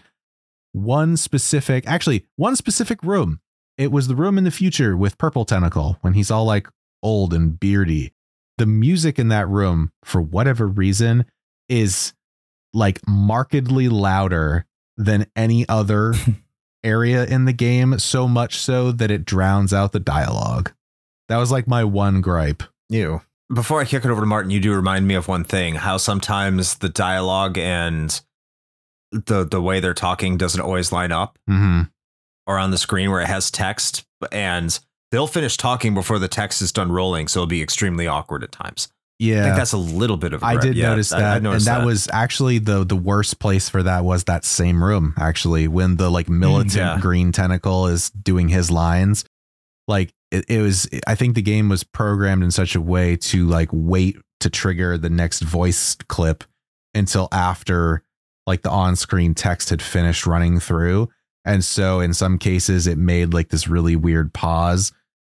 one 0.73 1.15
specific, 1.15 1.87
actually, 1.87 2.25
one 2.35 2.57
specific 2.57 3.01
room. 3.03 3.39
It 3.77 3.89
was 3.89 4.09
the 4.09 4.17
room 4.17 4.37
in 4.37 4.43
the 4.43 4.51
future 4.51 4.97
with 4.97 5.17
Purple 5.17 5.45
Tentacle 5.45 5.97
when 6.01 6.11
he's 6.11 6.29
all 6.29 6.43
like 6.43 6.67
old 7.01 7.33
and 7.33 7.57
beardy. 7.57 8.11
The 8.57 8.65
music 8.65 9.17
in 9.17 9.29
that 9.29 9.47
room, 9.47 9.93
for 10.03 10.21
whatever 10.21 10.67
reason, 10.67 11.23
is 11.69 12.13
like 12.73 12.99
markedly 13.07 13.87
louder 13.87 14.65
than 14.97 15.25
any 15.37 15.65
other 15.69 16.15
area 16.83 17.25
in 17.25 17.45
the 17.45 17.53
game, 17.53 17.97
so 17.99 18.27
much 18.27 18.57
so 18.57 18.91
that 18.91 19.11
it 19.11 19.25
drowns 19.25 19.73
out 19.73 19.91
the 19.91 19.99
dialogue. 19.99 20.71
That 21.29 21.37
was 21.37 21.51
like 21.51 21.67
my 21.67 21.83
one 21.83 22.21
gripe. 22.21 22.63
You. 22.89 23.21
Before 23.53 23.79
I 23.81 23.85
kick 23.85 24.05
it 24.05 24.09
over 24.11 24.21
to 24.21 24.25
Martin, 24.27 24.51
you 24.51 24.59
do 24.59 24.73
remind 24.73 25.07
me 25.07 25.15
of 25.15 25.27
one 25.27 25.43
thing: 25.43 25.75
how 25.75 25.97
sometimes 25.97 26.75
the 26.79 26.89
dialogue 26.89 27.57
and 27.57 28.19
the 29.11 29.43
the 29.45 29.61
way 29.61 29.79
they're 29.79 29.93
talking 29.93 30.37
doesn't 30.37 30.61
always 30.61 30.91
line 30.91 31.11
up, 31.11 31.37
Mm-hmm. 31.49 31.81
or 32.47 32.57
on 32.57 32.71
the 32.71 32.77
screen 32.77 33.11
where 33.11 33.21
it 33.21 33.27
has 33.27 33.51
text, 33.51 34.05
and 34.31 34.79
they'll 35.11 35.27
finish 35.27 35.55
talking 35.57 35.93
before 35.93 36.19
the 36.19 36.27
text 36.27 36.61
is 36.61 36.71
done 36.71 36.91
rolling, 36.91 37.27
so 37.27 37.39
it'll 37.41 37.47
be 37.47 37.61
extremely 37.61 38.07
awkward 38.07 38.43
at 38.43 38.51
times. 38.51 38.87
I 39.21 39.25
think 39.25 39.35
Yeah. 39.45 39.55
that's 39.55 39.71
a 39.73 39.77
little 39.77 40.17
bit 40.17 40.33
of. 40.33 40.43
a 40.43 40.45
I 40.45 40.57
did 40.57 40.75
Yeah, 40.75 40.89
notice 40.89 41.11
I- 41.13 41.17
I 41.17 41.19
that, 41.21 41.35
and 41.37 41.43
noticed 41.43 41.65
that, 41.67 41.85
was 41.85 42.09
actually 42.11 42.57
the 42.59 42.83
the 42.83 42.95
worst 42.95 43.39
place 43.39 43.69
for 43.69 43.81
that 43.83 44.03
was 44.03 44.25
that 44.25 44.43
same 44.43 44.83
room. 44.83 45.13
Actually, 45.17 45.67
when 45.67 45.95
the 45.97 46.09
like 46.11 46.27
mm, 46.27 46.39
militant 46.39 46.75
yeah. 46.75 46.97
green 46.99 47.31
tentacle 47.31 47.87
is 47.87 48.09
doing 48.09 48.49
his 48.49 48.69
lines, 48.71 49.23
like 49.87 50.13
it, 50.31 50.45
it 50.49 50.61
was. 50.61 50.89
I 51.07 51.15
think 51.15 51.35
the 51.35 51.41
game 51.41 51.69
was 51.69 51.83
programmed 51.83 52.43
in 52.43 52.51
such 52.51 52.75
a 52.75 52.81
way 52.81 53.15
to 53.17 53.45
like 53.47 53.69
wait 53.71 54.17
to 54.41 54.49
trigger 54.49 54.97
the 54.97 55.09
next 55.09 55.41
voice 55.41 55.95
clip 56.09 56.43
until 56.93 57.29
after 57.31 58.03
like 58.45 58.61
the 58.61 58.69
on-screen 58.71 59.33
text 59.35 59.69
had 59.69 59.81
finished 59.81 60.25
running 60.25 60.59
through, 60.59 61.07
and 61.45 61.63
so 61.63 62.01
in 62.01 62.13
some 62.13 62.37
cases 62.37 62.87
it 62.87 62.97
made 62.97 63.33
like 63.33 63.49
this 63.49 63.67
really 63.69 63.95
weird 63.95 64.33
pause. 64.33 64.91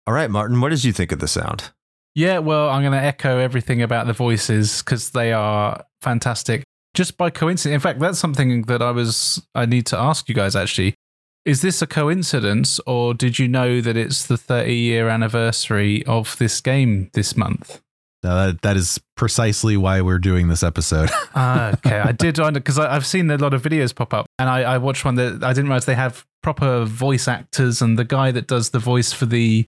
All 0.08 0.14
right, 0.14 0.32
Martin, 0.32 0.60
what 0.62 0.70
did 0.70 0.84
you 0.84 0.92
think 0.94 1.12
of 1.12 1.20
the 1.20 1.28
sound? 1.28 1.72
Yeah, 2.16 2.40
well, 2.40 2.70
I'm 2.70 2.82
going 2.82 2.94
to 2.94 2.98
echo 3.06 3.38
everything 3.38 3.82
about 3.82 4.08
the 4.08 4.14
voices 4.14 4.82
because 4.82 5.10
they 5.10 5.34
are 5.34 5.84
fantastic. 6.02 6.64
Just 6.94 7.18
by 7.18 7.30
coincidence, 7.30 7.76
in 7.76 7.82
fact, 7.82 8.00
that's 8.00 8.18
something 8.18 8.64
that 8.64 8.82
I 8.82 8.92
was 8.92 9.46
I 9.54 9.66
need 9.66 9.86
to 9.88 10.00
ask 10.00 10.30
you 10.30 10.36
guys 10.36 10.56
actually. 10.56 10.96
Is 11.44 11.62
this 11.62 11.82
a 11.82 11.86
coincidence, 11.86 12.80
or 12.88 13.14
did 13.14 13.38
you 13.38 13.48
know 13.48 13.80
that 13.82 13.96
it's 13.96 14.26
the 14.26 14.38
30 14.38 14.74
year 14.74 15.10
anniversary 15.10 16.04
of 16.06 16.38
this 16.38 16.60
game 16.62 17.12
this 17.14 17.36
month? 17.38 17.82
That 18.24 18.62
that 18.64 18.78
is 18.78 19.00
precisely 19.16 19.78
why 19.78 20.02
we're 20.02 20.18
doing 20.20 20.48
this 20.48 20.64
episode. 20.64 21.12
Ah, 21.38 21.74
okay. 21.74 22.00
I 22.00 22.14
did 22.14 22.38
because 22.54 22.80
I've 22.80 23.06
seen 23.06 23.30
a 23.30 23.38
lot 23.38 23.54
of 23.54 23.62
videos 23.62 23.94
pop 23.94 24.14
up, 24.14 24.26
and 24.40 24.50
I, 24.50 24.62
I 24.62 24.78
watched 24.78 25.04
one 25.04 25.16
that 25.16 25.44
I 25.44 25.52
didn't 25.52 25.66
realize 25.66 25.86
they 25.86 25.94
have 25.94 26.26
proper 26.42 26.86
voice 26.86 27.28
actors, 27.28 27.82
and 27.82 28.00
the 28.00 28.06
guy 28.06 28.32
that 28.32 28.48
does 28.48 28.70
the 28.70 28.80
voice 28.80 29.12
for 29.12 29.26
the 29.26 29.66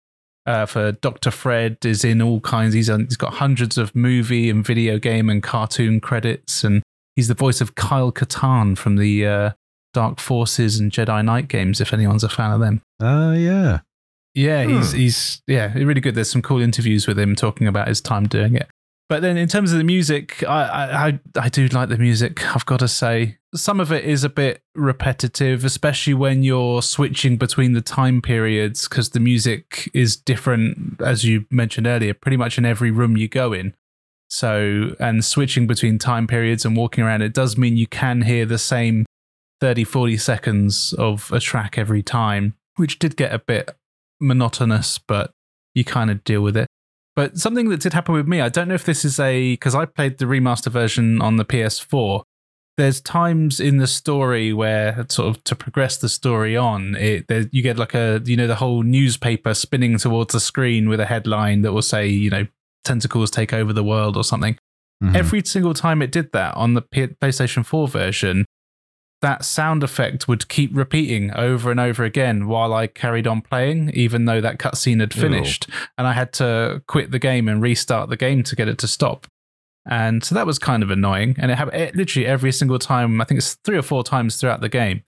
uh, 0.47 0.65
for 0.65 0.93
Doctor 0.93 1.29
Fred 1.29 1.77
is 1.85 2.03
in 2.03 2.21
all 2.21 2.39
kinds. 2.39 2.73
He's 2.73 2.87
he's 2.87 3.17
got 3.17 3.33
hundreds 3.35 3.77
of 3.77 3.95
movie 3.95 4.49
and 4.49 4.65
video 4.65 4.97
game 4.97 5.29
and 5.29 5.43
cartoon 5.43 5.99
credits, 5.99 6.63
and 6.63 6.81
he's 7.15 7.27
the 7.27 7.33
voice 7.35 7.61
of 7.61 7.75
Kyle 7.75 8.11
Katarn 8.11 8.75
from 8.77 8.95
the 8.95 9.27
uh, 9.27 9.49
Dark 9.93 10.19
Forces 10.19 10.79
and 10.79 10.91
Jedi 10.91 11.23
Knight 11.23 11.47
games. 11.47 11.79
If 11.81 11.93
anyone's 11.93 12.23
a 12.23 12.29
fan 12.29 12.51
of 12.51 12.59
them. 12.59 12.81
Uh 13.01 13.35
yeah. 13.37 13.79
Yeah, 14.33 14.63
he's 14.65 14.91
Hmm. 14.91 14.97
he's 14.97 15.41
yeah, 15.47 15.73
really 15.73 15.99
good. 16.01 16.13
There's 16.15 16.29
some 16.29 16.41
cool 16.43 16.61
interviews 16.61 17.07
with 17.07 17.17
him 17.19 17.35
talking 17.35 17.67
about 17.67 17.87
his 17.87 18.01
time 18.01 18.27
doing 18.27 18.55
it. 18.55 18.67
But 19.09 19.21
then 19.21 19.37
in 19.37 19.47
terms 19.47 19.71
of 19.71 19.77
the 19.77 19.85
music, 19.85 20.43
I 20.43 21.07
I 21.07 21.19
I, 21.39 21.49
do 21.49 21.67
like 21.67 21.87
the 21.89 21.97
music. 21.97 22.45
I've 22.53 22.65
got 22.65 22.79
to 22.79 22.89
say, 22.89 23.37
some 23.55 23.79
of 23.79 23.91
it 23.91 24.03
is 24.03 24.25
a 24.25 24.29
bit 24.29 24.61
repetitive, 24.75 25.63
especially 25.63 26.13
when 26.13 26.43
you're 26.43 26.81
switching 26.81 27.37
between 27.37 27.71
the 27.71 27.81
time 27.81 28.21
periods 28.21 28.87
because 28.87 29.11
the 29.11 29.21
music 29.21 29.89
is 29.93 30.17
different, 30.17 31.01
as 31.01 31.23
you 31.23 31.45
mentioned 31.49 31.87
earlier, 31.87 32.13
pretty 32.13 32.37
much 32.37 32.57
in 32.57 32.65
every 32.65 32.91
room 32.91 33.15
you 33.15 33.29
go 33.29 33.53
in. 33.53 33.73
So, 34.29 34.93
and 34.99 35.23
switching 35.23 35.67
between 35.67 35.99
time 35.99 36.27
periods 36.27 36.65
and 36.65 36.75
walking 36.75 37.03
around, 37.03 37.21
it 37.21 37.33
does 37.33 37.57
mean 37.57 37.77
you 37.77 37.87
can 37.87 38.23
hear 38.23 38.45
the 38.45 38.57
same 38.57 39.05
30, 39.61 39.85
40 39.85 40.17
seconds 40.17 40.93
of 40.93 41.31
a 41.31 41.39
track 41.39 41.77
every 41.77 42.03
time, 42.03 42.55
which 42.75 42.99
did 42.99 43.15
get 43.15 43.33
a 43.33 43.39
bit 43.39 43.71
monotonous, 44.19 44.97
but 44.97 45.31
you 45.73 45.85
kind 45.85 46.11
of 46.11 46.25
deal 46.25 46.41
with 46.41 46.57
it. 46.57 46.66
But 47.17 47.39
something 47.39 47.67
that 47.69 47.79
did 47.81 47.93
happen 47.93 48.13
with 48.13 48.27
me, 48.27 48.41
I 48.41 48.49
don't 48.49 48.67
know 48.67 48.75
if 48.75 48.85
this 48.85 49.03
is 49.03 49.19
a 49.19 49.53
because 49.53 49.73
I 49.73 49.85
played 49.85 50.19
the 50.19 50.25
remaster 50.25 50.71
version 50.71 51.19
on 51.19 51.37
the 51.37 51.43
PS4. 51.43 52.21
There's 52.77 53.01
times 53.01 53.59
in 53.59 53.77
the 53.77 53.87
story 53.87 54.53
where, 54.53 55.03
sort 55.09 55.35
of, 55.35 55.43
to 55.45 55.55
progress 55.55 55.97
the 55.97 56.09
story 56.09 56.55
on, 56.55 56.93
it 56.95 57.27
there, 57.27 57.45
you 57.51 57.63
get 57.63 57.77
like 57.79 57.95
a 57.95 58.21
you 58.23 58.37
know 58.37 58.45
the 58.45 58.55
whole 58.55 58.83
newspaper 58.83 59.55
spinning 59.55 59.97
towards 59.97 60.31
the 60.33 60.39
screen 60.39 60.87
with 60.87 60.99
a 60.99 61.07
headline 61.07 61.63
that 61.63 61.73
will 61.73 61.81
say 61.81 62.07
you 62.07 62.29
know 62.29 62.45
tentacles 62.85 63.31
take 63.31 63.51
over 63.51 63.73
the 63.73 63.83
world 63.83 64.15
or 64.15 64.23
something. 64.23 64.55
Mhm. 65.03 65.15
Every 65.15 65.43
single 65.43 65.73
time 65.73 66.03
it 66.03 66.11
did 66.11 66.31
that 66.33 66.53
on 66.55 66.75
the 66.75 66.83
P- 66.83 67.07
PlayStation 67.07 67.65
4 67.65 67.87
version, 67.87 68.45
that 69.21 69.43
sound 69.43 69.83
effect 69.83 70.27
would 70.27 70.47
keep 70.47 70.75
repeating 70.75 71.31
over 71.31 71.71
and 71.71 71.79
over 71.79 72.03
again 72.03 72.47
while 72.47 72.73
I 72.73 72.87
carried 72.87 73.27
on 73.27 73.41
playing, 73.41 73.89
even 73.91 74.25
though 74.25 74.41
that 74.41 74.59
cutscene 74.59 74.99
had 74.99 75.15
Ew. 75.15 75.21
finished. 75.21 75.69
And 75.97 76.05
I 76.05 76.13
had 76.13 76.33
to 76.33 76.83
quit 76.87 77.11
the 77.11 77.19
game 77.19 77.47
and 77.47 77.61
restart 77.61 78.09
the 78.09 78.17
game 78.17 78.43
to 78.43 78.55
get 78.55 78.67
it 78.67 78.77
to 78.79 78.87
stop. 78.87 79.27
And 79.89 80.23
so 80.23 80.35
that 80.35 80.45
was 80.45 80.59
kind 80.59 80.83
of 80.83 80.91
annoying. 80.91 81.35
And 81.39 81.49
it 81.51 81.57
happened 81.57 81.95
literally 81.95 82.27
every 82.27 82.51
single 82.51 82.77
time. 82.77 83.21
I 83.21 83.23
think 83.23 83.39
it's 83.39 83.55
three 83.63 83.77
or 83.77 83.81
four 83.81 84.03
times 84.03 84.35
throughout 84.35 84.61
the 84.61 84.69
game. 84.69 85.03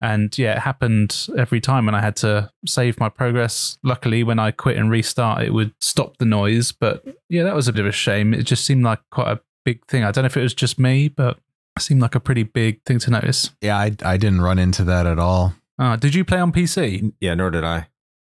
And 0.00 0.36
yeah, 0.36 0.56
it 0.56 0.60
happened 0.60 1.28
every 1.38 1.60
time. 1.60 1.86
And 1.86 1.96
I 1.96 2.00
had 2.00 2.16
to 2.16 2.50
save 2.66 2.98
my 2.98 3.08
progress. 3.08 3.78
Luckily, 3.84 4.24
when 4.24 4.38
I 4.38 4.50
quit 4.50 4.76
and 4.76 4.90
restart, 4.90 5.42
it 5.42 5.52
would 5.52 5.74
stop 5.80 6.16
the 6.16 6.24
noise. 6.24 6.72
But 6.72 7.04
yeah, 7.28 7.44
that 7.44 7.54
was 7.54 7.68
a 7.68 7.72
bit 7.72 7.82
of 7.82 7.86
a 7.86 7.92
shame. 7.92 8.34
It 8.34 8.44
just 8.44 8.64
seemed 8.64 8.82
like 8.82 9.00
quite 9.10 9.28
a 9.28 9.40
big 9.64 9.86
thing. 9.86 10.02
I 10.02 10.10
don't 10.10 10.22
know 10.22 10.26
if 10.26 10.36
it 10.36 10.42
was 10.42 10.54
just 10.54 10.78
me, 10.78 11.08
but 11.08 11.38
seemed 11.80 12.02
like 12.02 12.14
a 12.14 12.20
pretty 12.20 12.42
big 12.42 12.82
thing 12.84 12.98
to 13.00 13.10
notice. 13.10 13.50
Yeah, 13.60 13.78
I 13.78 13.96
I 14.04 14.16
didn't 14.16 14.42
run 14.42 14.58
into 14.58 14.84
that 14.84 15.06
at 15.06 15.18
all. 15.18 15.54
Uh, 15.78 15.96
did 15.96 16.14
you 16.14 16.24
play 16.24 16.38
on 16.38 16.52
PC? 16.52 17.12
Yeah, 17.20 17.34
nor 17.34 17.50
did 17.50 17.64
I. 17.64 17.88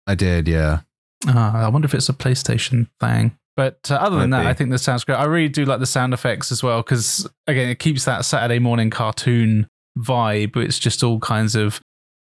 I 0.05 0.15
did, 0.15 0.47
yeah. 0.47 0.81
Uh, 1.27 1.51
I 1.53 1.67
wonder 1.69 1.85
if 1.85 1.93
it's 1.93 2.09
a 2.09 2.13
PlayStation 2.13 2.87
thing. 2.99 3.37
But 3.55 3.89
uh, 3.91 3.95
other 3.95 4.17
than 4.19 4.29
Might 4.29 4.37
that, 4.37 4.43
be. 4.43 4.49
I 4.49 4.53
think 4.53 4.69
this 4.71 4.83
sounds 4.83 5.03
great. 5.03 5.15
I 5.15 5.25
really 5.25 5.49
do 5.49 5.65
like 5.65 5.79
the 5.79 5.85
sound 5.85 6.13
effects 6.13 6.51
as 6.51 6.63
well 6.63 6.81
because, 6.81 7.27
again, 7.45 7.69
it 7.69 7.79
keeps 7.79 8.05
that 8.05 8.23
Saturday 8.25 8.59
morning 8.59 8.89
cartoon 8.89 9.67
vibe. 9.97 10.55
It's 10.55 10.79
just 10.79 11.03
all 11.03 11.19
kinds 11.19 11.55
of 11.55 11.81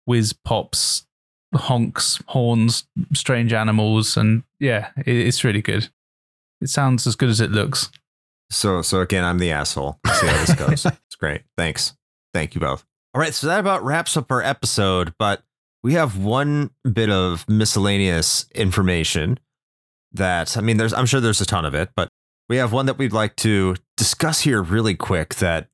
whiz 0.06 0.34
pops, 0.34 1.06
honks, 1.56 2.22
horns, 2.27 2.85
strange 3.14 3.52
animals. 3.52 4.15
And 4.15 4.44
yeah, 4.60 4.90
it, 4.98 5.15
it's 5.15 5.44
really 5.44 5.61
good. 5.61 5.90
It 6.61 6.69
sounds 6.69 7.07
as 7.07 7.15
good 7.15 7.30
as 7.30 7.41
it 7.41 7.52
looks. 7.52 7.90
So, 8.54 8.82
so 8.82 9.02
again, 9.02 9.24
I'm 9.24 9.40
the 9.40 9.52
asshole. 9.52 10.00
Let's 10.06 10.20
see 10.20 10.28
how 10.28 10.46
this 10.46 10.56
goes. 10.56 10.86
it's 11.06 11.16
great. 11.16 11.42
Thanks. 11.58 11.96
Thank 12.34 12.56
you 12.56 12.62
both. 12.62 12.86
All 13.14 13.22
right. 13.22 13.34
So 13.34 13.48
that 13.48 13.60
about 13.60 13.84
wraps 13.84 14.18
up 14.18 14.32
our 14.32 14.42
episode, 14.42 15.14
but 15.20 15.44
we 15.84 15.94
have 15.94 16.18
one 16.18 16.72
bit 16.92 17.10
of 17.10 17.48
miscellaneous 17.48 18.46
information 18.56 19.40
that, 20.14 20.58
I 20.58 20.62
mean, 20.62 20.78
there's, 20.78 20.94
I'm 20.94 21.06
sure 21.06 21.20
there's 21.20 21.42
a 21.42 21.46
ton 21.46 21.66
of 21.66 21.76
it, 21.76 21.90
but 21.96 22.08
we 22.50 22.58
have 22.58 22.72
one 22.72 22.86
that 22.86 22.98
we'd 22.98 23.14
like 23.14 23.36
to 23.38 23.76
discuss 23.98 24.42
here 24.42 24.62
really 24.62 24.96
quick 24.96 25.36
that 25.36 25.68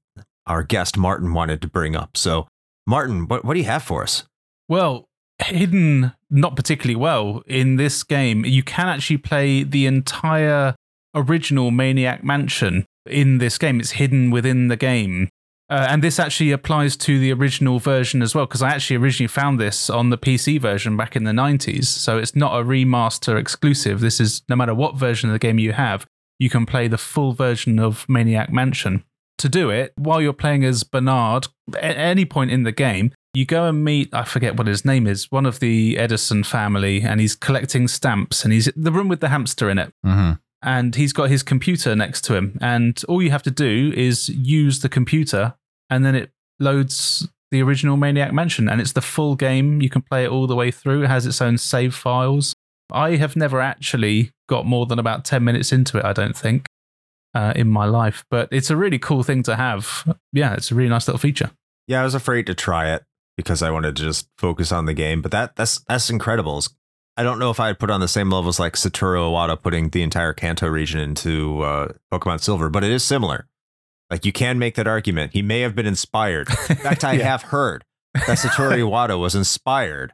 our 0.47 0.63
guest 0.63 0.97
Martin 0.97 1.33
wanted 1.33 1.61
to 1.61 1.67
bring 1.67 1.95
up. 1.95 2.17
So, 2.17 2.47
Martin, 2.87 3.27
what, 3.27 3.45
what 3.45 3.53
do 3.53 3.59
you 3.59 3.65
have 3.65 3.83
for 3.83 4.03
us? 4.03 4.23
Well, 4.67 5.09
hidden 5.39 6.13
not 6.29 6.55
particularly 6.55 6.95
well 6.95 7.43
in 7.45 7.75
this 7.77 8.03
game, 8.03 8.45
you 8.45 8.63
can 8.63 8.87
actually 8.87 9.17
play 9.17 9.63
the 9.63 9.85
entire 9.85 10.75
original 11.15 11.71
Maniac 11.71 12.23
Mansion 12.23 12.85
in 13.05 13.37
this 13.37 13.57
game. 13.57 13.79
It's 13.79 13.91
hidden 13.91 14.31
within 14.31 14.67
the 14.67 14.77
game. 14.77 15.29
Uh, 15.69 15.85
and 15.87 16.03
this 16.03 16.19
actually 16.19 16.51
applies 16.51 16.97
to 16.97 17.19
the 17.19 17.31
original 17.31 17.77
version 17.77 18.23
as 18.23 18.33
well, 18.33 18.47
because 18.47 18.63
I 18.63 18.69
actually 18.69 18.97
originally 18.97 19.27
found 19.27 19.59
this 19.59 19.89
on 19.89 20.09
the 20.09 20.17
PC 20.17 20.59
version 20.59 20.97
back 20.97 21.15
in 21.15 21.25
the 21.25 21.31
90s. 21.31 21.85
So 21.85 22.17
it's 22.17 22.35
not 22.35 22.59
a 22.59 22.63
remaster 22.63 23.39
exclusive. 23.39 23.99
This 23.99 24.19
is 24.19 24.41
no 24.49 24.55
matter 24.55 24.73
what 24.73 24.97
version 24.97 25.29
of 25.29 25.33
the 25.33 25.39
game 25.39 25.59
you 25.59 25.73
have, 25.73 26.07
you 26.39 26.49
can 26.49 26.65
play 26.65 26.87
the 26.87 26.97
full 26.97 27.33
version 27.33 27.77
of 27.77 28.07
Maniac 28.09 28.51
Mansion. 28.51 29.03
To 29.37 29.47
do 29.47 29.69
it, 29.69 29.93
while 29.95 30.21
you're 30.21 30.33
playing 30.33 30.65
as 30.65 30.83
Bernard, 30.83 31.47
at 31.79 31.95
any 31.95 32.25
point 32.25 32.51
in 32.51 32.63
the 32.63 32.71
game, 32.71 33.13
you 33.33 33.45
go 33.45 33.65
and 33.65 33.85
meet, 33.85 34.09
I 34.11 34.23
forget 34.23 34.57
what 34.57 34.67
his 34.67 34.83
name 34.83 35.05
is, 35.05 35.31
one 35.31 35.45
of 35.45 35.59
the 35.59 35.97
Edison 35.97 36.43
family, 36.43 37.01
and 37.01 37.21
he's 37.21 37.35
collecting 37.35 37.87
stamps, 37.87 38.43
and 38.43 38.51
he's 38.51 38.69
the 38.75 38.91
room 38.91 39.07
with 39.07 39.21
the 39.21 39.29
hamster 39.29 39.69
in 39.69 39.77
it 39.77 39.93
hmm 40.03 40.31
and 40.61 40.95
he's 40.95 41.13
got 41.13 41.29
his 41.29 41.43
computer 41.43 41.95
next 41.95 42.21
to 42.25 42.35
him. 42.35 42.57
And 42.61 43.01
all 43.07 43.21
you 43.21 43.31
have 43.31 43.43
to 43.43 43.51
do 43.51 43.93
is 43.95 44.29
use 44.29 44.79
the 44.79 44.89
computer, 44.89 45.55
and 45.89 46.05
then 46.05 46.15
it 46.15 46.31
loads 46.59 47.27
the 47.51 47.61
original 47.61 47.97
Maniac 47.97 48.33
Mansion, 48.33 48.69
and 48.69 48.79
it's 48.79 48.93
the 48.93 49.01
full 49.01 49.35
game. 49.35 49.81
You 49.81 49.89
can 49.89 50.01
play 50.01 50.25
it 50.25 50.29
all 50.29 50.47
the 50.47 50.55
way 50.55 50.71
through. 50.71 51.03
It 51.03 51.07
has 51.07 51.25
its 51.25 51.41
own 51.41 51.57
save 51.57 51.95
files. 51.95 52.53
I 52.91 53.15
have 53.17 53.35
never 53.35 53.61
actually 53.61 54.31
got 54.47 54.65
more 54.65 54.85
than 54.85 54.99
about 54.99 55.25
10 55.25 55.43
minutes 55.43 55.71
into 55.71 55.97
it, 55.97 56.05
I 56.05 56.13
don't 56.13 56.35
think, 56.35 56.65
uh, 57.33 57.53
in 57.55 57.67
my 57.67 57.85
life. 57.85 58.23
But 58.29 58.49
it's 58.51 58.69
a 58.69 58.75
really 58.75 58.99
cool 58.99 59.23
thing 59.23 59.43
to 59.43 59.55
have. 59.55 60.11
Yeah, 60.33 60.53
it's 60.53 60.71
a 60.71 60.75
really 60.75 60.89
nice 60.89 61.07
little 61.07 61.19
feature. 61.19 61.51
Yeah, 61.87 62.01
I 62.01 62.03
was 62.03 62.15
afraid 62.15 62.45
to 62.47 62.55
try 62.55 62.93
it 62.93 63.03
because 63.35 63.63
I 63.63 63.71
wanted 63.71 63.95
to 63.95 64.03
just 64.03 64.27
focus 64.37 64.71
on 64.71 64.85
the 64.85 64.93
game. 64.93 65.21
But 65.21 65.31
that 65.31 65.55
that's 65.55 65.79
that's 65.87 66.09
incredible. 66.09 66.61
I 67.19 67.23
don't 67.23 67.37
know 67.37 67.49
if 67.51 67.59
I'd 67.59 67.77
put 67.79 67.89
on 67.89 67.99
the 67.99 68.07
same 68.07 68.29
levels 68.29 68.59
like 68.59 68.73
Satoru 68.73 69.19
Iwata 69.29 69.61
putting 69.61 69.89
the 69.89 70.01
entire 70.03 70.31
Kanto 70.33 70.67
region 70.67 71.01
into 71.01 71.61
uh, 71.63 71.89
Pokemon 72.13 72.39
Silver, 72.39 72.69
but 72.69 72.83
it 72.83 72.91
is 72.91 73.03
similar. 73.03 73.45
Like 74.09 74.25
you 74.25 74.31
can 74.31 74.57
make 74.57 74.75
that 74.75 74.87
argument. 74.87 75.33
He 75.33 75.41
may 75.41 75.59
have 75.61 75.75
been 75.75 75.85
inspired. 75.85 76.47
In 76.69 76.75
fact, 76.77 77.03
I 77.03 77.13
Yeah. 77.13 77.25
have 77.25 77.41
heard 77.43 77.83
that 78.13 78.37
Satoru 78.37 78.77
Iwata 78.89 79.19
was 79.19 79.35
inspired 79.35 80.13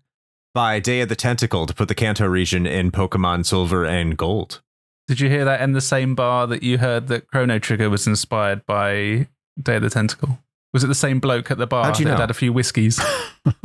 by 0.55 0.79
Day 0.79 1.01
of 1.01 1.09
the 1.09 1.15
Tentacle 1.15 1.67
to 1.67 1.73
put 1.75 1.89
the 1.89 1.95
Kanto 1.95 2.25
region 2.25 2.65
in 2.65 2.89
Pokemon 2.91 3.45
Silver 3.45 3.85
and 3.85 4.17
Gold. 4.17 4.61
Did 5.07 5.19
you 5.19 5.29
hear 5.29 5.45
that 5.45 5.61
in 5.61 5.73
the 5.73 5.81
same 5.81 6.15
bar 6.15 6.47
that 6.47 6.63
you 6.63 6.79
heard 6.79 7.07
that 7.09 7.27
Chrono 7.27 7.59
Trigger 7.59 7.91
was 7.91 8.07
inspired 8.07 8.65
by 8.65 9.27
Day 9.61 9.75
of 9.75 9.83
the 9.83 9.89
Tentacle? 9.91 10.39
Was 10.75 10.83
it 10.83 10.87
the 10.87 10.93
same 10.95 11.21
bloke 11.21 11.49
at 11.51 11.57
the 11.57 11.65
bar 11.65 11.85
How'd 11.85 11.99
you 11.99 12.05
that 12.05 12.11
know? 12.11 12.17
had 12.17 12.29
a 12.29 12.33
few 12.33 12.51
whiskeys? 12.51 12.99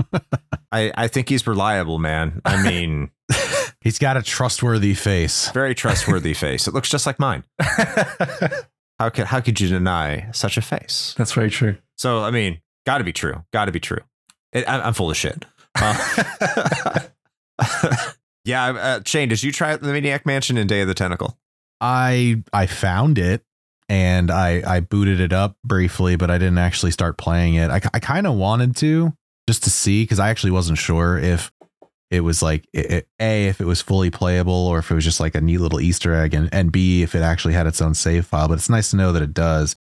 I, 0.71 0.93
I 0.97 1.09
think 1.09 1.29
he's 1.29 1.45
reliable, 1.45 1.99
man. 1.99 2.41
I 2.45 2.63
mean, 2.71 3.11
He's 3.81 3.99
got 3.99 4.17
a 4.17 4.23
trustworthy 4.23 4.95
face. 4.95 5.51
very 5.51 5.75
trustworthy 5.75 6.35
face. 6.35 6.69
It 6.69 6.73
looks 6.75 6.89
just 6.89 7.07
like 7.07 7.19
mine. 7.19 7.43
How 9.01 9.09
could 9.09 9.25
how 9.27 9.41
could 9.41 9.59
you 9.61 9.67
deny 9.67 10.31
such 10.33 10.57
a 10.57 10.63
face? 10.63 11.15
That's 11.19 11.33
very 11.33 11.51
true. 11.51 11.79
So 11.99 12.21
I 12.23 12.31
mean, 12.31 12.61
got 12.87 12.99
to 12.99 13.05
be 13.05 13.13
true. 13.13 13.43
Got 13.53 13.65
to 13.65 13.73
be 13.73 13.81
true. 13.81 14.01
It, 14.53 14.69
I, 14.69 14.79
I'm 14.81 14.93
full 14.95 15.11
of 15.11 15.17
shit. 15.17 15.47
Uh, 15.75 17.01
yeah, 18.45 18.67
uh, 18.71 19.01
Shane, 19.05 19.31
did 19.31 19.43
you 19.43 19.51
try 19.53 19.75
the 19.77 19.93
Maniac 19.93 20.27
Mansion 20.27 20.57
in 20.59 20.67
Day 20.67 20.83
of 20.83 20.87
the 20.89 20.95
Tentacle? 20.95 21.37
I 21.81 22.43
I 22.53 22.67
found 22.67 23.19
it 23.19 23.43
and 23.91 24.31
I 24.31 24.63
I 24.67 24.81
booted 24.81 25.21
it 25.21 25.33
up 25.33 25.57
briefly, 25.65 26.17
but 26.17 26.31
I 26.31 26.39
didn't 26.39 26.59
actually 26.59 26.93
start 26.93 27.19
playing 27.19 27.55
it. 27.57 27.71
I 27.71 27.81
I 27.93 27.99
kind 27.99 28.27
of 28.27 28.37
wanted 28.37 28.77
to 28.77 29.13
just 29.49 29.65
to 29.65 29.71
see 29.71 30.05
because 30.05 30.21
I 30.21 30.31
actually 30.31 30.53
wasn't 30.53 30.79
sure 30.79 31.19
if 31.19 31.51
it 32.11 32.21
was 32.21 32.41
like 32.43 32.67
it, 32.73 32.91
it- 32.91 33.09
a 33.21 33.49
if 33.49 33.61
it 33.61 33.67
was 33.67 33.83
fully 33.83 34.11
playable 34.11 34.55
or 34.55 34.79
if 34.79 34.91
it 34.91 34.95
was 34.95 35.05
just 35.05 35.21
like 35.21 35.35
a 35.35 35.41
neat 35.41 35.59
little 35.59 35.81
Easter 35.81 36.15
egg, 36.15 36.33
and 36.35 36.49
and 36.55 36.71
b 36.73 37.03
if 37.03 37.15
it 37.17 37.23
actually 37.23 37.55
had 37.55 37.67
its 37.67 37.83
own 37.83 37.95
save 37.95 38.25
file. 38.27 38.49
But 38.49 38.55
it's 38.59 38.71
nice 38.71 38.91
to 38.91 38.97
know 38.97 39.13
that 39.13 39.23
it 39.23 39.35
does. 39.35 39.77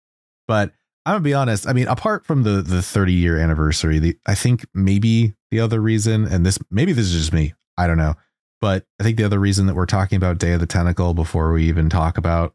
But 0.48 0.72
I'm 1.08 1.14
gonna 1.16 1.22
be 1.24 1.34
honest. 1.34 1.68
I 1.68 1.74
mean, 1.74 1.88
apart 1.88 2.26
from 2.26 2.44
the 2.44 2.62
the 2.62 2.82
30 2.84 3.12
year 3.14 3.38
anniversary, 3.40 3.98
the 4.00 4.18
I 4.28 4.36
think 4.36 4.66
maybe 4.76 5.34
the 5.50 5.60
other 5.60 5.82
reason, 5.82 6.26
and 6.26 6.46
this 6.46 6.60
maybe 6.70 6.94
this 6.94 7.08
is 7.08 7.14
just 7.14 7.34
me. 7.34 7.54
I 7.78 7.88
don't 7.88 7.98
know. 7.98 8.14
But 8.62 8.86
I 9.00 9.04
think 9.04 9.18
the 9.18 9.24
other 9.26 9.40
reason 9.40 9.66
that 9.66 9.76
we're 9.76 9.86
talking 9.86 10.16
about 10.18 10.38
Day 10.38 10.54
of 10.54 10.60
the 10.60 10.66
Tentacle 10.68 11.14
before 11.14 11.52
we 11.52 11.66
even 11.66 11.90
talk 11.90 12.18
about 12.18 12.54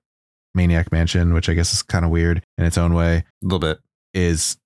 Maniac 0.54 0.92
Mansion, 0.92 1.32
which 1.34 1.48
I 1.48 1.54
guess 1.54 1.72
is 1.72 1.82
kind 1.82 2.04
of 2.04 2.10
weird 2.10 2.42
in 2.58 2.64
its 2.64 2.78
own 2.78 2.94
way, 2.94 3.16
A 3.18 3.24
little 3.42 3.58
bit. 3.58 3.78
is 4.14 4.56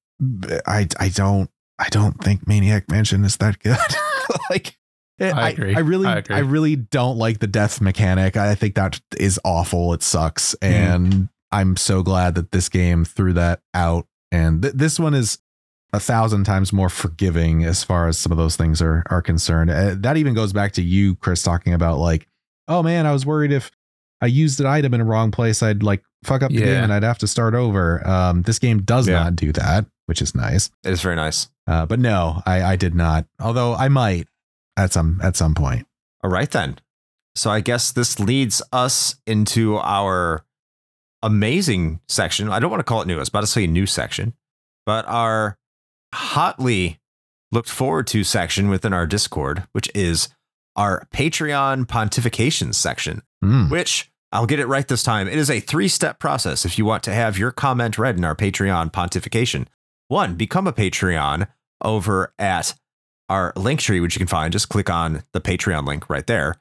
I 0.66 0.88
I 0.98 1.08
don't 1.08 1.50
I 1.78 1.88
don't 1.88 2.22
think 2.22 2.46
Maniac 2.46 2.90
Mansion 2.90 3.24
is 3.24 3.36
that 3.38 3.58
good. 3.58 3.76
like 4.50 4.76
I 5.20 5.50
agree. 5.50 5.74
I, 5.76 5.80
really 5.80 6.08
I 6.08 6.22
I, 6.28 6.38
really 6.38 6.74
don't 6.74 7.16
like 7.18 7.38
the 7.38 7.46
death 7.46 7.80
mechanic. 7.80 8.36
I 8.36 8.54
think 8.56 8.74
that 8.74 9.00
is 9.16 9.38
awful. 9.44 9.92
It 9.92 10.02
sucks. 10.02 10.56
Mm-hmm. 10.60 10.74
And 10.74 11.28
I'm 11.52 11.76
so 11.76 12.02
glad 12.02 12.34
that 12.34 12.50
this 12.50 12.68
game 12.68 13.04
threw 13.04 13.32
that 13.34 13.60
out. 13.74 14.06
And 14.32 14.62
th- 14.62 14.74
this 14.74 14.98
one 14.98 15.14
is 15.14 15.38
a 15.92 16.00
thousand 16.00 16.44
times 16.44 16.72
more 16.72 16.88
forgiving 16.88 17.62
as 17.62 17.84
far 17.84 18.08
as 18.08 18.18
some 18.18 18.32
of 18.32 18.38
those 18.38 18.56
things 18.56 18.82
are 18.82 19.04
are 19.08 19.22
concerned. 19.22 19.70
Uh, 19.70 19.94
that 19.98 20.16
even 20.16 20.34
goes 20.34 20.52
back 20.52 20.72
to 20.72 20.82
you, 20.82 21.14
Chris, 21.16 21.42
talking 21.44 21.72
about 21.72 21.98
like, 21.98 22.26
oh 22.66 22.82
man, 22.82 23.06
I 23.06 23.12
was 23.12 23.24
worried 23.24 23.52
if 23.52 23.70
I 24.20 24.26
used 24.26 24.60
an 24.60 24.66
item 24.66 24.94
in 24.94 25.00
a 25.00 25.04
wrong 25.04 25.30
place, 25.30 25.62
I'd 25.62 25.82
like 25.82 26.02
fuck 26.24 26.42
up 26.42 26.50
the 26.50 26.58
Yeah. 26.58 26.64
game 26.66 26.84
and 26.84 26.92
I'd 26.92 27.02
have 27.02 27.18
to 27.18 27.26
start 27.26 27.54
over. 27.54 28.06
Um, 28.08 28.42
this 28.42 28.58
game 28.58 28.82
does 28.82 29.06
Yeah. 29.08 29.24
not 29.24 29.36
do 29.36 29.52
that, 29.52 29.86
which 30.06 30.22
is 30.22 30.34
nice. 30.34 30.70
It 30.84 30.92
is 30.92 31.02
very 31.02 31.16
nice. 31.16 31.48
Uh, 31.66 31.84
but 31.86 31.98
no, 31.98 32.42
I, 32.46 32.62
I 32.62 32.76
did 32.76 32.94
not. 32.94 33.26
Although 33.40 33.74
I 33.74 33.88
might 33.88 34.28
at 34.76 34.92
some 34.92 35.20
at 35.22 35.36
some 35.36 35.54
point. 35.54 35.86
All 36.22 36.30
right 36.30 36.50
then. 36.50 36.78
So 37.36 37.50
I 37.50 37.60
guess 37.60 37.92
this 37.92 38.18
leads 38.20 38.62
us 38.72 39.16
into 39.26 39.76
our 39.78 40.44
amazing 41.22 42.00
section. 42.08 42.48
I 42.48 42.58
don't 42.60 42.70
want 42.70 42.80
to 42.80 42.84
call 42.84 43.02
it 43.02 43.06
new. 43.08 43.16
I 43.16 43.20
was 43.20 43.28
about 43.28 43.40
to 43.42 43.46
say 43.46 43.66
new 43.66 43.86
section, 43.86 44.34
but 44.86 45.06
our 45.08 45.58
hotly 46.14 47.00
looked 47.50 47.68
forward 47.70 48.06
to 48.08 48.24
section 48.24 48.68
within 48.68 48.92
our 48.92 49.06
Discord, 49.06 49.66
which 49.72 49.90
is 49.94 50.28
our 50.76 51.06
Patreon 51.14 51.86
pontification 51.86 52.74
section, 52.74 53.22
Hmm. 53.44 53.68
which 53.68 54.10
I'll 54.32 54.46
get 54.46 54.58
it 54.58 54.66
right 54.66 54.86
this 54.86 55.02
time. 55.02 55.28
It 55.28 55.38
is 55.38 55.50
a 55.50 55.60
three 55.60 55.88
step 55.88 56.18
process 56.18 56.64
if 56.64 56.78
you 56.78 56.84
want 56.84 57.02
to 57.04 57.14
have 57.14 57.38
your 57.38 57.50
comment 57.50 57.98
read 57.98 58.16
in 58.16 58.24
our 58.24 58.34
Patreon 58.34 58.90
pontification. 58.90 59.66
One, 60.08 60.34
become 60.34 60.66
a 60.66 60.72
Patreon 60.72 61.46
over 61.82 62.32
at 62.38 62.74
our 63.28 63.52
link 63.56 63.80
tree, 63.80 64.00
which 64.00 64.14
you 64.14 64.18
can 64.18 64.26
find. 64.26 64.52
Just 64.52 64.68
click 64.68 64.90
on 64.90 65.22
the 65.32 65.40
Patreon 65.40 65.86
link 65.86 66.10
right 66.10 66.26
there. 66.26 66.56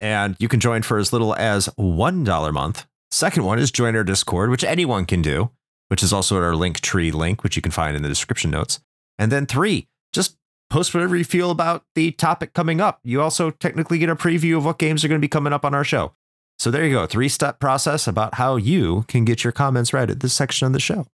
And 0.00 0.36
you 0.38 0.48
can 0.48 0.60
join 0.60 0.82
for 0.82 0.98
as 0.98 1.12
little 1.12 1.34
as 1.34 1.68
$1 1.78 2.48
a 2.48 2.52
month. 2.52 2.86
Second 3.10 3.44
one 3.44 3.58
is 3.58 3.70
join 3.70 3.96
our 3.96 4.04
Discord, 4.04 4.50
which 4.50 4.64
anyone 4.64 5.06
can 5.06 5.22
do, 5.22 5.50
which 5.88 6.02
is 6.02 6.12
also 6.12 6.36
at 6.36 6.42
our 6.42 6.54
link 6.54 6.80
tree 6.80 7.10
link, 7.10 7.42
which 7.42 7.56
you 7.56 7.62
can 7.62 7.72
find 7.72 7.96
in 7.96 8.02
the 8.02 8.08
description 8.08 8.50
notes. 8.50 8.80
And 9.18 9.32
then 9.32 9.46
three, 9.46 9.88
just 10.12 10.36
post 10.70 10.92
whatever 10.92 11.16
you 11.16 11.24
feel 11.24 11.50
about 11.50 11.84
the 11.94 12.12
topic 12.12 12.52
coming 12.52 12.80
up. 12.80 13.00
You 13.04 13.22
also 13.22 13.50
technically 13.50 13.98
get 13.98 14.10
a 14.10 14.16
preview 14.16 14.56
of 14.56 14.64
what 14.64 14.78
games 14.78 15.04
are 15.04 15.08
going 15.08 15.20
to 15.20 15.24
be 15.24 15.28
coming 15.28 15.52
up 15.52 15.64
on 15.64 15.74
our 15.74 15.84
show. 15.84 16.12
So 16.58 16.70
there 16.70 16.84
you 16.84 16.92
go, 16.94 17.06
three 17.06 17.28
step 17.28 17.60
process 17.60 18.06
about 18.06 18.34
how 18.34 18.56
you 18.56 19.04
can 19.08 19.24
get 19.24 19.44
your 19.44 19.52
comments 19.52 19.92
read 19.92 20.10
at 20.10 20.20
this 20.20 20.32
section 20.32 20.66
of 20.66 20.72
the 20.72 20.80
show. 20.80 21.06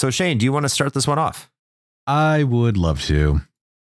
So 0.00 0.10
Shane, 0.10 0.38
do 0.38 0.44
you 0.44 0.52
want 0.52 0.64
to 0.64 0.70
start 0.70 0.94
this 0.94 1.06
one 1.06 1.18
off? 1.18 1.50
I 2.06 2.44
would 2.44 2.76
love 2.76 3.02
to. 3.02 3.40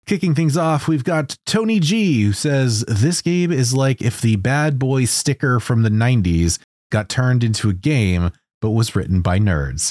Kicking 0.06 0.34
things 0.34 0.56
off, 0.56 0.88
we've 0.88 1.04
got 1.04 1.36
Tony 1.46 1.78
G, 1.78 2.22
who 2.22 2.32
says 2.32 2.84
this 2.88 3.22
game 3.22 3.52
is 3.52 3.74
like 3.74 4.02
if 4.02 4.20
the 4.20 4.36
bad 4.36 4.78
boy 4.78 5.04
sticker 5.04 5.60
from 5.60 5.82
the 5.82 5.90
90s 5.90 6.58
got 6.90 7.08
turned 7.08 7.44
into 7.44 7.68
a 7.68 7.74
game, 7.74 8.32
but 8.60 8.70
was 8.70 8.96
written 8.96 9.20
by 9.20 9.38
nerds. 9.38 9.90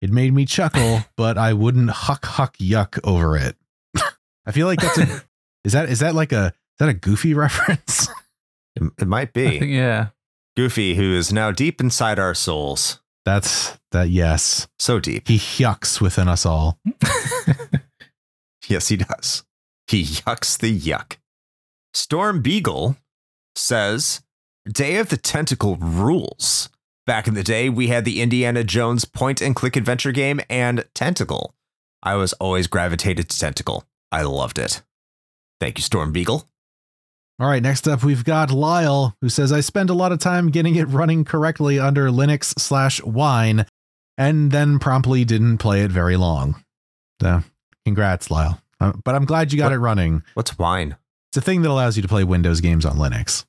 It 0.00 0.10
made 0.10 0.32
me 0.32 0.44
chuckle, 0.44 1.04
but 1.16 1.38
I 1.38 1.52
wouldn't 1.52 1.90
huck 1.90 2.24
huck 2.24 2.56
yuck 2.58 2.98
over 3.04 3.36
it. 3.36 3.56
I 4.46 4.52
feel 4.52 4.66
like 4.66 4.80
that's 4.80 4.98
a 4.98 5.22
is 5.64 5.72
that 5.72 5.88
is 5.88 6.00
that 6.00 6.14
like 6.14 6.32
a 6.32 6.46
is 6.46 6.78
that 6.78 6.88
a 6.88 6.94
goofy 6.94 7.34
reference? 7.34 8.08
It, 8.76 8.90
it 8.98 9.08
might 9.08 9.32
be. 9.32 9.58
think, 9.58 9.72
yeah. 9.72 10.08
Goofy, 10.60 10.94
who 10.94 11.14
is 11.14 11.32
now 11.32 11.50
deep 11.50 11.80
inside 11.80 12.18
our 12.18 12.34
souls. 12.34 13.00
That's 13.24 13.78
that 13.92 14.10
yes. 14.10 14.68
So 14.78 15.00
deep. 15.00 15.26
He 15.26 15.38
yucks 15.38 16.02
within 16.02 16.28
us 16.28 16.44
all. 16.44 16.78
Yes, 18.68 18.88
he 18.88 18.96
does. 18.98 19.42
He 19.88 20.04
yucks 20.04 20.56
the 20.58 20.78
yuck. 20.78 21.16
Storm 21.92 22.40
Beagle 22.40 22.96
says 23.56 24.20
Day 24.70 24.98
of 24.98 25.08
the 25.08 25.16
Tentacle 25.16 25.76
rules. 25.76 26.68
Back 27.06 27.26
in 27.26 27.34
the 27.34 27.42
day, 27.42 27.68
we 27.68 27.88
had 27.88 28.04
the 28.04 28.20
Indiana 28.20 28.62
Jones 28.62 29.04
point 29.04 29.40
and 29.40 29.56
click 29.56 29.74
adventure 29.76 30.12
game 30.12 30.40
and 30.48 30.84
Tentacle. 30.94 31.54
I 32.02 32.14
was 32.14 32.32
always 32.34 32.68
gravitated 32.68 33.30
to 33.30 33.38
Tentacle. 33.38 33.84
I 34.12 34.22
loved 34.22 34.58
it. 34.58 34.82
Thank 35.58 35.78
you, 35.78 35.82
Storm 35.82 36.12
Beagle. 36.12 36.49
All 37.40 37.46
right, 37.48 37.62
next 37.62 37.88
up 37.88 38.04
we've 38.04 38.24
got 38.24 38.50
Lyle, 38.50 39.16
who 39.22 39.30
says 39.30 39.50
I 39.50 39.60
spend 39.60 39.88
a 39.88 39.94
lot 39.94 40.12
of 40.12 40.18
time 40.18 40.50
getting 40.50 40.76
it 40.76 40.84
running 40.88 41.24
correctly 41.24 41.78
under 41.78 42.08
Linux 42.10 42.58
slash 42.60 43.02
wine, 43.02 43.64
and 44.18 44.50
then 44.50 44.78
promptly 44.78 45.24
didn't 45.24 45.56
play 45.58 45.82
it 45.82 45.90
very 45.90 46.16
long. 46.18 46.62
So, 47.22 47.42
congrats, 47.86 48.30
Lyle. 48.30 48.60
Uh, 48.78 48.92
but 49.04 49.14
I'm 49.14 49.24
glad 49.24 49.52
you 49.52 49.58
got 49.58 49.66
What- 49.66 49.72
it 49.72 49.78
running. 49.78 50.22
What's 50.34 50.58
wine? 50.58 50.96
It's 51.30 51.38
a 51.38 51.40
thing 51.40 51.62
that 51.62 51.70
allows 51.70 51.96
you 51.96 52.02
to 52.02 52.08
play 52.08 52.24
Windows 52.24 52.60
games 52.60 52.84
on 52.84 52.96
Linux. 52.96 53.44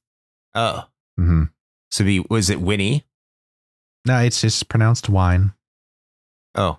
Oh, 0.55 0.85
Mm-hmm. 1.19 1.43
so 1.91 2.03
be 2.05 2.23
was 2.29 2.49
it 2.49 2.61
Winnie? 2.61 3.05
No, 4.05 4.19
it's 4.19 4.39
just 4.39 4.69
pronounced 4.69 5.09
wine. 5.09 5.53
Oh. 6.55 6.77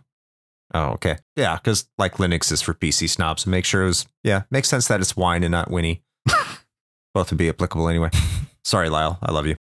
Oh, 0.75 0.91
okay. 0.93 1.19
Yeah, 1.37 1.57
because 1.57 1.89
like 1.99 2.15
Linux 2.15 2.51
is 2.51 2.63
for 2.63 2.73
PC 2.73 3.09
snobs. 3.11 3.47
Make 3.47 3.65
sure 3.67 3.83
it 3.83 3.87
was 3.89 4.07
yeah, 4.25 4.43
makes 4.51 4.69
sense 4.69 4.89
that 4.89 5.01
it's 5.01 5.15
wine 5.17 5.43
and 5.45 5.53
not 5.53 5.71
Winnie. 5.71 6.03
Both 7.15 7.31
would 7.31 7.39
be 7.39 7.49
applicable 7.49 7.89
anyway. 7.89 8.11
Sorry, 8.65 8.89
Lyle. 8.89 9.19
I 9.23 9.33
love 9.33 9.47
you. 9.47 9.57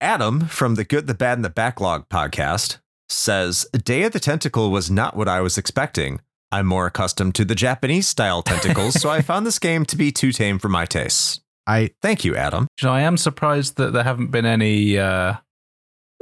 Adam 0.00 0.46
from 0.46 0.74
the 0.76 0.84
Good, 0.84 1.06
the 1.06 1.14
Bad, 1.14 1.38
and 1.38 1.44
the 1.44 1.50
Backlog 1.50 2.08
podcast 2.08 2.78
says 3.08 3.66
Day 3.72 4.02
of 4.04 4.12
the 4.12 4.20
Tentacle 4.20 4.70
was 4.70 4.90
not 4.90 5.16
what 5.16 5.28
I 5.28 5.40
was 5.40 5.58
expecting. 5.58 6.20
I'm 6.50 6.66
more 6.66 6.86
accustomed 6.86 7.34
to 7.36 7.44
the 7.44 7.54
Japanese 7.54 8.08
style 8.08 8.42
tentacles, 8.42 9.00
so 9.00 9.10
I 9.10 9.20
found 9.22 9.46
this 9.46 9.58
game 9.58 9.84
to 9.86 9.96
be 9.96 10.10
too 10.12 10.32
tame 10.32 10.58
for 10.58 10.68
my 10.68 10.86
tastes. 10.86 11.40
I 11.66 11.90
Thank 12.00 12.24
you, 12.24 12.34
Adam. 12.36 12.66
You 12.80 12.88
know, 12.88 12.94
I 12.94 13.02
am 13.02 13.16
surprised 13.18 13.76
that 13.76 13.92
there 13.92 14.02
haven't 14.04 14.30
been 14.30 14.46
any 14.46 14.98
uh, 14.98 15.34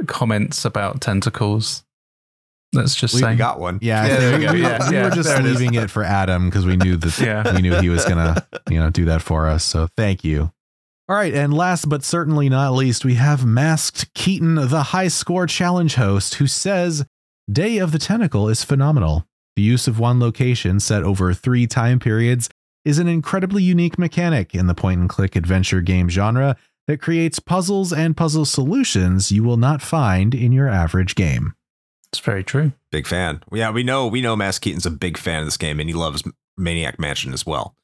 comments 0.06 0.64
about 0.64 1.00
tentacles. 1.00 1.84
Let's 2.72 2.94
just 2.96 3.14
We 3.14 3.20
say. 3.20 3.36
got 3.36 3.60
one. 3.60 3.78
yeah, 3.80 4.06
Yeah, 4.06 4.16
there 4.16 4.32
we 4.32 4.38
we, 4.38 4.44
go. 4.46 4.52
we- 4.54 4.62
Yeah, 4.62 4.88
we 4.90 4.96
yeah, 4.96 5.04
were 5.04 5.10
just 5.10 5.28
there 5.28 5.38
it 5.40 5.46
is. 5.46 5.58
leaving 5.60 5.74
it 5.74 5.90
for 5.90 6.02
Adam 6.02 6.48
because 6.50 6.66
we 6.66 6.76
knew 6.76 6.96
that 6.96 7.18
Yeah. 7.20 7.54
we 7.54 7.62
knew 7.62 7.74
he 7.80 7.88
was 7.88 8.04
gonna 8.04 8.44
you 8.68 8.78
know 8.80 8.90
do 8.90 9.04
that 9.06 9.22
for 9.22 9.46
us. 9.48 9.62
So 9.64 9.86
thank 9.96 10.24
you. 10.24 10.50
All 11.08 11.14
right, 11.14 11.32
and 11.32 11.54
last 11.54 11.88
but 11.88 12.02
certainly 12.02 12.48
not 12.48 12.72
least, 12.72 13.04
we 13.04 13.14
have 13.14 13.46
Masked 13.46 14.12
Keaton, 14.14 14.56
the 14.56 14.82
high 14.82 15.06
score 15.06 15.46
challenge 15.46 15.94
host, 15.94 16.34
who 16.34 16.48
says 16.48 17.06
Day 17.50 17.78
of 17.78 17.92
the 17.92 17.98
Tentacle 18.00 18.48
is 18.48 18.64
phenomenal. 18.64 19.24
The 19.54 19.62
use 19.62 19.86
of 19.86 20.00
one 20.00 20.18
location 20.18 20.80
set 20.80 21.04
over 21.04 21.32
three 21.32 21.68
time 21.68 22.00
periods 22.00 22.50
is 22.84 22.98
an 22.98 23.06
incredibly 23.06 23.62
unique 23.62 24.00
mechanic 24.00 24.52
in 24.52 24.66
the 24.66 24.74
point 24.74 24.98
and 24.98 25.08
click 25.08 25.36
adventure 25.36 25.80
game 25.80 26.08
genre 26.08 26.56
that 26.88 27.00
creates 27.00 27.38
puzzles 27.38 27.92
and 27.92 28.16
puzzle 28.16 28.44
solutions 28.44 29.30
you 29.30 29.44
will 29.44 29.56
not 29.56 29.82
find 29.82 30.34
in 30.34 30.50
your 30.50 30.68
average 30.68 31.14
game. 31.14 31.54
It's 32.08 32.18
very 32.18 32.42
true. 32.42 32.72
Big 32.90 33.06
fan. 33.06 33.44
Yeah, 33.52 33.70
we 33.70 33.84
know 33.84 34.08
we 34.08 34.20
know 34.20 34.34
Masked 34.34 34.64
Keaton's 34.64 34.86
a 34.86 34.90
big 34.90 35.18
fan 35.18 35.38
of 35.40 35.46
this 35.46 35.56
game 35.56 35.78
and 35.78 35.88
he 35.88 35.94
loves 35.94 36.24
Maniac 36.56 36.98
Mansion 36.98 37.32
as 37.32 37.46
well. 37.46 37.76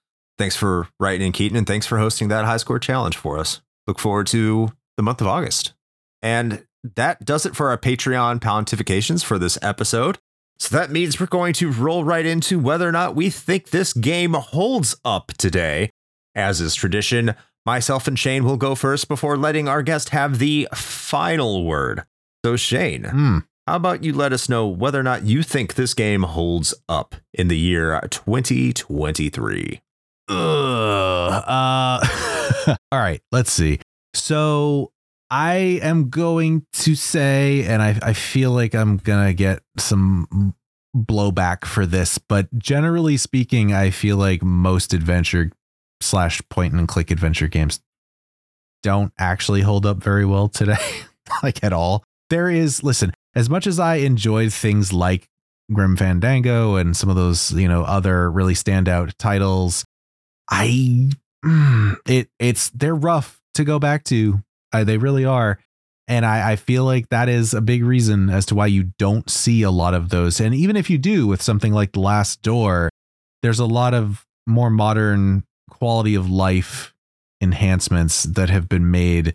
Thanks 0.43 0.56
for 0.56 0.89
writing 0.98 1.24
in, 1.28 1.32
Keaton, 1.32 1.56
and 1.56 1.69
thanks 1.69 1.86
for 1.86 1.98
hosting 1.98 2.27
that 2.27 2.44
high 2.44 2.56
score 2.56 2.81
challenge 2.81 3.16
for 3.16 3.39
us. 3.39 3.60
Look 3.86 4.01
forward 4.01 4.27
to 4.28 4.73
the 4.97 5.02
month 5.05 5.20
of 5.20 5.28
August. 5.28 5.73
And 6.20 6.66
that 6.97 7.24
does 7.24 7.47
it 7.47 7.55
for 7.55 7.69
our 7.69 7.78
Patreon 7.78 8.40
pontifications 8.40 9.23
for 9.23 9.39
this 9.39 9.56
episode. 9.62 10.19
So 10.59 10.77
that 10.77 10.90
means 10.90 11.20
we're 11.20 11.27
going 11.27 11.52
to 11.55 11.70
roll 11.70 12.02
right 12.02 12.27
into 12.27 12.59
whether 12.59 12.89
or 12.89 12.90
not 12.90 13.14
we 13.14 13.31
think 13.31 13.70
this 13.70 13.93
game 13.93 14.32
holds 14.35 14.97
up 15.05 15.28
today. 15.39 15.90
As 16.35 16.60
is 16.60 16.74
tradition, 16.74 17.36
myself 17.64 18.09
and 18.09 18.19
Shane 18.19 18.43
will 18.43 18.56
go 18.56 18.74
first 18.74 19.06
before 19.06 19.36
letting 19.36 19.69
our 19.69 19.85
guest 19.85 20.09
have 20.09 20.40
the 20.40 20.66
final 20.74 21.64
word. 21.64 22.02
So, 22.44 22.56
Shane, 22.56 23.05
Mm. 23.05 23.44
how 23.69 23.77
about 23.77 24.02
you 24.02 24.12
let 24.12 24.32
us 24.32 24.48
know 24.48 24.66
whether 24.66 24.98
or 24.98 25.05
not 25.05 25.23
you 25.24 25.44
think 25.44 25.74
this 25.74 25.94
game 25.94 26.24
holds 26.24 26.74
up 26.89 27.14
in 27.32 27.47
the 27.47 27.56
year 27.59 28.01
2023? 28.10 29.81
Ugh. 30.32 31.44
Uh, 31.46 32.76
all 32.92 32.98
right, 32.98 33.20
let's 33.30 33.52
see. 33.52 33.80
So 34.14 34.92
I 35.30 35.80
am 35.82 36.10
going 36.10 36.66
to 36.74 36.94
say, 36.94 37.64
and 37.64 37.82
I, 37.82 37.98
I 38.02 38.12
feel 38.12 38.50
like 38.50 38.74
I'm 38.74 38.98
gonna 38.98 39.32
get 39.32 39.62
some 39.78 40.54
blowback 40.94 41.64
for 41.64 41.86
this, 41.86 42.18
but 42.18 42.52
generally 42.59 43.16
speaking, 43.16 43.72
I 43.72 43.90
feel 43.90 44.16
like 44.16 44.42
most 44.42 44.92
adventure 44.92 45.50
slash 46.00 46.42
point 46.50 46.74
and 46.74 46.86
click 46.86 47.10
adventure 47.10 47.48
games 47.48 47.80
don't 48.82 49.12
actually 49.18 49.62
hold 49.62 49.86
up 49.86 50.02
very 50.02 50.24
well 50.24 50.48
today, 50.48 50.76
like 51.42 51.62
at 51.64 51.72
all. 51.72 52.04
There 52.28 52.50
is, 52.50 52.82
listen, 52.82 53.12
as 53.34 53.48
much 53.48 53.66
as 53.66 53.78
I 53.78 53.96
enjoyed 53.96 54.52
things 54.52 54.92
like 54.92 55.28
Grim 55.72 55.96
Fandango 55.96 56.76
and 56.76 56.96
some 56.96 57.09
of 57.09 57.16
those, 57.16 57.52
you 57.52 57.68
know, 57.68 57.84
other 57.84 58.30
really 58.30 58.54
standout 58.54 59.12
titles, 59.18 59.84
I 60.53 61.09
mm, 61.45 61.97
it 62.07 62.29
it's 62.39 62.69
they're 62.70 62.95
rough 62.95 63.41
to 63.55 63.65
go 63.65 63.79
back 63.79 64.05
to. 64.05 64.41
Uh, 64.73 64.85
they 64.85 64.99
really 64.99 65.24
are. 65.24 65.59
And 66.09 66.27
I, 66.27 66.53
I 66.53 66.57
feel 66.57 66.85
like 66.85 67.09
that 67.09 67.29
is 67.29 67.55
a 67.55 67.61
big 67.61 67.85
reason 67.85 68.29
as 68.29 68.45
to 68.47 68.55
why 68.55 68.66
you 68.66 68.93
don't 68.99 69.31
see 69.31 69.62
a 69.62 69.70
lot 69.70 69.95
of 69.95 70.11
those. 70.11 70.41
And 70.41 70.55
even 70.55 70.77
if 70.77 70.91
you 70.91 70.99
do 70.99 71.27
with 71.27 71.41
something 71.41 71.73
like 71.73 71.93
The 71.93 72.01
Last 72.01 72.43
Door, 72.43 72.91
there's 73.43 73.61
a 73.61 73.66
lot 73.66 73.95
of 73.95 74.27
more 74.47 74.69
modern 74.69 75.45
quality 75.70 76.15
of 76.15 76.29
life 76.29 76.93
enhancements 77.41 78.24
that 78.24 78.51
have 78.51 78.69
been 78.69 78.91
made 78.91 79.35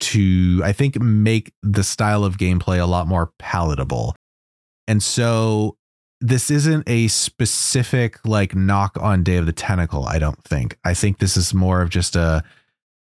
to, 0.00 0.60
I 0.62 0.72
think, 0.72 1.00
make 1.00 1.52
the 1.62 1.84
style 1.84 2.24
of 2.24 2.36
gameplay 2.36 2.80
a 2.80 2.86
lot 2.86 3.08
more 3.08 3.32
palatable. 3.38 4.14
And 4.86 5.02
so 5.02 5.76
this 6.24 6.50
isn't 6.50 6.88
a 6.88 7.06
specific 7.08 8.18
like 8.24 8.54
knock 8.54 8.96
on 8.98 9.22
Day 9.22 9.36
of 9.36 9.44
the 9.44 9.52
Tentacle, 9.52 10.06
I 10.06 10.18
don't 10.18 10.42
think. 10.42 10.78
I 10.82 10.94
think 10.94 11.18
this 11.18 11.36
is 11.36 11.52
more 11.52 11.82
of 11.82 11.90
just 11.90 12.16
a 12.16 12.42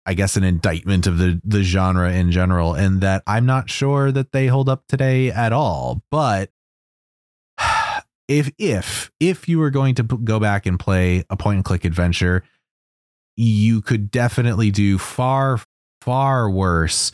I 0.06 0.14
guess 0.14 0.36
an 0.36 0.44
indictment 0.44 1.06
of 1.06 1.18
the 1.18 1.38
the 1.44 1.62
genre 1.62 2.10
in 2.10 2.30
general 2.30 2.72
and 2.72 3.02
that 3.02 3.22
I'm 3.26 3.44
not 3.44 3.68
sure 3.68 4.10
that 4.10 4.32
they 4.32 4.46
hold 4.46 4.70
up 4.70 4.84
today 4.88 5.30
at 5.30 5.52
all. 5.52 6.02
But 6.10 6.50
if 8.28 8.50
if 8.56 9.10
if 9.20 9.50
you 9.50 9.58
were 9.58 9.70
going 9.70 9.96
to 9.96 10.02
go 10.02 10.40
back 10.40 10.64
and 10.64 10.80
play 10.80 11.24
a 11.28 11.36
point 11.36 11.56
and 11.56 11.64
click 11.64 11.84
adventure, 11.84 12.42
you 13.36 13.82
could 13.82 14.10
definitely 14.10 14.70
do 14.70 14.96
far 14.96 15.60
far 16.00 16.48
worse 16.48 17.12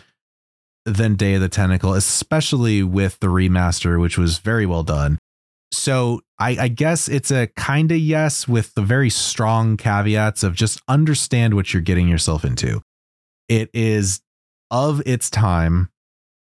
than 0.85 1.17
Day 1.17 1.35
of 1.35 1.41
the 1.41 1.49
Tentacle, 1.49 1.95
especially 1.95 2.85
with 2.85 3.19
the 3.19 3.27
remaster, 3.27 4.01
which 4.01 4.17
was 4.17 4.39
very 4.39 4.67
well 4.67 4.85
done. 4.85 5.19
So 5.73 6.21
I, 6.39 6.57
I 6.59 6.69
guess 6.69 7.09
it's 7.09 7.31
a 7.31 7.47
kind 7.57 7.93
of 7.93 7.99
yes 7.99 8.49
with 8.49 8.75
the 8.75 8.83
very 8.83 9.11
strong 9.11 9.77
caveats 9.77 10.43
of 10.43 10.55
just 10.55 10.81
understand 10.89 11.55
what 11.55 11.73
you're 11.73 11.83
getting 11.83 12.09
yourself 12.09 12.45
into. 12.45 12.83
It 13.49 13.71
is 13.73 14.21
of 14.71 15.03
its 15.07 15.31
time 15.31 15.91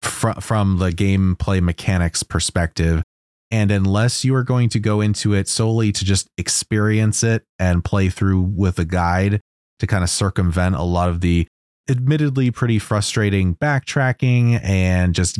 fr- 0.02 0.40
from 0.40 0.78
the 0.78 0.92
gameplay 0.92 1.62
mechanics 1.62 2.24
perspective. 2.24 3.04
And 3.50 3.72
unless 3.72 4.26
you 4.26 4.36
are 4.36 4.44
going 4.44 4.70
to 4.70 4.80
go 4.80 5.02
into 5.02 5.34
it 5.34 5.48
solely 5.48 5.92
to 5.94 6.06
just 6.06 6.28
experience 6.38 7.24
it 7.24 7.44
and 7.58 7.84
play 7.84 8.10
through 8.10 8.42
with 8.42 8.78
a 8.78 8.86
guide 8.86 9.40
to 9.80 9.88
kind 9.88 10.04
of 10.04 10.10
circumvent 10.10 10.76
a 10.76 10.84
lot 10.84 11.10
of 11.10 11.22
the 11.22 11.48
admittedly 11.90 12.52
pretty 12.52 12.80
frustrating 12.80 13.56
backtracking 13.56 14.60
and 14.64 15.16
just 15.16 15.40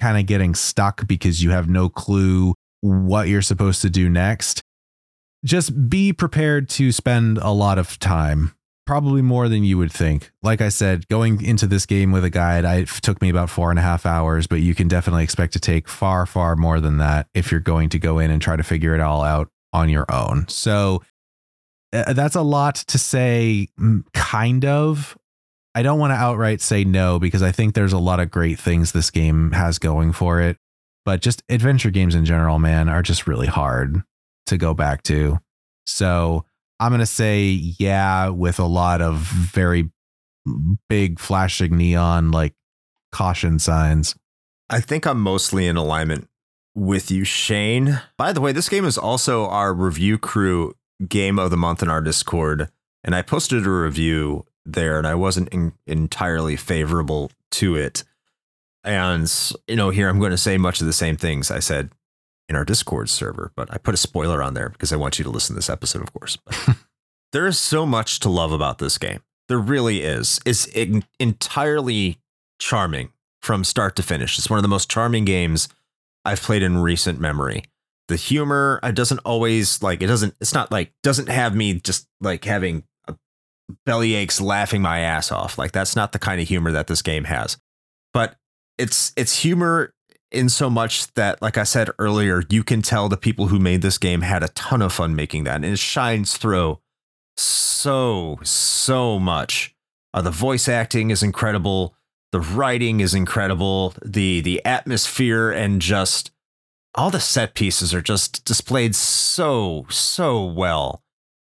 kind 0.00 0.18
of 0.18 0.26
getting 0.26 0.54
stuck 0.54 1.06
because 1.06 1.42
you 1.42 1.50
have 1.50 1.68
no 1.68 1.88
clue 1.88 2.54
what 2.80 3.28
you're 3.28 3.42
supposed 3.42 3.82
to 3.82 3.90
do 3.90 4.08
next. 4.08 4.62
Just 5.44 5.88
be 5.88 6.12
prepared 6.12 6.68
to 6.70 6.92
spend 6.92 7.38
a 7.38 7.50
lot 7.50 7.78
of 7.78 7.98
time, 7.98 8.54
probably 8.86 9.22
more 9.22 9.48
than 9.48 9.64
you 9.64 9.78
would 9.78 9.92
think. 9.92 10.30
Like 10.42 10.60
I 10.60 10.68
said, 10.68 11.08
going 11.08 11.42
into 11.42 11.66
this 11.66 11.86
game 11.86 12.12
with 12.12 12.24
a 12.24 12.30
guide, 12.30 12.64
I, 12.64 12.76
it 12.76 12.88
took 12.88 13.22
me 13.22 13.30
about 13.30 13.48
four 13.48 13.70
and 13.70 13.78
a 13.78 13.82
half 13.82 14.04
hours, 14.04 14.46
but 14.46 14.60
you 14.60 14.74
can 14.74 14.88
definitely 14.88 15.24
expect 15.24 15.54
to 15.54 15.60
take 15.60 15.88
far, 15.88 16.26
far 16.26 16.56
more 16.56 16.80
than 16.80 16.98
that 16.98 17.26
if 17.32 17.50
you're 17.50 17.60
going 17.60 17.88
to 17.90 17.98
go 17.98 18.18
in 18.18 18.30
and 18.30 18.42
try 18.42 18.56
to 18.56 18.62
figure 18.62 18.94
it 18.94 19.00
all 19.00 19.22
out 19.22 19.48
on 19.72 19.88
your 19.88 20.04
own. 20.12 20.46
So 20.48 21.02
uh, 21.92 22.12
that's 22.12 22.36
a 22.36 22.42
lot 22.42 22.74
to 22.74 22.98
say, 22.98 23.68
mm, 23.78 24.04
kind 24.12 24.64
of. 24.64 25.16
I 25.72 25.82
don't 25.82 26.00
want 26.00 26.10
to 26.10 26.16
outright 26.16 26.60
say 26.60 26.82
no 26.82 27.20
because 27.20 27.42
I 27.42 27.52
think 27.52 27.74
there's 27.74 27.92
a 27.92 27.98
lot 27.98 28.18
of 28.18 28.30
great 28.30 28.58
things 28.58 28.90
this 28.90 29.10
game 29.10 29.52
has 29.52 29.78
going 29.78 30.12
for 30.12 30.40
it 30.40 30.56
but 31.04 31.20
just 31.20 31.42
adventure 31.48 31.90
games 31.90 32.14
in 32.14 32.24
general, 32.24 32.58
man, 32.58 32.88
are 32.88 33.02
just 33.02 33.26
really 33.26 33.46
hard 33.46 34.02
to 34.46 34.58
go 34.58 34.74
back 34.74 35.02
to. 35.04 35.38
So 35.86 36.44
I'm 36.78 36.90
going 36.90 37.00
to 37.00 37.06
say, 37.06 37.46
yeah, 37.78 38.28
with 38.28 38.58
a 38.58 38.64
lot 38.64 39.00
of 39.00 39.16
very 39.16 39.90
big 40.88 41.18
flashing 41.18 41.76
neon 41.76 42.30
like 42.30 42.54
caution 43.12 43.58
signs. 43.58 44.14
I 44.68 44.80
think 44.80 45.06
I'm 45.06 45.20
mostly 45.20 45.66
in 45.66 45.76
alignment 45.76 46.28
with 46.74 47.10
you, 47.10 47.24
Shane. 47.24 48.00
By 48.16 48.32
the 48.32 48.40
way, 48.40 48.52
this 48.52 48.68
game 48.68 48.84
is 48.84 48.96
also 48.96 49.46
our 49.46 49.74
review 49.74 50.16
crew 50.18 50.74
game 51.06 51.38
of 51.38 51.50
the 51.50 51.56
month 51.56 51.82
in 51.82 51.90
our 51.90 52.00
Discord. 52.00 52.70
And 53.02 53.14
I 53.14 53.22
posted 53.22 53.66
a 53.66 53.70
review 53.70 54.44
there 54.64 54.98
and 54.98 55.06
I 55.06 55.14
wasn't 55.14 55.48
in, 55.48 55.72
entirely 55.86 56.56
favorable 56.56 57.30
to 57.52 57.74
it. 57.74 58.04
And, 58.84 59.30
you 59.68 59.76
know, 59.76 59.90
here 59.90 60.08
I'm 60.08 60.18
going 60.18 60.30
to 60.30 60.38
say 60.38 60.56
much 60.56 60.80
of 60.80 60.86
the 60.86 60.92
same 60.92 61.16
things 61.16 61.50
I 61.50 61.58
said 61.58 61.90
in 62.48 62.56
our 62.56 62.64
Discord 62.64 63.08
server, 63.08 63.52
but 63.56 63.72
I 63.72 63.78
put 63.78 63.94
a 63.94 63.98
spoiler 63.98 64.42
on 64.42 64.54
there 64.54 64.70
because 64.70 64.92
I 64.92 64.96
want 64.96 65.18
you 65.18 65.22
to 65.24 65.30
listen 65.30 65.54
to 65.54 65.58
this 65.58 65.70
episode, 65.70 66.02
of 66.02 66.12
course. 66.12 66.38
There 67.32 67.46
is 67.46 67.58
so 67.58 67.86
much 67.86 68.20
to 68.20 68.28
love 68.28 68.52
about 68.52 68.78
this 68.78 68.98
game. 68.98 69.20
There 69.48 69.58
really 69.58 70.02
is. 70.02 70.40
It's 70.44 70.66
in- 70.66 71.04
entirely 71.18 72.18
charming 72.58 73.12
from 73.40 73.64
start 73.64 73.96
to 73.96 74.02
finish. 74.02 74.38
It's 74.38 74.50
one 74.50 74.58
of 74.58 74.62
the 74.62 74.68
most 74.68 74.90
charming 74.90 75.24
games 75.24 75.68
I've 76.24 76.42
played 76.42 76.62
in 76.62 76.78
recent 76.78 77.20
memory. 77.20 77.64
The 78.08 78.16
humor, 78.16 78.80
it 78.82 78.96
doesn't 78.96 79.20
always 79.20 79.82
like 79.82 80.02
it 80.02 80.08
doesn't. 80.08 80.34
It's 80.40 80.52
not 80.52 80.72
like 80.72 80.92
doesn't 81.02 81.28
have 81.28 81.54
me 81.54 81.74
just 81.74 82.08
like 82.20 82.44
having 82.44 82.82
a 83.06 83.14
belly 83.86 84.14
aches, 84.14 84.40
laughing 84.40 84.82
my 84.82 84.98
ass 84.98 85.30
off. 85.30 85.56
Like 85.56 85.70
that's 85.70 85.94
not 85.94 86.10
the 86.10 86.18
kind 86.18 86.40
of 86.40 86.48
humor 86.48 86.72
that 86.72 86.88
this 86.88 87.02
game 87.02 87.24
has. 87.24 87.56
But 88.12 88.34
it's 88.80 89.12
it's 89.16 89.42
humor 89.42 89.94
in 90.32 90.48
so 90.48 90.70
much 90.70 91.12
that, 91.14 91.42
like 91.42 91.58
I 91.58 91.64
said 91.64 91.90
earlier, 91.98 92.42
you 92.48 92.64
can 92.64 92.82
tell 92.82 93.08
the 93.08 93.16
people 93.16 93.48
who 93.48 93.58
made 93.58 93.82
this 93.82 93.98
game 93.98 94.22
had 94.22 94.42
a 94.42 94.48
ton 94.48 94.80
of 94.82 94.92
fun 94.92 95.14
making 95.14 95.44
that, 95.44 95.56
and 95.56 95.64
it 95.64 95.78
shines 95.78 96.36
through 96.36 96.78
so 97.36 98.38
so 98.42 99.18
much. 99.18 99.74
Uh, 100.12 100.22
the 100.22 100.30
voice 100.30 100.68
acting 100.68 101.10
is 101.10 101.22
incredible. 101.22 101.94
The 102.32 102.40
writing 102.40 103.00
is 103.00 103.14
incredible. 103.14 103.94
The 104.04 104.40
the 104.40 104.64
atmosphere 104.64 105.50
and 105.50 105.80
just 105.80 106.30
all 106.94 107.10
the 107.10 107.20
set 107.20 107.54
pieces 107.54 107.94
are 107.94 108.02
just 108.02 108.44
displayed 108.44 108.94
so 108.94 109.86
so 109.90 110.44
well. 110.44 111.02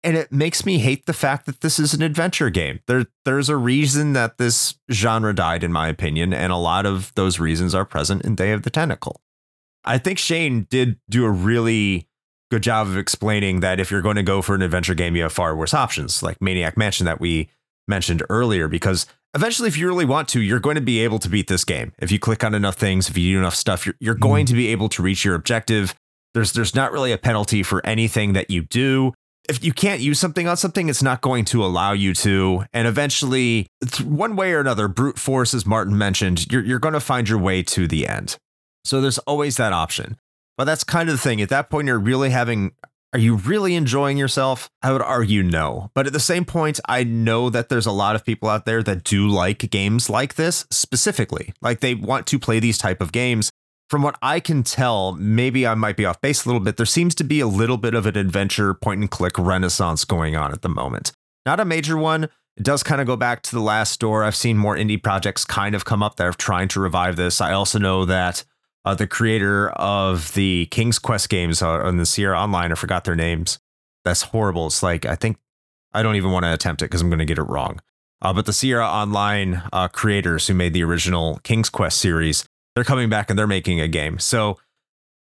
And 0.07 0.17
it 0.17 0.31
makes 0.31 0.65
me 0.65 0.79
hate 0.79 1.07
the 1.07 1.13
fact 1.13 1.47
that 1.47 1.63
this 1.63 1.81
is 1.81 1.93
an 1.93 2.01
adventure 2.01 2.49
game. 2.49 2.79
There 2.87 3.07
there's 3.25 3.49
a 3.49 3.57
reason 3.57 4.13
that 4.13 4.39
this 4.39 4.77
genre 4.89 5.35
died 5.35 5.65
in 5.65 5.73
my 5.73 5.89
opinion 5.89 6.33
and 6.33 6.53
a 6.53 6.57
lot 6.57 6.87
of 6.87 7.13
those 7.17 7.41
reasons 7.41 7.75
are 7.75 7.85
present 7.85 8.25
in 8.25 8.37
Day 8.37 8.53
of 8.53 8.63
the 8.63 8.71
Tentacle. 8.71 9.21
I 9.85 9.99
think 9.99 10.21
Shane 10.21 10.69
did 10.71 11.01
do 11.11 11.25
a 11.25 11.31
really 11.31 12.07
good 12.53 12.63
job 12.63 12.87
of 12.87 12.97
explaining 12.97 13.59
that 13.61 13.81
if 13.81 13.91
you're 13.91 14.01
going 14.01 14.15
to 14.15 14.23
go 14.23 14.43
for 14.43 14.55
an 14.55 14.63
adventure 14.63 14.95
game, 14.95 15.17
you 15.17 15.23
have 15.23 15.33
far 15.33 15.57
worse 15.57 15.75
options, 15.75 16.23
like 16.23 16.41
Maniac 16.41 16.77
Mansion 16.77 17.05
that 17.07 17.21
we 17.21 17.49
mentioned 17.89 18.23
earlier, 18.31 18.69
because 18.69 19.07
eventually, 19.35 19.67
if 19.67 19.77
you 19.77 19.89
really 19.89 20.05
want 20.05 20.29
to, 20.29 20.41
you're 20.41 20.61
going 20.61 20.77
to 20.77 20.81
be 20.81 21.01
able 21.01 21.19
to 21.19 21.29
beat 21.29 21.49
this 21.49 21.65
game. 21.65 21.93
If 21.99 22.13
you 22.13 22.21
click 22.21 22.45
on 22.45 22.55
enough 22.55 22.77
things, 22.77 23.09
if 23.09 23.19
you 23.19 23.35
do 23.35 23.39
enough 23.41 23.57
stuff, 23.57 23.87
you're, 23.87 23.97
you're 23.99 24.15
going 24.15 24.47
mm-hmm. 24.47 24.55
to 24.55 24.57
be 24.57 24.69
able 24.69 24.89
to 24.91 25.03
reach 25.03 25.25
your 25.25 25.35
objective. 25.35 25.97
There's 26.33 26.53
there's 26.53 26.77
not 26.77 26.93
really 26.93 27.11
a 27.11 27.19
penalty 27.19 27.65
for 27.65 27.85
anything 27.85 28.35
that 28.35 28.51
you 28.51 28.63
do. 28.63 29.15
If 29.49 29.65
you 29.65 29.73
can't 29.73 30.01
use 30.01 30.19
something 30.19 30.49
on 30.49 30.57
something, 30.57 30.89
it's 30.89 31.03
not 31.03 31.21
going 31.21 31.45
to 31.47 31.65
allow 31.65 31.93
you 31.93 32.15
to. 32.15 32.65
And 32.73 32.87
eventually, 32.87 33.67
one 34.05 34.37
way 34.37 34.53
or 34.53 34.61
another, 34.61 34.89
brute 34.89 35.19
force, 35.19 35.55
as 35.55 35.67
Martin 35.67 35.97
mentioned, 35.97 36.51
you're, 36.51 36.65
you're 36.65 36.79
going 36.79 36.95
to 36.95 37.01
find 37.01 37.29
your 37.29 37.39
way 37.39 37.63
to 37.63 37.87
the 37.87 38.07
end. 38.07 38.37
So 38.85 39.01
there's 39.01 39.19
always 39.19 39.57
that 39.57 39.73
option. 39.73 40.17
But 40.57 40.65
that's 40.65 40.85
kind 40.85 41.09
of 41.09 41.15
the 41.15 41.21
thing. 41.21 41.41
At 41.41 41.51
that 41.51 41.71
point, 41.71 41.87
you're 41.87 41.99
really 41.99 42.31
having, 42.31 42.73
are 43.13 43.19
you 43.19 43.37
really 43.37 43.75
enjoying 43.75 44.17
yourself? 44.17 44.71
I 44.83 44.93
would 44.93 45.03
argue 45.03 45.43
no. 45.43 45.91
But 45.95 46.07
at 46.07 46.13
the 46.13 46.21
same 46.21 46.45
point, 46.45 46.81
I 46.89 47.05
know 47.05 47.51
that 47.51 47.69
there's 47.69 47.87
a 47.87 47.93
lot 47.93 48.17
of 48.17 48.25
people 48.25 48.49
out 48.49 48.65
there 48.65 48.83
that 48.83 49.05
do 49.05 49.29
like 49.29 49.71
games 49.71 50.09
like 50.09 50.35
this 50.35 50.67
specifically. 50.71 51.53
Like 51.61 51.81
they 51.81 51.95
want 51.95 52.27
to 52.29 52.39
play 52.39 52.59
these 52.59 52.79
type 52.79 53.01
of 53.01 53.13
games 53.13 53.51
from 53.89 54.03
what 54.03 54.19
I 54.21 54.41
can 54.41 54.63
tell, 54.63 55.13
maybe 55.13 55.67
I 55.67 55.75
might 55.75 55.97
be 55.97 56.05
off 56.05 56.21
base 56.21 56.45
a 56.45 56.49
little 56.49 56.61
bit. 56.61 56.77
There 56.77 56.87
seems 56.87 57.15
to 57.17 57.25
be 57.25 57.41
a 57.41 57.47
little 57.47 57.77
bit 57.77 57.95
of 57.95 58.07
an 58.07 58.17
adventure 58.17 58.75
point 58.75 59.01
and 59.01 59.11
click 59.11 59.39
renaissance 59.39 60.05
going 60.05 60.35
on 60.35 60.53
at 60.53 60.63
the 60.63 60.69
moment. 60.69 61.13
Not 61.45 61.61
a 61.61 61.65
major 61.65 61.97
one. 61.97 62.25
It 62.57 62.65
does 62.65 62.83
kind 62.83 63.01
of 63.01 63.07
go 63.07 63.17
back 63.17 63.43
to 63.43 63.55
the 63.55 63.61
last 63.61 64.01
door. 64.01 64.25
I've 64.25 64.35
seen 64.35 64.57
more 64.57 64.77
indie 64.77 65.01
projects 65.01 65.45
kind 65.45 65.75
of 65.75 65.85
come 65.85 66.03
up 66.03 66.17
that 66.17 66.27
are 66.27 66.33
trying 66.33 66.69
to 66.69 66.81
revive 66.81 67.17
this. 67.17 67.41
I 67.41 67.53
also 67.53 67.79
know 67.79 68.05
that 68.07 68.45
uh, 68.85 68.95
the 68.95 69.07
creator 69.07 69.69
of 69.71 70.33
the 70.35 70.67
King's 70.71 70.99
Quest 70.99 71.29
games 71.29 71.61
uh, 71.61 71.69
on 71.69 71.99
the 71.99 72.07
Sierra 72.07 72.41
Online, 72.41 72.73
I 72.73 72.75
forgot 72.77 73.05
their 73.05 73.17
names. 73.17 73.59
That's 74.05 74.23
horrible. 74.23 74.69
It's 74.69 74.83
like, 74.83 75.05
I 75.05 75.17
think, 75.17 75.37
I 75.93 76.03
don't 76.03 76.17
even 76.17 76.31
want 76.31 76.45
to 76.45 76.53
attempt 76.53 76.83
it 76.83 76.87
because 76.87 77.03
I'm 77.03 77.11
going 77.11 77.19
to 77.19 77.25
get 77.25 77.39
it 77.39 77.43
wrong. 77.43 77.81
Uh, 78.23 78.33
but 78.33 78.47
the 78.47 78.53
Sierra 78.53 78.87
Online 78.87 79.63
uh, 79.73 79.89
creators 79.89 80.47
who 80.47 80.55
made 80.55 80.73
the 80.73 80.83
original 80.83 81.41
King's 81.45 81.69
Quest 81.69 81.99
series, 81.99 82.46
they're 82.77 82.85
coming 82.85 83.09
back 83.09 83.31
and 83.31 83.39
they're 83.39 83.47
making 83.47 83.81
a 83.81 83.89
game. 83.89 84.21
So 84.21 84.59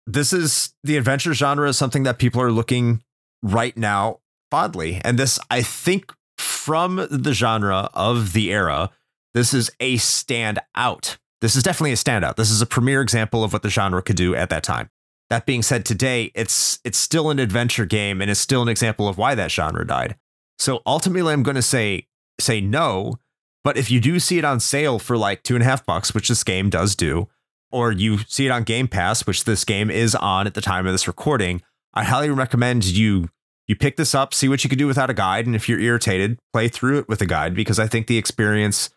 this 0.08 0.34
is 0.34 0.74
the 0.84 0.98
adventure 0.98 1.34
genre 1.34 1.70
is 1.70 1.78
something 1.78 2.04
that 2.04 2.18
people 2.18 2.42
are 2.42 2.52
looking 2.52 3.04
right 3.44 3.76
now 3.78 4.22
fondly. 4.50 5.02
And 5.04 5.20
this, 5.20 5.38
I 5.52 5.62
think, 5.62 6.14
from 6.38 7.08
the 7.12 7.34
genre 7.34 7.90
of 7.94 8.34
the 8.34 8.52
era, 8.52 8.90
this 9.34 9.54
is 9.54 9.70
a 9.80 9.98
standout. 9.98 11.18
This 11.42 11.56
is 11.56 11.64
definitely 11.64 11.92
a 11.92 11.96
standout. 11.96 12.36
This 12.38 12.50
is 12.50 12.62
a 12.62 12.66
premier 12.66 13.02
example 13.02 13.44
of 13.44 13.52
what 13.52 13.64
the 13.64 13.70
genre 13.70 14.02
could 14.02 14.16
do 14.16 14.34
at 14.34 14.50
that 14.50 14.64
time. 14.64 14.90
That 15.30 15.46
being 15.46 15.62
said, 15.62 15.86
today 15.86 16.32
it's 16.34 16.80
it's 16.84 16.98
still 16.98 17.30
an 17.30 17.40
adventure 17.40 17.86
game 17.86 18.22
and 18.22 18.32
it's 18.32 18.40
still 18.40 18.62
an 18.62 18.70
example 18.70 19.08
of 19.08 19.18
why 19.18 19.36
that 19.36 19.52
genre 19.52 19.86
died. 19.86 20.16
So 20.58 20.82
ultimately, 20.86 21.34
I'm 21.34 21.44
going 21.44 21.56
to 21.56 21.62
say 21.62 22.08
say 22.40 22.62
no. 22.62 23.18
But 23.64 23.78
if 23.78 23.92
you 23.92 24.00
do 24.00 24.20
see 24.20 24.38
it 24.40 24.46
on 24.46 24.60
sale 24.60 25.00
for 25.00 25.18
like 25.18 25.44
two 25.44 25.56
and 25.56 25.64
a 25.64 25.66
half 25.66 25.86
bucks, 25.86 26.14
which 26.14 26.30
this 26.30 26.44
game 26.44 26.70
does 26.70 26.96
do, 26.96 27.28
or 27.72 27.92
you 27.92 28.20
see 28.28 28.46
it 28.46 28.52
on 28.52 28.64
Game 28.64 28.88
Pass, 28.88 29.26
which 29.26 29.46
this 29.46 29.64
game 29.66 29.90
is 29.90 30.16
on 30.16 30.48
at 30.48 30.54
the 30.54 30.62
time 30.62 30.86
of 30.86 30.94
this 30.94 31.08
recording, 31.08 31.62
I 31.94 32.04
highly 32.04 32.30
recommend 32.30 32.86
you 32.86 33.30
you 33.68 33.76
pick 33.76 33.96
this 33.96 34.14
up, 34.14 34.34
see 34.34 34.50
what 34.50 34.64
you 34.64 34.70
can 34.70 34.78
do 34.80 34.88
without 34.88 35.10
a 35.10 35.14
guide, 35.14 35.46
and 35.46 35.56
if 35.56 35.70
you're 35.70 35.80
irritated, 35.80 36.38
play 36.52 36.68
through 36.68 37.00
it 37.00 37.08
with 37.08 37.22
a 37.22 37.26
guide 37.26 37.56
because 37.56 37.80
I 37.80 37.88
think 37.88 38.08
the 38.08 38.18
experience 38.18 38.90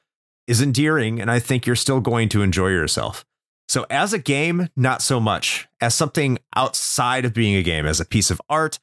is 0.47 0.61
endearing 0.61 1.21
and 1.21 1.31
I 1.31 1.39
think 1.39 1.67
you're 1.67 1.77
still 1.77 2.01
going 2.01 2.29
to 2.31 2.43
enjoy 2.43 2.69
yourself. 2.69 3.25
So 3.69 3.87
as 3.89 4.13
a 4.13 4.19
game, 4.19 4.69
not 4.77 5.01
so 5.01 5.21
much. 5.21 5.69
As 5.81 5.95
something 5.95 6.39
outside 6.57 7.25
of 7.25 7.33
being 7.33 7.55
a 7.55 7.63
game, 7.63 7.87
as 7.87 8.01
a 8.01 8.05
piece 8.05 8.31
of 8.31 8.41
art, 8.49 8.79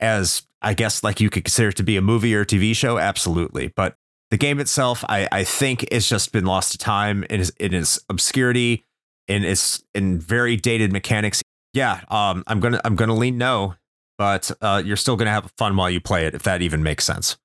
as 0.00 0.46
I 0.62 0.74
guess 0.74 1.04
like 1.04 1.20
you 1.20 1.30
could 1.30 1.44
consider 1.44 1.68
it 1.68 1.76
to 1.76 1.82
be 1.82 1.96
a 1.96 2.02
movie 2.02 2.34
or 2.34 2.40
a 2.40 2.46
TV 2.46 2.74
show, 2.74 2.98
absolutely. 2.98 3.68
But 3.68 3.96
the 4.30 4.36
game 4.36 4.58
itself, 4.58 5.04
I, 5.08 5.28
I 5.30 5.44
think 5.44 5.84
it's 5.90 6.08
just 6.08 6.32
been 6.32 6.44
lost 6.44 6.72
to 6.72 6.78
time 6.78 7.24
in 7.30 7.40
its, 7.40 7.50
in 7.50 7.72
its 7.72 8.00
obscurity 8.08 8.84
in 9.28 9.44
its 9.44 9.82
in 9.94 10.18
very 10.18 10.56
dated 10.56 10.92
mechanics. 10.92 11.42
Yeah, 11.72 12.00
um, 12.08 12.44
I'm 12.46 12.60
gonna 12.60 12.80
I'm 12.84 12.96
gonna 12.96 13.14
lean 13.14 13.38
no, 13.38 13.74
but 14.18 14.50
uh, 14.60 14.82
you're 14.84 14.96
still 14.96 15.16
gonna 15.16 15.30
have 15.30 15.52
fun 15.58 15.76
while 15.76 15.90
you 15.90 16.00
play 16.00 16.26
it, 16.26 16.34
if 16.34 16.42
that 16.44 16.62
even 16.62 16.82
makes 16.82 17.04
sense. 17.04 17.36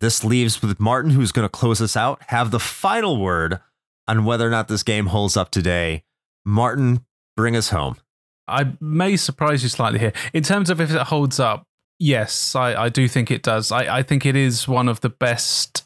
This 0.00 0.22
leaves 0.22 0.60
with 0.60 0.78
Martin, 0.78 1.12
who's 1.12 1.32
gonna 1.32 1.48
close 1.48 1.80
us 1.80 1.96
out, 1.96 2.20
have 2.28 2.50
the 2.50 2.60
final 2.60 3.20
word 3.20 3.60
on 4.06 4.24
whether 4.24 4.46
or 4.46 4.50
not 4.50 4.68
this 4.68 4.82
game 4.82 5.06
holds 5.06 5.36
up 5.36 5.50
today. 5.50 6.04
Martin, 6.44 7.04
bring 7.36 7.56
us 7.56 7.70
home. 7.70 7.96
I 8.48 8.74
may 8.80 9.16
surprise 9.16 9.62
you 9.62 9.68
slightly 9.68 9.98
here. 9.98 10.12
In 10.32 10.42
terms 10.42 10.70
of 10.70 10.80
if 10.80 10.92
it 10.92 11.02
holds 11.02 11.40
up, 11.40 11.64
yes, 11.98 12.54
I, 12.54 12.84
I 12.84 12.88
do 12.88 13.08
think 13.08 13.30
it 13.30 13.42
does. 13.42 13.72
I, 13.72 13.98
I 13.98 14.02
think 14.02 14.24
it 14.24 14.36
is 14.36 14.68
one 14.68 14.88
of 14.88 15.00
the 15.00 15.08
best, 15.08 15.84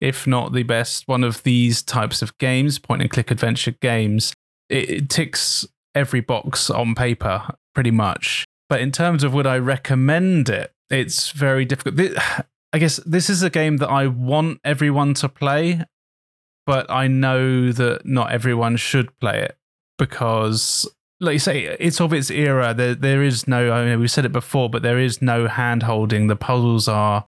if 0.00 0.24
not 0.24 0.52
the 0.52 0.62
best, 0.62 1.08
one 1.08 1.24
of 1.24 1.42
these 1.42 1.82
types 1.82 2.22
of 2.22 2.36
games, 2.38 2.78
point 2.78 3.02
and 3.02 3.10
click 3.10 3.32
adventure 3.32 3.72
games 3.72 4.32
it, 4.68 4.90
it 4.90 5.10
ticks 5.10 5.66
every 5.94 6.20
box 6.20 6.70
on 6.70 6.94
paper 6.94 7.54
pretty 7.74 7.90
much. 7.90 8.44
But 8.68 8.80
in 8.80 8.92
terms 8.92 9.24
of 9.24 9.32
would 9.34 9.46
I 9.46 9.58
recommend 9.58 10.48
it, 10.48 10.72
it's 10.90 11.30
very 11.30 11.64
difficult. 11.64 12.16
I 12.72 12.78
guess 12.78 12.96
this 13.06 13.30
is 13.30 13.42
a 13.42 13.48
game 13.48 13.78
that 13.78 13.88
I 13.88 14.06
want 14.06 14.60
everyone 14.62 15.14
to 15.14 15.28
play, 15.28 15.84
but 16.66 16.90
I 16.90 17.06
know 17.08 17.72
that 17.72 18.04
not 18.04 18.30
everyone 18.30 18.76
should 18.76 19.18
play 19.20 19.40
it 19.40 19.56
because, 19.96 20.86
like 21.18 21.32
you 21.32 21.38
say, 21.38 21.76
it's 21.80 21.98
of 21.98 22.12
its 22.12 22.30
era. 22.30 22.74
There, 22.74 22.94
there 22.94 23.22
is 23.22 23.48
no. 23.48 23.72
I 23.72 23.86
mean, 23.86 24.00
we 24.00 24.08
said 24.08 24.26
it 24.26 24.32
before, 24.32 24.68
but 24.68 24.82
there 24.82 24.98
is 24.98 25.22
no 25.22 25.48
hand 25.48 25.84
holding. 25.84 26.26
The 26.26 26.36
puzzles 26.36 26.88
are 26.88 27.24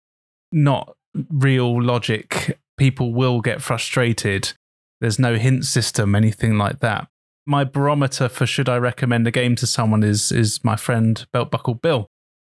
not 0.53 0.95
real 1.31 1.83
logic. 1.83 2.57
People 2.77 3.13
will 3.13 3.41
get 3.41 3.61
frustrated. 3.61 4.53
There's 5.01 5.19
no 5.19 5.35
hint 5.35 5.65
system, 5.65 6.15
anything 6.15 6.59
like 6.59 6.79
that 6.79 7.09
my 7.47 7.65
barometer 7.65 8.29
for 8.29 8.47
should 8.47 8.69
I 8.69 8.79
recommend 8.79 9.27
a 9.27 9.31
game 9.31 9.57
to 9.57 9.67
someone 9.67 10.03
is 10.03 10.33
is 10.33 10.65
my 10.65 10.77
friend 10.77 11.27
Belt 11.33 11.51
Buckle 11.51 11.75
Bill, 11.75 12.07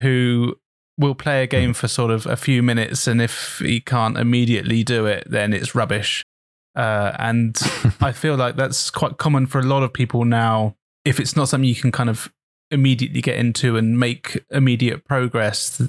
who 0.02 0.56
will 0.98 1.14
play 1.14 1.42
a 1.42 1.46
game 1.46 1.74
for 1.74 1.88
sort 1.88 2.10
of 2.10 2.26
a 2.26 2.36
few 2.36 2.62
minutes, 2.62 3.06
and 3.06 3.20
if 3.20 3.58
he 3.58 3.80
can't 3.80 4.16
immediately 4.16 4.82
do 4.82 5.06
it, 5.06 5.24
then 5.28 5.52
it's 5.52 5.74
rubbish. 5.74 6.24
Uh, 6.74 7.12
and 7.18 7.58
I 8.00 8.12
feel 8.12 8.36
like 8.36 8.56
that's 8.56 8.90
quite 8.90 9.18
common 9.18 9.46
for 9.46 9.58
a 9.58 9.64
lot 9.64 9.82
of 9.82 9.92
people 9.92 10.24
now. 10.24 10.76
If 11.04 11.20
it's 11.20 11.36
not 11.36 11.48
something 11.48 11.68
you 11.68 11.74
can 11.74 11.92
kind 11.92 12.10
of 12.10 12.32
immediately 12.70 13.20
get 13.20 13.38
into 13.38 13.76
and 13.76 13.98
make 13.98 14.44
immediate 14.50 15.04
progress, 15.04 15.80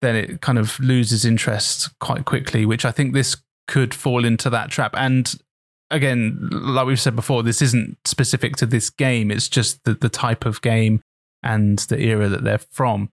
then 0.00 0.16
it 0.16 0.40
kind 0.40 0.58
of 0.58 0.78
loses 0.80 1.24
interest 1.24 1.90
quite 2.00 2.24
quickly, 2.24 2.66
which 2.66 2.84
I 2.84 2.90
think 2.90 3.14
this 3.14 3.36
could 3.68 3.94
fall 3.94 4.24
into 4.24 4.50
that 4.50 4.70
trap. 4.70 4.94
And 4.96 5.34
again, 5.90 6.48
like 6.50 6.86
we've 6.86 7.00
said 7.00 7.16
before, 7.16 7.42
this 7.42 7.62
isn't 7.62 7.96
specific 8.04 8.56
to 8.56 8.66
this 8.66 8.90
game. 8.90 9.30
It's 9.30 9.48
just 9.48 9.84
the, 9.84 9.94
the 9.94 10.08
type 10.08 10.44
of 10.44 10.60
game 10.62 11.02
and 11.42 11.78
the 11.78 12.00
era 12.00 12.28
that 12.28 12.44
they're 12.44 12.58
from. 12.58 13.10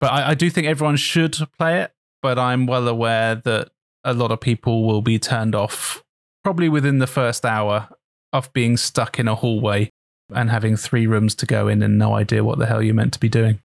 But 0.00 0.12
I, 0.12 0.30
I 0.30 0.34
do 0.34 0.50
think 0.50 0.66
everyone 0.66 0.96
should 0.96 1.36
play 1.58 1.80
it. 1.82 1.92
But 2.22 2.38
I'm 2.38 2.66
well 2.66 2.88
aware 2.88 3.36
that 3.36 3.70
a 4.02 4.14
lot 4.14 4.32
of 4.32 4.40
people 4.40 4.84
will 4.84 5.02
be 5.02 5.18
turned 5.18 5.54
off 5.54 6.02
probably 6.42 6.68
within 6.68 6.98
the 6.98 7.06
first 7.06 7.44
hour 7.44 7.88
of 8.32 8.52
being 8.52 8.76
stuck 8.76 9.18
in 9.18 9.28
a 9.28 9.34
hallway 9.34 9.90
and 10.34 10.50
having 10.50 10.76
three 10.76 11.06
rooms 11.06 11.34
to 11.36 11.46
go 11.46 11.68
in 11.68 11.82
and 11.82 11.98
no 11.98 12.14
idea 12.14 12.42
what 12.42 12.58
the 12.58 12.66
hell 12.66 12.82
you're 12.82 12.94
meant 12.94 13.12
to 13.12 13.20
be 13.20 13.28
doing. 13.28 13.60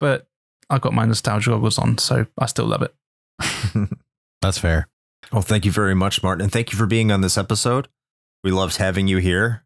But 0.00 0.26
I've 0.70 0.80
got 0.80 0.94
my 0.94 1.04
nostalgia 1.04 1.50
goggles 1.50 1.78
on, 1.78 1.98
so 1.98 2.26
I 2.38 2.46
still 2.46 2.66
love 2.66 2.82
it. 2.82 2.94
That's 4.42 4.58
fair. 4.58 4.88
Well, 5.32 5.42
thank 5.42 5.64
you 5.64 5.72
very 5.72 5.94
much, 5.94 6.22
Martin. 6.22 6.42
And 6.42 6.52
thank 6.52 6.72
you 6.72 6.78
for 6.78 6.86
being 6.86 7.10
on 7.10 7.22
this 7.22 7.38
episode. 7.38 7.88
We 8.44 8.50
loved 8.50 8.76
having 8.76 9.08
you 9.08 9.16
here. 9.16 9.64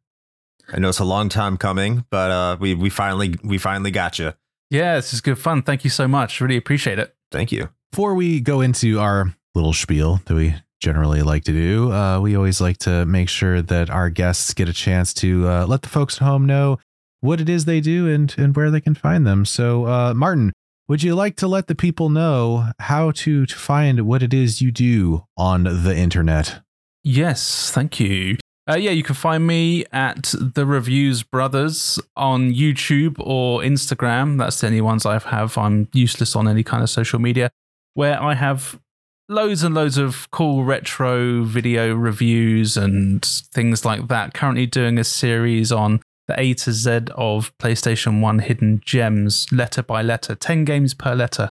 I 0.73 0.79
know 0.79 0.89
it's 0.89 1.01
a 1.01 1.05
long 1.05 1.29
time 1.29 1.57
coming, 1.57 2.05
but 2.11 2.31
uh, 2.31 2.57
we 2.61 2.75
we 2.75 2.91
finally 2.91 3.35
we 3.43 3.59
finally 3.59 3.91
got 3.91 4.19
you. 4.19 4.33
Yeah, 4.71 4.97
this 4.97 5.13
is 5.13 5.21
good 5.21 5.39
fun. 5.39 5.63
Thank 5.63 5.85
you 5.85 5.91
so 5.91 6.07
much. 6.07 6.41
Really 6.41 6.57
appreciate 6.57 6.99
it. 6.99 7.15
Thank 7.31 7.53
you. 7.53 7.69
Before 7.91 8.15
we 8.15 8.41
go 8.41 8.61
into 8.61 9.01
our 9.01 9.35
little 9.55 9.73
spiel 9.73 10.21
that 10.27 10.35
we 10.35 10.55
generally 10.81 11.23
like 11.23 11.45
to 11.45 11.53
do, 11.53 11.93
uh, 11.93 12.21
we 12.21 12.37
always 12.37 12.61
like 12.61 12.79
to 12.79 13.07
make 13.07 13.29
sure 13.29 13.63
that 13.63 13.91
our 13.91 14.11
guests 14.11 14.55
get 14.55 14.69
a 14.69 14.73
chance 14.73 15.15
to 15.15 15.49
uh, 15.49 15.67
let 15.67 15.83
the 15.83 15.89
folks 15.89 16.17
at 16.17 16.27
home 16.27 16.47
know 16.47 16.79
what 17.21 17.41
it 17.41 17.49
is 17.49 17.65
they 17.65 17.81
do 17.81 18.09
and 18.09 18.35
and 18.39 18.55
where 18.55 18.71
they 18.71 18.81
can 18.81 18.95
find 18.95 19.27
them. 19.27 19.45
So, 19.45 19.87
uh, 19.87 20.15
Martin, 20.15 20.53
would 20.89 21.03
you 21.03 21.15
like 21.15 21.37
to 21.37 21.49
let 21.49 21.67
the 21.67 21.75
people 21.75 22.09
know 22.09 22.71
how 22.79 23.11
to, 23.11 23.45
to 23.47 23.57
find 23.57 24.03
what 24.03 24.23
it 24.23 24.33
is 24.33 24.63
you 24.63 24.71
do 24.71 25.25
on 25.37 25.65
the 25.65 25.97
internet? 25.97 26.61
Yes, 27.03 27.71
thank 27.71 27.99
you. 27.99 28.37
Uh, 28.69 28.77
yeah, 28.77 28.91
you 28.91 29.03
can 29.03 29.15
find 29.15 29.47
me 29.47 29.85
at 29.93 30.35
the 30.41 30.67
Reviews 30.67 31.23
Brothers 31.23 32.01
on 32.17 32.53
YouTube 32.53 33.15
or 33.21 33.61
Instagram. 33.61 34.39
That's 34.39 34.61
the 34.61 34.67
only 34.67 34.81
ones 34.81 35.07
I 35.07 35.19
have. 35.19 35.57
I'm 35.57 35.89
useless 35.93 36.35
on 36.35 36.49
any 36.49 36.65
kind 36.65 36.83
of 36.83 36.91
social 36.91 37.21
media, 37.21 37.51
where 37.95 38.21
I 38.21 38.35
have 38.35 38.81
loads 39.29 39.63
and 39.63 39.75
loads 39.75 39.99
of 39.99 40.29
cool 40.31 40.65
retro 40.65 41.45
video 41.45 41.95
reviews 41.95 42.77
and 42.77 43.25
things 43.25 43.85
like 43.85 44.09
that. 44.09 44.35
Currently 44.35 44.67
doing 44.67 44.99
a 44.99 45.05
series 45.05 45.71
on 45.71 46.01
the 46.27 46.39
A 46.41 46.55
to 46.55 46.73
Z 46.73 47.01
of 47.15 47.57
PlayStation 47.59 48.21
1 48.21 48.39
hidden 48.41 48.81
gems, 48.85 49.51
letter 49.53 49.83
by 49.83 50.03
letter, 50.03 50.35
10 50.35 50.65
games 50.65 50.95
per 50.95 51.15
letter. 51.15 51.49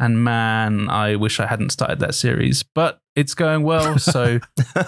And 0.00 0.22
man, 0.22 0.88
I 0.88 1.16
wish 1.16 1.40
I 1.40 1.46
hadn't 1.46 1.70
started 1.70 1.98
that 2.00 2.14
series, 2.14 2.62
but 2.62 3.00
it's 3.16 3.34
going 3.34 3.64
well. 3.64 3.98
So 3.98 4.38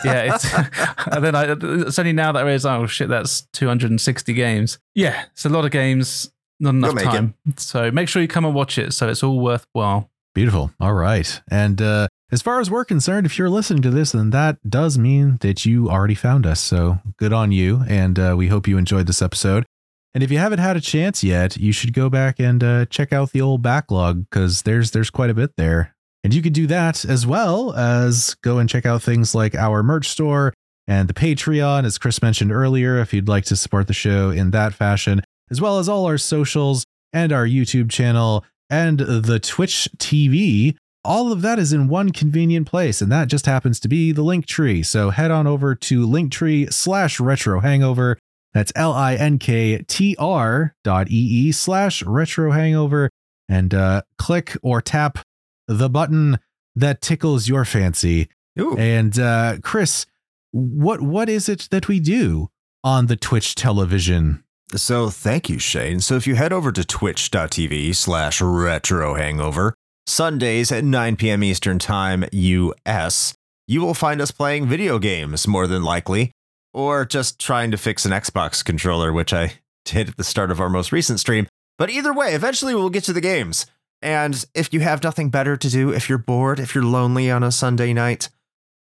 yeah, 0.05 0.35
it's 0.35 0.55
and 1.07 1.25
then 1.25 1.35
I, 1.35 1.57
it's 1.61 1.99
only 1.99 2.13
now 2.13 2.33
that 2.33 2.41
I 2.41 2.43
realize, 2.43 2.65
oh 2.65 2.87
shit, 2.87 3.09
that's 3.09 3.43
260 3.53 4.33
games. 4.33 4.79
Yeah, 4.95 5.25
it's 5.33 5.45
a 5.45 5.49
lot 5.49 5.65
of 5.65 5.73
games, 5.73 6.31
not 6.61 6.75
enough 6.75 7.03
time. 7.03 7.35
It. 7.47 7.59
So 7.59 7.91
make 7.91 8.09
sure 8.09 8.23
you 8.23 8.29
come 8.29 8.45
and 8.45 8.55
watch 8.55 8.79
it. 8.79 8.93
So 8.93 9.09
it's 9.09 9.23
all 9.23 9.41
worthwhile. 9.41 10.11
Beautiful. 10.35 10.71
All 10.79 10.95
right. 10.95 11.41
And 11.51 11.83
uh, 11.83 12.07
as 12.33 12.43
far 12.43 12.61
as 12.61 12.71
we're 12.71 12.85
concerned, 12.85 13.27
if 13.27 13.39
you're 13.39 13.51
listening 13.51 13.83
to 13.83 13.91
this, 13.91 14.13
then 14.13 14.31
that 14.31 14.59
does 14.69 14.99
mean 14.99 15.39
that 15.41 15.67
you 15.67 15.89
already 15.91 16.15
found 16.15 16.47
us. 16.47 16.61
So 16.61 17.01
good 17.17 17.33
on 17.33 17.53
you. 17.53 17.83
And 17.89 18.19
uh, 18.19 18.35
we 18.37 18.49
hope 18.49 18.69
you 18.69 18.79
enjoyed 18.79 19.07
this 19.07 19.23
episode. 19.23 19.67
And 20.13 20.23
if 20.23 20.31
you 20.31 20.39
haven't 20.39 20.59
had 20.59 20.77
a 20.77 20.81
chance 20.81 21.23
yet, 21.23 21.57
you 21.57 21.73
should 21.73 21.93
go 21.93 22.09
back 22.09 22.41
and 22.41 22.63
uh, 22.65 22.87
check 22.87 23.13
out 23.13 23.33
the 23.33 23.41
old 23.41 23.63
backlog 23.63 24.29
because 24.29 24.63
there's 24.63 24.91
there's 24.91 25.11
quite 25.11 25.31
a 25.31 25.35
bit 25.35 25.53
there. 25.57 25.95
And 26.25 26.35
you 26.35 26.43
could 26.43 26.53
do 26.53 26.67
that 26.67 27.05
as 27.05 27.27
well 27.27 27.73
as 27.75 28.35
go 28.43 28.59
and 28.59 28.69
check 28.69 28.85
out 28.85 29.03
things 29.03 29.35
like 29.35 29.55
our 29.55 29.83
merch 29.83 30.09
store 30.09 30.53
and 30.91 31.09
the 31.09 31.15
Patreon, 31.15 31.85
as 31.85 31.99
Chris 31.99 32.21
mentioned 32.21 32.51
earlier, 32.51 32.99
if 32.99 33.15
you'd 33.15 33.29
like 33.29 33.45
to 33.45 33.57
support 33.57 33.87
the 33.87 33.93
show 33.93 34.31
in 34.31 34.51
that 34.51 34.75
fashion, 34.75 35.23
as 35.49 35.61
well 35.61 35.79
as 35.79 35.89
all 35.89 36.05
our 36.07 36.19
socials 36.19 36.85
and 37.13 37.33
our 37.33 37.47
YouTube 37.47 37.91
channel 37.91 38.45
and 38.69 38.99
the 38.99 39.39
Twitch 39.39 39.89
TV. 39.99 40.77
All 41.05 41.33
of 41.33 41.41
that 41.43 41.59
is 41.59 41.73
in 41.73 41.89
one 41.89 42.11
convenient 42.11 42.67
place, 42.67 43.01
and 43.01 43.11
that 43.11 43.29
just 43.29 43.47
happens 43.47 43.81
to 43.81 43.89
be 43.89 44.13
the 44.13 44.23
link 44.23 44.47
tree. 44.47 44.83
So 44.83 45.11
head 45.11 45.31
on 45.31 45.47
over 45.47 45.75
to 45.75 46.07
linktree 46.07 46.73
slash 46.73 47.19
retro 47.19 47.61
hangover. 47.61 48.19
That's 48.53 48.73
L 48.77 48.93
I 48.93 49.15
N 49.15 49.39
K 49.39 49.79
T 49.87 50.17
R 50.19 50.75
dot 50.85 51.11
E 51.11 51.49
E 51.49 51.53
slash 51.53 52.03
retro 52.03 52.51
hangover 52.51 53.09
and 53.49 53.73
uh, 53.73 54.03
click 54.19 54.57
or 54.63 54.83
tap 54.83 55.19
the 55.67 55.89
button 55.89 56.39
that 56.77 57.01
tickles 57.01 57.49
your 57.49 57.65
fancy. 57.65 58.29
Ooh. 58.59 58.77
And 58.77 59.19
uh, 59.19 59.59
Chris, 59.63 60.05
what 60.51 61.01
what 61.01 61.29
is 61.29 61.49
it 61.49 61.69
that 61.71 61.89
we 61.89 62.01
do 62.01 62.51
on 62.85 63.07
the 63.07 63.17
Twitch 63.17 63.55
television? 63.55 64.43
So 64.77 65.11
thank 65.11 65.49
you, 65.49 65.59
Shane. 65.59 66.01
So 66.01 66.15
if 66.15 66.27
you 66.27 66.35
head 66.37 66.53
over 66.53 66.71
to 66.73 66.85
twitch.tv 66.85 67.95
slash 67.95 68.41
retro 68.41 69.15
hangover, 69.15 69.75
Sundays 70.11 70.73
at 70.73 70.83
9 70.83 71.15
p.m. 71.15 71.45
Eastern 71.45 71.79
Time, 71.79 72.25
US, 72.33 73.33
you 73.69 73.81
will 73.81 73.95
find 73.95 74.21
us 74.21 74.33
playing 74.33 74.67
video 74.67 74.99
games 74.99 75.47
more 75.47 75.69
than 75.69 75.85
likely, 75.85 76.33
or 76.75 77.05
just 77.05 77.39
trying 77.39 77.71
to 77.71 77.77
fix 77.77 78.05
an 78.05 78.11
Xbox 78.11 78.65
controller, 78.65 79.13
which 79.13 79.33
I 79.33 79.55
did 79.85 80.09
at 80.09 80.17
the 80.17 80.25
start 80.25 80.51
of 80.51 80.61
our 80.61 80.69
most 80.69 80.91
recent 80.91 81.21
stream. 81.21 81.47
But 81.79 81.91
either 81.91 82.13
way, 82.13 82.35
eventually 82.35 82.75
we'll 82.75 82.91
get 82.91 83.05
to 83.05 83.13
the 83.13 83.21
games. 83.21 83.67
And 84.03 84.45
if 84.53 84.75
you 84.75 84.81
have 84.81 85.05
nothing 85.05 85.31
better 85.31 85.57
to 85.57 85.71
do, 85.71 85.93
if 85.93 86.09
you're 86.09 86.19
bored, 86.19 86.59
if 86.59 86.75
you're 86.75 86.85
lonely 86.85 87.31
on 87.31 87.45
a 87.45 87.53
Sunday 87.53 87.93
night, 87.93 88.31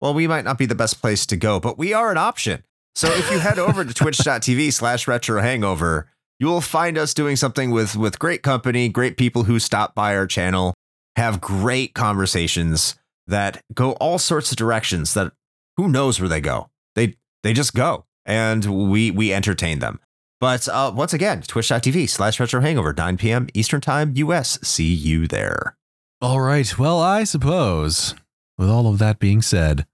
well, 0.01 0.13
we 0.13 0.27
might 0.27 0.43
not 0.43 0.57
be 0.57 0.65
the 0.65 0.75
best 0.75 0.99
place 0.99 1.25
to 1.27 1.37
go, 1.37 1.57
but 1.61 1.77
we 1.77 1.93
are 1.93 2.11
an 2.11 2.17
option. 2.17 2.63
So 2.95 3.07
if 3.07 3.31
you 3.31 3.39
head 3.39 3.57
over 3.57 3.85
to 3.85 3.93
twitch.tv 3.93 4.73
slash 4.73 5.07
retro 5.07 5.41
hangover, 5.41 6.09
you 6.37 6.47
will 6.47 6.61
find 6.61 6.97
us 6.97 7.13
doing 7.13 7.37
something 7.37 7.71
with 7.71 7.95
with 7.95 8.19
great 8.19 8.43
company, 8.43 8.89
great 8.89 9.15
people 9.15 9.43
who 9.43 9.57
stop 9.59 9.95
by 9.95 10.15
our 10.15 10.27
channel, 10.27 10.73
have 11.15 11.41
great 11.41 11.93
conversations 11.93 12.95
that 13.27 13.63
go 13.73 13.91
all 13.93 14.19
sorts 14.19 14.51
of 14.51 14.57
directions 14.57 15.13
that 15.13 15.31
who 15.77 15.87
knows 15.87 16.19
where 16.19 16.29
they 16.29 16.41
go. 16.41 16.69
They 16.95 17.15
they 17.43 17.53
just 17.53 17.73
go 17.73 18.05
and 18.25 18.89
we 18.89 19.11
we 19.11 19.33
entertain 19.33 19.79
them. 19.79 19.99
But 20.39 20.67
uh, 20.67 20.91
once 20.93 21.13
again, 21.13 21.41
twitch.tv 21.41 22.09
slash 22.09 22.39
retro 22.39 22.59
hangover, 22.59 22.93
9 22.93 23.17
p.m. 23.17 23.47
Eastern 23.53 23.79
Time, 23.79 24.11
US. 24.17 24.59
See 24.61 24.93
you 24.93 25.25
there. 25.25 25.77
All 26.21 26.41
right. 26.41 26.77
Well, 26.77 26.99
I 26.99 27.23
suppose, 27.23 28.13
with 28.57 28.69
all 28.69 28.87
of 28.87 28.99
that 28.99 29.19
being 29.19 29.41
said, 29.41 29.85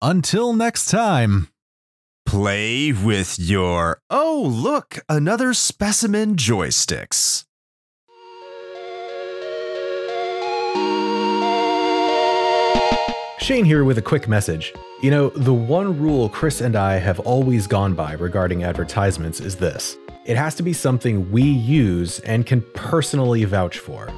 until 0.00 0.54
next 0.54 0.86
time. 0.90 1.48
Play 2.24 2.92
with 2.92 3.38
your. 3.38 4.00
Oh, 4.08 4.42
look, 4.48 4.98
another 5.08 5.52
specimen 5.52 6.36
joysticks. 6.36 7.44
Shane 13.42 13.64
here 13.64 13.82
with 13.82 13.98
a 13.98 14.02
quick 14.02 14.28
message. 14.28 14.72
You 15.02 15.10
know, 15.10 15.30
the 15.30 15.52
one 15.52 15.98
rule 15.98 16.28
Chris 16.28 16.60
and 16.60 16.76
I 16.76 16.98
have 16.98 17.18
always 17.18 17.66
gone 17.66 17.92
by 17.92 18.12
regarding 18.12 18.62
advertisements 18.62 19.40
is 19.40 19.56
this 19.56 19.96
it 20.24 20.36
has 20.36 20.54
to 20.54 20.62
be 20.62 20.72
something 20.72 21.28
we 21.32 21.42
use 21.42 22.20
and 22.20 22.46
can 22.46 22.62
personally 22.74 23.42
vouch 23.42 23.80
for. 23.80 24.08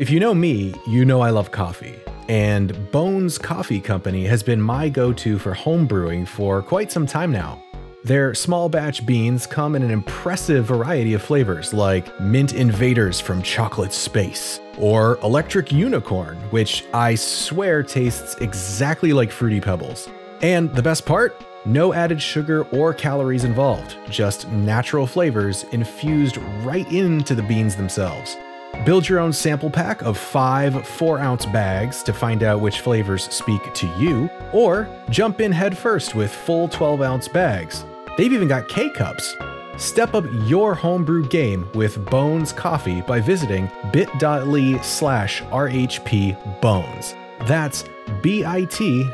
If 0.00 0.10
you 0.10 0.18
know 0.18 0.34
me, 0.34 0.74
you 0.88 1.04
know 1.04 1.20
I 1.20 1.30
love 1.30 1.52
coffee, 1.52 2.00
and 2.28 2.90
Bones 2.90 3.38
Coffee 3.38 3.80
Company 3.80 4.26
has 4.26 4.42
been 4.42 4.60
my 4.60 4.88
go 4.88 5.12
to 5.12 5.38
for 5.38 5.54
home 5.54 5.86
brewing 5.86 6.26
for 6.26 6.60
quite 6.60 6.90
some 6.90 7.06
time 7.06 7.30
now. 7.30 7.62
Their 8.04 8.34
small 8.34 8.68
batch 8.68 9.06
beans 9.06 9.46
come 9.46 9.74
in 9.74 9.82
an 9.82 9.90
impressive 9.90 10.66
variety 10.66 11.14
of 11.14 11.22
flavors 11.22 11.72
like 11.72 12.20
Mint 12.20 12.52
Invaders 12.52 13.18
from 13.18 13.40
Chocolate 13.40 13.94
Space, 13.94 14.60
or 14.76 15.18
Electric 15.22 15.72
Unicorn, 15.72 16.36
which 16.50 16.84
I 16.92 17.14
swear 17.14 17.82
tastes 17.82 18.34
exactly 18.42 19.14
like 19.14 19.32
Fruity 19.32 19.58
Pebbles. 19.58 20.10
And 20.42 20.70
the 20.74 20.82
best 20.82 21.06
part? 21.06 21.42
No 21.64 21.94
added 21.94 22.20
sugar 22.20 22.64
or 22.64 22.92
calories 22.92 23.44
involved, 23.44 23.96
just 24.10 24.50
natural 24.50 25.06
flavors 25.06 25.64
infused 25.72 26.36
right 26.62 26.86
into 26.92 27.34
the 27.34 27.42
beans 27.44 27.74
themselves. 27.74 28.36
Build 28.84 29.08
your 29.08 29.18
own 29.18 29.32
sample 29.32 29.70
pack 29.70 30.02
of 30.02 30.18
five 30.18 30.86
4 30.86 31.20
ounce 31.20 31.46
bags 31.46 32.02
to 32.02 32.12
find 32.12 32.42
out 32.42 32.60
which 32.60 32.80
flavors 32.80 33.32
speak 33.32 33.72
to 33.72 33.86
you, 33.98 34.28
or 34.52 34.90
jump 35.08 35.40
in 35.40 35.52
headfirst 35.52 36.14
with 36.14 36.30
full 36.30 36.68
12 36.68 37.00
ounce 37.00 37.28
bags. 37.28 37.86
They've 38.16 38.32
even 38.32 38.48
got 38.48 38.68
K 38.68 38.90
cups. 38.90 39.36
Step 39.76 40.14
up 40.14 40.24
your 40.44 40.74
homebrew 40.74 41.26
game 41.26 41.68
with 41.74 42.04
Bones 42.06 42.52
Coffee 42.52 43.00
by 43.02 43.20
visiting 43.20 43.70
bit.ly 43.92 44.80
slash 44.82 45.42
RHP 45.42 46.60
Bones. 46.60 47.14
That's 47.46 47.84
bit.ly 48.22 49.12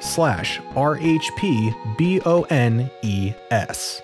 slash 0.00 0.58
RHP 0.58 1.96
B 1.96 2.20
O 2.24 2.42
N 2.50 2.90
E 3.02 3.32
S. 3.50 4.02